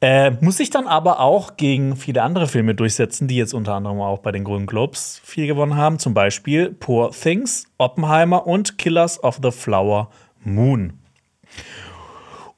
Äh, 0.00 0.32
muss 0.40 0.56
sich 0.56 0.70
dann 0.70 0.88
aber 0.88 1.20
auch 1.20 1.56
gegen 1.56 1.96
viele 1.96 2.22
andere 2.22 2.48
Filme 2.48 2.74
durchsetzen, 2.74 3.28
die 3.28 3.36
jetzt 3.36 3.54
unter 3.54 3.74
anderem 3.74 4.00
auch 4.00 4.18
bei 4.18 4.32
den 4.32 4.42
Golden 4.42 4.66
Globes 4.66 5.20
viel 5.22 5.46
gewonnen 5.46 5.76
haben. 5.76 5.98
Zum 5.98 6.12
Beispiel 6.14 6.70
Poor 6.72 7.12
Things, 7.12 7.66
Oppenheimer 7.78 8.46
und 8.46 8.78
Killers 8.78 9.22
of 9.22 9.38
the 9.42 9.52
Flower 9.52 10.10
Moon. 10.42 10.94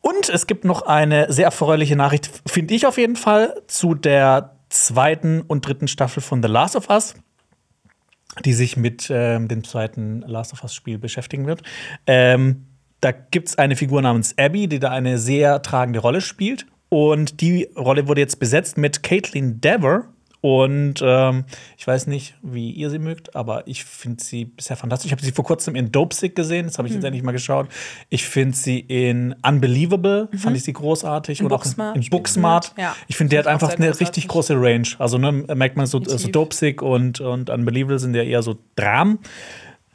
Und 0.04 0.28
es 0.28 0.46
gibt 0.46 0.66
noch 0.66 0.82
eine 0.82 1.32
sehr 1.32 1.46
erfreuliche 1.46 1.96
Nachricht, 1.96 2.30
finde 2.46 2.74
ich 2.74 2.86
auf 2.86 2.98
jeden 2.98 3.16
Fall, 3.16 3.54
zu 3.68 3.94
der 3.94 4.54
zweiten 4.68 5.40
und 5.40 5.66
dritten 5.66 5.88
Staffel 5.88 6.22
von 6.22 6.42
The 6.42 6.48
Last 6.48 6.76
of 6.76 6.90
Us, 6.90 7.14
die 8.44 8.52
sich 8.52 8.76
mit 8.76 9.08
ähm, 9.08 9.48
dem 9.48 9.64
zweiten 9.64 10.20
Last 10.20 10.52
of 10.52 10.62
Us-Spiel 10.62 10.98
beschäftigen 10.98 11.46
wird. 11.46 11.62
Ähm, 12.06 12.66
da 13.00 13.12
gibt 13.12 13.48
es 13.48 13.56
eine 13.56 13.76
Figur 13.76 14.02
namens 14.02 14.36
Abby, 14.36 14.68
die 14.68 14.78
da 14.78 14.90
eine 14.90 15.16
sehr 15.16 15.62
tragende 15.62 16.00
Rolle 16.00 16.20
spielt. 16.20 16.66
Und 16.90 17.40
die 17.40 17.70
Rolle 17.74 18.06
wurde 18.06 18.20
jetzt 18.20 18.38
besetzt 18.38 18.76
mit 18.76 19.02
Caitlin 19.02 19.62
Dever. 19.62 20.12
Und 20.44 21.00
ähm, 21.02 21.46
ich 21.78 21.86
weiß 21.86 22.06
nicht, 22.06 22.34
wie 22.42 22.70
ihr 22.70 22.90
sie 22.90 22.98
mögt, 22.98 23.34
aber 23.34 23.66
ich 23.66 23.82
finde 23.82 24.22
sie 24.22 24.44
bisher 24.44 24.76
fantastisch. 24.76 25.06
Ich 25.06 25.12
habe 25.12 25.24
sie 25.24 25.32
vor 25.32 25.42
kurzem 25.42 25.74
in 25.74 25.90
Dope 25.90 26.14
Sick 26.14 26.36
gesehen, 26.36 26.66
das 26.66 26.76
habe 26.76 26.86
ich 26.86 26.92
jetzt 26.92 27.02
endlich 27.02 27.22
mal 27.22 27.32
geschaut. 27.32 27.66
Ich 28.10 28.28
finde 28.28 28.54
sie 28.54 28.80
in 28.80 29.34
Unbelievable, 29.42 30.28
fand 30.36 30.54
ich 30.54 30.64
sie 30.64 30.74
großartig. 30.74 31.40
In 31.40 31.46
Und 31.46 31.52
auch 31.52 31.62
Booksmart 31.62 31.96
in 31.96 32.02
spielt 32.02 32.04
sie 32.04 32.10
Booksmart. 32.10 32.74
Ja. 32.76 32.94
Ich 33.08 33.16
finde, 33.16 33.30
der 33.30 33.38
hat 33.38 33.46
auch 33.46 33.52
einfach 33.52 33.74
eine 33.74 33.98
richtig 33.98 34.28
große 34.28 34.54
Range. 34.54 34.86
Also 34.98 35.16
ne, 35.16 35.32
merkt 35.32 35.78
man 35.78 35.86
so, 35.86 35.96
so 35.96 36.04
Definitiv. 36.04 36.32
Dope 36.32 36.54
Sick 36.54 36.82
und, 36.82 37.22
und 37.22 37.48
Unbelievable 37.48 37.98
sind 37.98 38.14
ja 38.14 38.22
eher 38.22 38.42
so 38.42 38.58
Dramen. 38.76 39.20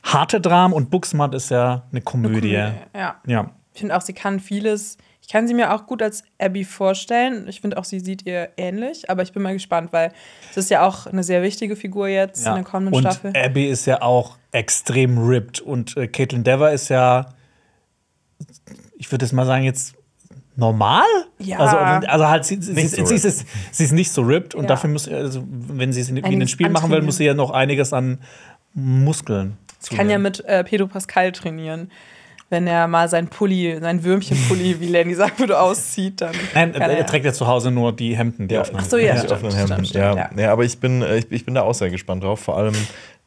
Harte 0.01 0.41
Dramen 0.41 0.73
und 0.73 0.89
Booksmart 0.89 1.35
ist 1.35 1.51
ja 1.51 1.83
eine 1.91 2.01
Komödie. 2.01 2.53
Ja. 2.53 2.73
Ja. 3.27 3.51
Ich 3.75 3.81
finde 3.81 3.95
auch, 3.95 4.01
sie 4.01 4.13
kann 4.13 4.39
vieles. 4.39 4.97
Ich 5.29 5.33
kann 5.33 5.47
sie 5.47 5.53
mir 5.53 5.75
auch 5.75 5.85
gut 5.85 6.01
als 6.01 6.23
Abby 6.39 6.63
vorstellen. 6.63 7.47
Ich 7.47 7.61
finde 7.61 7.77
auch, 7.77 7.83
sie 7.83 7.99
sieht 7.99 8.25
ihr 8.25 8.49
ähnlich. 8.57 9.11
Aber 9.11 9.21
ich 9.21 9.31
bin 9.31 9.43
mal 9.43 9.53
gespannt, 9.53 9.93
weil 9.93 10.11
es 10.49 10.57
ist 10.57 10.71
ja 10.71 10.83
auch 10.83 11.05
eine 11.05 11.21
sehr 11.21 11.43
wichtige 11.43 11.75
Figur 11.75 12.07
jetzt 12.07 12.47
in 12.47 12.55
der 12.55 12.63
kommenden 12.63 12.95
und 12.95 13.01
Staffel. 13.01 13.33
Abby 13.37 13.67
ist 13.67 13.85
ja 13.85 14.01
auch 14.01 14.39
extrem 14.51 15.19
ripped 15.19 15.61
und 15.61 15.95
äh, 15.97 16.07
Caitlin 16.07 16.43
Dever 16.43 16.71
ist 16.71 16.89
ja, 16.89 17.27
ich 18.97 19.11
würde 19.11 19.23
jetzt 19.23 19.33
mal 19.33 19.45
sagen, 19.45 19.65
jetzt 19.65 19.93
normal. 20.55 21.05
Ja. 21.37 21.59
Also, 21.59 21.77
also 21.77 22.27
halt, 22.27 22.45
sie, 22.45 22.59
sie, 22.59 22.73
Nicht 22.73 22.89
sie, 22.89 23.01
so 23.01 23.05
sie, 23.05 23.27
ist, 23.27 23.45
sie 23.71 23.83
ist 23.83 23.91
nicht 23.91 24.11
so 24.11 24.23
ripped 24.23 24.55
und 24.55 24.63
Ja. 24.63 24.69
dafür 24.69 24.89
muss, 24.89 25.07
also, 25.07 25.43
wenn 25.47 25.93
sie 25.93 26.01
es 26.01 26.09
in, 26.09 26.15
wie 26.15 26.19
in 26.21 26.23
den 26.23 26.33
Einiges 26.33 26.49
Spielen 26.49 26.71
machen 26.71 26.89
will, 26.89 27.03
muss 27.03 27.17
sie 27.17 27.25
ja 27.25 27.35
noch 27.35 27.51
einiges 27.51 27.93
an 27.93 28.17
Muskeln. 28.73 29.57
Ich 29.83 29.95
kann 29.95 30.09
ja 30.09 30.17
mit 30.17 30.43
äh, 30.45 30.63
Pedro 30.63 30.87
Pascal 30.87 31.31
trainieren. 31.33 31.91
Wenn 32.51 32.65
er 32.65 32.87
mal 32.87 33.07
sein 33.09 33.27
Pulli, 33.27 33.77
sein 33.79 34.03
Würmchenpulli, 34.03 34.77
wie 34.79 34.87
Lenny 34.87 35.13
sagt, 35.13 35.39
würde, 35.39 35.59
auszieht, 35.59 36.21
dann. 36.21 36.33
Nein, 36.55 36.71
kann 36.73 36.81
er, 36.89 36.97
er- 36.97 37.05
trägt 37.05 37.25
ja 37.25 37.33
zu 37.33 37.45
Hause 37.47 37.69
nur 37.69 37.95
die 37.95 38.17
Hemden, 38.17 38.47
die 38.47 38.55
Ja. 38.55 38.61
offenen. 38.61 38.81
Ach 38.83 38.89
so, 38.89 38.97
ja, 38.97 39.11
Die 39.13 39.19
stimmt, 39.19 39.31
offenen 39.33 39.51
stimmt, 39.51 39.69
Hemden. 39.69 39.85
stimmt, 39.85 40.03
ja. 40.03 40.15
ja. 40.15 40.29
ja, 40.35 40.51
aber 40.51 40.63
ich 40.63 40.79
bin, 40.79 41.01
äh, 41.03 41.17
ich, 41.17 41.31
ich 41.31 41.45
bin 41.45 41.53
da 41.55 41.61
auch 41.61 41.73
sehr 41.75 41.89
gespannt 41.91 42.23
drauf. 42.23 42.39
Vor 42.39 42.57
allem, 42.57 42.73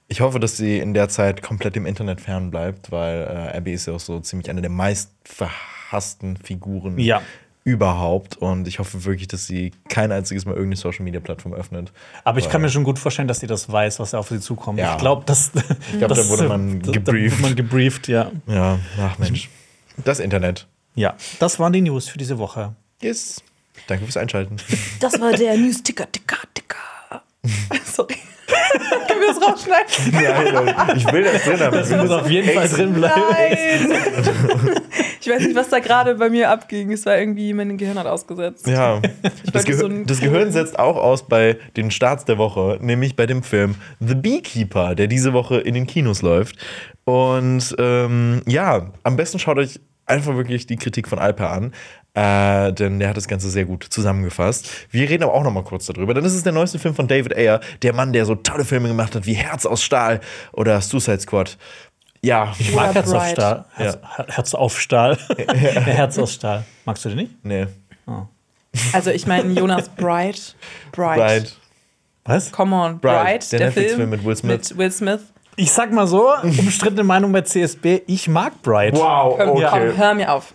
ich 0.09 0.21
hoffe, 0.21 0.41
dass 0.41 0.57
sie 0.57 0.79
in 0.79 0.93
der 0.93 1.09
Zeit 1.09 1.41
komplett 1.41 1.77
im 1.77 1.87
Internet 1.87 2.21
fern 2.21 2.51
bleibt, 2.51 2.91
weil 2.91 3.23
äh, 3.53 3.57
Abby 3.57 3.73
ist 3.73 3.87
ja 3.87 3.93
auch 3.95 4.01
so 4.01 4.19
ziemlich 4.21 4.51
eine 4.51 4.61
der 4.61 4.71
meist 4.71 5.13
verhassten 5.25 6.37
Figuren 6.37 6.99
Ja. 6.99 7.23
Überhaupt. 7.65 8.37
Und 8.37 8.67
ich 8.67 8.79
hoffe 8.79 9.05
wirklich, 9.05 9.29
dass 9.29 9.47
sie 9.47 9.73
kein 9.89 10.13
einziges 10.13 10.45
Mal 10.45 10.53
irgendeine 10.53 10.77
Social 10.77 11.05
Media 11.05 11.21
Plattform 11.21 11.55
öffnet. 11.55 11.93
Aber 12.25 12.39
ich 12.39 12.49
kann 12.49 12.61
mir 12.61 12.69
schon 12.71 12.85
gut 12.85 12.99
vorstellen, 12.99 13.29
dass 13.29 13.41
sie 13.41 13.47
das 13.47 13.71
weiß, 13.71 14.01
was 14.01 14.15
auf 14.15 14.29
sie 14.29 14.41
zukommt. 14.41 14.79
Ja. 14.79 14.93
Ich 14.93 14.99
glaube, 14.99 15.25
dass. 15.25 15.53
Ich 15.93 15.99
glaub, 15.99 16.09
da 16.15 16.29
wurde 16.29 16.49
man 16.49 16.83
gebrieft. 16.83 17.07
Da 17.07 17.39
wurde 17.39 17.43
man 17.43 17.57
gebrieft, 17.57 18.09
ja. 18.09 18.31
Ja, 18.47 18.79
ach 19.01 19.19
Mensch. 19.19 19.49
Das 20.05 20.21
Internet. 20.21 20.67
Ja, 20.95 21.15
das 21.39 21.59
waren 21.59 21.73
die 21.73 21.81
News 21.81 22.09
für 22.09 22.19
diese 22.19 22.39
Woche. 22.39 22.75
Yes. 23.01 23.43
Danke 23.87 24.05
fürs 24.05 24.17
Einschalten. 24.17 24.57
Das 25.01 25.21
war 25.21 25.33
der 25.33 25.57
News-Ticker, 25.57 26.11
Ticker, 26.11 26.37
Ticker. 26.55 26.77
Sorry. 27.85 28.17
Können 29.09 29.21
wir 29.21 29.29
das 29.29 29.43
rausschneiden? 29.43 30.65
Nein, 30.65 30.97
ich 30.97 31.13
will 31.13 31.25
das 31.25 31.45
drin 31.45 31.61
haben. 31.61 31.75
Das 31.75 31.91
muss 31.91 32.11
auf 32.11 32.31
jeden 32.31 32.51
Fall 32.51 32.69
drin 32.69 32.93
bleiben. 32.93 33.21
Nein! 33.31 34.81
Ich 35.21 35.29
weiß 35.29 35.43
nicht, 35.43 35.55
was 35.55 35.69
da 35.69 35.79
gerade 35.79 36.17
bei 36.17 36.29
mir 36.29 36.51
abging. 36.51 36.91
Es 36.91 37.07
war 37.07 37.17
irgendwie, 37.17 37.53
mein 37.53 37.77
Gehirn 37.79 37.99
hat 37.99 38.07
ausgesetzt. 38.07 38.67
Ja, 38.67 39.01
das, 39.53 39.65
Gehir 39.65 39.79
so 39.79 39.89
das 39.89 40.21
Gehirn 40.21 40.51
setzt 40.51 40.79
auch 40.79 40.97
aus 40.97 41.29
bei 41.29 41.59
den 41.77 41.93
Starts 41.93 42.25
der 42.25 42.39
Woche, 42.39 42.79
nämlich 42.81 43.15
bei 43.15 43.27
dem 43.27 43.45
Film 43.45 43.77
The 44.01 44.17
Beekeeper, 44.17 44.97
der 44.97 45.07
diese 45.07 45.33
Woche 45.33 45.61
in 45.61 45.75
den 45.75 45.87
Kinos 45.87 46.23
läuft. 46.23 46.57
Und 47.05 47.75
ähm, 47.79 48.43
ja, 48.47 48.91
am 49.05 49.17
besten 49.17 49.39
schaut 49.39 49.59
euch 49.59 49.79
einfach 50.07 50.37
wirklich 50.37 50.67
die 50.67 50.77
Kritik 50.77 51.09
von 51.09 51.19
Alper 51.19 51.51
an, 51.51 51.73
äh, 52.15 52.73
denn 52.73 52.99
der 52.99 53.09
hat 53.09 53.17
das 53.17 53.27
Ganze 53.27 53.49
sehr 53.49 53.65
gut 53.65 53.85
zusammengefasst. 53.89 54.69
Wir 54.91 55.09
reden 55.09 55.23
aber 55.23 55.35
auch 55.35 55.43
noch 55.43 55.53
mal 55.53 55.65
kurz 55.65 55.87
darüber, 55.87 56.13
denn 56.15 56.25
das 56.25 56.35
ist 56.35 56.45
der 56.45 56.53
neueste 56.53 56.79
Film 56.79 56.95
von 56.95 57.09
David 57.09 57.35
Ayer, 57.35 57.61
der 57.83 57.95
Mann, 57.95 58.13
der 58.13 58.27
so 58.27 58.35
tolle 58.35 58.65
Filme 58.65 58.89
gemacht 58.89 59.15
hat 59.15 59.27
wie 59.27 59.35
Herz 59.35 59.65
aus 59.65 59.83
Stahl 59.83 60.21
oder 60.53 60.81
Suicide 60.81 61.21
Squad. 61.21 61.57
Ja, 62.25 62.55
Ich 62.59 62.75
mag 62.75 62.95
Herz 62.95 63.13
auf. 63.13 63.27
Stahl. 63.29 63.65
Herz, 63.75 63.99
Herz 64.29 64.55
auf 64.55 64.81
Stahl. 64.81 65.19
Herz 65.49 66.19
aus 66.19 66.35
Stahl. 66.35 66.65
Magst 66.85 67.05
du 67.05 67.09
den 67.09 67.19
nicht? 67.19 67.45
nee, 67.45 67.67
Also, 68.93 69.11
ich 69.11 69.27
meine, 69.27 69.53
Jonas 69.53 69.89
Bright. 69.89 70.55
Bright. 70.93 71.19
Bright. 71.19 71.57
Was? 72.25 72.53
Come 72.53 72.77
on, 72.77 73.01
Bright, 73.01 73.25
Bright, 73.25 73.53
der 73.53 73.59
der, 73.59 73.67
Netflix-Film 73.69 73.99
Film 73.99 74.11
mit 74.11 74.25
Will 74.25 74.37
Smith. 74.37 74.71
Mit 74.71 74.79
Will 74.79 74.93
Smith. 74.93 75.21
Ich 75.57 75.73
sag 75.73 75.93
mal 75.93 76.07
so, 76.07 76.33
umstrittene 76.43 77.03
Meinung 77.03 77.33
bei 77.33 77.43
CSB, 77.43 78.03
ich 78.07 78.29
mag 78.29 78.63
Bright. 78.63 78.95
Wow, 78.95 79.35
okay. 79.41 79.67
komm, 79.69 79.97
hör 79.97 80.15
mir 80.15 80.33
auf. 80.33 80.55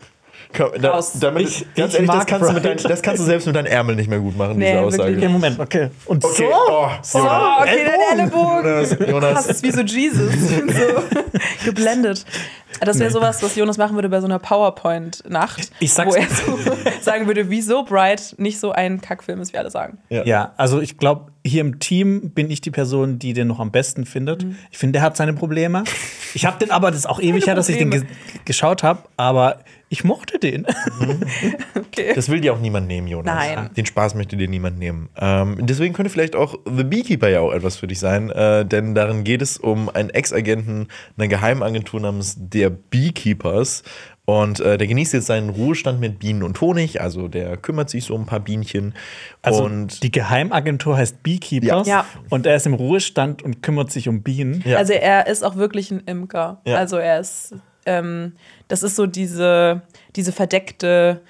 Komm, 0.58 0.72
da, 0.82 1.00
damit, 1.20 1.44
Ich- 1.44 1.66
ganz 1.76 1.94
ich 1.94 2.00
ehrlich, 2.00 2.10
das 2.12 2.26
kannst, 2.26 2.50
du 2.50 2.54
mit 2.54 2.66
dein, 2.66 2.78
das 2.78 3.02
kannst 3.02 3.22
du 3.22 3.26
selbst 3.26 3.46
mit 3.46 3.56
deinen 3.56 3.68
Ärmeln 3.68 3.96
nicht 3.98 4.10
mehr 4.10 4.20
gut 4.20 4.36
machen, 4.36 4.58
Nee, 4.58 4.72
diese 4.72 4.82
Aussage. 4.84 5.04
wirklich 5.12 5.24
Okay, 5.26 5.32
Moment, 5.34 5.60
okay. 5.60 5.90
Und 6.06 6.26
Okay, 6.26 6.46
so? 6.50 6.72
oh, 6.72 6.88
So, 7.04 7.20
Jonas. 7.20 7.62
okay, 7.62 7.86
dein 7.86 8.20
Ellenbogen. 8.20 8.66
Jonas, 8.66 8.90
Krass, 8.98 9.08
Jonas. 9.10 9.46
ist 9.48 9.64
wie 9.64 9.72
so 9.72 9.82
Jesus. 9.82 10.34
So 10.68 11.66
geblendet. 11.66 12.26
Das 12.82 13.00
wäre 13.00 13.10
sowas, 13.10 13.42
was 13.42 13.56
Jonas 13.56 13.78
machen 13.78 13.96
würde 13.96 14.10
bei 14.10 14.20
so 14.20 14.26
einer 14.28 14.40
PowerPoint-Nacht. 14.40 15.72
Ich 15.80 15.94
sag's- 15.94 16.16
Wo 16.16 16.20
er 16.20 16.28
so 16.30 16.60
sagen 17.02 17.28
würde, 17.28 17.50
wieso 17.50 17.84
Bright 17.84 18.36
nicht 18.38 18.60
so 18.60 18.72
ein 18.72 19.02
Kackfilm 19.02 19.42
ist, 19.42 19.54
wie 19.54 19.58
alle 19.58 19.72
sagen. 19.72 19.98
Ja, 20.10 20.54
also 20.58 20.80
ich 20.82 20.98
glaube, 20.98 21.32
hier 21.46 21.62
im 21.62 21.80
Team 21.80 22.32
bin 22.32 22.52
ich 22.52 22.62
die 22.62 22.72
Person, 22.72 23.20
die 23.20 23.34
den 23.34 23.48
noch 23.48 23.60
am 23.60 23.72
besten 23.72 24.06
findet. 24.06 24.44
Mhm. 24.44 24.58
Ich 24.72 24.78
finde, 24.78 24.94
der 24.94 25.02
hat 25.02 25.18
seine 25.18 25.34
Probleme. 25.34 25.84
Ich 26.34 26.46
habe 26.46 26.60
den 26.60 26.72
aber, 26.72 26.92
das 26.92 27.00
ist 27.02 27.06
auch 27.08 27.20
ewig 27.22 27.48
her, 27.48 27.56
dass 27.56 27.70
ich 27.70 27.78
den 27.78 27.90
ge 27.92 28.04
geschaut 28.46 28.84
habe, 28.84 29.00
aber 29.16 29.60
ich 29.90 30.04
mochte 30.04 30.40
den. 30.40 30.66
Okay. 31.76 32.14
Das 32.14 32.30
will 32.30 32.42
dir 32.42 32.54
auch 32.54 32.60
niemand 32.60 32.88
nehmen, 32.88 33.08
Jonas. 33.08 33.34
Nein. 33.34 33.70
Den 33.76 33.86
Spaß 33.86 34.14
möchte 34.16 34.36
dir 34.38 34.48
niemand 34.48 34.78
nehmen. 34.78 35.10
Ähm, 35.18 35.58
deswegen 35.66 35.94
könnte 35.96 36.12
vielleicht 36.12 36.36
auch 36.36 36.56
The 36.66 36.84
Beekeeper 36.84 37.30
ja 37.30 37.40
auch 37.40 37.52
etwas 37.52 37.76
für 37.78 37.88
dich 37.88 38.00
sein, 38.00 38.30
äh, 38.30 38.66
denn 38.66 38.94
darin 38.94 39.24
geht 39.24 39.42
es 39.42 39.58
um 39.58 39.90
einen 39.90 40.10
Ex-Agenten 40.12 40.90
einer 41.18 41.28
Geheimagentur 41.28 42.00
namens 42.00 42.36
der 42.38 42.70
Beekeepers. 42.70 43.84
Und 44.26 44.60
äh, 44.60 44.78
der 44.78 44.88
genießt 44.88 45.14
jetzt 45.14 45.28
seinen 45.28 45.50
Ruhestand 45.50 46.02
mit 46.02 46.20
Bienen 46.20 46.44
und 46.44 46.60
Honig, 46.60 47.00
also 47.00 47.30
der 47.30 47.56
kümmert 47.56 47.90
sich 47.90 48.04
so 48.04 48.14
um 48.14 48.24
ein 48.24 48.26
paar 48.26 48.42
Bienchen. 48.42 48.94
Also 49.42 49.64
und 49.64 50.04
die 50.04 50.12
Geheimagentur 50.12 50.98
heißt 50.98 51.24
Beekeepers 51.24 51.88
Ja. 51.88 52.00
Ja. 52.00 52.06
und 52.30 52.46
er 52.46 52.58
ist 52.58 52.66
im 52.68 52.74
Ruhestand 52.74 53.42
und 53.42 53.64
kümmert 53.64 53.90
sich 53.92 54.10
um 54.10 54.22
Bienen. 54.24 54.62
Ja. 54.66 54.78
Also 54.78 54.92
er 54.94 55.28
ist 55.28 55.44
auch 55.44 55.56
wirklich 55.56 55.92
ein 55.92 56.02
Imker. 56.02 56.62
Ja. 56.66 56.76
Also 56.76 56.98
er 56.98 57.22
ist, 57.22 57.56
ähm, 57.88 58.34
das 58.68 58.84
ist 58.84 58.96
so 58.96 59.08
diese, 59.08 59.82
diese 60.16 60.32
verdeckte 60.32 61.22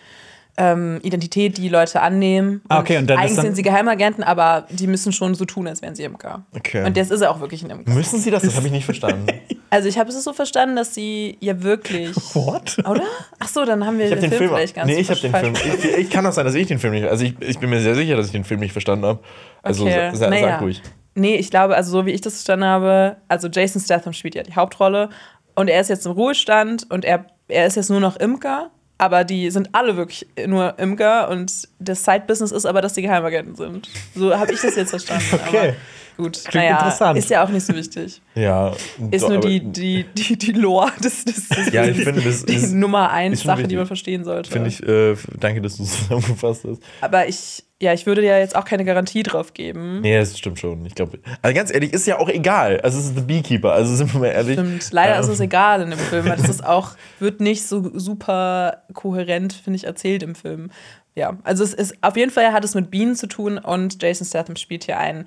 ähm, 0.58 1.00
Identität, 1.04 1.58
die 1.58 1.70
Leute 1.70 2.02
annehmen. 2.02 2.62
Ah, 2.68 2.80
okay, 2.80 2.98
und 2.98 3.08
dann 3.08 3.20
eigentlich 3.20 3.40
sind 3.40 3.56
sie 3.56 3.62
Geheimagenten, 3.62 4.24
aber 4.24 4.66
die 4.72 4.88
müssen 4.88 5.12
schon 5.12 5.36
so 5.36 5.46
tun, 5.46 5.68
als 5.68 5.84
wären 5.84 5.94
sie 5.94 6.04
Imker. 6.04 6.46
Okay. 6.56 6.84
Und 6.84 6.98
das 6.98 7.12
ist 7.12 7.22
auch 7.22 7.40
wirklich 7.40 7.64
ein 7.64 7.70
Imker. 7.70 7.92
müssen 7.92 8.20
sie 8.20 8.32
das? 8.32 8.42
Das 8.42 8.56
habe 8.56 8.66
ich 8.66 8.74
nicht 8.74 8.86
verstanden. 8.92 9.28
Also 9.70 9.88
ich 9.88 10.00
habe 10.00 10.10
es 10.10 10.24
so 10.24 10.34
verstanden, 10.34 10.76
dass 10.76 10.96
sie 10.96 11.38
ja 11.42 11.62
wirklich. 11.62 12.16
What? 12.34 12.78
Oder? 12.80 13.04
Ach 13.38 13.48
so, 13.48 13.66
dann 13.66 13.86
haben 13.86 14.00
wir 14.00 14.10
den, 14.10 14.20
den 14.20 14.32
Film. 14.32 14.50
vielleicht 14.50 14.76
ganz 14.76 14.88
nee, 14.88 15.00
ich 15.00 15.10
habe 15.10 15.20
den 15.20 15.34
Film. 15.34 15.54
Ich, 15.54 15.86
ich 15.86 16.10
kann 16.10 16.24
das 16.24 16.36
sein, 16.36 16.46
dass 16.46 16.56
ich 16.56 16.66
den 16.66 16.80
Film 16.80 16.94
nicht. 16.94 17.06
Also 17.06 17.24
ich, 17.26 17.36
ich 17.40 17.60
bin 17.60 17.70
mir 17.70 17.80
sehr 17.80 17.94
sicher, 17.94 18.16
dass 18.16 18.26
ich 18.26 18.32
den 18.32 18.44
Film 18.44 18.60
nicht 18.60 18.72
verstanden 18.72 19.06
habe. 19.06 19.20
Also 19.62 19.84
Okay, 19.84 20.10
sa 20.14 20.18
sa 20.18 20.30
naja. 20.30 20.54
sag 20.54 20.62
ruhig. 20.62 20.82
Nee, 21.14 21.36
ich 21.36 21.50
glaube, 21.50 21.76
also 21.76 21.92
so 21.92 22.06
wie 22.06 22.12
ich 22.12 22.22
das 22.22 22.34
verstanden 22.34 22.66
habe, 22.66 23.18
also 23.28 23.48
Jason 23.48 23.82
Statham 23.82 24.14
spielt 24.14 24.36
ja 24.36 24.44
die 24.44 24.56
Hauptrolle 24.56 25.10
und 25.58 25.68
er 25.68 25.82
ist 25.82 25.90
jetzt 25.90 26.06
im 26.06 26.14
Ruhestand 26.14 26.90
und 26.90 27.04
er, 27.04 27.26
er 27.50 27.66
ist 27.68 27.76
jetzt 27.76 27.90
nur 27.90 28.00
noch 28.00 28.16
Imker, 28.18 28.72
aber 28.98 29.24
die 29.26 29.50
sind 29.52 29.70
alle 29.74 29.96
wirklich 29.98 30.26
nur 30.48 30.80
Imker 30.80 31.30
und 31.30 31.52
das 31.80 32.04
Side-Business 32.04 32.52
ist 32.52 32.66
aber, 32.66 32.82
dass 32.82 32.94
die 32.94 33.02
Geheimagenten 33.02 33.56
sind. 33.56 33.90
So 34.16 34.36
habe 34.38 34.54
ich 34.54 34.62
das 34.62 34.76
jetzt 34.76 34.90
verstanden. 34.92 35.26
Okay. 35.48 35.74
Aber 36.18 36.24
gut, 36.30 36.34
Klingt 36.46 36.56
naja, 36.66 36.78
interessant. 36.78 37.20
ist 37.20 37.30
ja 37.30 37.44
auch 37.44 37.50
nicht 37.50 37.64
so 37.64 37.76
wichtig. 37.76 38.22
Ja. 38.34 38.74
Ist 39.12 39.24
doch, 39.24 39.30
nur 39.30 39.40
die, 39.42 39.60
die, 39.60 40.04
die, 40.16 40.36
die 40.36 40.52
Lore 40.52 40.92
des, 41.04 41.24
des, 41.26 41.48
des 41.48 41.72
Ja, 41.72 41.86
ich 41.86 42.04
finde, 42.04 42.22
das 42.22 42.44
die 42.44 42.56
ist- 42.56 42.74
Nummer 42.74 43.12
eins 43.12 43.44
Sache, 43.44 43.58
die 43.58 43.64
wichtig. 43.66 43.78
man 43.78 43.86
verstehen 43.86 44.24
sollte. 44.24 44.50
Finde 44.50 44.70
ich, 44.70 44.82
äh, 44.82 45.16
danke, 45.40 45.62
dass 45.62 45.78
du 45.78 45.84
es 45.84 45.92
zusammengefasst 46.08 46.64
hast. 46.68 46.82
Aber 47.02 47.28
ich, 47.28 47.64
ja, 47.82 47.94
ich 47.94 48.06
würde 48.08 48.26
ja 48.26 48.40
jetzt 48.40 48.56
auch 48.56 48.66
keine 48.66 48.86
Garantie 48.86 49.22
drauf 49.24 49.54
geben. 49.54 50.02
Nee, 50.02 50.18
das 50.18 50.38
stimmt 50.38 50.60
schon. 50.60 50.86
Ich 50.86 50.96
glaube, 50.96 51.20
also 51.42 51.56
ganz 51.56 51.72
ehrlich, 51.72 51.94
ist 51.94 52.08
ja 52.08 52.18
auch 52.18 52.30
egal. 52.30 52.82
Also 52.82 52.98
es 52.98 53.06
ist 53.06 53.16
The 53.16 53.22
Beekeeper, 53.22 53.72
also 53.72 53.96
sind 53.96 54.12
wir 54.14 54.20
mal 54.22 54.28
ehrlich. 54.28 54.54
Stimmt. 54.54 54.92
Leider 54.92 55.16
Ähm, 55.16 55.22
ist 55.22 55.28
es 55.28 55.40
egal 55.40 55.82
in 55.82 55.92
dem 55.92 56.00
Film, 56.00 56.26
weil 56.26 56.38
das 56.38 56.50
ist 56.50 56.66
auch, 56.66 56.92
wird 57.20 57.40
nicht 57.40 57.68
so 57.68 57.92
super 57.98 58.84
kohärent, 58.94 59.54
finde 59.54 59.78
ich, 59.78 59.84
erzählt 59.84 60.24
im 60.24 60.34
Film. 60.34 60.72
Ja, 61.14 61.38
also 61.44 61.64
es 61.64 61.74
ist 61.74 61.96
auf 62.02 62.18
jeden 62.18 62.32
Fall 62.32 62.52
hat 62.52 62.64
es 62.64 62.74
mit 62.76 62.90
Bienen 62.90 63.16
zu 63.16 63.28
tun 63.28 63.58
und 63.58 64.02
Jason 64.02 64.26
Statham 64.26 64.56
spielt 64.56 64.84
hier 64.86 64.98
einen 65.00 65.26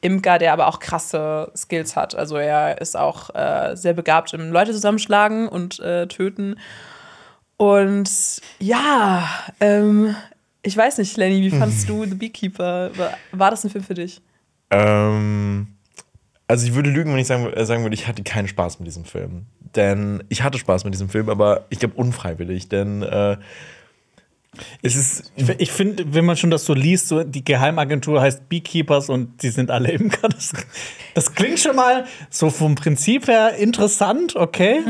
Imker, 0.00 0.38
der 0.38 0.52
aber 0.52 0.66
auch 0.66 0.80
krasse 0.80 1.52
Skills 1.56 1.94
hat. 1.94 2.16
Also 2.16 2.36
er 2.36 2.80
ist 2.80 2.96
auch 2.96 3.32
äh, 3.34 3.76
sehr 3.76 3.92
begabt 3.92 4.34
im 4.34 4.50
Leute 4.50 4.72
zusammenschlagen 4.72 5.48
und 5.48 5.78
äh, 5.78 6.08
töten. 6.08 6.56
Und 7.56 8.10
ja, 8.58 9.28
ähm, 9.60 10.16
ich 10.62 10.76
weiß 10.76 10.98
nicht, 10.98 11.16
Lenny, 11.16 11.42
wie 11.42 11.50
fandest 11.50 11.88
du 11.88 12.04
The 12.04 12.14
Beekeeper? 12.14 12.90
War, 13.32 13.50
das 13.50 13.64
ein 13.64 13.70
Film 13.70 13.84
für 13.84 13.94
dich? 13.94 14.20
Ähm, 14.70 15.68
also 16.46 16.66
ich 16.66 16.74
würde 16.74 16.90
lügen, 16.90 17.12
wenn 17.12 17.18
ich 17.18 17.26
sagen, 17.26 17.52
äh, 17.52 17.64
sagen 17.64 17.82
würde, 17.82 17.94
ich 17.94 18.06
hatte 18.06 18.22
keinen 18.22 18.48
Spaß 18.48 18.78
mit 18.78 18.86
diesem 18.86 19.04
Film. 19.04 19.46
Denn 19.74 20.22
ich 20.28 20.42
hatte 20.42 20.58
Spaß 20.58 20.84
mit 20.84 20.94
diesem 20.94 21.08
Film, 21.08 21.28
aber 21.28 21.66
ich 21.70 21.78
glaube 21.78 21.94
unfreiwillig. 21.94 22.68
Denn 22.68 23.02
äh, 23.02 23.36
es 24.82 24.96
ist. 24.96 25.32
Ich, 25.36 25.48
ich 25.48 25.72
finde, 25.72 26.12
wenn 26.14 26.24
man 26.26 26.36
schon 26.36 26.50
das 26.50 26.64
so 26.64 26.74
liest, 26.74 27.08
so 27.08 27.24
die 27.24 27.44
Geheimagentur 27.44 28.20
heißt 28.20 28.48
Beekeepers 28.48 29.08
und 29.08 29.42
die 29.42 29.48
sind 29.48 29.70
alle 29.70 29.90
Imker. 29.92 30.28
Das, 30.28 30.52
das 31.14 31.34
klingt 31.34 31.58
schon 31.58 31.76
mal 31.76 32.04
so 32.28 32.50
vom 32.50 32.74
Prinzip 32.74 33.28
her 33.28 33.54
interessant, 33.56 34.36
okay? 34.36 34.80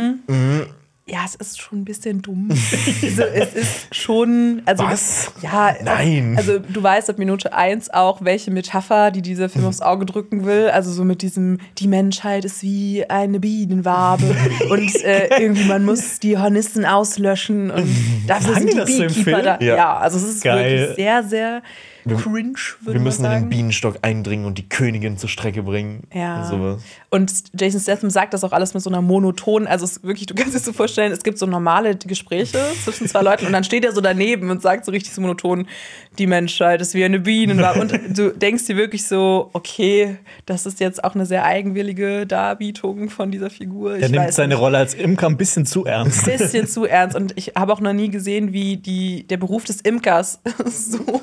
Ja, 1.12 1.18
es 1.26 1.34
ist 1.34 1.60
schon 1.60 1.80
ein 1.80 1.84
bisschen 1.84 2.22
dumm. 2.22 2.48
also, 3.02 3.22
es 3.22 3.52
ist 3.52 3.94
schon. 3.94 4.62
Also, 4.64 4.84
Was? 4.84 5.30
Ja, 5.42 5.74
Nein. 5.84 6.36
Also, 6.38 6.58
du 6.58 6.82
weißt 6.82 7.10
ab 7.10 7.18
Minute 7.18 7.52
1 7.52 7.90
auch, 7.90 8.24
welche 8.24 8.50
Metapher, 8.50 9.10
die 9.10 9.20
dieser 9.20 9.50
Film 9.50 9.66
aufs 9.66 9.82
Auge 9.82 10.06
drücken 10.06 10.46
will. 10.46 10.70
Also, 10.70 10.90
so 10.90 11.04
mit 11.04 11.20
diesem, 11.20 11.58
die 11.76 11.86
Menschheit 11.86 12.46
ist 12.46 12.62
wie 12.62 13.04
eine 13.10 13.40
Bienenwabe 13.40 14.24
und 14.70 15.04
äh, 15.04 15.28
irgendwie 15.38 15.64
man 15.64 15.84
muss 15.84 16.18
die 16.18 16.38
Hornissen 16.38 16.86
auslöschen 16.86 17.70
und 17.70 17.94
dafür 18.26 18.54
Sagen 18.54 18.68
sind 18.68 18.88
die 18.88 18.92
die 18.92 18.98
das 18.98 19.14
Beekeeper 19.14 19.42
da. 19.42 19.58
Ja. 19.60 19.76
Ja. 19.76 19.96
also, 19.98 20.16
es 20.16 20.24
ist 20.24 20.44
Geil. 20.44 20.78
wirklich 20.78 20.96
sehr, 20.96 21.22
sehr 21.24 21.62
cringe, 22.05 22.59
würde 22.80 22.94
Wir 22.94 22.94
man 22.94 23.03
müssen 23.03 23.24
in 23.24 23.30
den. 23.30 23.48
Bienenstock 23.48 23.98
eindringen 24.03 24.46
und 24.46 24.59
die 24.59 24.68
Königin 24.68 25.16
zur 25.16 25.28
Strecke 25.28 25.62
bringen. 25.62 26.05
Ja. 26.12 26.42
Und 26.42 26.48
sowas. 26.48 26.82
Und 27.11 27.32
Jason 27.59 27.80
Statham 27.80 28.11
sagt 28.11 28.34
das 28.34 28.44
auch 28.44 28.53
alles 28.53 28.74
mit 28.74 28.82
so 28.82 28.90
einer 28.90 29.03
monotonen, 29.03 29.68
also 29.68 29.84
es 29.84 29.98
ist 29.98 30.05
wirklich, 30.05 30.26
du 30.26 30.34
kannst 30.34 30.55
dir 30.55 30.59
so 30.59 30.72
vorstellen, 30.72 31.12
es 31.12 31.22
gibt 31.22 31.38
so 31.38 31.46
normale 31.46 31.94
Gespräche 31.96 32.59
zwischen 32.84 33.07
zwei 33.07 33.22
Leuten 33.22 33.46
und 33.46 33.53
dann 33.53 33.64
steht 33.64 33.84
er 33.84 33.92
so 33.92 34.00
daneben 34.00 34.50
und 34.50 34.62
sagt 34.62 34.84
so 34.84 34.92
richtig 34.92 35.12
so 35.12 35.20
monoton, 35.20 35.66
die 36.18 36.26
Menschheit 36.26 36.80
ist 36.80 36.94
wie 36.94 37.05
eine 37.05 37.20
Bienenwabe. 37.20 37.80
Und 37.80 38.18
du 38.18 38.30
denkst 38.30 38.66
dir 38.66 38.76
wirklich 38.76 39.07
so, 39.07 39.50
okay, 39.53 40.16
das 40.46 40.66
ist 40.66 40.80
jetzt 40.80 41.05
auch 41.05 41.14
eine 41.14 41.26
sehr 41.26 41.44
eigenwillige 41.44 42.26
Darbietung 42.26 43.11
von 43.11 43.30
dieser 43.30 43.50
Figur. 43.50 43.96
Er 43.96 44.09
nimmt 44.09 44.26
weiß 44.26 44.36
seine 44.36 44.55
nicht. 44.55 44.62
Rolle 44.62 44.78
als 44.78 44.94
Imker 44.94 45.26
ein 45.26 45.36
bisschen 45.36 45.66
zu 45.66 45.84
ernst. 45.84 46.24
bisschen 46.24 46.66
zu 46.66 46.84
ernst 46.84 47.16
und 47.16 47.32
ich 47.36 47.53
habe 47.57 47.72
auch 47.72 47.80
noch 47.80 47.92
nie 47.92 48.09
gesehen, 48.09 48.53
wie 48.53 48.76
die, 48.76 49.26
der 49.26 49.36
Beruf 49.36 49.64
des 49.64 49.80
Imkers 49.80 50.40
so, 50.64 51.20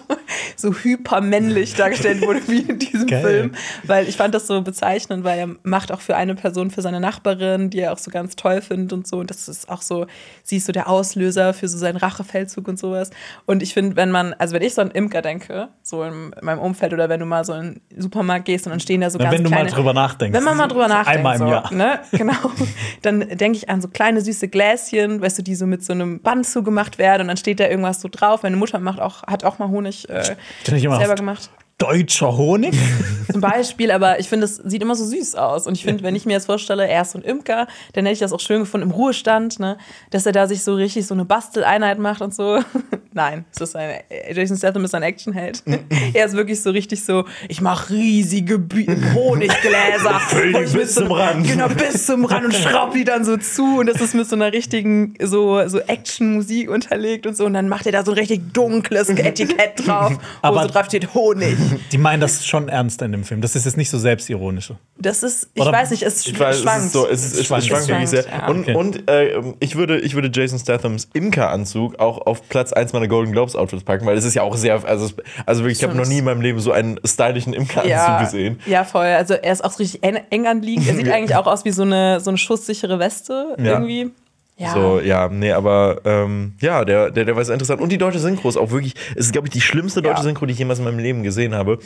so 0.56 0.69
hypermännlich 0.74 1.76
dargestellt 1.76 2.22
wurde 2.22 2.42
wie 2.48 2.62
in 2.62 2.80
diesem 2.80 3.08
Geil. 3.08 3.22
Film, 3.22 3.52
weil 3.84 4.08
ich 4.08 4.18
fand 4.18 4.34
das 4.34 4.48
so 4.48 4.62
bezeichnend, 4.62 5.24
weil 5.24 5.40
er 5.40 5.50
macht 5.64 5.92
auch 5.92 6.02
für 6.02 6.16
eine 6.16 6.36
Person, 6.36 6.72
für 6.72 6.82
seine 6.82 7.00
Nachbarin, 7.00 7.70
die 7.70 7.80
er 7.80 7.94
auch 7.94 7.98
so 7.98 8.12
ganz 8.12 8.36
toll 8.36 8.62
findet 8.62 8.94
und 8.94 9.08
so 9.08 9.18
und 9.18 9.30
das 9.30 9.48
ist 9.48 9.70
auch 9.70 9.82
so, 9.82 10.08
sie 10.44 10.58
ist 10.58 10.66
so 10.66 10.72
der 10.72 10.90
Auslöser 10.90 11.54
für 11.54 11.68
so 11.68 11.78
seinen 11.78 11.98
Rachefeldzug 11.98 12.68
und 12.68 12.80
sowas 12.80 13.12
und 13.46 13.64
ich 13.64 13.74
finde, 13.74 13.96
wenn 13.96 14.12
man, 14.12 14.34
also 14.34 14.56
wenn 14.56 14.62
ich 14.62 14.74
so 14.74 14.82
an 14.82 14.92
Imker 14.92 15.22
denke, 15.22 15.70
so 15.82 16.04
in, 16.04 16.32
meinem 16.42 16.60
Umfeld 16.60 16.94
oder 16.94 17.10
wenn 17.10 17.20
du 17.20 17.26
mal 17.26 17.46
so 17.46 17.54
in 17.54 17.82
den 17.92 18.02
Supermarkt 18.02 18.46
gehst 18.46 18.66
und 18.66 18.72
dann 18.72 18.80
stehen 18.80 19.02
da 19.02 19.10
so 19.10 19.18
ganz 19.18 19.34
wenn 19.34 19.44
du 19.44 19.50
kleine, 19.50 19.70
mal 19.70 19.76
drüber 19.76 19.94
nachdenkst. 19.94 20.38
wenn 20.38 20.44
man 20.44 20.58
mal 20.58 20.68
drüber 20.68 20.88
nachdenkt, 20.88 21.20
Einmal 21.20 21.36
im 21.36 21.40
so, 21.40 21.48
Jahr. 21.48 21.74
Ne? 21.74 22.00
Genau. 22.12 22.34
Dann 23.02 23.20
denke 23.38 23.58
ich 23.58 23.70
an 23.70 23.82
so 23.82 23.88
kleine 23.88 24.22
süße 24.22 24.48
Gläschen, 24.48 25.22
weißt 25.22 25.40
du, 25.40 25.44
die 25.44 25.56
so 25.56 25.66
mit 25.66 25.84
so 25.84 25.94
einem 25.94 26.20
Band 26.22 26.46
zugemacht 26.48 26.98
werden 26.98 27.24
und 27.24 27.28
dann 27.28 27.38
steht 27.38 27.60
da 27.60 27.68
irgendwas 27.68 28.02
so 28.02 28.10
drauf. 28.10 28.44
Meine 28.44 28.56
Mutter 28.56 28.80
macht 28.80 29.00
auch, 29.00 29.24
hat 29.24 29.44
auch 29.44 29.60
mal 29.60 29.70
Honig 29.70 30.10
äh, 30.10 30.36
Kenn 30.64 30.76
ich 30.76 30.84
immer 30.84 30.98
selber 30.98 31.16
gemacht. 31.16 31.50
Deutscher 31.80 32.36
Honig? 32.38 32.76
Zum 33.32 33.42
Beispiel, 33.42 33.92
aber 33.92 34.20
ich 34.20 34.28
finde, 34.28 34.46
es 34.46 34.56
sieht 34.58 34.82
immer 34.82 34.96
so 34.96 35.06
süß 35.06 35.36
aus. 35.36 35.66
Und 35.66 35.76
ich 35.76 35.84
finde, 35.84 36.04
wenn 36.04 36.16
ich 36.16 36.26
mir 36.26 36.34
jetzt 36.34 36.48
vorstelle, 36.48 36.88
er 36.88 37.04
ist 37.04 37.12
so 37.12 37.20
ein 37.20 37.24
Imker, 37.24 37.68
dann 37.94 38.06
hätte 38.06 38.14
ich 38.14 38.20
das 38.20 38.34
auch 38.34 38.40
schön 38.40 38.60
gefunden 38.62 38.88
im 38.88 38.92
Ruhestand, 38.92 39.60
ne? 39.60 39.78
dass 40.10 40.26
er 40.26 40.32
da 40.32 40.48
sich 40.48 40.64
so 40.64 40.74
richtig 40.74 41.06
so 41.08 41.14
eine 41.14 41.26
Basteleinheit 41.26 42.00
macht 42.00 42.22
und 42.22 42.34
so. 42.36 42.60
Nein, 43.14 43.46
es 43.56 43.62
ist 43.62 43.76
ein, 43.76 44.00
Jason 44.34 44.58
Statham 44.58 44.84
ist 44.84 44.94
ein 44.96 45.04
Actionheld. 45.04 45.64
er 46.14 46.26
ist 46.26 46.36
wirklich 46.36 46.62
so 46.62 46.72
richtig 46.72 47.04
so, 47.06 47.26
ich 47.48 47.62
mache 47.62 47.92
riesige 47.94 48.60
Bi- 48.60 48.88
Honiggläser. 49.14 50.20
Füll 50.28 50.54
die 50.54 50.74
bis 50.78 50.96
zum 50.96 51.12
Rand. 51.12 51.48
Genau, 51.48 51.68
bis 51.70 52.06
zum 52.08 52.26
Rand 52.26 52.46
und 52.46 52.56
schraub 52.56 52.94
die 52.94 53.04
dann 53.06 53.24
so 53.24 53.38
zu. 53.38 53.80
Und 53.80 53.86
das 53.88 54.02
ist 54.02 54.16
mit 54.16 54.28
so 54.28 54.36
einer 54.36 54.52
richtigen 54.52 55.14
so, 55.22 55.66
so 55.68 55.80
Action-Musik 55.80 56.70
unterlegt 56.70 57.26
und 57.28 57.38
so. 57.38 57.46
Und 57.46 57.54
dann 57.54 57.70
macht 57.70 57.86
er 57.86 57.92
da 57.92 58.04
so 58.04 58.12
ein 58.12 58.18
richtig 58.18 58.54
dunkles 58.54 59.08
Etikett 59.10 59.86
drauf, 59.88 60.14
wo 60.14 60.18
Aber- 60.42 60.64
so 60.64 60.70
drauf 60.70 60.86
steht 60.88 61.14
Honig. 61.14 61.56
Die 61.92 61.98
meinen 61.98 62.20
das 62.22 62.46
schon 62.46 62.70
ernst 62.70 63.02
in 63.02 63.12
dem 63.12 63.24
Film. 63.24 63.42
Das 63.42 63.56
ist 63.56 63.66
jetzt 63.66 63.78
nicht 63.78 63.90
so 63.90 63.98
selbstironisch. 63.98 64.74
Das 64.98 65.24
ist, 65.24 65.50
ich 65.54 65.62
Oder- 65.62 65.72
weiß 65.72 65.92
nicht, 65.92 66.04
es 66.04 66.26
Ich 66.28 66.40
weiß, 66.40 66.58
es 66.58 66.62
schwankt. 66.64 66.86
ist 66.86 66.94
so, 66.94 67.08
es, 67.08 67.34
es, 67.34 67.46
schwankt. 67.46 67.64
es 67.64 67.68
schwankt 67.68 67.84
Es 67.84 67.88
wirklich 67.90 68.10
sehr. 68.10 68.24
schwankt, 68.24 68.42
ja. 68.42 68.48
Und, 68.48 68.60
Okay. 68.62 68.76
und 68.76 69.10
äh, 69.10 69.42
ich, 69.60 69.76
würde, 69.76 70.00
ich 70.00 70.16
würde 70.16 70.30
Jason 70.34 70.60
Stathams 70.60 71.08
Imker-Anzug 71.14 72.00
auch 72.00 72.26
auf 72.26 72.48
Platz 72.50 72.74
1 72.74 72.94
meiner 72.94 73.08
Golden 73.08 73.32
Globes-Outfits 73.32 73.84
packen, 73.84 74.06
weil 74.06 74.18
es 74.18 74.26
ist 74.26 74.34
ja 74.36 74.42
auch 74.44 74.56
sehr, 74.58 74.84
also, 74.86 75.06
es- 75.06 75.16
also 75.46 75.64
wirklich, 75.64 75.78
ich 75.80 75.84
habe 75.84 75.96
noch 75.96 76.08
nie 76.08 76.20
in 76.20 76.26
meinem 76.26 76.42
Leben 76.42 76.60
so 76.60 76.72
einen 76.72 77.00
stylischen 77.06 77.54
Imker-Anzug 77.54 77.90
ja, 77.90 78.22
gesehen. 78.24 78.60
ja, 78.66 78.84
voll. 78.84 79.06
Also 79.06 79.34
er 79.36 79.54
ist 79.54 79.64
auch 79.64 79.72
so 79.72 79.78
richtig 79.78 80.04
eng, 80.04 80.20
eng 80.30 80.48
anliegend. 80.48 80.88
Er 80.88 80.96
sieht 80.96 81.10
eigentlich 81.12 81.36
auch 81.36 81.48
aus 81.48 81.66
wie 81.66 81.72
so 81.72 81.84
eine, 81.84 82.20
so 82.20 82.30
eine 82.32 82.38
schusssichere 82.38 83.00
Weste 83.00 83.56
Ja. 83.58 83.74
irgendwie. 83.74 84.12
Ja. 84.60 84.74
So, 84.74 85.00
ja, 85.00 85.30
nee, 85.30 85.54
aber 85.54 86.02
ähm, 86.04 86.54
ja, 86.60 86.84
der, 86.84 87.12
der, 87.12 87.24
der 87.24 87.36
war 87.36 87.46
sehr 87.46 87.54
interessant. 87.54 87.80
Und 87.80 87.92
die 87.94 87.98
deutsche 87.98 88.20
Synchro 88.20 88.50
ist 88.50 88.58
auch 88.58 88.72
wirklich, 88.72 88.94
es 89.16 89.28
ist, 89.28 89.32
glaube 89.32 89.48
ich, 89.48 89.54
die 89.54 89.62
schlimmste 89.62 90.02
deutsche 90.02 90.18
Ja. 90.18 90.24
Synchro, 90.24 90.46
die 90.46 90.52
ich 90.52 90.60
jemals 90.60 90.80
in 90.80 90.86
meinem 90.86 91.00
Leben 91.00 91.24
gesehen 91.24 91.56
habe. 91.56 91.80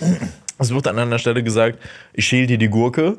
Es 0.57 0.74
wird 0.74 0.88
an 0.88 0.97
einer 0.97 1.19
Stelle 1.19 1.43
gesagt, 1.43 1.78
ich 2.13 2.26
schäle 2.26 2.47
dir 2.47 2.57
die 2.57 2.69
Gurke. 2.69 3.17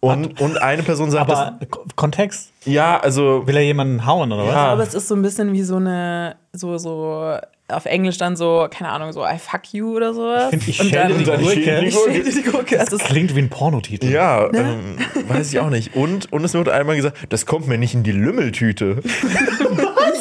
Und, 0.00 0.40
und 0.40 0.60
eine 0.60 0.82
Person 0.82 1.10
sagt, 1.12 1.30
Aber 1.30 1.58
Ko- 1.70 1.84
Kontext? 1.94 2.50
das, 2.64 2.72
ja, 2.72 2.98
also, 2.98 3.46
Will 3.46 3.56
er 3.56 3.62
jemanden 3.62 4.04
hauen 4.04 4.32
oder 4.32 4.46
was? 4.46 4.52
Ja. 4.54 4.66
Aber 4.72 4.82
es 4.82 4.94
ist 4.94 5.06
so 5.06 5.14
ein 5.14 5.22
bisschen 5.22 5.52
wie 5.52 5.62
so 5.62 5.76
eine, 5.76 6.36
so, 6.52 6.76
so, 6.78 7.36
auf 7.68 7.86
Englisch 7.86 8.18
dann 8.18 8.36
so, 8.36 8.66
keine 8.70 8.90
Ahnung, 8.90 9.12
so 9.12 9.24
I 9.24 9.38
fuck 9.38 9.72
you 9.72 9.96
oder 9.96 10.12
sowas. 10.12 10.50
Find 10.50 10.68
ich 10.68 10.78
Und 10.80 10.88
schäle 10.90 11.08
dann- 11.08 11.18
die 11.18 11.24
Gurke. 11.24 11.80
die 11.80 11.86
Ich 12.28 12.34
die 12.34 12.42
Gurke. 12.42 12.78
Also 12.80 12.96
es 12.96 13.02
Klingt 13.04 13.34
wie 13.34 13.40
ein 13.40 13.48
Pornotitel. 13.48 14.10
ja, 14.10 14.48
Ne? 14.52 14.58
ähm, 15.18 15.28
weiß 15.28 15.52
ich 15.52 15.58
auch 15.60 15.70
nicht. 15.70 15.94
Und, 15.96 16.30
und 16.32 16.44
es 16.44 16.52
wird 16.54 16.68
einmal 16.68 16.96
gesagt, 16.96 17.16
das 17.30 17.46
kommt 17.46 17.68
mir 17.68 17.78
nicht 17.78 17.94
in 17.94 18.02
die 18.02 18.12
Lümmeltüte. 18.12 19.02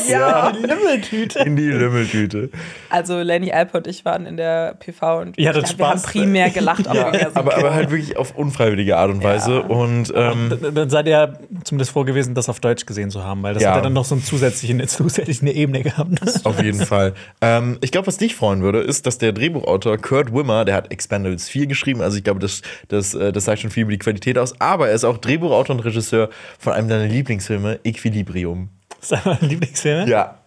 Ja. 0.09 0.49
Limmeltüte. 0.51 1.39
In 1.39 1.55
die 1.55 1.67
Lümmeltüte. 1.67 2.49
Also 2.89 3.19
Lenny 3.21 3.51
Alper 3.51 3.79
und 3.79 3.87
ich 3.87 4.03
waren 4.05 4.25
in 4.25 4.37
der 4.37 4.75
PV 4.75 5.19
und 5.19 5.37
ich 5.37 5.49
glaub, 5.49 5.77
wir 5.77 5.87
haben 5.89 6.01
primär 6.01 6.49
gelacht. 6.49 6.87
aber 6.87 7.13
so. 7.17 7.25
Aber, 7.35 7.57
aber 7.57 7.73
halt 7.73 7.91
wirklich 7.91 8.17
auf 8.17 8.35
unfreiwillige 8.35 8.97
Art 8.97 9.09
und 9.11 9.23
Weise. 9.23 9.61
Und 9.63 10.11
ähm, 10.15 10.57
Dann- 10.61 10.75
Dann 10.75 10.89
seid 10.89 11.07
ihr 11.07 11.33
zumindest 11.63 11.91
froh 11.91 12.03
gewesen, 12.03 12.35
das 12.35 12.49
auf 12.49 12.59
Deutsch 12.59 12.85
gesehen 12.85 13.09
zu 13.11 13.23
haben, 13.23 13.43
weil 13.43 13.53
das 13.53 13.63
Ja. 13.63 13.69
hat 13.69 13.77
ja 13.77 13.81
dann 13.83 13.93
noch 13.93 14.05
so 14.05 14.15
eine 14.15 14.23
zusätzliche, 14.23 14.73
eine 14.73 14.87
zusätzliche 14.87 15.49
Ebene 15.51 15.81
gehabt. 15.83 16.11
Auf 16.45 16.61
jeden 16.61 16.85
Fall. 16.85 17.13
Ähm, 17.41 17.77
ich 17.81 17.91
glaube, 17.91 18.07
was 18.07 18.17
dich 18.17 18.35
freuen 18.35 18.61
würde, 18.61 18.79
ist, 18.79 19.05
dass 19.05 19.17
der 19.17 19.31
Drehbuchautor 19.33 19.97
Kurt 19.97 20.33
Wimmer, 20.33 20.65
der 20.65 20.75
hat 20.75 20.91
Expendables 20.91 21.49
4 21.49 21.67
geschrieben, 21.67 22.01
also 22.01 22.17
ich 22.17 22.23
glaube, 22.23 22.39
das, 22.39 22.61
das, 22.87 23.13
äh, 23.13 23.31
das 23.31 23.45
sagt 23.45 23.59
schon 23.61 23.71
viel 23.71 23.83
über 23.83 23.91
die 23.91 23.99
Qualität 23.99 24.37
aus, 24.37 24.59
aber 24.59 24.89
er 24.89 24.95
ist 24.95 25.03
auch 25.03 25.17
Drehbuchautor 25.17 25.75
und 25.75 25.81
Regisseur 25.85 26.29
von 26.59 26.73
einem 26.73 26.87
deiner 26.87 27.05
Lieblingsfilme, 27.07 27.79
Equilibrium. 27.83 28.69
Das 29.01 29.11
ist 29.11 29.25
meiner 29.25 29.41
Lieblingsfilme. 29.41 30.07
Ja. 30.09 30.37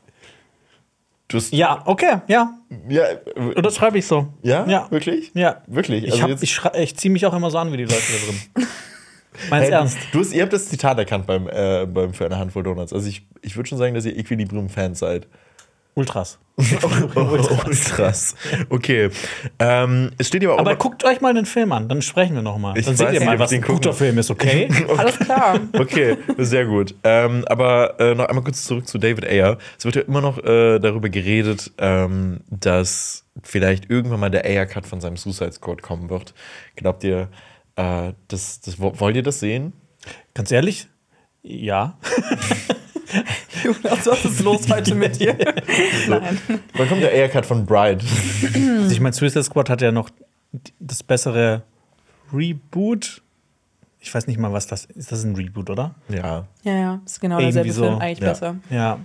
Ja, 1.50 1.82
okay, 1.86 2.18
ja. 2.28 2.52
ja, 2.88 3.04
Und 3.34 3.64
das 3.66 3.74
schreibe 3.76 3.98
ich 3.98 4.06
so. 4.06 4.28
ja, 4.42 4.64
Ja. 4.68 4.86
wirklich? 4.90 5.32
Ja. 5.34 5.62
Wirklich? 5.66 6.04
Ich, 6.04 6.12
Also 6.12 6.22
hab- 6.24 6.42
ich, 6.42 6.52
schrei- 6.54 6.80
ich 6.82 6.96
ziehe 6.96 7.10
mich 7.10 7.26
auch 7.26 7.34
immer 7.34 7.50
so 7.50 7.58
an 7.58 7.72
wie 7.72 7.76
die 7.78 7.84
Leute 7.84 7.96
da 7.96 8.26
drin. 8.26 8.68
Meinst 9.50 9.66
Hey, 9.68 9.72
ernst? 9.74 9.98
Du 10.12 10.20
hast, 10.20 10.32
ihr 10.32 10.42
habt 10.42 10.52
das 10.52 10.68
Zitat 10.68 10.96
erkannt 10.98 11.26
beim, 11.26 11.48
äh, 11.48 11.86
beim 11.86 12.14
für 12.14 12.26
eine 12.26 12.38
Handvoll 12.38 12.62
Donuts. 12.62 12.92
Also 12.92 13.08
ich, 13.08 13.26
ich 13.42 13.56
würde 13.56 13.68
schon 13.68 13.78
sagen, 13.78 13.94
dass 13.94 14.04
ihr 14.04 14.16
Equilibrium-Fans 14.16 14.98
seid. 15.00 15.26
Ultras. 15.94 16.38
Ultras. 17.14 18.34
Okay. 18.68 19.10
Ähm, 19.58 20.10
es 20.18 20.28
steht 20.28 20.42
ja 20.42 20.48
aber 20.50 20.56
auch 20.56 20.60
Aber 20.60 20.76
guckt 20.76 21.04
euch 21.04 21.20
mal 21.20 21.34
den 21.34 21.46
Film 21.46 21.72
an, 21.72 21.88
dann 21.88 22.02
sprechen 22.02 22.34
wir 22.34 22.42
noch 22.42 22.58
mal. 22.58 22.76
Ich 22.78 22.84
Dann 22.86 22.98
weiß 22.98 23.10
seht 23.10 23.20
ihr 23.20 23.26
mal, 23.26 23.38
was 23.38 23.52
ich 23.52 23.58
ein 23.58 23.62
den 23.62 23.74
guter 23.74 23.90
gucken- 23.90 23.96
Film 23.98 24.18
ist, 24.18 24.30
okay? 24.30 24.68
Alles 24.96 25.18
klar. 25.18 25.60
Okay, 25.72 26.16
sehr 26.38 26.66
gut. 26.66 26.94
Ähm, 27.04 27.44
aber 27.48 27.98
äh, 28.00 28.14
noch 28.14 28.26
einmal 28.28 28.44
kurz 28.44 28.64
zurück 28.64 28.86
zu 28.86 28.98
David 28.98 29.24
Ayer. 29.26 29.58
Es 29.78 29.84
wird 29.84 29.96
ja 29.96 30.02
immer 30.02 30.20
noch 30.20 30.38
äh, 30.38 30.78
darüber 30.78 31.08
geredet, 31.08 31.72
ähm, 31.78 32.40
dass 32.50 33.24
vielleicht 33.42 33.90
irgendwann 33.90 34.20
mal 34.20 34.30
der 34.30 34.44
Ayer-Cut 34.44 34.86
von 34.86 35.00
seinem 35.00 35.16
Suicide 35.16 35.52
Squad 35.52 35.82
kommen 35.82 36.08
wird. 36.10 36.34
Glaubt 36.76 37.02
ihr, 37.04 37.28
äh, 37.76 38.12
das, 38.28 38.60
das, 38.60 38.78
wo- 38.80 38.98
wollt 39.00 39.16
ihr 39.16 39.22
das 39.24 39.40
sehen? 39.40 39.72
Ganz 40.34 40.52
ehrlich? 40.52 40.86
Ja. 41.46 41.96
Jonas, 43.62 44.06
was 44.06 44.24
ist 44.24 44.40
los 44.42 44.68
heute 44.70 44.94
mit 44.96 45.20
dir? 45.20 45.36
Nein. 46.08 46.38
Wann 46.74 46.88
kommt 46.88 47.02
der 47.02 47.12
Ayer-Cut 47.12 47.46
von 47.46 47.64
Bride? 47.66 48.02
Also 48.80 48.90
ich 48.92 49.00
meine, 49.00 49.12
Suicide 49.12 49.44
Squad 49.44 49.68
hat 49.70 49.80
ja 49.82 49.92
noch 49.92 50.10
das 50.80 51.02
bessere 51.02 51.62
Reboot. 52.32 53.22
Ich 54.00 54.14
weiß 54.14 54.26
nicht 54.26 54.38
mal, 54.38 54.52
was 54.52 54.66
das 54.66 54.84
ist. 54.86 55.12
Das 55.12 55.18
ist 55.20 55.24
ein 55.24 55.36
Reboot, 55.36 55.70
oder? 55.70 55.94
ja. 56.08 56.46
Ja, 56.62 56.72
ja, 56.72 57.00
ist 57.04 57.20
genau 57.20 57.36
Irgendwie 57.38 57.52
derselbe 57.54 57.72
so, 57.72 57.82
Film, 57.84 57.98
eigentlich 57.98 58.18
ja. 58.20 58.28
besser. 58.28 58.56
Ja. 58.70 58.98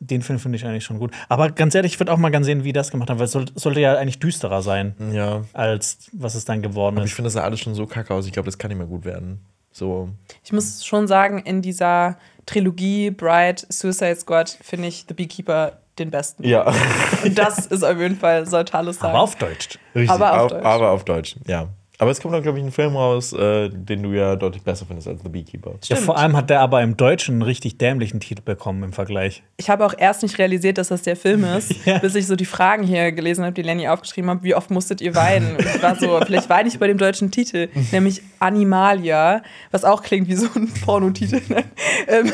Den 0.00 0.22
Film 0.22 0.38
finde 0.38 0.56
ich 0.56 0.64
eigentlich 0.66 0.84
schon 0.84 0.98
gut. 0.98 1.12
Aber 1.28 1.50
ganz 1.50 1.74
ehrlich, 1.74 1.92
ich 1.92 2.00
würde 2.00 2.12
auch 2.12 2.16
mal 2.18 2.30
ganz 2.30 2.46
sehen, 2.46 2.60
wie 2.64 2.68
die 2.68 2.72
das 2.72 2.90
gemacht 2.90 3.08
haben, 3.08 3.18
weil 3.18 3.26
es 3.26 3.32
soll, 3.32 3.46
sollte 3.54 3.80
ja 3.80 3.94
eigentlich 3.96 4.18
düsterer 4.18 4.60
sein, 4.62 4.94
Ja. 5.12 5.44
als 5.52 6.10
was 6.12 6.34
es 6.34 6.44
dann 6.44 6.60
geworden 6.60 6.96
Aber 6.96 7.04
ich 7.04 7.12
ist. 7.12 7.16
finde, 7.16 7.26
das 7.26 7.34
sah 7.34 7.42
alles 7.44 7.60
schon 7.60 7.74
so 7.74 7.86
kacke 7.86 8.12
aus. 8.12 8.26
Ich 8.26 8.32
glaube, 8.32 8.46
das 8.46 8.58
kann 8.58 8.68
nicht 8.70 8.78
mehr 8.78 8.86
gut 8.86 9.04
werden. 9.04 9.40
So. 9.72 10.10
Ich 10.44 10.52
muss 10.52 10.84
schon 10.84 11.06
sagen, 11.06 11.38
in 11.38 11.62
dieser 11.62 12.18
Trilogie 12.46 13.10
Bride, 13.10 13.62
Suicide 13.68 14.16
Squad 14.16 14.50
finde 14.62 14.88
ich 14.88 15.06
The 15.08 15.14
Beekeeper 15.14 15.78
den 15.98 16.10
besten. 16.10 16.44
Ja. 16.44 16.72
Und 17.24 17.38
das 17.38 17.66
ist 17.66 17.82
auf 17.82 17.98
jeden 17.98 18.16
Fall, 18.16 18.46
sollte 18.46 18.74
alles 18.74 18.98
sein. 18.98 19.10
Aber 19.10 19.20
auf 19.20 19.36
Deutsch. 19.36 19.78
Richtig, 19.94 20.10
Aber 20.10 20.32
auf 20.32 20.40
auf, 20.40 20.50
Deutsch. 20.52 20.64
aber 20.64 20.90
auf 20.90 21.04
Deutsch, 21.04 21.36
ja. 21.46 21.68
Aber 21.98 22.10
es 22.10 22.20
kommt 22.20 22.34
dann, 22.34 22.42
glaube 22.42 22.58
ich, 22.58 22.64
ein 22.64 22.72
Film 22.72 22.96
raus, 22.96 23.32
äh, 23.32 23.68
den 23.68 24.02
du 24.02 24.10
ja 24.12 24.34
deutlich 24.34 24.62
besser 24.64 24.86
findest 24.86 25.06
als 25.06 25.22
The 25.22 25.28
Beekeeper. 25.28 25.74
Ja, 25.84 25.96
vor 25.96 26.18
allem 26.18 26.36
hat 26.36 26.50
der 26.50 26.60
aber 26.60 26.82
im 26.82 26.96
Deutschen 26.96 27.34
einen 27.36 27.42
richtig 27.42 27.78
dämlichen 27.78 28.18
Titel 28.18 28.42
bekommen 28.42 28.82
im 28.82 28.92
Vergleich. 28.92 29.42
Ich 29.56 29.70
habe 29.70 29.86
auch 29.86 29.94
erst 29.96 30.22
nicht 30.22 30.36
realisiert, 30.38 30.78
dass 30.78 30.88
das 30.88 31.02
der 31.02 31.14
Film 31.16 31.44
ist, 31.44 31.74
Ja. 31.86 31.98
bis 31.98 32.14
ich 32.16 32.26
so 32.26 32.34
die 32.34 32.44
Fragen 32.44 32.82
hier 32.82 33.12
gelesen 33.12 33.44
habe, 33.44 33.52
die 33.54 33.62
Lenny 33.62 33.86
aufgeschrieben 33.88 34.30
hat, 34.30 34.42
wie 34.42 34.54
oft 34.54 34.70
musstet 34.70 35.00
ihr 35.00 35.14
weinen? 35.14 35.54
Und 35.56 35.60
ich 35.64 35.82
war 35.82 35.94
so, 35.96 36.18
vielleicht 36.26 36.48
weine 36.48 36.68
ich 36.68 36.78
bei 36.78 36.88
dem 36.88 36.98
deutschen 36.98 37.30
Titel, 37.30 37.68
nämlich 37.92 38.22
Animalia, 38.40 39.42
was 39.70 39.84
auch 39.84 40.02
klingt 40.02 40.28
wie 40.28 40.34
so 40.34 40.46
ein 40.56 40.72
Pornotitel, 40.84 41.40
ne? 41.52 41.64
ähm, 42.08 42.32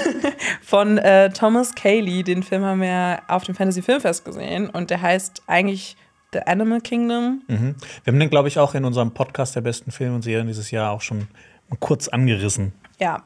von 0.63 0.99
äh, 0.99 1.31
Thomas 1.31 1.75
Cayley. 1.75 2.23
Den 2.23 2.43
Film 2.43 2.65
haben 2.65 2.81
wir 2.81 3.21
auf 3.29 3.45
dem 3.45 3.55
Fantasy 3.55 3.83
Filmfest 3.83 4.25
gesehen 4.25 4.71
und 4.71 4.91
der 4.91 5.03
heißt 5.03 5.43
eigentlich 5.47 5.97
The 6.33 6.41
Animal 6.41 6.81
Kingdom. 6.81 7.43
Mhm. 7.49 7.75
Wir 8.05 8.13
haben 8.13 8.21
den, 8.21 8.31
glaube 8.31 8.49
ich, 8.49 8.59
auch 8.59 8.75
in 8.75 8.85
unserem 8.85 9.13
Podcast 9.13 9.57
der 9.57 9.63
besten 9.63 9.91
Filme 9.91 10.17
und 10.17 10.23
Serien 10.23 10.47
dieses 10.47 10.71
Jahr 10.71 10.91
auch 10.91 11.01
schon 11.01 11.29
kurz 11.81 12.09
angerissen. 12.09 12.73
Ja, 12.99 13.23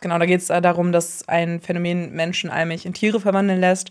genau, 0.00 0.18
da 0.18 0.26
geht 0.26 0.40
es 0.40 0.46
darum, 0.46 0.92
dass 0.92 1.28
ein 1.28 1.60
Phänomen 1.60 2.12
Menschen 2.12 2.50
allmählich 2.50 2.86
in 2.86 2.94
Tiere 2.94 3.20
verwandeln 3.20 3.60
lässt 3.60 3.90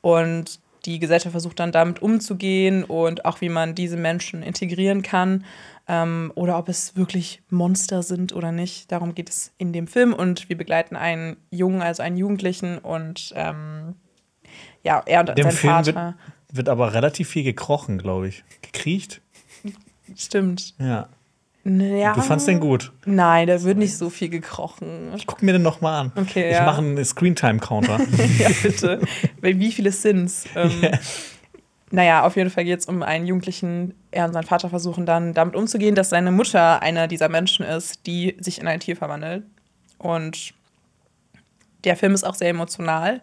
und 0.00 0.60
die 0.84 0.98
Gesellschaft 0.98 1.32
versucht 1.32 1.58
dann 1.58 1.72
damit 1.72 2.00
umzugehen 2.00 2.84
und 2.84 3.24
auch 3.24 3.40
wie 3.40 3.48
man 3.48 3.74
diese 3.74 3.96
Menschen 3.96 4.42
integrieren 4.42 5.02
kann 5.02 5.44
ähm, 5.88 6.32
oder 6.36 6.58
ob 6.58 6.68
es 6.68 6.96
wirklich 6.96 7.42
Monster 7.50 8.02
sind 8.02 8.32
oder 8.32 8.52
nicht. 8.52 8.92
Darum 8.92 9.14
geht 9.14 9.28
es 9.28 9.52
in 9.58 9.72
dem 9.72 9.88
Film 9.88 10.14
und 10.14 10.48
wir 10.48 10.56
begleiten 10.56 10.96
einen 10.96 11.36
Jungen, 11.50 11.82
also 11.82 12.02
einen 12.02 12.16
Jugendlichen 12.16 12.78
und 12.78 13.32
ähm, 13.34 13.96
ja, 14.84 15.02
er 15.06 15.20
und 15.20 15.36
Dem 15.36 15.42
sein 15.42 15.52
Film 15.52 15.72
Vater. 15.72 15.94
wird 15.94 16.14
aber 16.68 16.94
relativ 16.94 17.28
viel 17.28 17.44
gekrochen, 17.44 17.98
glaube 17.98 18.28
ich. 18.28 18.44
Gekriecht? 18.62 19.20
Stimmt. 20.16 20.74
Ja. 20.78 21.08
Ja. 21.64 22.14
Du 22.14 22.20
fandst 22.20 22.46
den 22.46 22.60
gut. 22.60 22.92
Nein, 23.06 23.48
da 23.48 23.60
wird 23.62 23.76
nicht 23.76 23.96
so 23.96 24.08
viel 24.08 24.28
gekrochen. 24.28 25.10
Guck 25.26 25.42
mir 25.42 25.52
den 25.52 25.62
noch 25.62 25.80
mal 25.80 26.00
an. 26.00 26.12
Okay, 26.14 26.50
ich 26.50 26.54
ja. 26.54 26.64
mache 26.64 26.78
einen 26.78 27.04
Screentime-Counter. 27.04 27.98
ja, 28.38 28.48
bitte. 28.62 29.00
Wie 29.40 29.72
viele 29.72 29.90
sind's? 29.90 30.44
Ähm, 30.54 30.70
Naja, 31.90 32.24
auf 32.24 32.36
jeden 32.36 32.50
Fall 32.50 32.64
geht 32.64 32.80
es 32.80 32.86
um 32.86 33.02
einen 33.02 33.26
Jugendlichen. 33.26 33.94
Er 34.10 34.26
und 34.26 34.32
sein 34.32 34.44
Vater 34.44 34.68
versuchen 34.68 35.06
dann 35.06 35.34
damit 35.34 35.54
umzugehen, 35.54 35.94
dass 35.94 36.10
seine 36.10 36.32
Mutter 36.32 36.82
einer 36.82 37.06
dieser 37.06 37.28
Menschen 37.28 37.64
ist, 37.64 38.06
die 38.06 38.36
sich 38.40 38.60
in 38.60 38.66
ein 38.66 38.80
Tier 38.80 38.96
verwandelt. 38.96 39.44
Und 39.98 40.52
der 41.84 41.96
Film 41.96 42.12
ist 42.12 42.24
auch 42.24 42.34
sehr 42.34 42.50
emotional. 42.50 43.20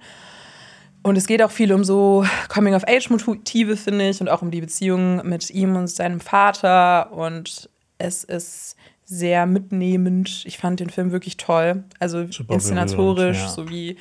Und 1.03 1.17
es 1.17 1.27
geht 1.27 1.41
auch 1.43 1.51
viel 1.51 1.73
um 1.73 1.83
so 1.83 2.25
Coming-of-Age-Motive, 2.47 3.75
finde 3.75 4.09
ich, 4.09 4.21
und 4.21 4.29
auch 4.29 4.41
um 4.41 4.51
die 4.51 4.61
Beziehung 4.61 5.27
mit 5.27 5.49
ihm 5.49 5.75
und 5.75 5.87
seinem 5.87 6.21
Vater. 6.21 7.11
Und 7.11 7.69
es 7.97 8.23
ist 8.23 8.77
sehr 9.05 9.45
mitnehmend. 9.45 10.43
Ich 10.45 10.57
fand 10.57 10.79
den 10.79 10.89
Film 10.89 11.11
wirklich 11.11 11.35
toll. 11.35 11.83
Also 11.99 12.31
Super 12.31 12.53
inszenatorisch, 12.53 13.39
ja. 13.39 13.49
sowie 13.49 13.97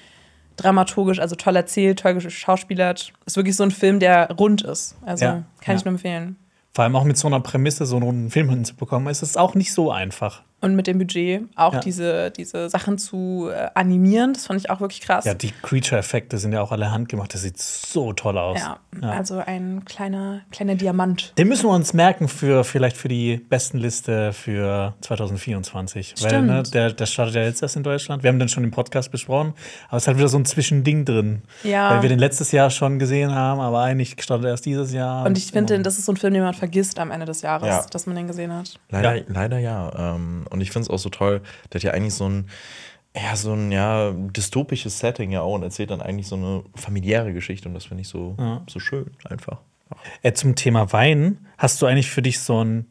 dramaturgisch, 0.57 1.19
also 1.19 1.35
toll 1.35 1.57
erzählt, 1.57 1.99
toll 1.99 2.15
geschauspielert. 2.15 3.13
Ist 3.27 3.37
wirklich 3.37 3.57
so 3.57 3.65
ein 3.65 3.73
Film, 3.73 3.99
der 3.99 4.31
rund 4.31 4.63
ist. 4.63 4.97
Also 5.03 5.25
Ja, 5.25 5.45
kann 5.61 5.77
ich 5.77 5.83
ja. 5.83 5.87
nur 5.87 5.95
empfehlen. 5.95 6.37
Vor 6.73 6.85
allem 6.85 6.95
auch 6.95 7.05
mit 7.05 7.19
so 7.19 7.27
einer 7.27 7.41
Prämisse 7.41 7.85
so 7.85 7.97
einen 7.97 8.05
runden 8.05 8.31
Film 8.31 8.49
hinzubekommen, 8.49 9.09
ist 9.09 9.23
es 9.23 9.37
auch 9.37 9.55
nicht 9.55 9.73
so 9.73 9.91
einfach. 9.91 10.43
Und 10.63 10.75
mit 10.77 10.87
dem 10.87 10.97
Budget 10.99 11.43
auch 11.57 11.75
Ja. 11.75 11.81
diese, 11.81 12.31
diese 12.31 12.71
Sachen 12.71 12.97
zu 12.97 13.51
äh, 13.53 13.69
animieren, 13.75 14.33
das 14.33 14.47
fand 14.47 14.61
ich 14.61 14.71
auch 14.71 14.81
wirklich 14.81 15.01
krass. 15.03 15.25
Ja, 15.25 15.35
die 15.35 15.51
Creature-Effekte 15.63 16.39
sind 16.39 16.53
ja 16.53 16.63
auch 16.63 16.73
alle 16.73 16.91
handgemacht. 16.93 17.35
Das 17.35 17.43
sieht 17.43 17.59
so 17.61 18.13
toll 18.13 18.39
aus. 18.39 18.59
Ja, 18.61 18.79
Ja. 19.03 19.11
also 19.11 19.39
ein 19.45 19.85
kleiner, 19.85 20.43
kleiner 20.53 20.77
Diamant. 20.77 21.33
Den 21.37 21.49
müssen 21.49 21.65
wir 21.69 21.75
uns 21.75 21.93
merken 21.95 22.29
für 22.29 22.63
vielleicht 22.65 22.97
für 22.97 23.09
die 23.09 23.37
Bestenliste 23.37 24.33
für 24.33 24.95
2024. 25.01 26.15
Weil 26.21 26.29
Stimmt. 26.31 26.47
ne, 26.49 26.63
der, 26.63 26.93
der 26.93 27.07
startet 27.07 27.35
ja 27.35 27.43
jetzt 27.43 27.63
erst 27.63 27.77
in 27.77 27.83
Deutschland. 27.83 28.23
Wir 28.23 28.29
haben 28.29 28.39
den 28.39 28.49
schon 28.49 28.65
im 28.65 28.71
Podcast 28.71 29.11
besprochen, 29.11 29.55
aber 29.89 29.97
es 29.97 30.05
ist 30.05 30.07
halt 30.09 30.19
wieder 30.19 30.29
so 30.29 30.39
ein 30.39 30.45
Zwischending 30.45 31.05
drin. 31.05 31.43
Ja. 31.65 31.91
Weil 31.91 32.03
wir 32.03 32.09
den 32.09 32.19
letztes 32.19 32.53
Jahr 32.53 32.71
schon 32.71 32.99
gesehen 32.99 33.35
haben, 33.35 33.61
aber 33.61 33.81
eigentlich 33.81 34.17
startet 34.21 34.47
erst 34.47 34.65
dieses 34.67 34.93
Jahr. 34.93 35.27
Und 35.27 35.37
ich 35.39 35.51
finde, 35.51 35.81
das 35.81 35.99
ist 35.99 36.07
so 36.07 36.13
ein 36.13 36.17
Film, 36.17 36.35
den 36.35 36.43
man 36.43 36.55
vergisst 36.55 36.99
am 36.99 37.11
Ende 37.11 37.27
des 37.27 37.43
Jahres, 37.43 37.69
Ja. 37.69 37.85
dass 37.91 38.07
man 38.07 38.17
den 38.17 38.27
gesehen 38.29 38.53
hat. 38.53 38.79
Leider 38.91 39.15
Ja. 39.17 39.19
ja. 39.23 39.25
Leider 39.29 39.59
ja. 39.59 40.15
Ähm, 40.15 40.45
und 40.53 40.61
ich 40.61 40.71
finde 40.71 40.85
es 40.87 40.91
auch 40.91 40.99
so 40.99 41.09
toll, 41.09 41.43
der 41.73 41.79
hat 41.79 41.83
ja 41.83 41.93
eigentlich 41.93 42.15
so 42.15 42.29
ein, 42.29 42.49
ja, 43.17 43.37
so 43.37 43.53
ein 43.53 43.73
ja, 43.73 44.13
dystopisches 44.13 44.99
Setting 44.99 45.33
ja 45.33 45.43
auch 45.43 45.55
und 45.55 45.63
erzählt 45.63 45.91
dann 45.91 46.01
eigentlich 46.01 46.29
so 46.29 46.37
eine 46.37 46.65
familiäre 46.75 47.33
Geschichte 47.33 47.69
und 47.69 47.75
das 47.75 47.85
finde 47.85 48.03
ich 48.03 48.09
so, 48.09 48.37
so 48.69 48.81
schön 48.81 49.11
einfach. 49.25 49.59
Äh, 50.23 50.33
zum 50.33 50.55
Thema 50.55 50.93
Wein, 50.93 51.47
hast 51.59 51.83
du 51.83 51.87
eigentlich 51.87 52.11
für 52.11 52.23
dich 52.23 52.41
so 52.41 52.65
ein 52.65 52.87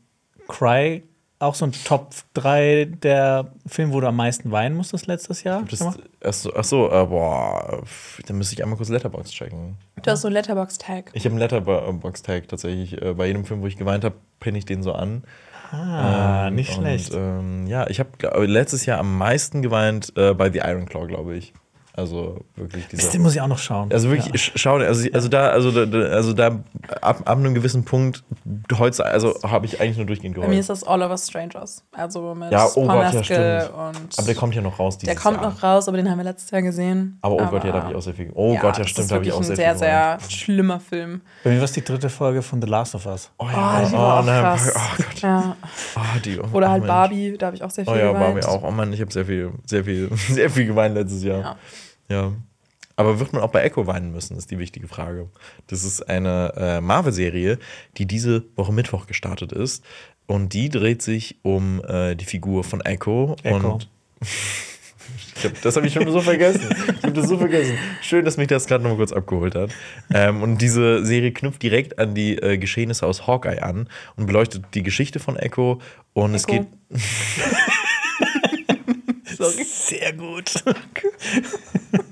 Cry, 0.48 1.04
auch 1.42 1.56
so 1.56 1.66
ein 1.66 1.72
Top 1.72 2.14
3 2.36 2.86
der 3.02 3.52
Film, 3.66 3.94
wo 3.94 4.00
du 4.00 4.08
am 4.08 4.16
meisten 4.16 4.52
weinen 4.52 4.76
musstest 4.76 5.08
letztes 5.08 5.44
Jahr? 5.44 5.64
Das, 5.64 5.80
gemacht? 5.80 6.00
ach 6.24 6.34
so, 6.34 6.54
ach 6.56 6.64
so 6.64 6.92
äh, 6.92 7.06
boah, 7.06 7.84
dann 8.28 8.38
müsste 8.38 8.54
ich 8.54 8.62
einmal 8.62 8.78
kurz 8.78 8.90
Letterbox 8.90 9.32
checken. 9.32 9.78
Du 10.04 10.12
hast 10.12 10.22
so 10.22 10.28
einen 10.28 10.36
Letterbox-Tag. 10.36 11.12
Ich 11.14 11.26
habe 11.26 11.34
einen 11.34 11.40
Letterbox-Tag 11.40 12.48
tatsächlich. 12.48 13.02
Äh, 13.02 13.14
bei 13.16 13.28
jedem 13.28 13.46
Film, 13.46 13.62
wo 13.62 13.68
ich 13.68 13.78
geweint 13.78 14.04
habe, 14.04 14.16
pinne 14.40 14.60
ich 14.60 14.66
den 14.66 14.84
so 14.84 14.94
an. 14.94 15.24
Ah, 15.72 16.48
Ähm, 16.48 16.56
nicht 16.56 16.70
und, 16.78 16.84
schlecht. 16.84 17.14
Ähm, 17.14 17.66
ja, 17.68 17.88
ich 17.88 18.00
habe 18.00 18.46
letztes 18.46 18.86
Jahr 18.86 19.00
am 19.00 19.18
meisten 19.18 19.62
geweint 19.62 20.14
äh, 20.18 20.34
bei 20.34 20.52
The 20.52 20.60
Iron 20.60 20.86
Claw, 20.86 21.08
glaube 21.08 21.36
ich. 21.36 21.54
Also 21.94 22.40
wirklich 22.56 22.84
Das 22.88 23.00
dieser. 23.00 23.12
den 23.12 23.22
muss 23.24 23.36
ich 23.36 23.42
auch 23.42 23.48
noch 23.48 23.58
schauen. 23.58 23.92
Also 23.92 24.10
wirklich, 24.10 24.28
Ja. 24.28 24.34
sch- 24.34 24.52
schau, 24.56 24.76
also, 24.78 25.10
also 25.12 25.28
da, 25.28 25.50
also 25.50 25.86
da, 25.86 26.00
also 26.08 26.32
da 26.34 26.48
ab, 27.02 27.22
ab 27.26 27.38
einem 27.38 27.54
gewissen 27.54 27.84
Punkt 27.84 28.24
heute, 28.78 29.06
also 29.06 29.36
habe 29.44 29.66
ich 29.66 29.82
eigentlich 29.82 29.98
nur 29.98 30.06
durchgehend 30.06 30.36
Bei 30.36 30.42
mir 30.42 30.48
geheult. 30.48 30.60
ist 30.62 30.70
das 30.70 30.84
All 30.86 31.02
of 31.02 31.12
Us 31.12 31.28
Strangers. 31.28 31.84
Also 31.92 32.34
mit 32.34 32.50
Ja, 32.52 32.66
oh 32.76 32.88
Gott, 32.88 33.14
ja, 33.14 33.24
stimmt. 33.24 33.70
und 33.74 34.18
Aber 34.18 34.26
der 34.26 34.36
kommt 34.36 34.56
ja 34.56 34.62
noch 34.62 34.80
raus 34.80 34.98
dieses 34.98 35.14
der 35.14 35.22
kommt 35.22 35.42
Jahr. 35.42 35.52
noch 35.52 35.62
raus, 35.62 35.88
aber 35.90 35.98
den 35.98 36.10
haben 36.10 36.18
wir 36.18 36.24
letztes 36.24 36.50
Jahr 36.52 36.62
gesehen. 36.62 37.18
Aber 37.22 37.36
oh 37.36 37.46
Gott, 37.48 37.64
ja, 37.66 37.72
da 37.74 37.82
habe 37.82 37.92
ich 37.92 37.98
auch 37.98 38.02
sehr 38.02 38.14
viel. 38.14 38.32
Oh 38.36 38.54
Gott, 38.56 38.78
ja, 38.78 38.84
das 38.84 38.90
stimmt, 38.90 39.04
ist 39.04 39.12
da 39.12 39.16
habe 39.16 39.26
ich 39.26 39.34
auch 39.34 39.44
sehr 39.44 39.52
ein 39.52 39.58
viel 39.58 39.78
sehr, 39.80 40.08
geheult. 40.18 40.22
sehr 40.22 40.30
schlimmer 40.32 40.80
Film. 40.80 41.22
Bei 41.44 41.50
mir 41.50 41.58
war 41.58 41.66
es 41.66 41.74
die 41.74 41.84
dritte 41.84 42.10
Folge 42.10 42.42
von 42.42 42.62
The 42.62 42.68
Last 42.70 42.96
of 42.96 43.06
Us. 43.06 43.30
Oh 43.38 43.44
Oh, 43.46 43.48
ja, 43.52 43.86
die 43.86 43.92
war 43.94 44.20
auch 44.22 44.26
nein, 44.26 44.42
krass. 44.42 44.74
Oh 44.76 44.80
Gott. 44.98 45.22
Ja. 45.22 45.56
Oh, 45.98 46.20
die, 46.24 46.40
oh, 46.40 46.46
Oder 46.54 46.70
halt. 46.70 46.88
Barbie, 46.88 47.36
da 47.38 47.48
habe 47.48 47.56
ich 47.58 47.64
auch 47.64 47.70
sehr 47.70 47.84
viel 47.84 47.94
Oh 47.94 47.98
ja, 47.98 48.14
geweint. 48.14 48.40
Barbie 48.42 48.46
auch. 48.48 48.64
Oh 48.64 48.72
Mann, 48.72 48.94
ich 48.94 49.02
habe 49.02 49.12
sehr 49.12 49.26
viel, 49.26 49.52
sehr 49.66 49.84
viel, 49.84 50.10
sehr 50.30 50.50
viel 50.50 50.66
geweint 50.68 50.96
letztes 50.96 51.24
Jahr. 51.24 51.40
Ja. 51.40 51.56
Ja. 52.12 52.34
Aber 52.98 53.20
wird 53.20 53.34
man 53.34 53.42
auch 53.42 53.52
bei 53.52 53.64
Echo 53.64 53.88
weinen 53.88 54.12
müssen, 54.12 54.38
ist 54.38 54.52
die 54.52 54.60
wichtige 54.60 54.88
Frage. 54.88 55.30
Das 55.68 55.84
ist 55.84 56.08
eine 56.08 56.54
äh, 56.56 56.82
Marvel-Serie, 56.82 57.58
die 57.98 58.06
diese 58.06 58.44
Woche 58.56 58.74
Mittwoch 58.74 59.08
gestartet 59.08 59.52
ist. 59.52 59.84
Und 60.28 60.54
die 60.54 60.70
dreht 60.70 61.02
sich 61.02 61.38
um 61.42 61.82
äh, 61.88 62.16
die 62.16 62.26
Figur 62.26 62.64
von 62.64 62.82
Echo. 62.82 63.36
Echo. 63.44 63.74
Und 63.74 63.90
ich 65.36 65.46
hab, 65.46 65.62
das 65.62 65.76
habe 65.78 65.88
ich 65.88 65.94
schon 65.94 66.10
so 66.12 66.22
vergessen. 66.22 66.70
Ich 66.98 67.04
habe 67.04 67.14
das 67.14 67.28
so 67.28 67.38
vergessen. 67.38 67.78
Schön, 68.02 68.24
dass 68.24 68.38
mich 68.38 68.48
das 68.48 68.68
gerade 68.68 68.84
noch 68.84 68.92
mal 68.92 68.98
kurz 68.98 69.14
abgeholt 69.14 69.56
hat. 69.56 69.72
Ähm, 70.14 70.44
und 70.44 70.62
diese 70.62 71.04
Serie 71.06 71.32
knüpft 71.32 71.64
direkt 71.64 71.98
an 71.98 72.14
die 72.14 72.38
äh, 72.38 72.58
Geschehnisse 72.58 73.08
aus 73.08 73.26
Hawkeye 73.26 73.62
an 73.62 73.90
und 74.16 74.28
beleuchtet 74.28 74.66
die 74.74 74.84
Geschichte 74.84 75.20
von 75.20 75.38
Echo. 75.38 75.82
Und 76.14 76.36
es 76.36 76.48
Echo. 76.48 76.60
geht. 76.60 76.68
Sorry. 79.42 79.64
Sehr 79.64 80.14
gut. 80.14 80.54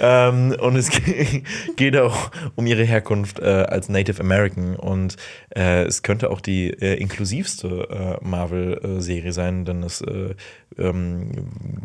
Ähm, 0.00 0.56
und 0.60 0.76
es 0.76 0.90
ge- 0.90 1.42
geht 1.76 1.96
auch 1.96 2.30
um 2.56 2.66
ihre 2.66 2.84
Herkunft 2.84 3.38
äh, 3.38 3.44
als 3.44 3.88
Native 3.88 4.20
American. 4.20 4.76
Und 4.76 5.16
äh, 5.54 5.82
es 5.84 6.02
könnte 6.02 6.30
auch 6.30 6.40
die 6.40 6.70
äh, 6.70 6.94
inklusivste 6.94 8.18
äh, 8.22 8.24
Marvel-Serie 8.26 9.32
sein, 9.32 9.64
denn 9.64 9.82
es 9.82 10.00
äh, 10.02 10.34
ähm, 10.78 11.30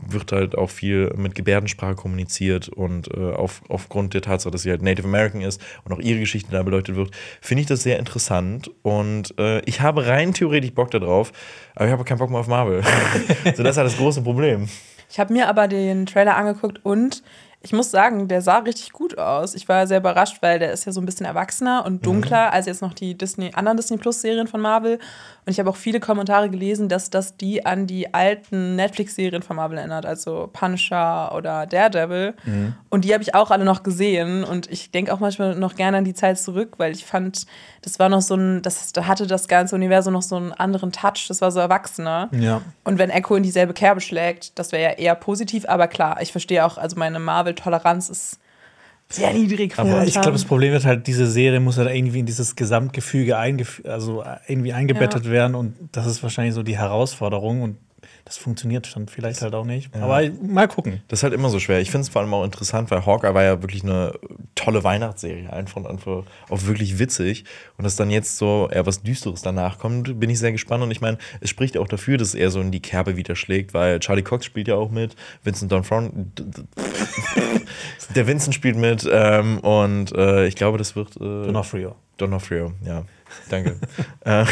wird 0.08 0.32
halt 0.32 0.58
auch 0.58 0.70
viel 0.70 1.14
mit 1.16 1.36
Gebärdensprache 1.36 1.95
kommuniziert. 1.95 2.70
Und 2.70 3.10
äh, 3.16 3.34
auf, 3.34 3.62
aufgrund 3.70 4.14
der 4.14 4.22
Tatsache, 4.22 4.51
dass 4.51 4.62
sie 4.64 4.70
halt 4.72 4.82
Native 4.82 5.08
American 5.08 5.41
ist 5.41 5.62
und 5.84 5.93
auch 5.93 5.99
ihre 5.99 6.20
Geschichte 6.20 6.51
da 6.51 6.64
beleuchtet 6.64 6.95
wird, 6.95 7.12
finde 7.41 7.62
ich 7.62 7.68
das 7.68 7.84
sehr 7.84 7.99
interessant. 7.99 8.72
Und 8.82 9.34
ich 9.66 9.82
habe 9.82 10.08
rein 10.08 10.34
theoretisch 10.34 10.74
Bock 10.74 10.91
darauf, 10.91 11.32
aber 11.76 11.86
ich 11.86 11.91
habe 11.91 12.03
keinen 12.03 12.18
Bock 12.18 12.30
mehr 12.30 12.39
auf 12.39 12.47
Marvel. 12.47 12.82
so, 13.55 13.64
das 13.64 13.72
ist 13.72 13.78
halt 13.78 13.88
das 13.88 13.97
große 13.97 14.22
Problem. 14.22 14.68
Ich 15.10 15.20
habe 15.20 15.34
mir 15.34 15.47
aber 15.47 15.68
den 15.68 16.05
Trailer 16.05 16.36
angeguckt 16.36 16.80
und 16.84 17.24
ich 17.68 17.74
muss 17.74 17.91
sagen, 17.91 18.30
der 18.30 18.41
sah 18.41 18.59
richtig 18.59 18.93
gut 18.93 19.18
aus. 19.18 19.53
Ich 19.53 19.68
war 19.68 19.88
sehr 19.88 19.97
überrascht, 19.97 20.38
weil 20.39 20.57
der 20.57 20.72
ist 20.72 20.86
ja 20.86 20.93
so 20.93 21.01
ein 21.01 21.05
bisschen 21.05 21.26
erwachsener 21.26 21.86
und 21.86 22.05
dunkler 22.05 22.53
als 22.53 22.65
jetzt 22.65 22.82
noch 22.82 22.93
die 22.93 23.18
Disney, 23.18 23.51
anderen 23.53 23.76
Disney 23.76 23.97
Plus 23.97 24.22
Serien 24.22 24.47
von 24.47 24.61
Marvel. 24.61 24.99
Und 25.45 25.51
ich 25.51 25.59
habe 25.59 25.70
auch 25.70 25.76
viele 25.76 25.99
Kommentare 25.99 26.49
gelesen, 26.49 26.88
dass 26.88 27.09
das 27.09 27.36
die 27.36 27.65
an 27.65 27.86
die 27.86 28.13
alten 28.13 28.78
Netflix-Serien 28.78 29.41
von 29.41 29.57
Marvel 29.57 29.78
erinnert, 29.78 30.05
also 30.05 30.49
Punisher 30.51 31.34
oder 31.36 31.65
Daredevil. 31.65 32.36
Und 32.89 33.03
die 33.03 33.13
habe 33.13 33.24
ich 33.24 33.36
auch 33.36 33.51
alle 33.51 33.65
noch 33.65 33.84
gesehen. 33.84 34.45
Und 34.45 34.72
ich 34.72 34.91
denke 34.91 35.13
auch 35.13 35.20
manchmal 35.20 35.55
noch 35.55 35.76
gerne 35.76 35.97
an 35.97 36.05
die 36.05 36.13
Zeit 36.13 36.39
zurück, 36.39 36.76
weil 36.78 36.93
ich 36.93 37.05
fand, 37.05 37.47
das 37.82 37.99
war 37.99 38.07
noch 38.07 38.22
so 38.22 38.36
ein, 38.36 38.61
das 38.61 38.93
da 38.93 39.07
hatte 39.07 39.28
das 39.28 39.49
ganze 39.49 39.76
Universum 39.76 40.13
noch 40.13 40.22
so 40.22 40.38
einen 40.38 40.53
anderen 40.53 40.93
Touch. 40.93 41.28
Das 41.28 41.41
war 41.41 41.51
so 41.51 41.59
erwachsener. 41.59 42.30
Ja. 42.32 42.61
Und 42.86 42.97
wenn 42.97 43.09
Echo 43.09 43.36
in 43.36 43.43
dieselbe 43.43 43.74
Kerbe 43.74 43.99
schlägt, 43.99 44.57
das 44.57 44.72
wäre 44.72 44.84
ja 44.84 44.97
eher 44.97 45.15
positiv, 45.15 45.65
aber 45.68 45.88
klar, 45.88 46.22
ich 46.22 46.32
verstehe 46.32 46.65
auch, 46.65 46.78
also 46.78 46.97
meine 46.97 47.20
Marvel-Toleranz 47.58 48.10
ist 48.10 48.39
sehr 49.10 49.34
niedrig. 49.34 49.78
Aber 49.78 50.03
ich 50.03 50.14
glaube, 50.14 50.34
das 50.34 50.45
Problem 50.45 50.74
wird 50.74 50.86
halt, 50.86 51.08
diese 51.08 51.28
Serie 51.28 51.60
muss 51.60 51.78
halt 51.78 51.89
irgendwie 51.89 52.20
in 52.20 52.26
dieses 52.26 52.55
Gesamtgefüge 52.55 53.38
eingef 53.38 53.82
also 53.86 54.24
irgendwie 54.47 54.74
eingebettet 54.74 55.30
werden 55.30 55.55
und 55.55 55.76
das 55.93 56.05
ist 56.05 56.22
wahrscheinlich 56.24 56.53
so 56.53 56.64
die 56.64 56.78
Herausforderung 56.78 57.62
und 57.62 57.78
das 58.28 58.38
funktioniert 58.38 58.93
dann 58.93 59.07
vielleicht 59.07 59.41
halt 59.41 59.55
auch 59.55 59.63
nicht. 59.63 59.95
Aber 59.95 60.21
mal 60.41 60.67
gucken. 60.67 61.01
Das 61.07 61.19
ist 61.19 61.23
halt 61.23 61.34
immer 61.34 61.49
so 61.49 61.59
schwer. 61.59 61.80
Ich 61.80 61.91
finde 61.91 62.01
es 62.03 62.09
vor 62.09 62.21
allem 62.21 62.34
auch 62.34 62.43
interessant, 62.43 62.91
weil 62.91 63.05
Hawkeye 63.05 63.34
war 63.34 63.43
ja 63.43 63.61
wirklich 63.61 63.84
eine 63.84 64.13
tolle 64.53 64.84
Weihnachtsserie, 64.84 65.51
einfach 65.51 65.78
und 65.78 65.88
einfach 65.88 66.23
auch 66.49 66.63
wirklich 66.63 66.99
witzig. 66.99 67.45
Und 67.78 67.86
dass 67.86 67.95
dann 67.95 68.09
jetzt 68.09 68.38
so 68.38 68.67
eher 68.69 68.86
was 68.86 69.01
Düsteres 69.01 69.43
danach 69.43 69.80
kommt, 69.80 70.19
bin 70.19 70.30
ich 70.30 70.39
sehr 70.39 70.51
gespannt. 70.51 70.84
Und 70.84 70.91
ich 70.91 70.99
meine, 70.99 71.17
es 71.39 71.49
spricht 71.49 71.78
auch 71.78 71.88
dafür, 71.88 72.17
dass 72.17 72.36
er 72.36 72.51
so 72.51 72.59
in 72.59 72.71
die 72.71 72.82
Kerbe 72.82 73.15
wieder 73.15 73.38
schlägt, 73.38 73.73
weil 73.73 73.99
Charlie 73.99 74.23
Cox 74.23 74.45
spielt 74.45 74.67
ja 74.67 74.75
auch 74.75 74.91
mit, 74.91 75.15
Vincent 75.43 75.71
Donfron, 75.71 76.34
der 78.15 78.28
Vincent 78.28 78.53
spielt 78.53 78.75
mit 78.75 79.07
ähm, 79.09 79.59
und 79.59 80.13
äh, 80.13 80.47
ich 80.47 80.55
glaube, 80.55 80.78
das 80.78 80.97
wird 80.97 81.15
äh, 81.15 81.19
Donofrio. 81.19 81.95
Donofrio, 82.17 82.73
ja. 82.84 83.05
Danke. 83.49 83.80
äh, 84.25 84.45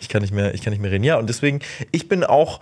ich, 0.00 0.08
kann 0.08 0.22
nicht 0.22 0.32
mehr, 0.32 0.54
ich 0.54 0.62
kann 0.62 0.72
nicht 0.72 0.80
mehr 0.80 0.90
reden. 0.90 1.04
Ja, 1.04 1.18
und 1.18 1.28
deswegen, 1.28 1.60
ich 1.92 2.08
bin 2.08 2.24
auch 2.24 2.60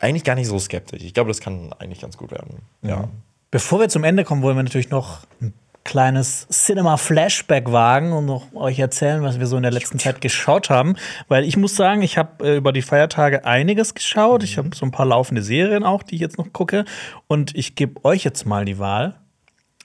eigentlich 0.00 0.24
gar 0.24 0.34
nicht 0.34 0.46
so 0.46 0.58
skeptisch. 0.58 1.02
Ich 1.02 1.14
glaube, 1.14 1.28
das 1.28 1.40
kann 1.40 1.72
eigentlich 1.78 2.00
ganz 2.00 2.16
gut 2.16 2.30
werden. 2.30 2.62
Ja. 2.82 3.08
Bevor 3.50 3.80
wir 3.80 3.88
zum 3.88 4.04
Ende 4.04 4.24
kommen, 4.24 4.42
wollen 4.42 4.56
wir 4.56 4.62
natürlich 4.62 4.90
noch 4.90 5.20
ein 5.40 5.52
kleines 5.82 6.46
Cinema-Flashback 6.48 7.72
wagen 7.72 8.12
und 8.12 8.26
noch 8.26 8.52
euch 8.54 8.78
erzählen, 8.78 9.22
was 9.22 9.40
wir 9.40 9.46
so 9.46 9.56
in 9.56 9.62
der 9.62 9.72
letzten 9.72 9.98
Zeit 9.98 10.20
geschaut 10.20 10.70
haben. 10.70 10.94
Weil 11.26 11.44
ich 11.44 11.56
muss 11.56 11.74
sagen, 11.74 12.02
ich 12.02 12.18
habe 12.18 12.46
äh, 12.46 12.56
über 12.56 12.72
die 12.72 12.82
Feiertage 12.82 13.44
einiges 13.44 13.94
geschaut. 13.94 14.44
Ich 14.44 14.58
habe 14.58 14.70
so 14.74 14.86
ein 14.86 14.92
paar 14.92 15.06
laufende 15.06 15.42
Serien 15.42 15.82
auch, 15.82 16.02
die 16.02 16.16
ich 16.16 16.20
jetzt 16.20 16.38
noch 16.38 16.52
gucke. 16.52 16.84
Und 17.26 17.56
ich 17.56 17.74
gebe 17.74 18.04
euch 18.04 18.22
jetzt 18.24 18.46
mal 18.46 18.64
die 18.64 18.78
Wahl. 18.78 19.16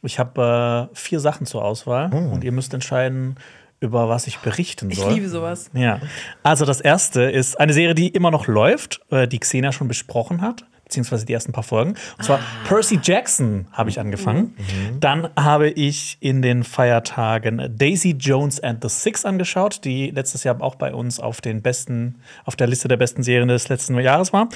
Ich 0.03 0.19
habe 0.19 0.89
äh, 0.93 0.95
vier 0.95 1.19
Sachen 1.19 1.47
zur 1.47 1.65
Auswahl 1.65 2.13
und 2.13 2.43
ihr 2.43 2.51
müsst 2.51 2.75
entscheiden, 2.75 3.37
über 3.79 4.09
was 4.09 4.27
ich 4.27 4.39
berichten 4.39 4.89
ich 4.89 4.99
soll. 4.99 5.13
liebe 5.13 5.29
sowas. 5.29 5.69
Ja, 5.73 5.99
also 6.43 6.65
das 6.65 6.81
erste 6.81 7.23
ist 7.23 7.59
eine 7.59 7.73
Serie, 7.73 7.95
die 7.95 8.07
immer 8.09 8.31
noch 8.31 8.47
läuft, 8.47 9.01
äh, 9.09 9.27
die 9.27 9.39
Xena 9.39 9.71
schon 9.71 9.87
besprochen 9.87 10.41
hat, 10.41 10.65
beziehungsweise 10.85 11.25
die 11.25 11.33
ersten 11.33 11.51
paar 11.51 11.63
Folgen. 11.63 11.95
Und 12.17 12.23
zwar 12.23 12.39
Percy 12.67 12.99
Jackson 13.01 13.67
habe 13.71 13.89
ich 13.89 13.99
angefangen. 13.99 14.55
Dann 14.99 15.29
habe 15.35 15.69
ich 15.69 16.17
in 16.19 16.41
den 16.41 16.63
Feiertagen 16.63 17.75
Daisy 17.75 18.11
Jones 18.11 18.59
and 18.59 18.81
the 18.83 18.89
Six 18.89 19.25
angeschaut, 19.25 19.83
die 19.83 20.11
letztes 20.11 20.43
Jahr 20.43 20.61
auch 20.61 20.75
bei 20.75 20.93
uns 20.93 21.19
auf 21.19 21.41
den 21.41 21.61
besten, 21.61 22.15
auf 22.45 22.55
der 22.55 22.67
Liste 22.67 22.87
der 22.87 22.97
besten 22.97 23.23
Serien 23.23 23.47
des 23.47 23.67
letzten 23.67 23.99
Jahres 23.99 24.31
war. 24.31 24.47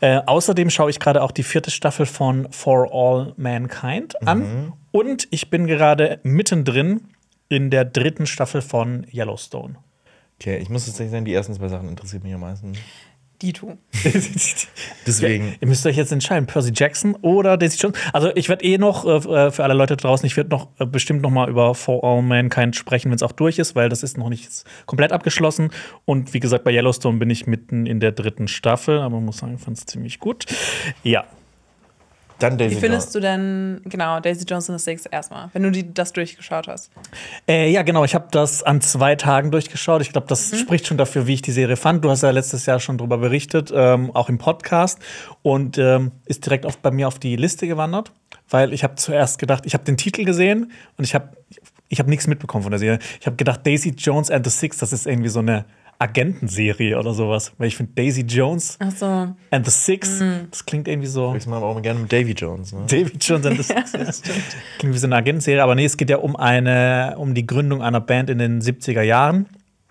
Äh, 0.00 0.20
außerdem 0.26 0.70
schaue 0.70 0.90
ich 0.90 1.00
gerade 1.00 1.22
auch 1.22 1.30
die 1.30 1.44
vierte 1.44 1.70
Staffel 1.70 2.04
von 2.04 2.48
For 2.50 2.88
All 2.92 3.32
Mankind 3.36 4.20
an. 4.26 4.72
Und 4.90 5.28
ich 5.30 5.50
bin 5.50 5.66
gerade 5.66 6.20
mittendrin 6.22 7.02
in 7.48 7.70
der 7.70 7.84
dritten 7.84 8.26
Staffel 8.26 8.62
von 8.62 9.06
Yellowstone. 9.12 9.76
Okay, 10.40 10.58
ich 10.58 10.68
muss 10.68 10.84
tatsächlich 10.84 11.12
sagen, 11.12 11.24
die 11.24 11.34
ersten 11.34 11.54
zwei 11.54 11.68
Sachen 11.68 11.88
interessieren 11.88 12.22
mich 12.22 12.34
am 12.34 12.40
meisten. 12.40 12.74
Dito. 13.42 13.76
Deswegen. 15.06 15.56
Ihr 15.60 15.68
müsst 15.68 15.84
euch 15.86 15.96
jetzt 15.96 16.12
entscheiden, 16.12 16.46
Percy 16.46 16.72
Jackson 16.74 17.14
oder 17.16 17.56
Daisy 17.56 17.78
Jones. 17.78 17.98
Also 18.12 18.30
ich 18.34 18.48
werde 18.48 18.64
eh 18.64 18.78
noch 18.78 19.04
äh, 19.04 19.50
für 19.50 19.62
alle 19.62 19.74
Leute 19.74 19.96
draußen, 19.96 20.26
ich 20.26 20.36
werde 20.36 20.50
noch 20.50 20.68
äh, 20.78 20.86
bestimmt 20.86 21.22
noch 21.22 21.30
mal 21.30 21.48
über 21.48 21.74
For 21.74 22.02
All 22.02 22.22
Mankind 22.22 22.76
sprechen, 22.76 23.10
wenn 23.10 23.16
es 23.16 23.22
auch 23.22 23.32
durch 23.32 23.58
ist, 23.58 23.74
weil 23.74 23.88
das 23.88 24.02
ist 24.02 24.16
noch 24.16 24.30
nicht 24.30 24.64
komplett 24.86 25.12
abgeschlossen. 25.12 25.70
Und 26.04 26.32
wie 26.34 26.40
gesagt, 26.40 26.64
bei 26.64 26.72
Yellowstone 26.72 27.18
bin 27.18 27.28
ich 27.28 27.46
mitten 27.46 27.86
in 27.86 28.00
der 28.00 28.12
dritten 28.12 28.48
Staffel, 28.48 29.00
aber 29.00 29.20
muss 29.20 29.38
sagen, 29.38 29.54
ich 29.56 29.60
fand 29.60 29.76
es 29.76 29.84
ziemlich 29.84 30.18
gut. 30.18 30.46
Ja. 31.02 31.24
Dann 32.38 32.58
Daisy 32.58 32.76
Wie 32.76 32.80
findest 32.80 33.14
du 33.14 33.20
denn, 33.20 33.80
genau, 33.84 34.20
Daisy 34.20 34.44
Jones 34.44 34.68
and 34.68 34.78
the 34.78 34.84
Six 34.84 35.06
erstmal, 35.06 35.48
wenn 35.54 35.62
du 35.62 35.70
die, 35.70 35.92
das 35.92 36.12
durchgeschaut 36.12 36.68
hast? 36.68 36.90
Äh, 37.48 37.70
ja, 37.70 37.82
genau. 37.82 38.04
Ich 38.04 38.14
habe 38.14 38.26
das 38.30 38.62
an 38.62 38.80
zwei 38.82 39.14
Tagen 39.14 39.50
durchgeschaut. 39.50 40.02
Ich 40.02 40.12
glaube, 40.12 40.26
das 40.26 40.58
spricht 40.58 40.86
schon 40.86 40.98
dafür, 40.98 41.26
wie 41.26 41.34
ich 41.34 41.42
die 41.42 41.52
Serie 41.52 41.76
fand. 41.76 42.04
Du 42.04 42.10
hast 42.10 42.22
ja 42.22 42.30
letztes 42.30 42.66
Jahr 42.66 42.78
schon 42.78 42.98
drüber 42.98 43.18
berichtet, 43.18 43.72
ähm, 43.74 44.10
auch 44.14 44.28
im 44.28 44.38
Podcast. 44.38 44.98
Und 45.42 45.78
ähm, 45.78 46.12
ist 46.26 46.44
direkt 46.44 46.66
auf, 46.66 46.78
bei 46.78 46.90
mir 46.90 47.08
auf 47.08 47.18
die 47.18 47.36
Liste 47.36 47.66
gewandert, 47.66 48.12
weil 48.50 48.72
ich 48.72 48.84
habe 48.84 48.96
zuerst 48.96 49.38
gedacht, 49.38 49.64
ich 49.64 49.74
habe 49.74 49.84
den 49.84 49.96
Titel 49.96 50.24
gesehen 50.24 50.72
und 50.98 51.04
ich 51.04 51.14
habe 51.14 51.30
ich 51.88 52.00
hab 52.00 52.08
nichts 52.08 52.26
mitbekommen 52.26 52.62
von 52.62 52.72
der 52.72 52.80
Serie. 52.80 52.98
Ich 53.20 53.26
habe 53.26 53.36
gedacht, 53.36 53.66
Daisy 53.66 53.94
Jones 53.96 54.30
and 54.30 54.44
the 54.44 54.50
Six, 54.50 54.78
das 54.78 54.92
ist 54.92 55.06
irgendwie 55.06 55.28
so 55.28 55.38
eine 55.38 55.64
Agentenserie 55.98 56.98
oder 56.98 57.12
sowas. 57.14 57.52
Weil 57.58 57.68
ich 57.68 57.76
finde, 57.76 57.92
Daisy 57.94 58.22
Jones 58.22 58.76
Ach 58.78 58.90
so. 58.90 59.06
and 59.50 59.64
the 59.64 59.70
Six, 59.70 60.22
das 60.50 60.64
klingt 60.66 60.88
irgendwie 60.88 61.08
so. 61.08 61.34
Ich 61.34 61.46
mag 61.46 61.62
auch 61.62 61.80
gerne 61.80 62.00
mit 62.00 62.12
Davy 62.12 62.32
Jones. 62.32 62.72
Ne? 62.72 62.80
David 62.86 63.22
Jones 63.24 63.46
and 63.46 63.56
the 63.56 63.62
Six. 63.84 64.22
Klingt 64.78 64.94
wie 64.94 64.98
so 64.98 65.06
eine 65.06 65.16
Agentenserie, 65.16 65.62
aber 65.62 65.74
nee, 65.74 65.84
es 65.84 65.96
geht 65.96 66.10
ja 66.10 66.18
um 66.18 66.36
eine, 66.36 67.14
um 67.18 67.34
die 67.34 67.46
Gründung 67.46 67.82
einer 67.82 68.00
Band 68.00 68.30
in 68.30 68.38
den 68.38 68.60
70er 68.60 69.02
Jahren, 69.02 69.46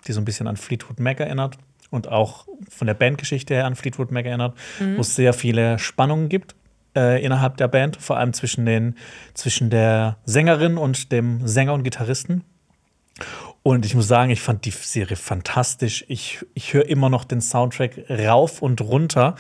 die 0.08 0.12
so 0.12 0.22
ein 0.22 0.26
bisschen 0.26 0.48
an 0.48 0.58
Fleetwood 0.58 1.00
Mac 1.00 1.20
erinnert 1.20 1.58
und 1.90 2.08
auch 2.10 2.48
von 2.70 2.88
der 2.88 2.94
Bandgeschichte 2.94 3.54
her 3.54 3.66
an 3.66 3.76
Fleetwood 3.76 4.12
Mac 4.12 4.26
erinnert, 4.26 4.56
wo 4.96 5.02
es 5.02 5.16
sehr 5.16 5.34
viele 5.34 5.80
Spannungen 5.80 6.30
gibt 6.30 6.56
äh, 6.96 7.24
innerhalb 7.24 7.58
der 7.58 7.68
Band, 7.68 7.98
vor 7.98 8.18
allem 8.18 8.34
zwischen, 8.34 8.66
den, 8.66 8.96
zwischen 9.34 9.70
der 9.70 10.18
Sängerin 10.26 10.78
und 10.78 11.12
dem 11.12 11.46
Sänger 11.48 11.74
und 11.74 11.84
Gitarristen. 11.84 12.44
Und 13.68 13.84
ich 13.84 13.96
muss 13.96 14.08
sagen, 14.08 14.30
ich 14.30 14.42
fand 14.42 14.64
die 14.66 14.70
Serie 14.70 15.18
fantastisch. 15.18 16.06
Ich, 16.08 16.46
ich 16.54 16.76
höre 16.76 16.86
immer 16.88 17.10
noch 17.10 17.24
den 17.24 17.42
Soundtrack 17.42 18.00
rauf 18.12 18.62
und 18.62 18.80
runter. 18.80 19.34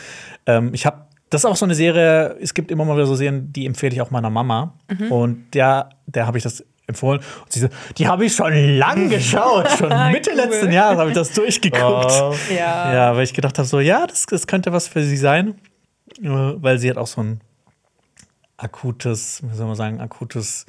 Ähm, 0.47 0.73
ich 0.73 0.87
habe 0.87 1.05
das 1.29 1.41
ist 1.41 1.45
auch 1.45 1.55
so 1.55 1.65
eine 1.65 1.75
Serie, 1.75 2.35
es 2.41 2.55
gibt 2.55 2.71
immer 2.71 2.85
mal 2.85 2.95
wieder 2.95 3.05
so 3.05 3.15
Serien, 3.15 3.53
die 3.53 3.67
empfehle 3.67 3.93
ich 3.93 4.01
auch 4.01 4.09
meiner 4.09 4.31
Mama. 4.31 4.73
Mhm. 4.89 5.11
Und 5.11 5.53
der, 5.53 5.89
der 6.07 6.25
habe 6.25 6.39
ich 6.39 6.43
das 6.43 6.63
empfohlen. 6.87 7.19
Und 7.43 7.51
sie 7.51 7.59
so, 7.59 7.67
die 7.97 8.07
habe 8.07 8.25
ich 8.25 8.33
schon 8.33 8.51
lang 8.77 9.09
geschaut. 9.11 9.69
Schon 9.71 9.89
Mitte 10.11 10.31
Cool. 10.31 10.37
letzten 10.37 10.71
Jahres 10.71 10.97
habe 10.97 11.09
ich 11.11 11.15
das 11.15 11.31
durchgeguckt. 11.33 12.11
Oh. 12.11 12.33
Ja. 12.49 12.93
Ja, 12.93 13.15
weil 13.15 13.25
ich 13.25 13.33
gedacht 13.35 13.59
habe, 13.59 13.67
so, 13.67 13.79
ja, 13.79 14.07
das, 14.07 14.25
das 14.25 14.47
könnte 14.47 14.73
was 14.73 14.87
für 14.87 15.03
sie 15.03 15.17
sein. 15.17 15.55
Äh, 16.19 16.29
Weil 16.29 16.79
sie 16.79 16.89
hat 16.89 16.97
auch 16.97 17.07
so 17.07 17.21
ein 17.21 17.41
akutes, 18.57 19.43
wie 19.43 19.55
soll 19.55 19.67
man 19.67 19.75
sagen, 19.75 19.99
akutes, 20.01 20.65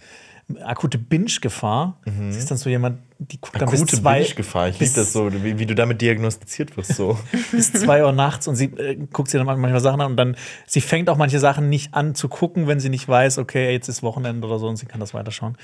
akute 0.62 0.96
Binge-Gefahr. 0.98 1.98
Sie 2.04 2.38
ist 2.38 2.50
dann 2.50 2.58
so 2.58 2.70
jemand, 2.70 3.00
die 3.18 3.40
guckt 3.40 3.60
dann 3.60 3.68
bis 3.68 3.84
zwei, 3.86 4.20
Binge-Gefahr. 4.20 4.68
Ich 4.68 4.78
bis- 4.78 4.90
liebe 4.90 5.00
das 5.00 5.12
so, 5.12 5.32
wie, 5.42 5.58
wie 5.58 5.66
du 5.66 5.74
damit 5.74 6.00
diagnostiziert 6.00 6.76
wirst. 6.76 6.94
So. 6.94 7.18
bis 7.50 7.72
zwei 7.72 8.04
Uhr 8.04 8.12
nachts 8.12 8.46
und 8.46 8.54
sie 8.54 8.66
äh, 8.66 8.94
guckt 9.12 9.28
sich 9.28 9.38
dann 9.40 9.46
manchmal 9.46 9.80
Sachen 9.80 10.00
an 10.00 10.12
und 10.12 10.16
dann, 10.16 10.36
sie 10.66 10.80
fängt 10.80 11.10
auch 11.10 11.16
manche 11.16 11.40
Sachen 11.40 11.68
nicht 11.68 11.94
an 11.94 12.14
zu 12.14 12.28
gucken, 12.28 12.68
wenn 12.68 12.78
sie 12.78 12.90
nicht 12.90 13.08
weiß, 13.08 13.38
okay, 13.38 13.72
jetzt 13.72 13.88
ist 13.88 14.04
Wochenende 14.04 14.46
oder 14.46 14.60
so 14.60 14.68
und 14.68 14.76
sie 14.76 14.86
kann 14.86 15.00
das 15.00 15.14
weiterschauen. 15.14 15.56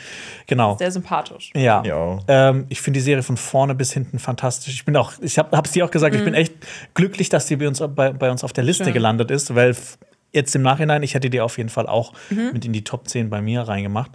Genau. 0.48 0.76
Sehr 0.78 0.90
sympathisch. 0.90 1.50
Ja. 1.54 1.84
Ja. 1.84 2.18
Ähm, 2.26 2.66
ich 2.68 2.80
finde 2.80 2.98
die 2.98 3.04
Serie 3.04 3.22
von 3.22 3.36
vorne 3.36 3.76
bis 3.76 3.92
hinten 3.92 4.18
fantastisch. 4.18 4.74
Ich 4.74 4.84
bin 4.84 4.96
auch, 4.96 5.12
ich 5.20 5.38
habe 5.38 5.56
es 5.64 5.70
dir 5.70 5.84
auch 5.84 5.90
gesagt, 5.92 6.16
ich 6.16 6.24
bin 6.24 6.34
echt 6.34 6.54
glücklich, 6.94 7.28
dass 7.28 7.46
die 7.46 7.54
bei 7.56 7.68
uns, 7.68 7.80
bei, 7.94 8.12
bei 8.12 8.30
uns 8.32 8.42
auf 8.42 8.52
der 8.52 8.64
Liste 8.64 8.84
Schön. 8.84 8.94
gelandet 8.94 9.30
ist, 9.30 9.54
weil 9.54 9.76
jetzt 10.32 10.56
im 10.56 10.62
Nachhinein, 10.62 11.02
ich 11.02 11.12
hätte 11.14 11.28
die 11.28 11.40
auf 11.42 11.58
jeden 11.58 11.68
Fall 11.68 11.86
auch 11.86 12.14
mit 12.30 12.64
in 12.64 12.72
die 12.72 12.84
Top 12.84 13.06
10 13.06 13.28
bei 13.28 13.42
mir 13.42 13.62
reingemacht. 13.62 14.10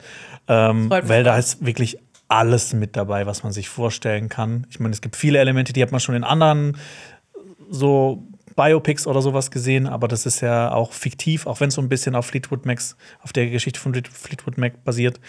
Ähm, 0.47 0.89
weil 0.89 1.23
da 1.23 1.37
ist 1.37 1.65
wirklich 1.65 1.97
alles 2.27 2.73
mit 2.73 2.95
dabei, 2.95 3.25
was 3.25 3.43
man 3.43 3.51
sich 3.51 3.69
vorstellen 3.69 4.29
kann. 4.29 4.67
Ich 4.69 4.79
meine, 4.79 4.93
es 4.93 5.01
gibt 5.01 5.15
viele 5.15 5.39
Elemente, 5.39 5.73
die 5.73 5.81
hat 5.81 5.91
man 5.91 5.99
schon 5.99 6.15
in 6.15 6.23
anderen 6.23 6.77
so 7.69 8.23
Biopics 8.55 9.05
oder 9.07 9.21
sowas 9.21 9.51
gesehen, 9.51 9.87
aber 9.87 10.07
das 10.07 10.25
ist 10.25 10.41
ja 10.41 10.71
auch 10.71 10.91
fiktiv, 10.91 11.45
auch 11.45 11.59
wenn 11.59 11.69
es 11.69 11.75
so 11.75 11.81
ein 11.81 11.89
bisschen 11.89 12.15
auf 12.15 12.25
Fleetwood 12.25 12.65
Macs, 12.65 12.97
auf 13.21 13.31
der 13.31 13.49
Geschichte 13.49 13.79
von 13.79 13.93
Fleet- 13.93 14.07
Fleetwood 14.07 14.57
Mac 14.57 14.83
basiert. 14.83 15.19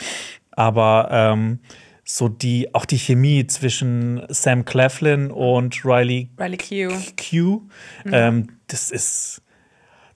Aber 0.53 1.09
ähm, 1.13 1.61
so 2.05 2.29
die, 2.29 2.75
auch 2.75 2.87
die 2.87 2.99
Chemie 2.99 3.47
zwischen 3.47 4.23
Sam 4.29 4.65
Claflin 4.65 5.31
und 5.31 5.85
Riley 5.85 6.31
Riley 6.39 6.57
Q. 6.57 6.95
Q, 7.17 7.63
ähm, 8.11 8.49
das 8.69 8.91
ist, 8.91 9.43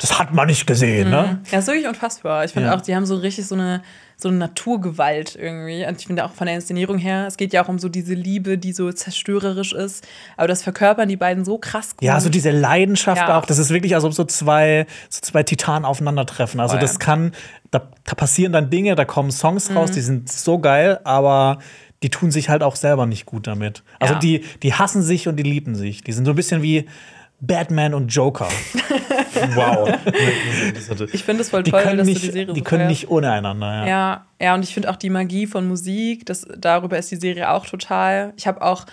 das 0.02 0.18
hat 0.18 0.34
man 0.34 0.48
nicht 0.48 0.66
gesehen, 0.66 1.08
ne? 1.10 1.40
Ja, 1.50 1.60
ist 1.60 1.66
wirklich 1.68 1.86
unfassbar. 1.88 2.44
Ich 2.44 2.52
finde 2.52 2.68
Ja. 2.68 2.76
auch, 2.76 2.80
die 2.82 2.94
haben 2.94 3.06
so 3.06 3.16
richtig 3.16 3.46
so 3.46 3.54
eine, 3.54 3.82
so 4.16 4.28
eine 4.28 4.36
Naturgewalt 4.36 5.36
irgendwie. 5.36 5.86
Und 5.86 5.98
ich 6.00 6.06
finde 6.06 6.24
auch 6.24 6.32
von 6.32 6.46
der 6.46 6.54
Inszenierung 6.56 6.98
her, 6.98 7.24
es 7.26 7.36
geht 7.36 7.52
ja 7.52 7.64
auch 7.64 7.68
um 7.68 7.78
so 7.78 7.88
diese 7.88 8.14
Liebe, 8.14 8.58
die 8.58 8.72
so 8.72 8.92
zerstörerisch 8.92 9.72
ist. 9.72 10.06
Aber 10.36 10.48
das 10.48 10.62
verkörpern 10.62 11.08
die 11.08 11.16
beiden 11.16 11.44
so 11.44 11.56
krass 11.58 11.90
gut. 11.96 12.02
Ja, 12.02 12.20
so 12.20 12.28
diese 12.28 12.50
Leidenschaft 12.50 13.22
Ja. 13.28 13.38
auch. 13.38 13.46
Das 13.46 13.58
ist 13.58 13.70
wirklich, 13.70 13.94
als 13.94 14.04
ob 14.04 14.12
so 14.12 14.24
zwei, 14.24 14.86
so 15.08 15.20
zwei 15.22 15.42
Titanen 15.42 15.84
aufeinandertreffen. 15.84 16.60
Also, 16.60 16.72
Voll. 16.74 16.80
das 16.80 16.98
kann, 16.98 17.32
da, 17.70 17.88
da 18.04 18.14
passieren 18.14 18.52
dann 18.52 18.70
Dinge, 18.70 18.94
da 18.94 19.04
kommen 19.04 19.30
Songs 19.30 19.74
raus, 19.74 19.90
Mhm. 19.90 19.94
die 19.94 20.00
sind 20.00 20.32
so 20.32 20.58
geil, 20.58 21.00
aber 21.04 21.58
die 22.02 22.10
tun 22.10 22.30
sich 22.32 22.48
halt 22.48 22.62
auch 22.64 22.74
selber 22.76 23.06
nicht 23.06 23.26
gut 23.26 23.46
damit. 23.46 23.82
Also, 24.00 24.14
die, 24.16 24.44
die 24.62 24.74
hassen 24.74 25.02
sich 25.02 25.28
und 25.28 25.36
die 25.36 25.44
lieben 25.44 25.74
sich. 25.76 26.02
Die 26.02 26.12
sind 26.12 26.24
so 26.24 26.32
ein 26.32 26.36
bisschen 26.36 26.60
wie 26.62 26.86
Batman 27.42 27.92
und 27.94 28.08
Joker. 28.08 28.48
Wow. 29.54 29.88
Ich 31.12 31.24
finde 31.24 31.42
es 31.42 31.50
voll 31.50 31.62
toll, 31.64 31.96
dass 31.96 32.06
nicht, 32.06 32.22
du 32.22 32.26
die 32.26 32.32
Serie 32.32 32.54
die 32.54 32.60
so 32.60 32.64
können 32.64 32.86
nicht 32.86 33.10
ohne 33.10 33.32
einander. 33.32 33.66
Ja. 33.66 33.86
Ja, 33.86 34.26
ja, 34.40 34.54
und 34.54 34.62
ich 34.62 34.72
finde 34.72 34.88
auch 34.90 34.96
die 34.96 35.10
Magie 35.10 35.46
von 35.46 35.66
Musik, 35.66 36.26
das, 36.26 36.46
darüber 36.56 36.96
ist 36.98 37.10
die 37.10 37.16
Serie 37.16 37.50
auch 37.50 37.66
total. 37.66 38.34
Ich 38.36 38.46
habe 38.46 38.62
auch, 38.62 38.84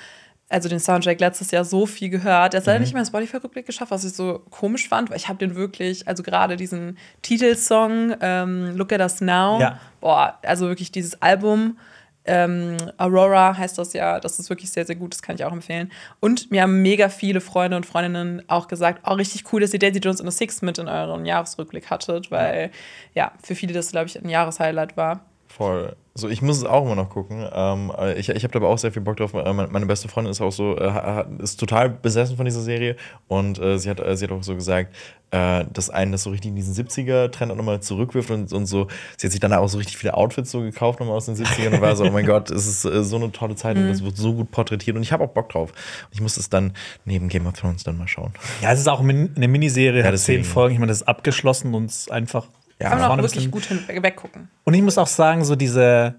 also 0.50 0.68
den 0.70 0.80
Soundtrack 0.80 1.20
letztes 1.20 1.52
Jahr 1.52 1.66
so 1.66 1.86
viel 1.86 2.10
gehört. 2.10 2.54
Der 2.54 2.62
hat 2.62 2.66
Mhm. 2.66 2.72
leider 2.72 2.80
nicht 2.80 2.94
mehr 2.94 3.02
einen 3.02 3.08
Spotify-Rückblick 3.08 3.66
geschafft, 3.68 3.92
was 3.92 4.04
ich 4.04 4.14
so 4.14 4.42
komisch 4.50 4.88
fand, 4.90 5.10
weil 5.12 5.18
ich 5.18 5.28
habe 5.28 5.38
den 5.38 5.56
wirklich, 5.56 6.08
also 6.08 6.24
gerade 6.24 6.56
diesen 6.56 6.98
Titelsong 7.22 8.16
ähm, 8.22 8.76
Look 8.76 8.92
at 8.92 9.02
Us 9.02 9.22
Now, 9.22 9.60
Ja. 9.60 9.80
boah, 10.02 10.40
also 10.44 10.68
wirklich 10.68 10.92
dieses 10.92 11.22
Album. 11.22 11.78
Ähm, 12.26 12.78
Aurora 12.98 13.58
heißt 13.58 13.78
das 13.78 13.94
ja, 13.94 14.20
das 14.20 14.40
ist 14.40 14.50
wirklich 14.50 14.70
sehr, 14.70 14.86
sehr 14.86 14.96
gut, 14.96 15.14
das 15.14 15.22
kann 15.22 15.36
ich 15.36 15.44
auch 15.46 15.52
empfehlen. 15.52 15.92
Und 16.20 16.52
mir 16.52 16.64
haben 16.64 16.82
mega 16.82 17.10
viele 17.10 17.42
Freunde 17.42 17.78
und 17.78 17.86
Freundinnen 17.86 18.44
auch 18.48 18.68
gesagt, 18.68 19.02
oh, 19.06 19.14
richtig 19.14 19.52
cool, 19.52 19.62
dass 19.62 19.74
ihr 19.74 19.80
Daisy 19.80 20.00
Jones 20.00 20.22
and 20.22 20.32
the 20.32 20.38
Six 20.38 20.62
mit 20.62 20.78
in 20.78 20.88
euren 20.88 21.26
Jahresrückblick 21.26 21.90
hattet, 21.90 22.30
weil 22.30 22.72
ja, 23.16 23.32
für 23.42 23.56
viele 23.56 23.74
das, 23.74 23.92
glaube 23.92 24.08
ich, 24.08 24.22
ein 24.22 24.30
Jahreshighlight 24.30 24.98
war. 24.98 25.29
Voll. 25.60 25.96
So, 26.16 26.28
ich 26.30 26.42
muss 26.42 26.58
es 26.58 26.64
auch 26.66 26.86
immer 26.86 26.96
noch 26.96 27.10
gucken. 27.10 27.46
Ähm, 27.54 27.92
äh, 27.98 28.18
ich 28.18 28.30
ich 28.30 28.44
habe 28.44 28.52
da 28.52 28.60
aber 28.60 28.70
auch 28.70 28.78
sehr 28.78 28.92
viel 28.94 29.02
Bock 29.02 29.18
drauf. 29.18 29.34
Äh, 29.34 29.54
Meine, 29.54 29.86
beste 29.86 30.08
Freundin 30.08 30.32
ist 30.32 30.40
auch 30.42 30.52
so, 30.52 30.78
äh, 30.78 30.90
hat- 30.90 31.28
ist 31.40 31.60
total 31.60 31.90
besessen 31.90 32.36
von 32.38 32.46
dieser 32.46 32.62
Serie. 32.62 32.96
Und 33.28 33.60
äh, 33.60 33.78
sie, 33.78 33.90
hat, 33.90 34.00
äh, 34.00 34.16
sie 34.18 34.26
hat 34.26 34.32
auch 34.32 34.42
so 34.44 34.56
gesagt, 34.56 34.96
äh, 35.32 35.66
dass 35.74 35.90
einen 35.90 36.14
das 36.14 36.24
so 36.24 36.30
richtig 36.30 36.50
in 36.50 36.56
diesen 36.56 36.74
70er-Trend 36.74 37.52
auch 37.52 37.56
nochmal 37.58 37.82
zurückwirft 37.82 38.32
und, 38.32 38.52
und 38.54 38.66
so. 38.68 38.88
Sie 39.18 39.28
hat 39.28 39.32
sich 39.32 39.40
dann 39.42 39.52
auch 39.54 39.68
so 39.68 39.78
richtig 39.78 39.98
viele 39.98 40.14
Outfits 40.16 40.50
so 40.52 40.62
gekauft 40.62 41.00
nochmal 41.02 41.18
aus 41.18 41.26
den 41.26 41.36
70ern 41.36 41.74
und 41.76 41.82
war 41.82 41.96
so, 41.98 42.06
oh 42.06 42.10
mein 42.12 42.26
Gott, 42.26 42.50
es 42.52 42.66
ist 42.66 42.86
äh, 42.86 43.04
so 43.04 43.18
eine 43.18 43.32
tolle 43.34 43.56
Zeit 43.56 43.76
und 43.78 43.88
das 43.90 44.02
wird 44.04 44.16
so 44.16 44.34
gut 44.34 44.50
porträtiert. 44.52 44.96
Und 44.96 45.04
ich 45.04 45.12
habe 45.12 45.26
auch 45.26 45.30
Bock 45.32 45.50
drauf. 45.50 45.72
Und 45.72 46.14
ich 46.14 46.22
muss 46.22 46.38
es 46.38 46.50
dann 46.50 46.72
neben 47.04 47.28
Game 47.28 47.46
of 47.48 47.54
Thrones 47.54 47.84
dann 47.84 47.98
mal 47.98 48.08
schauen. 48.08 48.32
Ja, 48.62 48.72
es 48.72 48.80
ist 48.80 48.88
auch 48.88 49.02
min- 49.02 49.34
eine 49.36 49.50
Miniserie, 49.50 50.04
hat 50.06 50.14
deswegen. 50.14 50.44
zehn 50.44 50.52
Folgen. 50.52 50.74
Ich 50.74 50.80
meine, 50.80 50.90
das 50.92 51.02
ist 51.02 51.08
abgeschlossen 51.08 51.74
und 51.76 51.86
es 51.90 51.98
ist 51.98 52.12
einfach. 52.12 52.48
Ja, 52.82 52.90
Kann 52.90 53.00
man 53.00 53.12
auch 53.12 53.24
wirklich 53.24 53.52
gut 53.52 53.66
hin 53.66 53.80
weggucken. 53.88 54.50
Und 54.64 54.74
ich 54.74 54.82
muss 54.82 54.98
auch 54.98 55.08
sagen, 55.08 55.44
so 55.44 55.56
diese, 55.56 56.16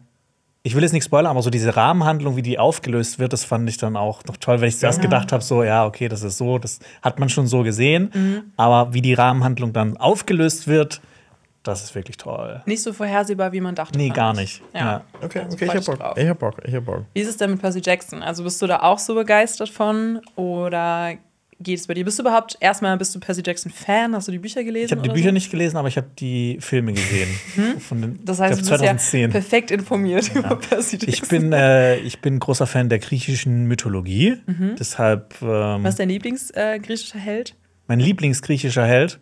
ich 0.62 0.74
will 0.74 0.82
jetzt 0.82 0.92
nicht 0.92 1.04
spoilern, 1.04 1.30
aber 1.30 1.42
so 1.42 1.48
diese 1.50 1.74
Rahmenhandlung, 1.74 2.36
wie 2.36 2.42
die 2.42 2.58
aufgelöst 2.58 3.18
wird, 3.18 3.32
das 3.32 3.44
fand 3.44 3.68
ich 3.68 3.78
dann 3.78 3.96
auch 3.96 4.22
noch 4.24 4.36
toll, 4.36 4.60
weil 4.60 4.68
ich 4.68 4.78
zuerst 4.78 5.00
gedacht 5.00 5.32
habe, 5.32 5.42
so, 5.42 5.62
ja, 5.64 5.86
okay, 5.86 6.08
das 6.08 6.22
ist 6.22 6.36
so, 6.36 6.58
das 6.58 6.80
hat 7.02 7.18
man 7.18 7.28
schon 7.30 7.46
so 7.46 7.62
gesehen. 7.62 8.10
Mhm. 8.12 8.42
Aber 8.56 8.92
wie 8.92 9.00
die 9.00 9.14
Rahmenhandlung 9.14 9.72
dann 9.72 9.96
aufgelöst 9.96 10.68
wird, 10.68 11.00
das 11.62 11.82
ist 11.82 11.94
wirklich 11.94 12.16
toll. 12.16 12.62
Nicht 12.66 12.82
so 12.82 12.92
vorhersehbar, 12.92 13.52
wie 13.52 13.60
man 13.60 13.74
dachte. 13.74 13.98
Nee, 13.98 14.08
gar 14.08 14.32
ich. 14.32 14.38
nicht. 14.40 14.62
Ja. 14.74 14.80
Ja. 14.80 15.04
Okay, 15.22 15.40
Also 15.40 15.56
okay, 15.56 15.64
ich 15.66 15.74
hab 15.76 15.98
Bock. 15.98 16.18
Ich 16.18 16.28
hab 16.28 16.38
Bock, 16.38 16.54
ich 16.64 16.74
hab 16.74 16.84
Bock. 16.84 17.04
Wie 17.12 17.20
ist 17.20 17.28
es 17.28 17.36
denn 17.36 17.50
mit 17.50 17.60
Percy 17.60 17.80
Jackson? 17.82 18.22
Also 18.22 18.44
bist 18.44 18.60
du 18.62 18.66
da 18.66 18.80
auch 18.80 18.98
so 18.98 19.14
begeistert 19.14 19.68
von 19.68 20.20
oder 20.36 21.14
geht 21.62 21.78
es 21.78 21.86
bei 21.86 21.94
dir? 21.94 22.04
Bist 22.04 22.18
du 22.18 22.22
überhaupt 22.22 22.56
erstmal 22.60 22.96
bist 22.96 23.14
du 23.14 23.20
Percy 23.20 23.42
Jackson 23.44 23.70
Fan? 23.70 24.14
Hast 24.14 24.28
du 24.28 24.32
die 24.32 24.38
Bücher 24.38 24.64
gelesen? 24.64 24.86
Ich 24.86 24.92
habe 24.92 25.02
die 25.02 25.08
Bücher 25.12 25.28
so? 25.28 25.32
nicht 25.32 25.50
gelesen, 25.50 25.76
aber 25.76 25.88
ich 25.88 25.96
habe 25.96 26.08
die 26.18 26.56
Filme 26.60 26.92
gesehen. 26.92 27.28
Von 27.80 28.00
den, 28.00 28.10
Mhm. 28.12 28.24
Das 28.24 28.40
heißt, 28.40 28.58
ich 28.60 28.64
du 28.66 28.70
bist 28.70 28.82
ja 28.82 28.96
2010. 28.96 29.30
perfekt 29.30 29.70
informiert 29.70 30.30
über 30.34 30.56
Percy 30.56 30.96
Jackson. 30.96 31.08
Ich 31.08 31.22
bin, 31.28 31.52
äh, 31.52 31.96
ich 31.98 32.20
bin 32.20 32.38
großer 32.38 32.66
Fan 32.66 32.88
der 32.88 32.98
griechischen 32.98 33.66
Mythologie. 33.66 34.38
Deshalb 34.78 35.34
ähm, 35.42 35.80
Mhm. 35.80 35.84
Was 35.84 35.90
ist 35.94 35.98
dein 36.00 36.08
Lieblingsgriechischer 36.08 37.18
äh, 37.18 37.20
Held? 37.20 37.56
mein 37.86 38.00
Lieblingsgriechischer 38.00 38.86
Held. 38.86 39.18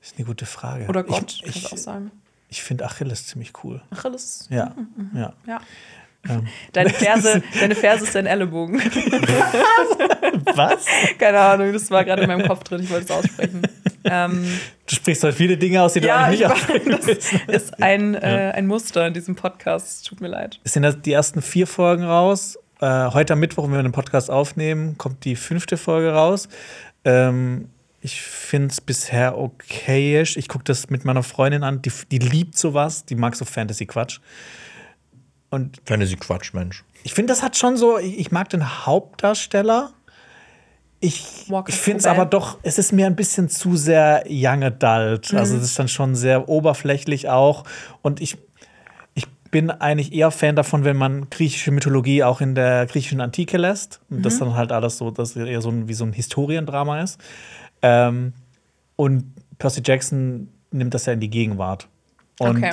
ist 0.00 0.16
eine 0.16 0.26
gute 0.26 0.46
Frage. 0.46 0.86
Oder 0.88 1.04
Gott, 1.04 1.40
Ich, 1.44 1.52
kannst 1.52 1.64
du 1.64 1.66
auch 1.68 1.72
ich, 1.74 1.82
sagen. 1.82 2.10
ich 2.48 2.62
finde 2.62 2.84
Achilles 2.86 3.26
ziemlich 3.26 3.52
cool. 3.62 3.82
Achilles. 3.90 4.46
Ja, 4.50 4.74
ja. 5.14 5.32
Ja. 5.46 5.60
Ähm. 6.28 6.46
Deine, 6.72 6.90
Ferse, 6.94 7.42
deine 7.58 7.74
Ferse 7.74 8.04
ist 8.04 8.14
dein 8.14 8.26
Ellenbogen. 8.26 8.80
Was? 10.54 10.86
Keine 11.18 11.38
Ahnung, 11.38 11.72
das 11.72 11.90
war 11.90 12.04
gerade 12.04 12.22
in 12.22 12.28
meinem 12.28 12.46
Kopf 12.46 12.62
drin, 12.64 12.82
ich 12.82 12.90
wollte 12.90 13.04
es 13.06 13.10
aussprechen. 13.10 13.62
ähm, 14.04 14.44
Du 14.86 14.94
sprichst 14.96 15.24
heute 15.24 15.36
viele 15.36 15.56
Dinge 15.56 15.82
aus, 15.82 15.94
die 15.94 16.00
du 16.00 16.08
ja, 16.08 16.24
eigentlich 16.24 16.42
ich 16.42 16.48
nicht 16.48 16.54
weiß, 16.54 16.62
aussprechen 16.62 17.40
das 17.46 17.62
ist 17.62 17.82
ein, 17.82 18.14
äh, 18.14 18.52
ein 18.54 18.66
Muster 18.66 19.06
in 19.06 19.14
diesem 19.14 19.34
Podcast. 19.34 19.86
Es 19.86 20.02
Tut 20.02 20.20
mir 20.20 20.28
leid. 20.28 20.60
Es 20.64 20.74
sind 20.74 20.84
jetzt 20.84 21.04
die 21.06 21.12
ersten 21.12 21.42
vier 21.42 21.66
Folgen 21.66 22.04
raus. 22.04 22.58
Äh, 22.80 23.10
heute 23.10 23.32
am 23.34 23.40
Mittwoch, 23.40 23.64
wenn 23.64 23.72
wir 23.72 23.82
den 23.82 23.92
Podcast 23.92 24.30
aufnehmen, 24.30 24.98
kommt 24.98 25.24
die 25.24 25.36
fünfte 25.36 25.76
Folge 25.76 26.12
raus. 26.12 26.48
Ähm, 27.04 27.68
ich 28.00 28.20
finde 28.20 28.68
es 28.68 28.80
bisher 28.80 29.38
okayisch. 29.38 30.36
Ich 30.36 30.48
gucke 30.48 30.64
das 30.64 30.90
mit 30.90 31.04
meiner 31.04 31.22
Freundin 31.22 31.62
an. 31.62 31.82
Die, 31.82 31.92
die 32.10 32.18
liebt 32.18 32.58
sowas. 32.58 33.04
Die 33.04 33.14
mag 33.14 33.36
so 33.36 33.44
Fantasy-Quatsch. 33.44 34.18
Und 35.52 35.82
Fantasy-Quatsch, 35.84 36.54
Mensch. 36.54 36.82
ich 37.04 37.12
finde, 37.12 37.30
das 37.32 37.42
hat 37.42 37.58
schon 37.58 37.76
so, 37.76 37.98
ich, 37.98 38.18
ich 38.18 38.32
mag 38.32 38.48
den 38.48 38.86
Hauptdarsteller. 38.86 39.92
Ich, 40.98 41.46
ich 41.66 41.74
finde 41.74 41.98
es 41.98 42.06
aber 42.06 42.24
doch, 42.24 42.58
es 42.62 42.78
ist 42.78 42.92
mir 42.92 43.06
ein 43.06 43.16
bisschen 43.16 43.48
zu 43.48 43.76
sehr 43.76 44.24
young 44.28 44.62
adult. 44.62 45.34
Also, 45.34 45.56
es 45.56 45.62
ist 45.64 45.78
dann 45.78 45.88
schon 45.88 46.14
sehr 46.14 46.48
oberflächlich 46.48 47.28
auch. 47.28 47.64
Und 48.02 48.20
ich, 48.22 48.38
ich 49.14 49.26
bin 49.50 49.70
eigentlich 49.70 50.12
eher 50.14 50.30
Fan 50.30 50.56
davon, 50.56 50.84
wenn 50.84 50.96
man 50.96 51.28
griechische 51.28 51.70
Mythologie 51.70 52.22
auch 52.22 52.40
in 52.40 52.54
der 52.54 52.86
griechischen 52.86 53.20
Antike 53.20 53.58
lässt. 53.58 54.00
Und 54.08 54.24
das 54.24 54.38
dann 54.38 54.54
halt 54.54 54.72
alles 54.72 54.96
so, 54.96 55.10
dass 55.10 55.36
eher 55.36 55.60
so 55.60 55.70
ein, 55.70 55.86
wie 55.88 55.94
so 55.94 56.04
ein 56.04 56.12
Historiendrama 56.14 57.02
ist. 57.02 57.20
Ähm, 57.82 58.32
und 58.96 59.34
Percy 59.58 59.82
Jackson 59.84 60.48
nimmt 60.70 60.94
das 60.94 61.04
ja 61.06 61.12
in 61.12 61.20
die 61.20 61.30
Gegenwart. 61.30 61.88
Und 62.38 62.56
Okay. 62.58 62.70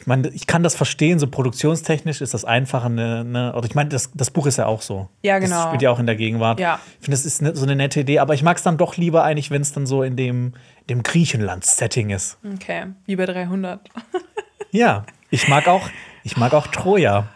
Ich 0.00 0.06
meine, 0.06 0.28
ich 0.28 0.46
kann 0.46 0.62
das 0.62 0.74
verstehen, 0.74 1.18
so 1.18 1.26
produktionstechnisch 1.26 2.22
ist 2.22 2.32
das 2.32 2.46
einfacher. 2.46 2.88
Ne, 2.88 3.22
ne, 3.22 3.52
oder 3.54 3.66
ich 3.66 3.74
meine, 3.74 3.90
das, 3.90 4.10
das 4.14 4.30
Buch 4.30 4.46
ist 4.46 4.56
ja 4.56 4.64
auch 4.64 4.80
so. 4.80 5.08
Ja, 5.22 5.38
Das 5.38 5.50
genau. 5.50 5.66
spielt 5.66 5.82
ja 5.82 5.90
auch 5.90 5.98
in 5.98 6.06
der 6.06 6.16
Gegenwart. 6.16 6.58
Ja. 6.58 6.80
Ich 6.98 7.04
finde, 7.04 7.18
das 7.18 7.26
ist 7.26 7.42
ne, 7.42 7.54
so 7.54 7.64
eine 7.64 7.76
nette 7.76 8.00
Idee, 8.00 8.18
aber 8.18 8.32
ich 8.32 8.42
mag 8.42 8.56
es 8.56 8.62
dann 8.62 8.78
doch 8.78 8.96
lieber 8.96 9.24
eigentlich, 9.24 9.50
wenn 9.50 9.60
es 9.60 9.72
dann 9.72 9.84
so 9.86 10.02
in 10.02 10.16
dem, 10.16 10.54
dem 10.88 11.02
Griechenland-Setting 11.02 12.08
ist. 12.10 12.38
Okay, 12.54 12.86
wie 13.04 13.16
bei 13.16 13.26
300. 13.26 13.80
Ja, 14.70 15.04
ich 15.28 15.48
mag 15.48 15.68
auch, 15.68 15.86
ich 16.24 16.38
mag 16.38 16.54
auch 16.54 16.66
Troja. 16.68 17.28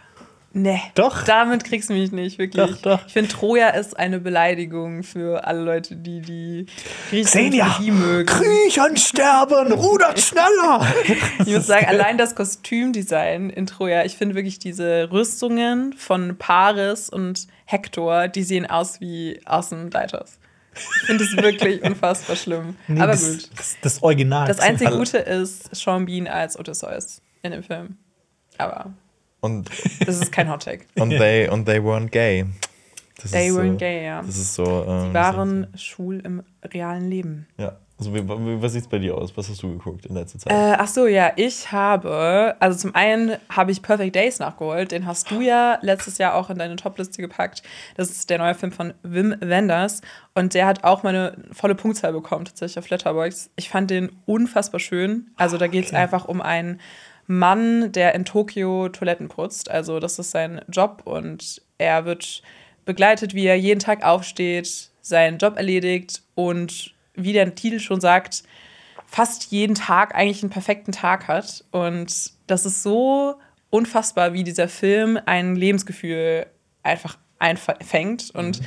Nee. 0.57 0.81
Doch. 0.95 1.25
Damit 1.25 1.65
kriegst 1.65 1.91
du 1.91 1.95
mich 1.95 2.13
nicht, 2.13 2.39
wirklich. 2.39 2.77
Doch, 2.77 2.99
doch. 2.99 3.07
Ich 3.09 3.13
finde, 3.13 3.29
Troja 3.29 3.71
ist 3.71 3.99
eine 3.99 4.21
Beleidigung 4.21 5.03
für 5.03 5.45
alle 5.45 5.61
Leute, 5.61 5.97
die 5.97 6.21
die 6.21 6.67
Mythologie 7.11 7.91
mögen. 7.91 8.27
Griechen 8.27 8.97
sterben, 8.97 9.73
rudert 9.73 10.21
schneller. 10.21 10.87
Ich 11.45 11.53
muss 11.53 11.67
sagen, 11.67 11.87
allein 11.87 12.19
das 12.19 12.37
Kostümdesign 12.37 13.51
in 13.51 13.67
Troja, 13.67 14.05
ich 14.05 14.17
finde 14.17 14.37
wirklich 14.37 14.61
diese 14.61 15.11
Rüstungen 15.11 15.93
von 15.93 16.37
Paris 16.39 17.11
und 17.11 17.49
Hector, 17.65 18.29
die 18.29 18.45
sehen 18.45 18.67
aus 18.67 19.01
wie 19.01 19.41
Außenleiters. 19.45 20.39
Ich 20.75 21.07
finde 21.07 21.25
es 21.25 21.37
wirklich 21.37 21.83
unfassbar 21.85 22.37
schlimm. 22.37 22.77
Nee, 22.87 23.01
Aber 23.01 23.13
das, 23.13 23.29
gut. 23.29 23.51
Das, 23.57 23.77
das 23.83 24.03
Original. 24.05 24.47
Das 24.47 24.61
einzige 24.61 24.93
Gute 24.93 25.19
ist 25.19 25.75
Sean 25.75 26.07
Bean 26.07 26.29
als 26.29 26.57
Odysseus 26.57 27.23
in 27.43 27.51
dem 27.51 27.65
Film. 27.65 27.97
Aber 28.57 28.93
Und, 29.45 29.69
das 30.07 30.21
ist 30.21 30.33
kein 30.33 30.51
Hottag. 30.51 30.87
und, 30.99 31.11
they, 31.11 31.47
und 31.51 31.67
they 31.67 31.79
weren't 31.79 32.09
gay. 32.09 32.47
Das 33.21 33.33
They 33.33 33.51
weren't 33.51 33.73
so, 33.73 33.77
gay, 33.77 34.07
ja. 34.07 34.23
Das 34.23 34.39
ist 34.39 34.55
so. 34.55 34.65
Ähm, 34.65 35.09
Sie 35.09 35.15
waren 35.15 35.67
schwul 35.77 36.21
im 36.21 36.43
realen 36.73 37.11
Leben. 37.11 37.47
Ja. 37.59 37.77
Also, 37.99 38.15
wie, 38.15 38.27
wie, 38.27 38.63
was 38.63 38.73
sieht's 38.73 38.89
bei 38.89 38.99
dir 38.99 39.15
aus? 39.15 39.37
Was 39.37 39.51
hast 39.51 39.63
du 39.63 39.69
geguckt 39.69 40.07
in 40.07 40.15
letzter 40.15 40.39
Zeit? 40.39 40.51
Äh, 40.51 40.77
ach 40.79 40.89
so, 40.89 41.07
ja, 41.07 41.33
ich 41.37 41.71
habe, 41.71 42.57
also 42.59 42.79
zum 42.79 42.95
einen 42.95 43.37
habe 43.51 43.71
ich 43.71 43.83
Perfect 43.83 44.17
Days 44.17 44.39
nachgeholt, 44.39 44.93
den 44.93 45.05
hast 45.05 45.31
du 45.31 45.43
ja 45.43 45.79
letztes 45.83 46.17
Jahr 46.17 46.35
auch 46.35 46.49
in 46.49 46.59
deine 46.59 46.77
Topliste 46.77 47.21
gepackt. 47.21 47.63
Das 47.97 48.11
ist 48.11 48.31
der 48.31 48.39
neue 48.39 48.55
Film 48.55 48.73
von 48.73 48.95
Wim 49.03 49.37
Wenders 49.41 50.01
und 50.35 50.55
der 50.55 50.67
hat 50.67 50.85
auch 50.85 51.03
meine 51.03 51.37
volle 51.53 51.75
Punktzahl 51.75 52.15
bekommen, 52.15 52.47
tatsächlich 52.47 52.79
auf 52.79 52.89
Letterboxd. 52.89 53.51
Ich 53.57 53.69
fand 53.69 53.91
den 53.91 54.11
unfassbar 54.25 54.81
schön. 54.81 55.31
Also 55.37 55.59
da 55.59 55.67
geht 55.67 55.85
es 55.85 55.93
einfach 55.93 56.25
um 56.25 56.41
einen 56.41 56.81
Mann, 57.27 57.93
der 57.93 58.15
in 58.15 58.25
Tokio 58.25 58.89
Toiletten 58.89 59.29
putzt. 59.29 59.71
Also 59.71 60.01
das 60.01 60.19
ist 60.19 60.31
sein 60.31 60.61
Job 60.69 61.03
und 61.05 61.63
er 61.79 62.05
wird 62.05 62.43
begleitet, 62.85 63.35
wie 63.35 63.47
er 63.47 63.59
jeden 63.59 63.81
Tag 63.81 64.05
aufsteht, 64.05 64.91
seinen 65.01 65.39
Job 65.39 65.57
erledigt 65.57 66.23
und 66.35 66.95
wie 67.15 67.33
der 67.33 67.55
Titel 67.55 67.79
schon 67.79 68.01
sagt, 68.01 68.43
fast 69.07 69.53
jeden 69.53 69.75
Tag 69.75 70.15
eigentlich 70.15 70.43
einen 70.43 70.51
perfekten 70.51 70.93
Tag 70.93 71.29
hat. 71.29 71.65
Und 71.71 72.33
das 72.47 72.67
ist 72.67 72.83
so 72.83 73.37
unfassbar, 73.71 74.33
wie 74.33 74.45
dieser 74.45 74.69
Film 74.69 75.19
ein 75.25 75.57
Lebensgefühl 75.57 76.47
einfach 76.83 77.17
einfängt. 77.39 78.31
Und 78.35 78.61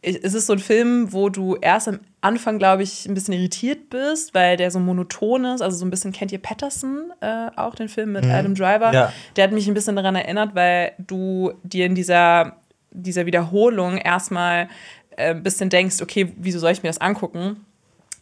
es 0.00 0.34
ist 0.34 0.46
so 0.46 0.52
ein 0.52 0.58
Film, 0.58 1.12
wo 1.12 1.28
du 1.28 1.56
erst 1.56 1.88
am 1.88 2.00
Anfang, 2.20 2.58
glaube 2.58 2.82
ich, 2.82 3.06
ein 3.06 3.14
bisschen 3.14 3.34
irritiert 3.34 3.90
bist, 3.90 4.32
weil 4.32 4.56
der 4.56 4.70
so 4.70 4.78
monoton 4.78 5.44
ist. 5.44 5.60
Also 5.60 5.76
so 5.76 5.84
ein 5.84 5.90
bisschen 5.90 6.12
kennt 6.12 6.30
ihr 6.30 6.38
Patterson, 6.38 7.12
äh, 7.20 7.50
auch 7.56 7.74
den 7.74 7.88
Film 7.88 8.12
mit 8.12 8.24
Adam 8.26 8.54
Driver. 8.54 8.92
Ja. 8.92 9.12
Der 9.36 9.44
hat 9.44 9.52
mich 9.52 9.66
ein 9.66 9.74
bisschen 9.74 9.96
daran 9.96 10.14
erinnert, 10.14 10.54
weil 10.54 10.92
du 10.98 11.52
dir 11.64 11.86
in 11.86 11.94
dieser, 11.94 12.56
dieser 12.90 13.26
Wiederholung 13.26 13.98
erstmal 13.98 14.68
äh, 15.16 15.30
ein 15.30 15.42
bisschen 15.42 15.68
denkst, 15.68 16.00
okay, 16.00 16.32
wieso 16.36 16.60
soll 16.60 16.72
ich 16.72 16.82
mir 16.82 16.90
das 16.90 17.00
angucken? 17.00 17.64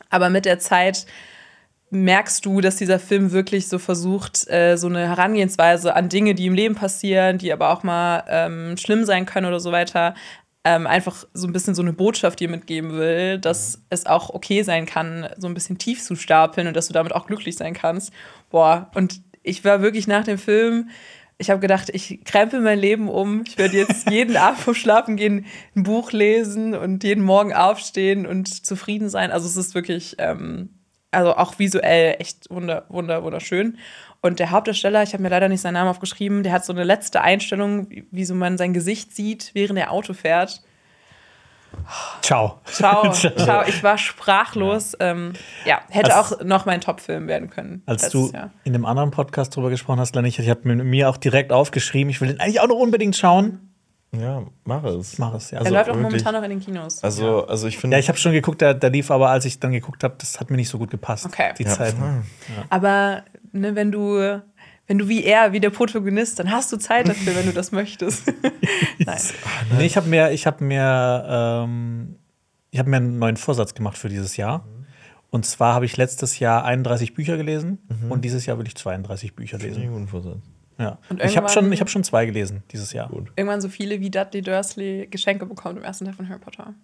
Aber 0.09 0.31
mit 0.31 0.47
der 0.47 0.59
Zeit 0.59 1.07
merkst 1.91 2.45
du, 2.45 2.61
dass 2.61 2.77
dieser 2.77 2.99
Film 2.99 3.33
wirklich 3.33 3.69
so 3.69 3.79
versucht, 3.79 4.49
äh, 4.49 4.77
so 4.77 4.89
eine 4.89 5.09
Herangehensweise 5.09 5.95
an 5.95 6.09
Dinge, 6.09 6.35
die 6.35 6.47
im 6.47 6.55
Leben 6.55 6.75
passieren, 6.75 7.39
die 7.39 7.53
aber 7.53 7.71
auch 7.71 7.83
mal 7.83 8.25
ähm, 8.29 8.77
schlimm 8.77 9.05
sein 9.05 9.27
können 9.27 9.47
oder 9.47 9.61
so 9.61 9.73
weiter, 9.73 10.15
ähm, 10.67 10.89
einfach 10.89 11.25
so 11.33 11.47
ein 11.47 11.53
bisschen 11.53 11.77
so 11.77 11.83
eine 11.83 11.93
Botschaft 11.93 12.41
dir 12.41 12.49
mitgeben 12.49 12.95
will, 12.95 13.39
dass 13.39 13.85
es 13.89 14.05
auch 14.05 14.31
okay 14.31 14.65
sein 14.65 14.85
kann, 14.85 15.29
so 15.37 15.47
ein 15.47 15.55
bisschen 15.55 15.79
tief 15.79 16.03
zu 16.03 16.17
stapeln 16.17 16.67
und 16.67 16.75
dass 16.75 16.89
du 16.89 16.93
damit 16.93 17.15
auch 17.15 17.29
glücklich 17.29 17.57
sein 17.57 17.73
kannst. 17.73 18.13
Boah, 18.51 18.91
und 18.97 19.21
ich 19.45 19.65
war 19.65 19.81
wirklich 19.81 20.09
nach 20.09 20.25
dem 20.25 20.39
Film, 20.39 20.91
ich 21.39 21.51
habe 21.51 21.61
gedacht, 21.61 21.91
ich 21.93 22.25
krempel 22.25 22.61
mein 22.61 22.81
Leben 22.81 23.09
um. 23.09 23.45
Ich 23.47 23.57
werde 23.59 23.77
jetzt 23.77 24.11
jeden 24.11 24.37
Abend 24.37 24.59
vor 24.59 24.75
Schlafen 24.75 25.15
gehen, 25.15 25.47
ein 25.77 25.85
Buch 25.85 26.11
lesen 26.11 26.75
und 26.75 27.05
jeden 27.05 27.23
Morgen 27.23 27.55
aufstehen 27.55 28.27
und 28.27 28.67
zufrieden 28.67 29.09
sein. 29.09 29.31
Also 29.31 29.47
es 29.47 29.57
ist 29.57 29.77
wirklich, 29.77 30.17
ähm, 30.19 30.71
also 31.13 31.37
auch 31.37 31.61
visuell 31.61 32.17
echt 32.19 32.51
wunder, 32.51 32.87
wunder, 32.89 33.23
wunderschön. 33.23 33.79
Und 34.27 34.39
der 34.41 34.51
Hauptdarsteller, 34.51 35.03
ich 35.03 35.13
habe 35.13 35.23
mir 35.23 35.29
leider 35.29 35.49
nicht 35.49 35.61
seinen 35.61 35.75
Namen 35.75 35.89
aufgeschrieben, 35.91 36.43
der 36.43 36.53
hat 36.53 36.65
so 36.65 36.73
eine 36.73 36.83
letzte 36.85 37.21
Einstellung, 37.21 37.89
wie, 38.11 38.25
so 38.25 38.35
man 38.35 38.59
sein 38.59 38.73
Gesicht 38.73 39.15
sieht, 39.15 39.53
während 39.55 39.79
er 39.79 39.93
Auto 39.93 40.15
fährt. 40.15 40.63
Ciao. 42.23 42.61
Ciao, 42.65 43.13
ciao. 43.13 43.63
Ich 43.69 43.83
war 43.83 43.99
sprachlos. 43.99 44.93
Ja, 44.99 45.11
ähm, 45.11 45.33
ja 45.65 45.81
hätte 45.91 46.15
Als- 46.15 46.33
auch 46.33 46.43
noch 46.45 46.65
mein 46.67 46.81
Top-Film 46.81 47.29
werden 47.29 47.51
können. 47.51 47.83
Als 47.87 48.09
du 48.11 48.31
Jahr. 48.33 48.51
in 48.65 48.73
dem 48.73 48.85
anderen 48.87 49.11
Podcast 49.11 49.55
drüber 49.55 49.71
gesprochen 49.71 50.01
hast, 50.01 50.15
Lenny, 50.17 50.29
ich 50.29 50.49
habe 50.49 50.61
mir, 50.65 50.83
mir 50.83 51.09
auch 51.09 51.17
direkt 51.19 51.53
aufgeschrieben, 51.53 52.11
ich 52.11 52.21
will 52.21 52.29
den 52.29 52.41
eigentlich 52.41 52.61
auch 52.61 52.69
noch 52.69 52.77
unbedingt 52.77 53.15
schauen. 53.17 53.61
ja, 54.13 54.43
mach 54.65 54.85
es. 54.85 55.19
Mach 55.19 55.35
es, 55.35 55.51
ja. 55.51 55.59
Er 55.59 55.63
Also, 55.63 55.75
läuft 55.75 55.91
auch 55.91 55.95
wirklich- 55.95 56.03
momentan 56.23 56.35
noch 56.35 56.43
in 56.43 56.51
den 56.51 56.61
Kinos. 56.61 57.05
Also, 57.05 57.47
also 57.47 57.67
ich 57.69 57.77
finde. 57.79 57.97
ja, 57.97 58.01
ich 58.01 58.09
habe 58.09 58.19
schon 58.19 58.33
geguckt, 58.33 58.61
der, 58.63 58.73
der 58.75 58.91
lief 58.91 59.11
aber, 59.11 59.29
als 59.31 59.45
ich 59.45 59.61
dann 59.61 59.73
geguckt 59.73 60.03
habe, 60.03 60.15
das 60.19 60.41
hat 60.41 60.51
mir 60.51 60.57
nicht 60.57 60.71
so 60.71 60.79
gut 60.79 60.91
gepasst. 60.91 61.27
Okay. 61.27 61.53
Die 61.59 61.65
ja, 61.65 61.71
Zeit. 61.71 61.95
Aber 62.71 63.23
ne, 63.61 63.75
wenn 63.75 63.93
du, 63.93 64.41
wenn 64.87 64.99
du 64.99 65.09
wie 65.09 65.25
er, 65.25 65.53
wie 65.53 65.61
der 65.61 65.71
Protagonist, 65.71 66.39
dann 66.39 66.51
hast 66.51 66.73
du 66.73 66.77
Zeit 66.77 67.09
dafür, 67.09 67.35
wenn 67.37 67.47
du 67.47 67.53
das 67.53 67.73
möchtest. 67.73 68.27
Nein. 68.99 69.21
Nee, 69.77 69.87
ich 69.87 69.97
habe 69.97 70.09
mir, 70.09 70.31
ich 70.31 70.47
habe 70.47 70.65
mir, 70.65 71.27
ähm, 71.29 72.17
ich 72.71 72.79
habe 72.79 72.91
mir 72.91 72.97
einen 72.99 73.19
neuen 73.19 73.37
Vorsatz 73.37 73.75
gemacht 73.75 73.99
für 73.99 74.09
dieses 74.09 74.37
Jahr. 74.37 74.67
Und 75.31 75.45
zwar 75.45 75.75
habe 75.75 75.85
ich 75.85 75.97
letztes 75.97 76.39
Jahr 76.39 76.65
31 76.65 77.15
Bücher 77.15 77.37
gelesen 77.37 77.79
und 78.09 78.25
dieses 78.25 78.47
Jahr 78.47 78.59
will 78.59 78.67
ich 78.67 78.77
32 78.77 79.35
Bücher 79.35 79.59
lesen. 79.59 79.83
einen 79.83 79.93
guten 79.93 80.09
Vorsatz. 80.09 80.39
Ja. 80.79 80.99
Und 81.09 81.23
Ich 81.23 81.37
habe 81.37 81.49
schon, 81.49 81.73
ich 81.73 81.81
habe 81.81 81.91
schon 81.91 82.05
zwei 82.05 82.27
gelesen 82.27 82.63
dieses 82.71 82.93
Jahr. 82.93 83.11
Irgendwann 83.11 83.61
so 83.61 83.69
viele 83.69 84.01
wie 84.01 84.11
Dudley 84.11 84.43
Dursley 84.43 85.09
Geschenke 85.11 85.47
bekommt 85.47 85.79
im 85.79 85.85
ersten 85.85 86.05
Teil 86.05 86.15
von 86.15 86.29
Harry 86.29 86.39
Potter. 86.39 86.75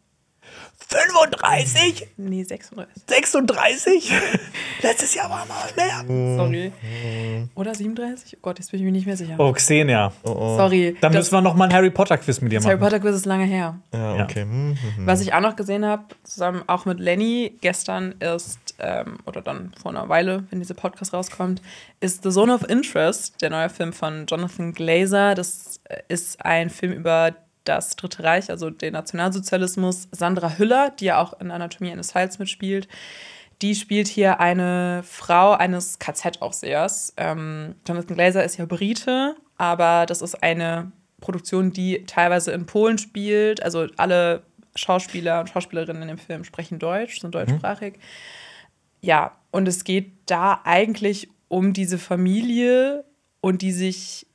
35? 0.88 2.08
Nee, 2.16 2.42
36. 2.44 3.02
36? 3.08 4.12
Letztes 4.82 5.14
Jahr 5.14 5.30
war 5.30 5.46
mal 5.46 5.70
mehr. 5.76 6.36
Sorry. 6.36 6.72
Oder 7.54 7.74
37? 7.74 8.36
Oh 8.36 8.38
Gott, 8.42 8.58
jetzt 8.58 8.70
bin 8.70 8.80
ich 8.80 8.84
mir 8.84 8.92
nicht 8.92 9.06
mehr 9.06 9.16
sicher. 9.16 9.36
Oh, 9.38 9.52
Xenia. 9.52 10.12
Sorry. 10.24 10.96
Dann 11.00 11.12
das, 11.12 11.20
müssen 11.20 11.32
wir 11.34 11.40
noch 11.40 11.54
mal 11.54 11.66
ein 11.66 11.72
Harry 11.72 11.90
Potter 11.90 12.18
Quiz 12.18 12.40
mit 12.40 12.52
dir 12.52 12.56
das 12.58 12.66
Harry 12.66 12.76
machen. 12.76 12.84
Potter 12.90 13.00
Quiz 13.00 13.14
ist 13.16 13.26
lange 13.26 13.44
her. 13.44 13.78
Ja, 13.92 14.16
Ja. 14.16 14.24
okay. 14.24 14.42
Hm, 14.42 14.76
hm, 14.80 14.96
hm. 14.96 15.06
Was 15.06 15.20
ich 15.20 15.32
auch 15.32 15.40
noch 15.40 15.56
gesehen 15.56 15.84
habe, 15.86 16.04
zusammen 16.24 16.62
auch 16.66 16.84
mit 16.84 17.00
Lenny 17.00 17.56
gestern 17.60 18.12
ist, 18.20 18.58
ähm, 18.78 19.18
oder 19.26 19.40
dann 19.40 19.72
vor 19.80 19.92
einer 19.92 20.08
Weile, 20.08 20.44
wenn 20.50 20.58
dieser 20.58 20.74
Podcast 20.74 21.14
rauskommt, 21.14 21.62
ist 22.00 22.22
The 22.22 22.30
Zone 22.30 22.52
of 22.52 22.68
Interest, 22.68 23.40
der 23.40 23.50
neue 23.50 23.70
Film 23.70 23.92
von 23.92 24.26
Jonathan 24.26 24.72
Glazer. 24.72 25.34
Das 25.34 25.80
äh, 25.84 26.02
ist 26.08 26.44
ein 26.44 26.68
Film 26.68 26.92
über 26.92 27.32
das 27.64 27.96
Dritte 27.96 28.24
Reich, 28.24 28.50
also 28.50 28.70
den 28.70 28.92
Nationalsozialismus. 28.92 30.08
Sandra 30.10 30.58
Hüller, 30.58 30.90
die 30.90 31.06
ja 31.06 31.20
auch 31.20 31.38
in 31.40 31.50
Anatomie 31.50 31.90
eines 31.90 32.12
Falls 32.12 32.38
mitspielt, 32.38 32.88
die 33.62 33.74
spielt 33.76 34.08
hier 34.08 34.40
eine 34.40 35.02
Frau 35.04 35.52
eines 35.52 35.98
KZ-Aufsehers. 36.00 37.14
Ähm, 37.16 37.76
Jonathan 37.86 38.16
Glazer 38.16 38.44
ist 38.44 38.56
ja 38.56 38.66
Brite, 38.66 39.36
aber 39.56 40.04
das 40.06 40.20
ist 40.20 40.42
eine 40.42 40.90
Produktion, 41.20 41.72
die 41.72 42.04
teilweise 42.06 42.50
in 42.50 42.66
Polen 42.66 42.98
spielt. 42.98 43.62
Also 43.62 43.86
alle 43.96 44.42
Schauspieler 44.74 45.40
und 45.40 45.48
Schauspielerinnen 45.48 46.02
in 46.02 46.08
dem 46.08 46.18
Film 46.18 46.42
sprechen 46.42 46.80
Deutsch, 46.80 47.20
sind 47.20 47.34
deutschsprachig. 47.34 47.94
Ja, 49.00 49.36
und 49.52 49.68
es 49.68 49.84
geht 49.84 50.12
da 50.26 50.60
eigentlich 50.64 51.28
um 51.48 51.72
diese 51.72 51.98
Familie 51.98 53.04
und 53.40 53.62
die 53.62 53.72
sich 53.72 54.26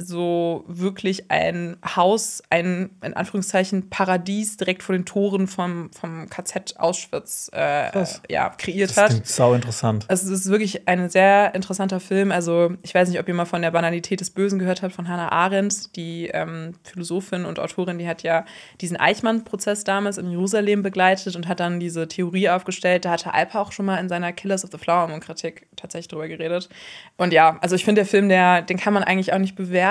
so 0.00 0.64
wirklich 0.66 1.30
ein 1.30 1.76
Haus, 1.84 2.42
ein 2.50 2.90
in 3.02 3.14
Anführungszeichen 3.14 3.90
Paradies 3.90 4.56
direkt 4.56 4.82
vor 4.82 4.94
den 4.94 5.04
Toren 5.04 5.46
vom, 5.46 5.90
vom 5.92 6.28
KZ 6.28 6.76
Auschwitz 6.78 7.50
äh, 7.52 7.90
ja, 8.30 8.48
kreiert 8.50 8.90
Das 8.90 8.96
hat. 8.96 9.10
klingt 9.10 9.26
sau 9.26 9.54
interessant. 9.54 10.06
Also 10.08 10.32
es 10.32 10.40
ist 10.40 10.50
wirklich 10.50 10.88
ein 10.88 11.10
sehr 11.10 11.54
interessanter 11.54 12.00
Film. 12.00 12.32
Also 12.32 12.72
ich 12.82 12.94
weiß 12.94 13.08
nicht, 13.08 13.20
ob 13.20 13.28
ihr 13.28 13.34
mal 13.34 13.44
von 13.44 13.62
der 13.62 13.70
Banalität 13.70 14.20
des 14.20 14.30
Bösen 14.30 14.58
gehört 14.58 14.82
habt 14.82 14.94
von 14.94 15.08
Hannah 15.08 15.30
Arendt, 15.30 15.94
die 15.96 16.28
ähm, 16.32 16.74
Philosophin 16.82 17.44
und 17.44 17.58
Autorin, 17.58 17.98
die 17.98 18.08
hat 18.08 18.22
ja 18.22 18.44
diesen 18.80 18.96
Eichmann-Prozess 18.96 19.84
damals 19.84 20.18
in 20.18 20.30
Jerusalem 20.30 20.82
begleitet 20.82 21.36
und 21.36 21.46
hat 21.46 21.60
dann 21.60 21.78
diese 21.78 22.08
Theorie 22.08 22.48
aufgestellt. 22.48 23.04
Da 23.04 23.10
hatte 23.10 23.34
Alpa 23.34 23.60
auch 23.60 23.72
schon 23.72 23.86
mal 23.86 23.98
in 23.98 24.08
seiner 24.08 24.32
Killers 24.32 24.64
of 24.64 24.70
the 24.72 24.78
Flower 24.78 25.08
Moon 25.08 25.20
Kritik 25.20 25.66
tatsächlich 25.76 26.08
drüber 26.08 26.28
geredet. 26.28 26.68
Und 27.16 27.32
ja, 27.32 27.58
also 27.60 27.74
ich 27.76 27.84
finde 27.84 28.00
der 28.00 28.06
Film, 28.06 28.28
der, 28.28 28.62
den 28.62 28.78
kann 28.78 28.94
man 28.94 29.04
eigentlich 29.04 29.32
auch 29.32 29.38
nicht 29.38 29.56
bewerten. 29.56 29.89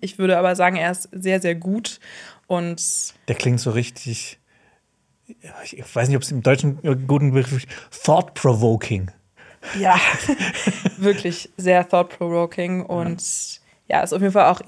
Ich 0.00 0.18
würde 0.18 0.38
aber 0.38 0.56
sagen, 0.56 0.76
er 0.76 0.90
ist 0.90 1.08
sehr, 1.12 1.40
sehr 1.40 1.54
gut. 1.54 2.00
Und 2.46 3.14
Der 3.28 3.34
klingt 3.34 3.60
so 3.60 3.70
richtig. 3.70 4.38
ja, 5.26 5.54
Ich 5.64 5.94
weiß 5.94 6.08
nicht, 6.08 6.16
ob 6.16 6.22
es 6.22 6.30
im 6.30 6.42
Deutschen 6.42 6.78
einen 6.82 7.06
guten 7.06 7.32
Begriff 7.32 7.64
Thought-provoking. 8.04 9.10
Ja, 9.78 9.96
wirklich 10.98 11.50
sehr 11.56 11.88
thought-provoking 11.88 12.84
und 12.84 13.22
ja, 13.88 14.02
ist 14.02 14.12
auf 14.12 14.20
jeden 14.20 14.32
Fall 14.32 14.46
auch 14.46 14.60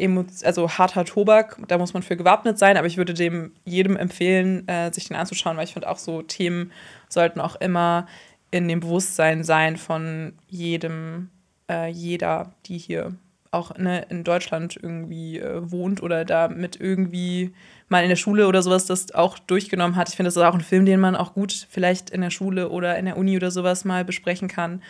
also 0.45 0.71
harter 0.71 1.05
Tobak. 1.05 1.59
Da 1.69 1.77
muss 1.77 1.93
man 1.93 2.03
für 2.03 2.17
gewappnet 2.17 2.59
sein, 2.59 2.77
aber 2.79 2.87
ich 2.87 2.97
würde 2.97 3.13
dem 3.13 3.53
jedem 3.65 3.97
empfehlen, 3.97 4.67
äh, 4.67 4.93
sich 4.93 5.09
den 5.09 5.17
anzuschauen, 5.17 5.57
weil 5.57 5.65
ich 5.65 5.75
finde 5.75 5.91
auch 5.91 5.99
so 5.99 6.23
Themen 6.23 6.73
sollten 7.09 7.41
auch 7.41 7.57
immer 7.57 8.07
in 8.51 8.67
dem 8.67 8.81
Bewusstsein 8.81 9.45
sein 9.45 9.77
von 9.77 10.33
jedem, 10.49 11.31
äh, 11.71 11.89
jeder, 11.89 12.53
die 12.67 12.79
hier 12.79 13.15
auch 13.53 13.77
ne, 13.77 14.07
in 14.09 14.23
Deutschland 14.23 14.79
irgendwie 14.81 15.39
äh, 15.39 15.71
wohnt 15.71 16.03
oder 16.03 16.25
da 16.25 16.49
mit 16.49 16.81
irgendwie 16.81 17.53
mal 17.89 18.03
in 18.03 18.09
der 18.09 18.17
Schule 18.17 18.47
oder 18.47 18.63
sowas 18.63 18.87
das 18.87 19.13
auch 19.13 19.39
durchgenommen 19.39 19.97
hat. 19.97 20.09
Ich 20.09 20.17
finde, 20.17 20.29
das 20.29 20.37
ist 20.37 20.43
auch 20.43 20.55
ein 20.55 20.61
Film, 20.61 20.87
den 20.87 21.01
man 21.01 21.17
auch 21.17 21.35
gut 21.35 21.67
vielleicht 21.69 22.11
in 22.11 22.21
der 22.21 22.31
Schule 22.31 22.69
oder 22.69 22.97
in 22.97 23.07
der 23.07 23.17
Uni 23.17 23.37
oder 23.37 23.51
sowas 23.51 23.85
mal 23.85 24.05
besprechen 24.05 24.49
kann. 24.49 24.83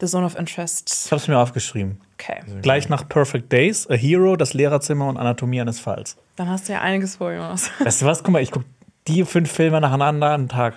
The 0.00 0.06
Zone 0.06 0.26
of 0.26 0.36
Interest. 0.36 1.04
Ich 1.06 1.12
habe 1.12 1.20
es 1.20 1.28
mir 1.28 1.38
aufgeschrieben. 1.38 2.00
Okay. 2.14 2.40
Gleich 2.60 2.88
nach 2.88 3.08
Perfect 3.08 3.52
Days, 3.52 3.88
A 3.88 3.94
Hero, 3.94 4.36
das 4.36 4.54
Lehrerzimmer 4.54 5.08
und 5.08 5.16
Anatomie 5.16 5.60
eines 5.60 5.80
Falls. 5.80 6.16
Dann 6.36 6.48
hast 6.48 6.68
du 6.68 6.72
ja 6.72 6.80
einiges 6.80 7.16
vor, 7.16 7.32
Jonas. 7.32 7.70
Weißt 7.78 8.02
du 8.02 8.06
was? 8.06 8.22
Guck 8.22 8.32
mal, 8.32 8.42
ich 8.42 8.50
gucke 8.50 8.66
die 9.08 9.24
fünf 9.24 9.50
Filme 9.50 9.80
nacheinander 9.80 10.30
am 10.30 10.48
Tag. 10.48 10.74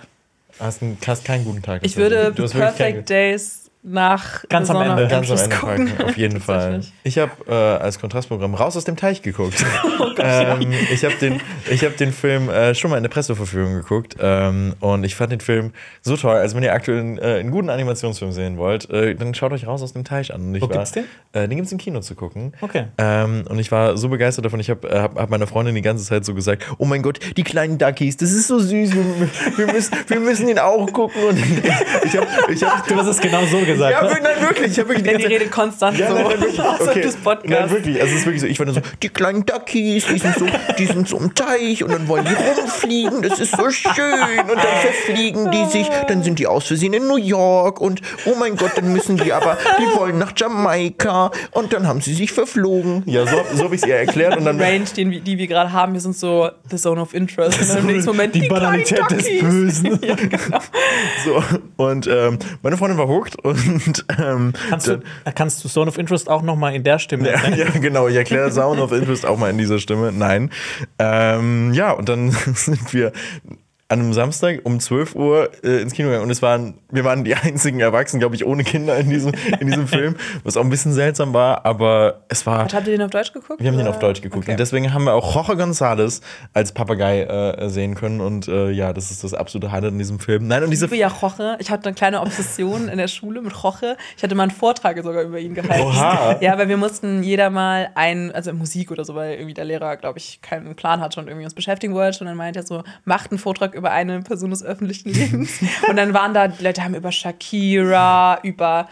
Hast, 0.58 0.82
einen, 0.82 0.96
hast 1.06 1.24
keinen 1.24 1.44
guten 1.44 1.62
Tag. 1.62 1.84
Ich 1.84 1.96
würde 1.96 2.32
Perfect 2.32 3.10
Days 3.10 3.65
nach 3.86 4.44
Ganz 4.48 4.68
am 4.68 4.82
Ende, 4.82 5.06
Ganz 5.06 5.30
am 5.30 5.38
Ende 5.38 5.56
gucken. 5.56 5.92
auf 6.04 6.16
jeden 6.16 6.40
Fall. 6.40 6.80
Ich 7.04 7.18
habe 7.18 7.30
äh, 7.48 7.52
als 7.52 8.00
Kontrastprogramm 8.00 8.54
Raus 8.54 8.76
aus 8.76 8.84
dem 8.84 8.96
Teich 8.96 9.22
geguckt. 9.22 9.64
Oh 9.98 10.12
ähm, 10.18 10.72
ich 10.92 11.04
habe 11.04 11.14
den, 11.14 11.40
ich 11.70 11.82
hab 11.84 11.96
den 11.96 12.12
Film 12.12 12.50
äh, 12.50 12.74
schon 12.74 12.90
mal 12.90 12.96
in 12.98 13.02
der 13.02 13.10
Presseverführung 13.10 13.74
geguckt 13.74 14.16
ähm, 14.20 14.74
und 14.80 15.04
ich 15.04 15.14
fand 15.14 15.32
den 15.32 15.40
Film 15.40 15.72
so 16.02 16.16
toll. 16.16 16.36
Also 16.36 16.56
wenn 16.56 16.62
ihr 16.62 16.72
aktuell 16.74 17.00
einen, 17.00 17.18
äh, 17.18 17.38
einen 17.38 17.50
guten 17.50 17.70
Animationsfilm 17.70 18.32
sehen 18.32 18.56
wollt, 18.58 18.90
äh, 18.90 19.14
dann 19.14 19.34
schaut 19.34 19.52
euch 19.52 19.66
Raus 19.66 19.82
aus 19.82 19.92
dem 19.94 20.04
Teich 20.04 20.34
an. 20.34 20.48
Und 20.48 20.54
ich 20.54 20.62
Wo 20.62 20.68
war, 20.68 20.76
gibt's 20.76 20.92
den? 20.92 21.04
Äh, 21.32 21.48
den 21.48 21.56
gibt 21.56 21.66
es 21.66 21.72
im 21.72 21.78
Kino 21.78 22.00
zu 22.00 22.14
gucken. 22.14 22.52
Okay. 22.60 22.86
Ähm, 22.98 23.44
und 23.48 23.58
ich 23.58 23.70
war 23.72 23.96
so 23.96 24.08
begeistert 24.08 24.44
davon. 24.44 24.60
Ich 24.60 24.68
habe 24.68 24.88
äh, 24.88 24.98
hab, 25.00 25.18
hab 25.18 25.30
meiner 25.30 25.46
Freundin 25.46 25.74
die 25.74 25.82
ganze 25.82 26.04
Zeit 26.04 26.24
so 26.24 26.34
gesagt: 26.34 26.66
Oh 26.78 26.84
mein 26.84 27.02
Gott, 27.02 27.20
die 27.36 27.44
kleinen 27.44 27.78
Duckies, 27.78 28.16
das 28.16 28.32
ist 28.32 28.48
so 28.48 28.58
süß. 28.58 28.94
Wir, 28.94 29.04
wir, 29.56 29.72
müssen, 29.72 29.96
wir 30.08 30.20
müssen 30.20 30.48
ihn 30.48 30.58
auch 30.58 30.92
gucken. 30.92 31.22
Und 31.22 31.38
ich 32.04 32.16
habe 32.16 32.26
ich 32.52 32.62
hab, 32.62 32.86
Du 32.86 32.96
hast 32.96 33.06
es 33.06 33.20
genau 33.20 33.44
so 33.46 33.58
gesagt. 33.58 33.75
Ja, 33.80 34.02
ne? 34.02 34.10
nein, 34.22 34.42
wirklich. 34.48 34.72
Ich 34.72 34.78
habe 34.78 34.88
wirklich 34.90 35.04
die 35.04 35.10
Denn 35.10 35.18
die 35.18 35.26
redet 35.26 35.50
konstant 35.50 35.98
Ja, 35.98 36.08
so 36.08 36.14
nein, 36.14 36.24
nein, 36.28 36.40
wirklich. 36.40 36.60
Okay. 36.86 37.00
des 37.02 37.16
Podcasts. 37.16 37.48
Nein, 37.50 37.70
wirklich. 37.70 38.00
Also 38.00 38.12
es 38.14 38.20
ist 38.20 38.26
wirklich 38.26 38.40
so. 38.42 38.46
Ich 38.46 38.58
war 38.58 38.66
dann 38.66 38.74
so, 38.76 38.80
die 39.02 39.08
kleinen 39.08 39.44
Duckies, 39.46 40.06
die 40.06 40.18
sind 40.18 40.34
so, 40.38 40.46
die 40.78 40.86
sind 40.86 41.08
so 41.08 41.18
im 41.18 41.34
Teich 41.34 41.82
und 41.84 41.92
dann 41.92 42.06
wollen 42.08 42.24
die 42.24 42.34
rumfliegen. 42.60 43.22
Das 43.22 43.38
ist 43.40 43.56
so 43.56 43.70
schön. 43.70 44.40
Und 44.40 44.56
dann 44.56 44.76
verfliegen 44.80 45.50
die 45.50 45.64
sich. 45.66 45.88
Dann 46.08 46.22
sind 46.22 46.38
die 46.38 46.46
aus 46.46 46.66
Versehen 46.66 46.92
in 46.92 47.06
New 47.06 47.16
York. 47.16 47.80
Und 47.80 48.00
oh 48.26 48.34
mein 48.38 48.56
Gott, 48.56 48.72
dann 48.76 48.92
müssen 48.92 49.16
die 49.16 49.32
aber, 49.32 49.56
die 49.78 49.98
wollen 49.98 50.18
nach 50.18 50.32
Jamaika. 50.36 51.30
Und 51.52 51.72
dann 51.72 51.86
haben 51.86 52.00
sie 52.00 52.14
sich 52.14 52.32
verflogen. 52.32 53.02
Ja, 53.06 53.26
so, 53.26 53.36
so 53.54 53.64
habe 53.64 53.74
ich 53.74 53.82
es 53.82 53.88
ihr 53.88 53.96
erklärt. 53.96 54.36
Und 54.36 54.44
dann 54.44 54.60
Range, 54.60 54.84
den, 54.96 55.10
wir- 55.10 55.20
die 55.20 55.38
wir 55.38 55.46
gerade 55.46 55.72
haben, 55.72 55.92
wir 55.94 56.00
sind 56.00 56.16
so 56.16 56.50
the 56.70 56.76
zone 56.76 57.00
of 57.00 57.14
interest. 57.14 57.60
Und 57.60 57.68
dann 57.68 57.78
im 57.78 57.86
nächsten 57.86 58.10
Moment 58.10 58.34
die 58.34 58.40
kleinen 58.40 58.62
Banalität 58.62 59.10
des. 59.10 59.26
Bösen. 59.40 59.98
Ja, 60.06 60.14
genau. 60.14 60.58
so. 61.24 61.42
Und 61.76 62.06
ähm, 62.06 62.38
meine 62.62 62.76
Freundin 62.76 62.98
war 62.98 63.08
hooked. 63.08 63.36
Und 63.44 63.56
ähm, 64.18 64.52
Kannst 64.68 64.88
du, 64.88 65.00
kannst 65.34 65.64
du 65.64 65.68
Zone 65.68 65.88
of 65.88 65.98
Interest 65.98 66.28
auch 66.28 66.42
noch 66.42 66.56
mal 66.56 66.74
in 66.74 66.84
der 66.84 66.98
Stimme? 66.98 67.30
Ja, 67.30 67.48
ja, 67.54 67.70
genau. 67.70 68.08
Ich 68.08 68.16
erkläre 68.16 68.50
Sound 68.50 68.80
of 68.80 68.92
Interest 68.92 69.26
auch 69.26 69.38
mal 69.38 69.50
in 69.50 69.58
dieser 69.58 69.78
Stimme. 69.78 70.12
Nein. 70.12 70.50
Ähm, 70.98 71.72
ja, 71.74 71.92
und 71.92 72.08
dann 72.08 72.30
sind 72.54 72.92
wir 72.92 73.12
an 73.88 74.00
einem 74.00 74.12
Samstag 74.12 74.60
um 74.64 74.80
12 74.80 75.14
Uhr 75.14 75.50
äh, 75.62 75.80
ins 75.82 75.92
Kino 75.92 76.08
gegangen 76.08 76.24
und 76.24 76.30
es 76.30 76.42
waren, 76.42 76.74
wir 76.90 77.04
waren 77.04 77.22
die 77.22 77.34
einzigen 77.36 77.78
Erwachsenen, 77.80 78.20
glaube 78.20 78.34
ich, 78.34 78.44
ohne 78.44 78.64
Kinder 78.64 78.96
in 78.98 79.08
diesem, 79.10 79.32
in 79.60 79.66
diesem 79.68 79.86
Film, 79.86 80.16
was 80.42 80.56
auch 80.56 80.64
ein 80.64 80.70
bisschen 80.70 80.92
seltsam 80.92 81.32
war, 81.34 81.64
aber 81.64 82.22
es 82.28 82.44
war. 82.46 82.62
Und 82.62 82.74
habt 82.74 82.86
ihr 82.86 82.92
den 82.94 83.02
auf 83.02 83.10
Deutsch 83.10 83.32
geguckt? 83.32 83.60
Wir 83.62 83.70
haben 83.70 83.78
den 83.78 83.86
auf 83.86 83.98
Deutsch 84.00 84.20
geguckt 84.22 84.44
Okay. 84.44 84.52
und 84.52 84.60
deswegen 84.60 84.92
haben 84.92 85.04
wir 85.04 85.14
auch 85.14 85.34
Jorge 85.34 85.62
González 85.62 86.20
als 86.52 86.72
Papagei 86.72 87.22
äh, 87.22 87.68
sehen 87.68 87.94
können 87.94 88.20
und 88.20 88.48
äh, 88.48 88.70
ja, 88.70 88.92
das 88.92 89.10
ist 89.10 89.22
das 89.22 89.34
absolute 89.34 89.70
Highlight 89.70 89.92
in 89.92 89.98
diesem 89.98 90.18
Film. 90.18 90.48
Nein, 90.48 90.64
und 90.64 90.70
diese 90.70 90.86
Ich 90.86 90.90
liebe 90.90 91.00
ja 91.00 91.08
Roche. 91.08 91.56
Ich 91.60 91.70
hatte 91.70 91.86
eine 91.88 91.94
kleine 91.94 92.20
Obsession 92.22 92.88
in 92.88 92.98
der 92.98 93.08
Schule 93.08 93.40
mit 93.40 93.62
Roche. 93.62 93.96
Ich 94.16 94.22
hatte 94.22 94.34
mal 94.34 94.42
einen 94.44 94.50
Vortrag 94.52 95.00
sogar 95.02 95.22
über 95.22 95.38
ihn 95.38 95.54
gehalten. 95.54 95.84
Oha. 95.86 96.36
Ja, 96.40 96.58
weil 96.58 96.68
wir 96.68 96.76
mussten 96.76 97.22
jeder 97.22 97.50
mal 97.50 97.90
ein, 97.94 98.32
also 98.32 98.52
Musik 98.52 98.90
oder 98.90 99.04
so, 99.04 99.14
weil 99.14 99.34
irgendwie 99.34 99.54
der 99.54 99.64
Lehrer, 99.64 99.96
glaube 99.96 100.18
ich, 100.18 100.40
keinen 100.42 100.74
Plan 100.74 101.00
hatte 101.00 101.20
und 101.20 101.28
irgendwie 101.28 101.44
uns 101.44 101.54
beschäftigen 101.54 101.94
wollte. 101.94 102.20
Und 102.20 102.26
dann 102.26 102.36
meinte 102.36 102.58
er 102.60 102.66
so, 102.66 102.82
macht 103.04 103.30
einen 103.30 103.38
Vortrag 103.38 103.75
über 103.76 103.90
eine 103.92 104.20
Person 104.22 104.50
des 104.50 104.62
öffentlichen 104.64 105.10
Lebens. 105.10 105.60
und 105.88 105.96
dann 105.96 106.14
waren 106.14 106.34
da, 106.34 106.48
die 106.48 106.64
Leute 106.64 106.82
haben 106.82 106.94
über 106.94 107.12
Shakira, 107.12 108.40
über 108.42 108.88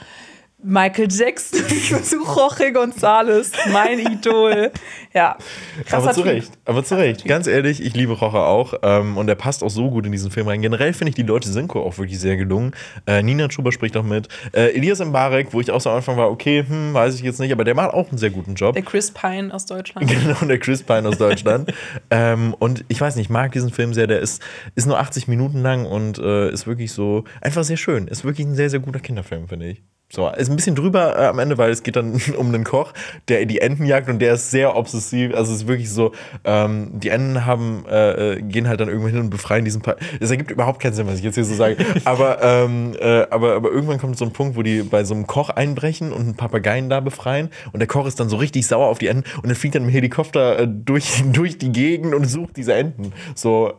Michael 0.65 1.09
Jackson, 1.11 1.61
ich 1.69 1.91
versuche 1.91 2.33
Roche 2.33 2.73
González, 2.73 3.53
mein 3.71 3.99
Idol. 3.99 4.73
Ja, 5.13 5.37
krasser 5.85 6.05
Aber 6.05 6.13
zu. 6.13 6.23
Recht, 6.23 6.53
aber 6.65 6.83
zu 6.85 6.95
Recht. 6.97 7.27
Ganz 7.27 7.47
ehrlich, 7.47 7.85
ich 7.85 7.95
liebe 7.95 8.15
Rocher 8.15 8.47
auch. 8.47 8.75
Ähm, 8.83 9.19
und 9.19 9.29
er 9.29 9.35
passt 9.35 9.63
auch 9.63 9.69
so 9.69 9.91
gut 9.91 10.07
in 10.07 10.13
diesen 10.13 10.31
Film 10.31 10.49
rein. 10.49 10.63
Generell 10.63 10.95
finde 10.95 11.11
ich 11.11 11.15
die 11.15 11.23
Leute 11.23 11.51
Synchro 11.51 11.83
auch 11.83 11.99
wirklich 11.99 12.19
sehr 12.19 12.37
gelungen. 12.37 12.73
Äh, 13.07 13.23
Nina 13.23 13.51
Schuber 13.51 13.73
spricht 13.73 13.95
auch 13.99 14.03
mit. 14.03 14.29
Äh, 14.53 14.75
Elias 14.75 15.05
Mbarek, 15.05 15.53
wo 15.53 15.61
ich 15.61 15.71
auch 15.71 15.81
so 15.83 15.91
am 15.91 15.97
Anfang 15.97 16.17
war, 16.17 16.31
okay, 16.31 16.65
hm, 16.67 16.95
weiß 16.95 17.15
ich 17.17 17.21
jetzt 17.21 17.41
nicht, 17.41 17.53
aber 17.53 17.65
der 17.65 17.75
macht 17.75 17.93
auch 17.93 18.09
einen 18.09 18.19
sehr 18.19 18.31
guten 18.31 18.55
Job. 18.55 18.75
Der 18.75 18.83
Chris 18.83 19.11
Pine 19.11 19.53
aus 19.53 19.67
Deutschland. 19.67 20.11
Genau, 20.15 20.47
der 20.47 20.59
Chris 20.59 20.83
Pine 20.83 21.09
aus 21.09 21.19
Deutschland. 21.19 21.73
ähm, 22.11 22.55
und 22.59 22.85
ich 22.89 23.01
weiß 23.01 23.17
nicht, 23.17 23.27
ich 23.27 23.31
mag 23.31 23.53
diesen 23.53 23.71
Film 23.71 23.93
sehr. 23.93 24.07
Der 24.07 24.21
ist, 24.21 24.43
ist 24.75 24.87
nur 24.87 24.99
80 24.99 25.29
Minuten 25.29 25.61
lang 25.61 25.85
und 25.85 26.19
äh, 26.19 26.51
ist 26.51 26.67
wirklich 26.67 26.93
so 26.93 27.25
einfach 27.41 27.65
sehr 27.65 27.77
schön. 27.77 28.09
Ist 28.09 28.25
wirklich 28.25 28.47
ein 28.47 28.55
sehr, 28.55 28.71
sehr 28.71 28.81
guter 28.81 29.01
Kinderfilm, 29.01 29.49
finde 29.49 29.67
ich. 29.67 29.83
So, 30.11 30.29
ist 30.29 30.49
ein 30.49 30.55
bisschen 30.55 30.77
drüber 30.77 31.19
äh, 31.19 31.27
am 31.27 31.41
Ende, 31.41 31.59
weil 31.59 31.71
es 31.71 31.83
geht 31.83 31.97
dann 31.97 32.21
um 32.37 32.49
einen 32.49 32.63
Koch, 32.63 32.93
der 33.29 33.47
die 33.47 33.61
Enten 33.61 33.85
jagt 33.85 34.09
und 34.09 34.21
der 34.21 34.35
ist 34.35 34.51
sehr 34.51 34.77
obsessiv. 34.77 35.35
Also 35.35 35.53
es 35.53 35.63
ist 35.63 35.67
wirklich 35.67 35.91
so, 35.91 36.13
ähm, 36.45 36.91
die 36.93 37.09
Enten 37.09 37.45
haben, 37.47 37.85
äh, 37.91 38.35
äh, 38.35 38.43
gehen 38.43 38.69
halt 38.69 38.81
dann 38.81 38.89
irgendwann 38.89 39.11
hin 39.11 39.21
und 39.21 39.31
befreien 39.31 39.65
diesen 39.65 39.83
pa 39.83 39.97
Es 40.21 40.31
ergibt 40.31 40.51
überhaupt 40.51 40.81
keinen 40.81 40.93
Sinn, 40.93 41.09
was 41.09 41.19
ich 41.19 41.25
jetzt 41.25 41.35
hier 41.35 41.45
so 41.45 41.55
sage. 41.55 41.77
aber, 42.05 42.43
ähm, 42.43 42.95
äh, 43.01 43.27
aber, 43.31 43.55
aber 43.55 43.71
irgendwann 43.71 43.99
kommt 43.99 44.17
so 44.17 44.25
ein 44.25 44.33
Punkt, 44.33 44.57
wo 44.57 44.63
die 44.63 44.83
bei 44.83 45.03
so 45.05 45.15
einem 45.15 45.27
Koch 45.27 45.51
einbrechen 45.51 46.13
und 46.13 46.21
einen 46.21 46.35
Papageien 46.37 46.89
da 46.89 47.01
befreien. 47.01 47.51
Und 47.73 47.81
der 47.81 47.89
Koch 47.89 48.07
ist 48.07 48.21
dann 48.21 48.29
so 48.29 48.37
richtig 48.37 48.67
sauer 48.67 48.87
auf 48.89 48.99
die 48.99 49.09
Enten 49.09 49.29
und 49.39 49.49
dann 49.49 49.57
fliegt 49.57 49.75
dann 49.75 49.85
im 49.85 49.89
Helikopter 49.89 50.61
äh, 50.61 50.69
durch, 50.69 51.25
durch 51.33 51.59
die 51.59 51.73
Gegend 51.73 52.15
und 52.15 52.27
sucht 52.27 52.57
diese 52.57 52.75
Enten. 52.75 53.13
So, 53.35 53.73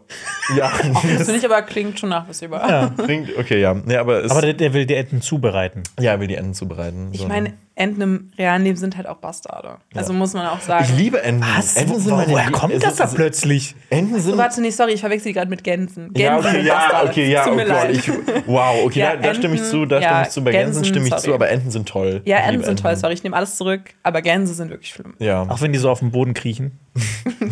ja. 0.57 0.71
Das 1.17 1.25
finde 1.27 1.37
ich 1.37 1.45
aber 1.45 1.61
klingt 1.61 1.97
schon 1.99 2.09
nachvollziehbar. 2.09 2.91
Bringt, 2.97 3.29
okay, 3.37 3.61
ja. 3.61 3.73
Nee, 3.73 3.95
aber 3.95 4.25
es, 4.25 4.31
Aber 4.31 4.41
der, 4.41 4.53
der 4.53 4.73
will 4.73 4.85
die 4.85 4.95
Enten 4.95 5.21
zubereiten. 5.21 5.83
ja, 5.99 6.14
will 6.19 6.27
die 6.27 6.35
Enten 6.35 6.53
zubereiten. 6.53 7.09
Ich 7.11 7.27
meine, 7.27 7.53
Enten 7.77 8.01
im 8.01 8.31
realen 8.37 8.63
Leben 8.63 8.77
sind 8.77 8.95
halt 8.95 9.05
auch 9.05 9.17
Bastarde. 9.17 9.77
Also 9.93 10.13
muss 10.13 10.33
man 10.33 10.47
auch 10.47 10.61
sagen. 10.61 10.85
ich 10.89 10.97
liebe 10.97 11.21
Enten. 11.21 11.43
Enten 11.75 11.99
sind 11.99 12.15
meine 12.15 12.31
Woher 12.31 12.49
kommt 12.51 12.81
das 12.81 12.95
da 12.95 13.05
plötzlich? 13.07 13.75
Enten 13.89 14.15
So, 14.15 14.29
sind. 14.29 14.37
warte, 14.37 14.61
nee, 14.61 14.69
sorry, 14.69 14.93
ich 14.93 15.01
verwechsel 15.01 15.27
die 15.29 15.33
gerade 15.33 15.49
mit 15.49 15.61
Gänsen. 15.63 16.13
Gänsen 16.13 16.21
ja, 16.23 16.37
okay, 16.37 16.51
sind 16.51 16.65
ja, 16.65 16.73
Bastarde. 16.75 17.09
okay, 17.09 17.31
ja, 17.31 17.45
oh 17.47 17.53
mir 17.55 17.65
Gott, 17.65 17.73
leid. 17.83 17.91
ich, 17.97 18.09
wow, 18.47 18.75
okay, 18.85 18.99
Ja, 19.01 19.15
da, 19.17 19.21
da 19.23 19.33
stimme 19.35 19.55
ich 19.55 19.59
Enten, 19.61 19.71
zu, 19.71 19.85
da 19.85 19.99
ja, 19.99 20.07
stimme 20.07 20.21
ich 20.23 20.29
zu, 20.29 20.43
bei 20.45 20.51
Gänsen, 20.51 20.65
Gänsen, 20.73 20.85
stimme 20.85 21.05
ich 21.05 21.09
sorry. 21.11 21.23
zu, 21.23 21.33
aber 21.33 21.49
Enten 21.49 21.71
sind 21.71 21.89
toll. 21.89 22.21
ja, 22.23 22.37
Enten 22.37 22.63
sind 22.63 22.79
toll, 22.79 22.95
sorry, 22.95 23.13
ich 23.13 23.23
nehme 23.23 23.35
alles 23.35 23.57
zurück, 23.57 23.81
aber 24.03 24.21
Gänse 24.21 24.53
sind 24.53 24.69
wirklich 24.69 24.89
schlimm. 24.91 25.13
Ja. 25.19 25.41
Auch 25.49 25.59
wenn 25.61 25.73
die 25.73 25.79
so 25.79 25.89
auf 25.89 25.99
dem 25.99 26.11
Boden 26.11 26.33
kriechen. 26.33 26.79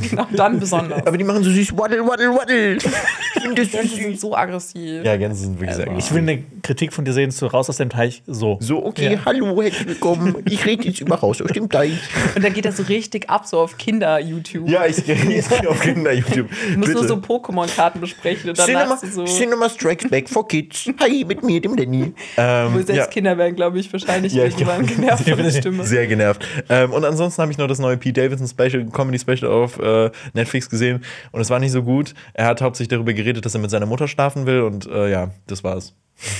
Genau, 0.10 0.26
dann 0.36 0.60
besonders. 0.60 1.06
Aber 1.06 1.18
die 1.18 1.24
machen 1.24 1.44
so 1.44 1.50
süß, 1.50 1.78
waddel, 1.78 2.08
waddel, 2.08 2.30
waddel. 2.30 2.78
Ich 3.36 3.42
finde 3.50 3.62
das 3.64 3.72
Gänse 3.72 3.96
sind 3.96 4.20
so 4.20 4.34
aggressiv. 4.36 5.04
Ja, 5.04 5.18
Gänse 5.18 5.42
sind 5.44 5.60
wirklich 5.60 5.76
sehr 5.76 5.86
Also. 5.88 5.96
gut. 5.96 6.04
Ich 6.04 6.14
will 6.14 6.22
eine 6.22 6.44
Kritik 6.62 6.94
von 6.94 7.04
dir 7.04 7.12
sehen 7.12 7.30
zu 7.32 7.48
Raus 7.48 7.70
aus 7.70 7.76
dem 7.78 7.90
Teich 7.90 8.24
so. 8.26 8.58
So, 8.62 8.86
okay, 8.86 9.20
hallo, 9.26 9.62
herzlich 9.62 9.86
willkommen. 9.88 10.13
Ich 10.46 10.66
rede 10.66 10.86
jetzt 10.86 11.02
über 11.02 11.16
raus 11.16 11.42
aus 11.42 11.52
dem 11.52 11.70
Teich. 11.70 12.00
Und 12.36 12.44
dann 12.44 12.54
geht 12.54 12.66
das 12.66 12.78
so 12.78 12.84
richtig 12.84 13.30
ab, 13.30 13.46
so 13.46 13.60
auf 13.60 13.78
Kinder-YouTube. 13.78 14.68
Ja, 14.70 14.86
ich 14.86 15.04
gehe 15.06 15.44
auf 15.68 15.80
Kinder-YouTube. 15.82 16.48
Du 16.74 16.80
musst 16.80 16.94
nur 16.94 17.08
so 17.08 17.16
Pokémon-Karten 17.16 18.00
besprechen 18.00 18.50
und 18.50 18.60
danach 18.60 19.00
Cinema, 19.00 19.14
so. 19.14 19.26
Cinema 19.26 19.70
Strikes 19.70 20.10
Back 20.10 20.30
for 20.30 20.48
Kids. 20.48 20.86
Hi, 21.00 21.26
mit 21.26 21.44
mir, 21.44 21.62
dem 21.62 21.76
Danny. 21.76 22.14
Wo 22.36 22.42
Ähm, 22.42 22.74
selbst 22.76 22.96
ja. 22.96 23.06
Kinder 23.08 23.38
werden, 23.38 23.56
glaube 23.56 23.80
ich, 23.80 23.92
wahrscheinlich 23.92 24.34
Ja, 24.34 24.46
ich 24.46 24.54
irgendwann 24.54 24.86
glaub- 24.86 24.98
genervt 25.00 25.30
von 25.30 25.38
der 25.38 25.52
Stimme. 25.60 25.84
Sehr 25.86 26.08
genervt. 26.08 26.48
Ähm, 26.70 26.92
und 26.92 27.06
ansonsten 27.06 27.42
habe 27.42 27.52
ich 27.52 27.58
noch 27.58 27.68
das 27.68 27.80
neue 27.80 27.98
Pete 27.98 28.22
Davidson 28.22 28.48
Special, 28.48 28.86
Comedy 28.92 29.20
Special 29.20 29.52
auf 29.52 29.80
äh, 29.80 30.12
Netflix 30.34 30.70
gesehen 30.70 31.04
und 31.32 31.42
es 31.42 31.50
war 31.50 31.60
nicht 31.60 31.72
so 31.72 31.84
gut. 31.84 32.14
Er 32.34 32.46
hat 32.48 32.62
hauptsächlich 32.62 32.90
darüber 32.90 33.14
geredet, 33.14 33.46
dass 33.46 33.54
er 33.54 33.60
mit 33.62 33.70
seiner 33.72 33.86
Mutter 33.86 34.08
schlafen 34.08 34.46
will 34.46 34.62
und 34.62 34.86
äh, 34.88 35.10
ja, 35.12 35.32
das 35.48 35.64
war's. 35.64 35.94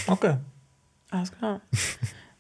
Okay. 0.08 0.36
Alles 1.12 1.32
klar. 1.38 1.62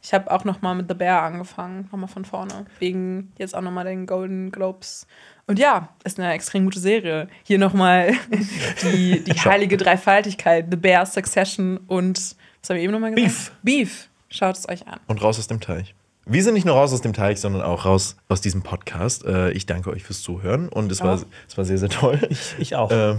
Ich 0.03 0.13
habe 0.13 0.29
auch 0.29 0.43
noch 0.43 0.61
mal 0.61 0.75
mit 0.75 0.89
The 0.89 0.95
Bear 0.95 1.21
angefangen, 1.23 1.87
nochmal 1.89 2.09
von 2.09 2.25
vorne. 2.25 2.65
Wegen 2.79 3.31
jetzt 3.37 3.55
auch 3.55 3.61
noch 3.61 3.71
mal 3.71 3.85
den 3.85 4.05
Golden 4.05 4.51
Globes. 4.51 5.07
Und 5.47 5.59
ja, 5.59 5.89
ist 6.03 6.19
eine 6.19 6.33
extrem 6.33 6.65
gute 6.65 6.79
Serie. 6.79 7.29
Hier 7.43 7.57
noch 7.57 7.73
mal 7.73 8.11
die, 8.83 9.23
die 9.23 9.31
heilige 9.31 9.77
Dreifaltigkeit. 9.77 10.67
The 10.69 10.75
Bear, 10.75 11.05
Succession 11.05 11.77
und, 11.87 12.17
was 12.17 12.69
haben 12.69 12.75
wir 12.75 12.83
eben 12.83 12.91
noch 12.91 12.99
mal 12.99 13.13
gesagt? 13.13 13.53
Beef. 13.63 13.87
Beef. 13.87 14.09
Schaut 14.29 14.57
es 14.57 14.67
euch 14.67 14.85
an. 14.87 14.99
Und 15.07 15.21
raus 15.23 15.39
aus 15.39 15.47
dem 15.47 15.61
Teich. 15.61 15.95
Wir 16.25 16.41
sind 16.41 16.53
nicht 16.53 16.65
nur 16.65 16.75
raus 16.75 16.93
aus 16.93 17.01
dem 17.01 17.11
Teich, 17.11 17.41
sondern 17.41 17.61
auch 17.63 17.83
raus 17.83 18.15
aus 18.29 18.39
diesem 18.39 18.61
Podcast. 18.61 19.25
Äh, 19.25 19.51
ich 19.51 19.65
danke 19.65 19.89
euch 19.89 20.03
fürs 20.03 20.21
Zuhören 20.21 20.69
und 20.69 20.89
es 20.89 21.01
war, 21.01 21.19
es 21.49 21.57
war 21.57 21.65
sehr, 21.65 21.77
sehr 21.77 21.89
toll. 21.89 22.17
Ich 22.59 22.75
auch. 22.75 22.89
Ähm, 22.93 23.17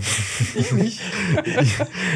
ich 0.82 1.01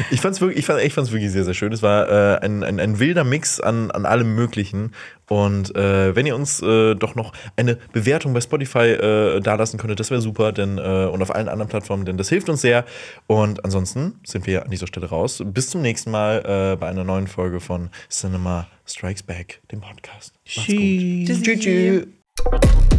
ich 0.09 0.21
fand 0.21 0.35
es 0.35 0.41
wirklich, 0.41 0.57
ich 0.57 0.65
fand, 0.65 0.81
ich 0.81 0.93
fand's 0.93 1.11
wirklich 1.11 1.31
sehr, 1.31 1.43
sehr 1.45 1.53
schön. 1.53 1.71
Es 1.73 1.83
war 1.83 2.09
äh, 2.09 2.39
ein, 2.43 2.63
ein, 2.63 2.79
ein 2.79 2.97
wilder 2.97 3.23
Mix 3.23 3.59
an, 3.59 3.91
an 3.91 4.07
allem 4.07 4.33
Möglichen. 4.33 4.93
Und 5.29 5.75
äh, 5.75 6.15
wenn 6.15 6.25
ihr 6.25 6.35
uns 6.35 6.61
äh, 6.61 6.95
doch 6.95 7.15
noch 7.15 7.31
eine 7.55 7.77
Bewertung 7.93 8.33
bei 8.33 8.41
Spotify 8.41 8.79
äh, 8.79 9.39
dalassen 9.39 9.79
könntet, 9.79 9.99
das 9.99 10.11
wäre 10.11 10.21
super. 10.21 10.51
Denn, 10.51 10.77
äh, 10.77 11.07
und 11.11 11.21
auf 11.21 11.33
allen 11.33 11.47
anderen 11.47 11.69
Plattformen, 11.69 12.05
denn 12.05 12.17
das 12.17 12.29
hilft 12.29 12.49
uns 12.49 12.61
sehr. 12.61 12.85
Und 13.27 13.63
ansonsten 13.63 14.19
sind 14.25 14.47
wir 14.47 14.63
an 14.63 14.71
dieser 14.71 14.87
Stelle 14.87 15.07
raus. 15.07 15.41
Bis 15.45 15.69
zum 15.69 15.81
nächsten 15.81 16.11
Mal 16.11 16.73
äh, 16.73 16.75
bei 16.75 16.87
einer 16.87 17.03
neuen 17.03 17.27
Folge 17.27 17.59
von 17.59 17.89
Cinema 18.09 18.67
Strikes 18.85 19.23
Back, 19.23 19.61
dem 19.71 19.81
Podcast. 19.81 20.33
Macht's 20.55 20.67
gut. 20.67 21.43
Tschüss. 21.43 21.59
Tschüss. 21.59 22.98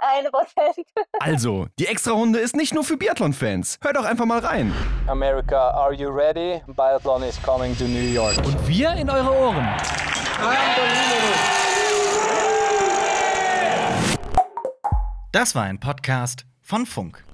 ein 0.00 0.30
Prozent. 0.30 0.86
Also, 1.20 1.66
die 1.78 1.86
Extrarunde 1.86 2.38
ist 2.38 2.54
nicht 2.56 2.74
nur 2.74 2.84
für 2.84 2.96
Biathlon-Fans. 2.96 3.78
Hört 3.82 3.96
doch 3.96 4.04
einfach 4.04 4.26
mal 4.26 4.38
rein. 4.38 4.72
America, 5.06 5.70
are 5.70 5.92
you 5.92 6.08
ready? 6.10 6.62
Biathlon 6.66 7.22
is 7.22 7.40
coming 7.42 7.76
to 7.78 7.84
New 7.84 7.98
York. 8.12 8.36
Und 8.38 8.68
wir 8.68 8.92
in 8.92 9.08
eure 9.10 9.32
Ohren. 9.32 9.66
Das 15.32 15.54
war 15.54 15.64
ein 15.64 15.80
Podcast 15.80 16.46
von 16.62 16.86
Funk. 16.86 17.25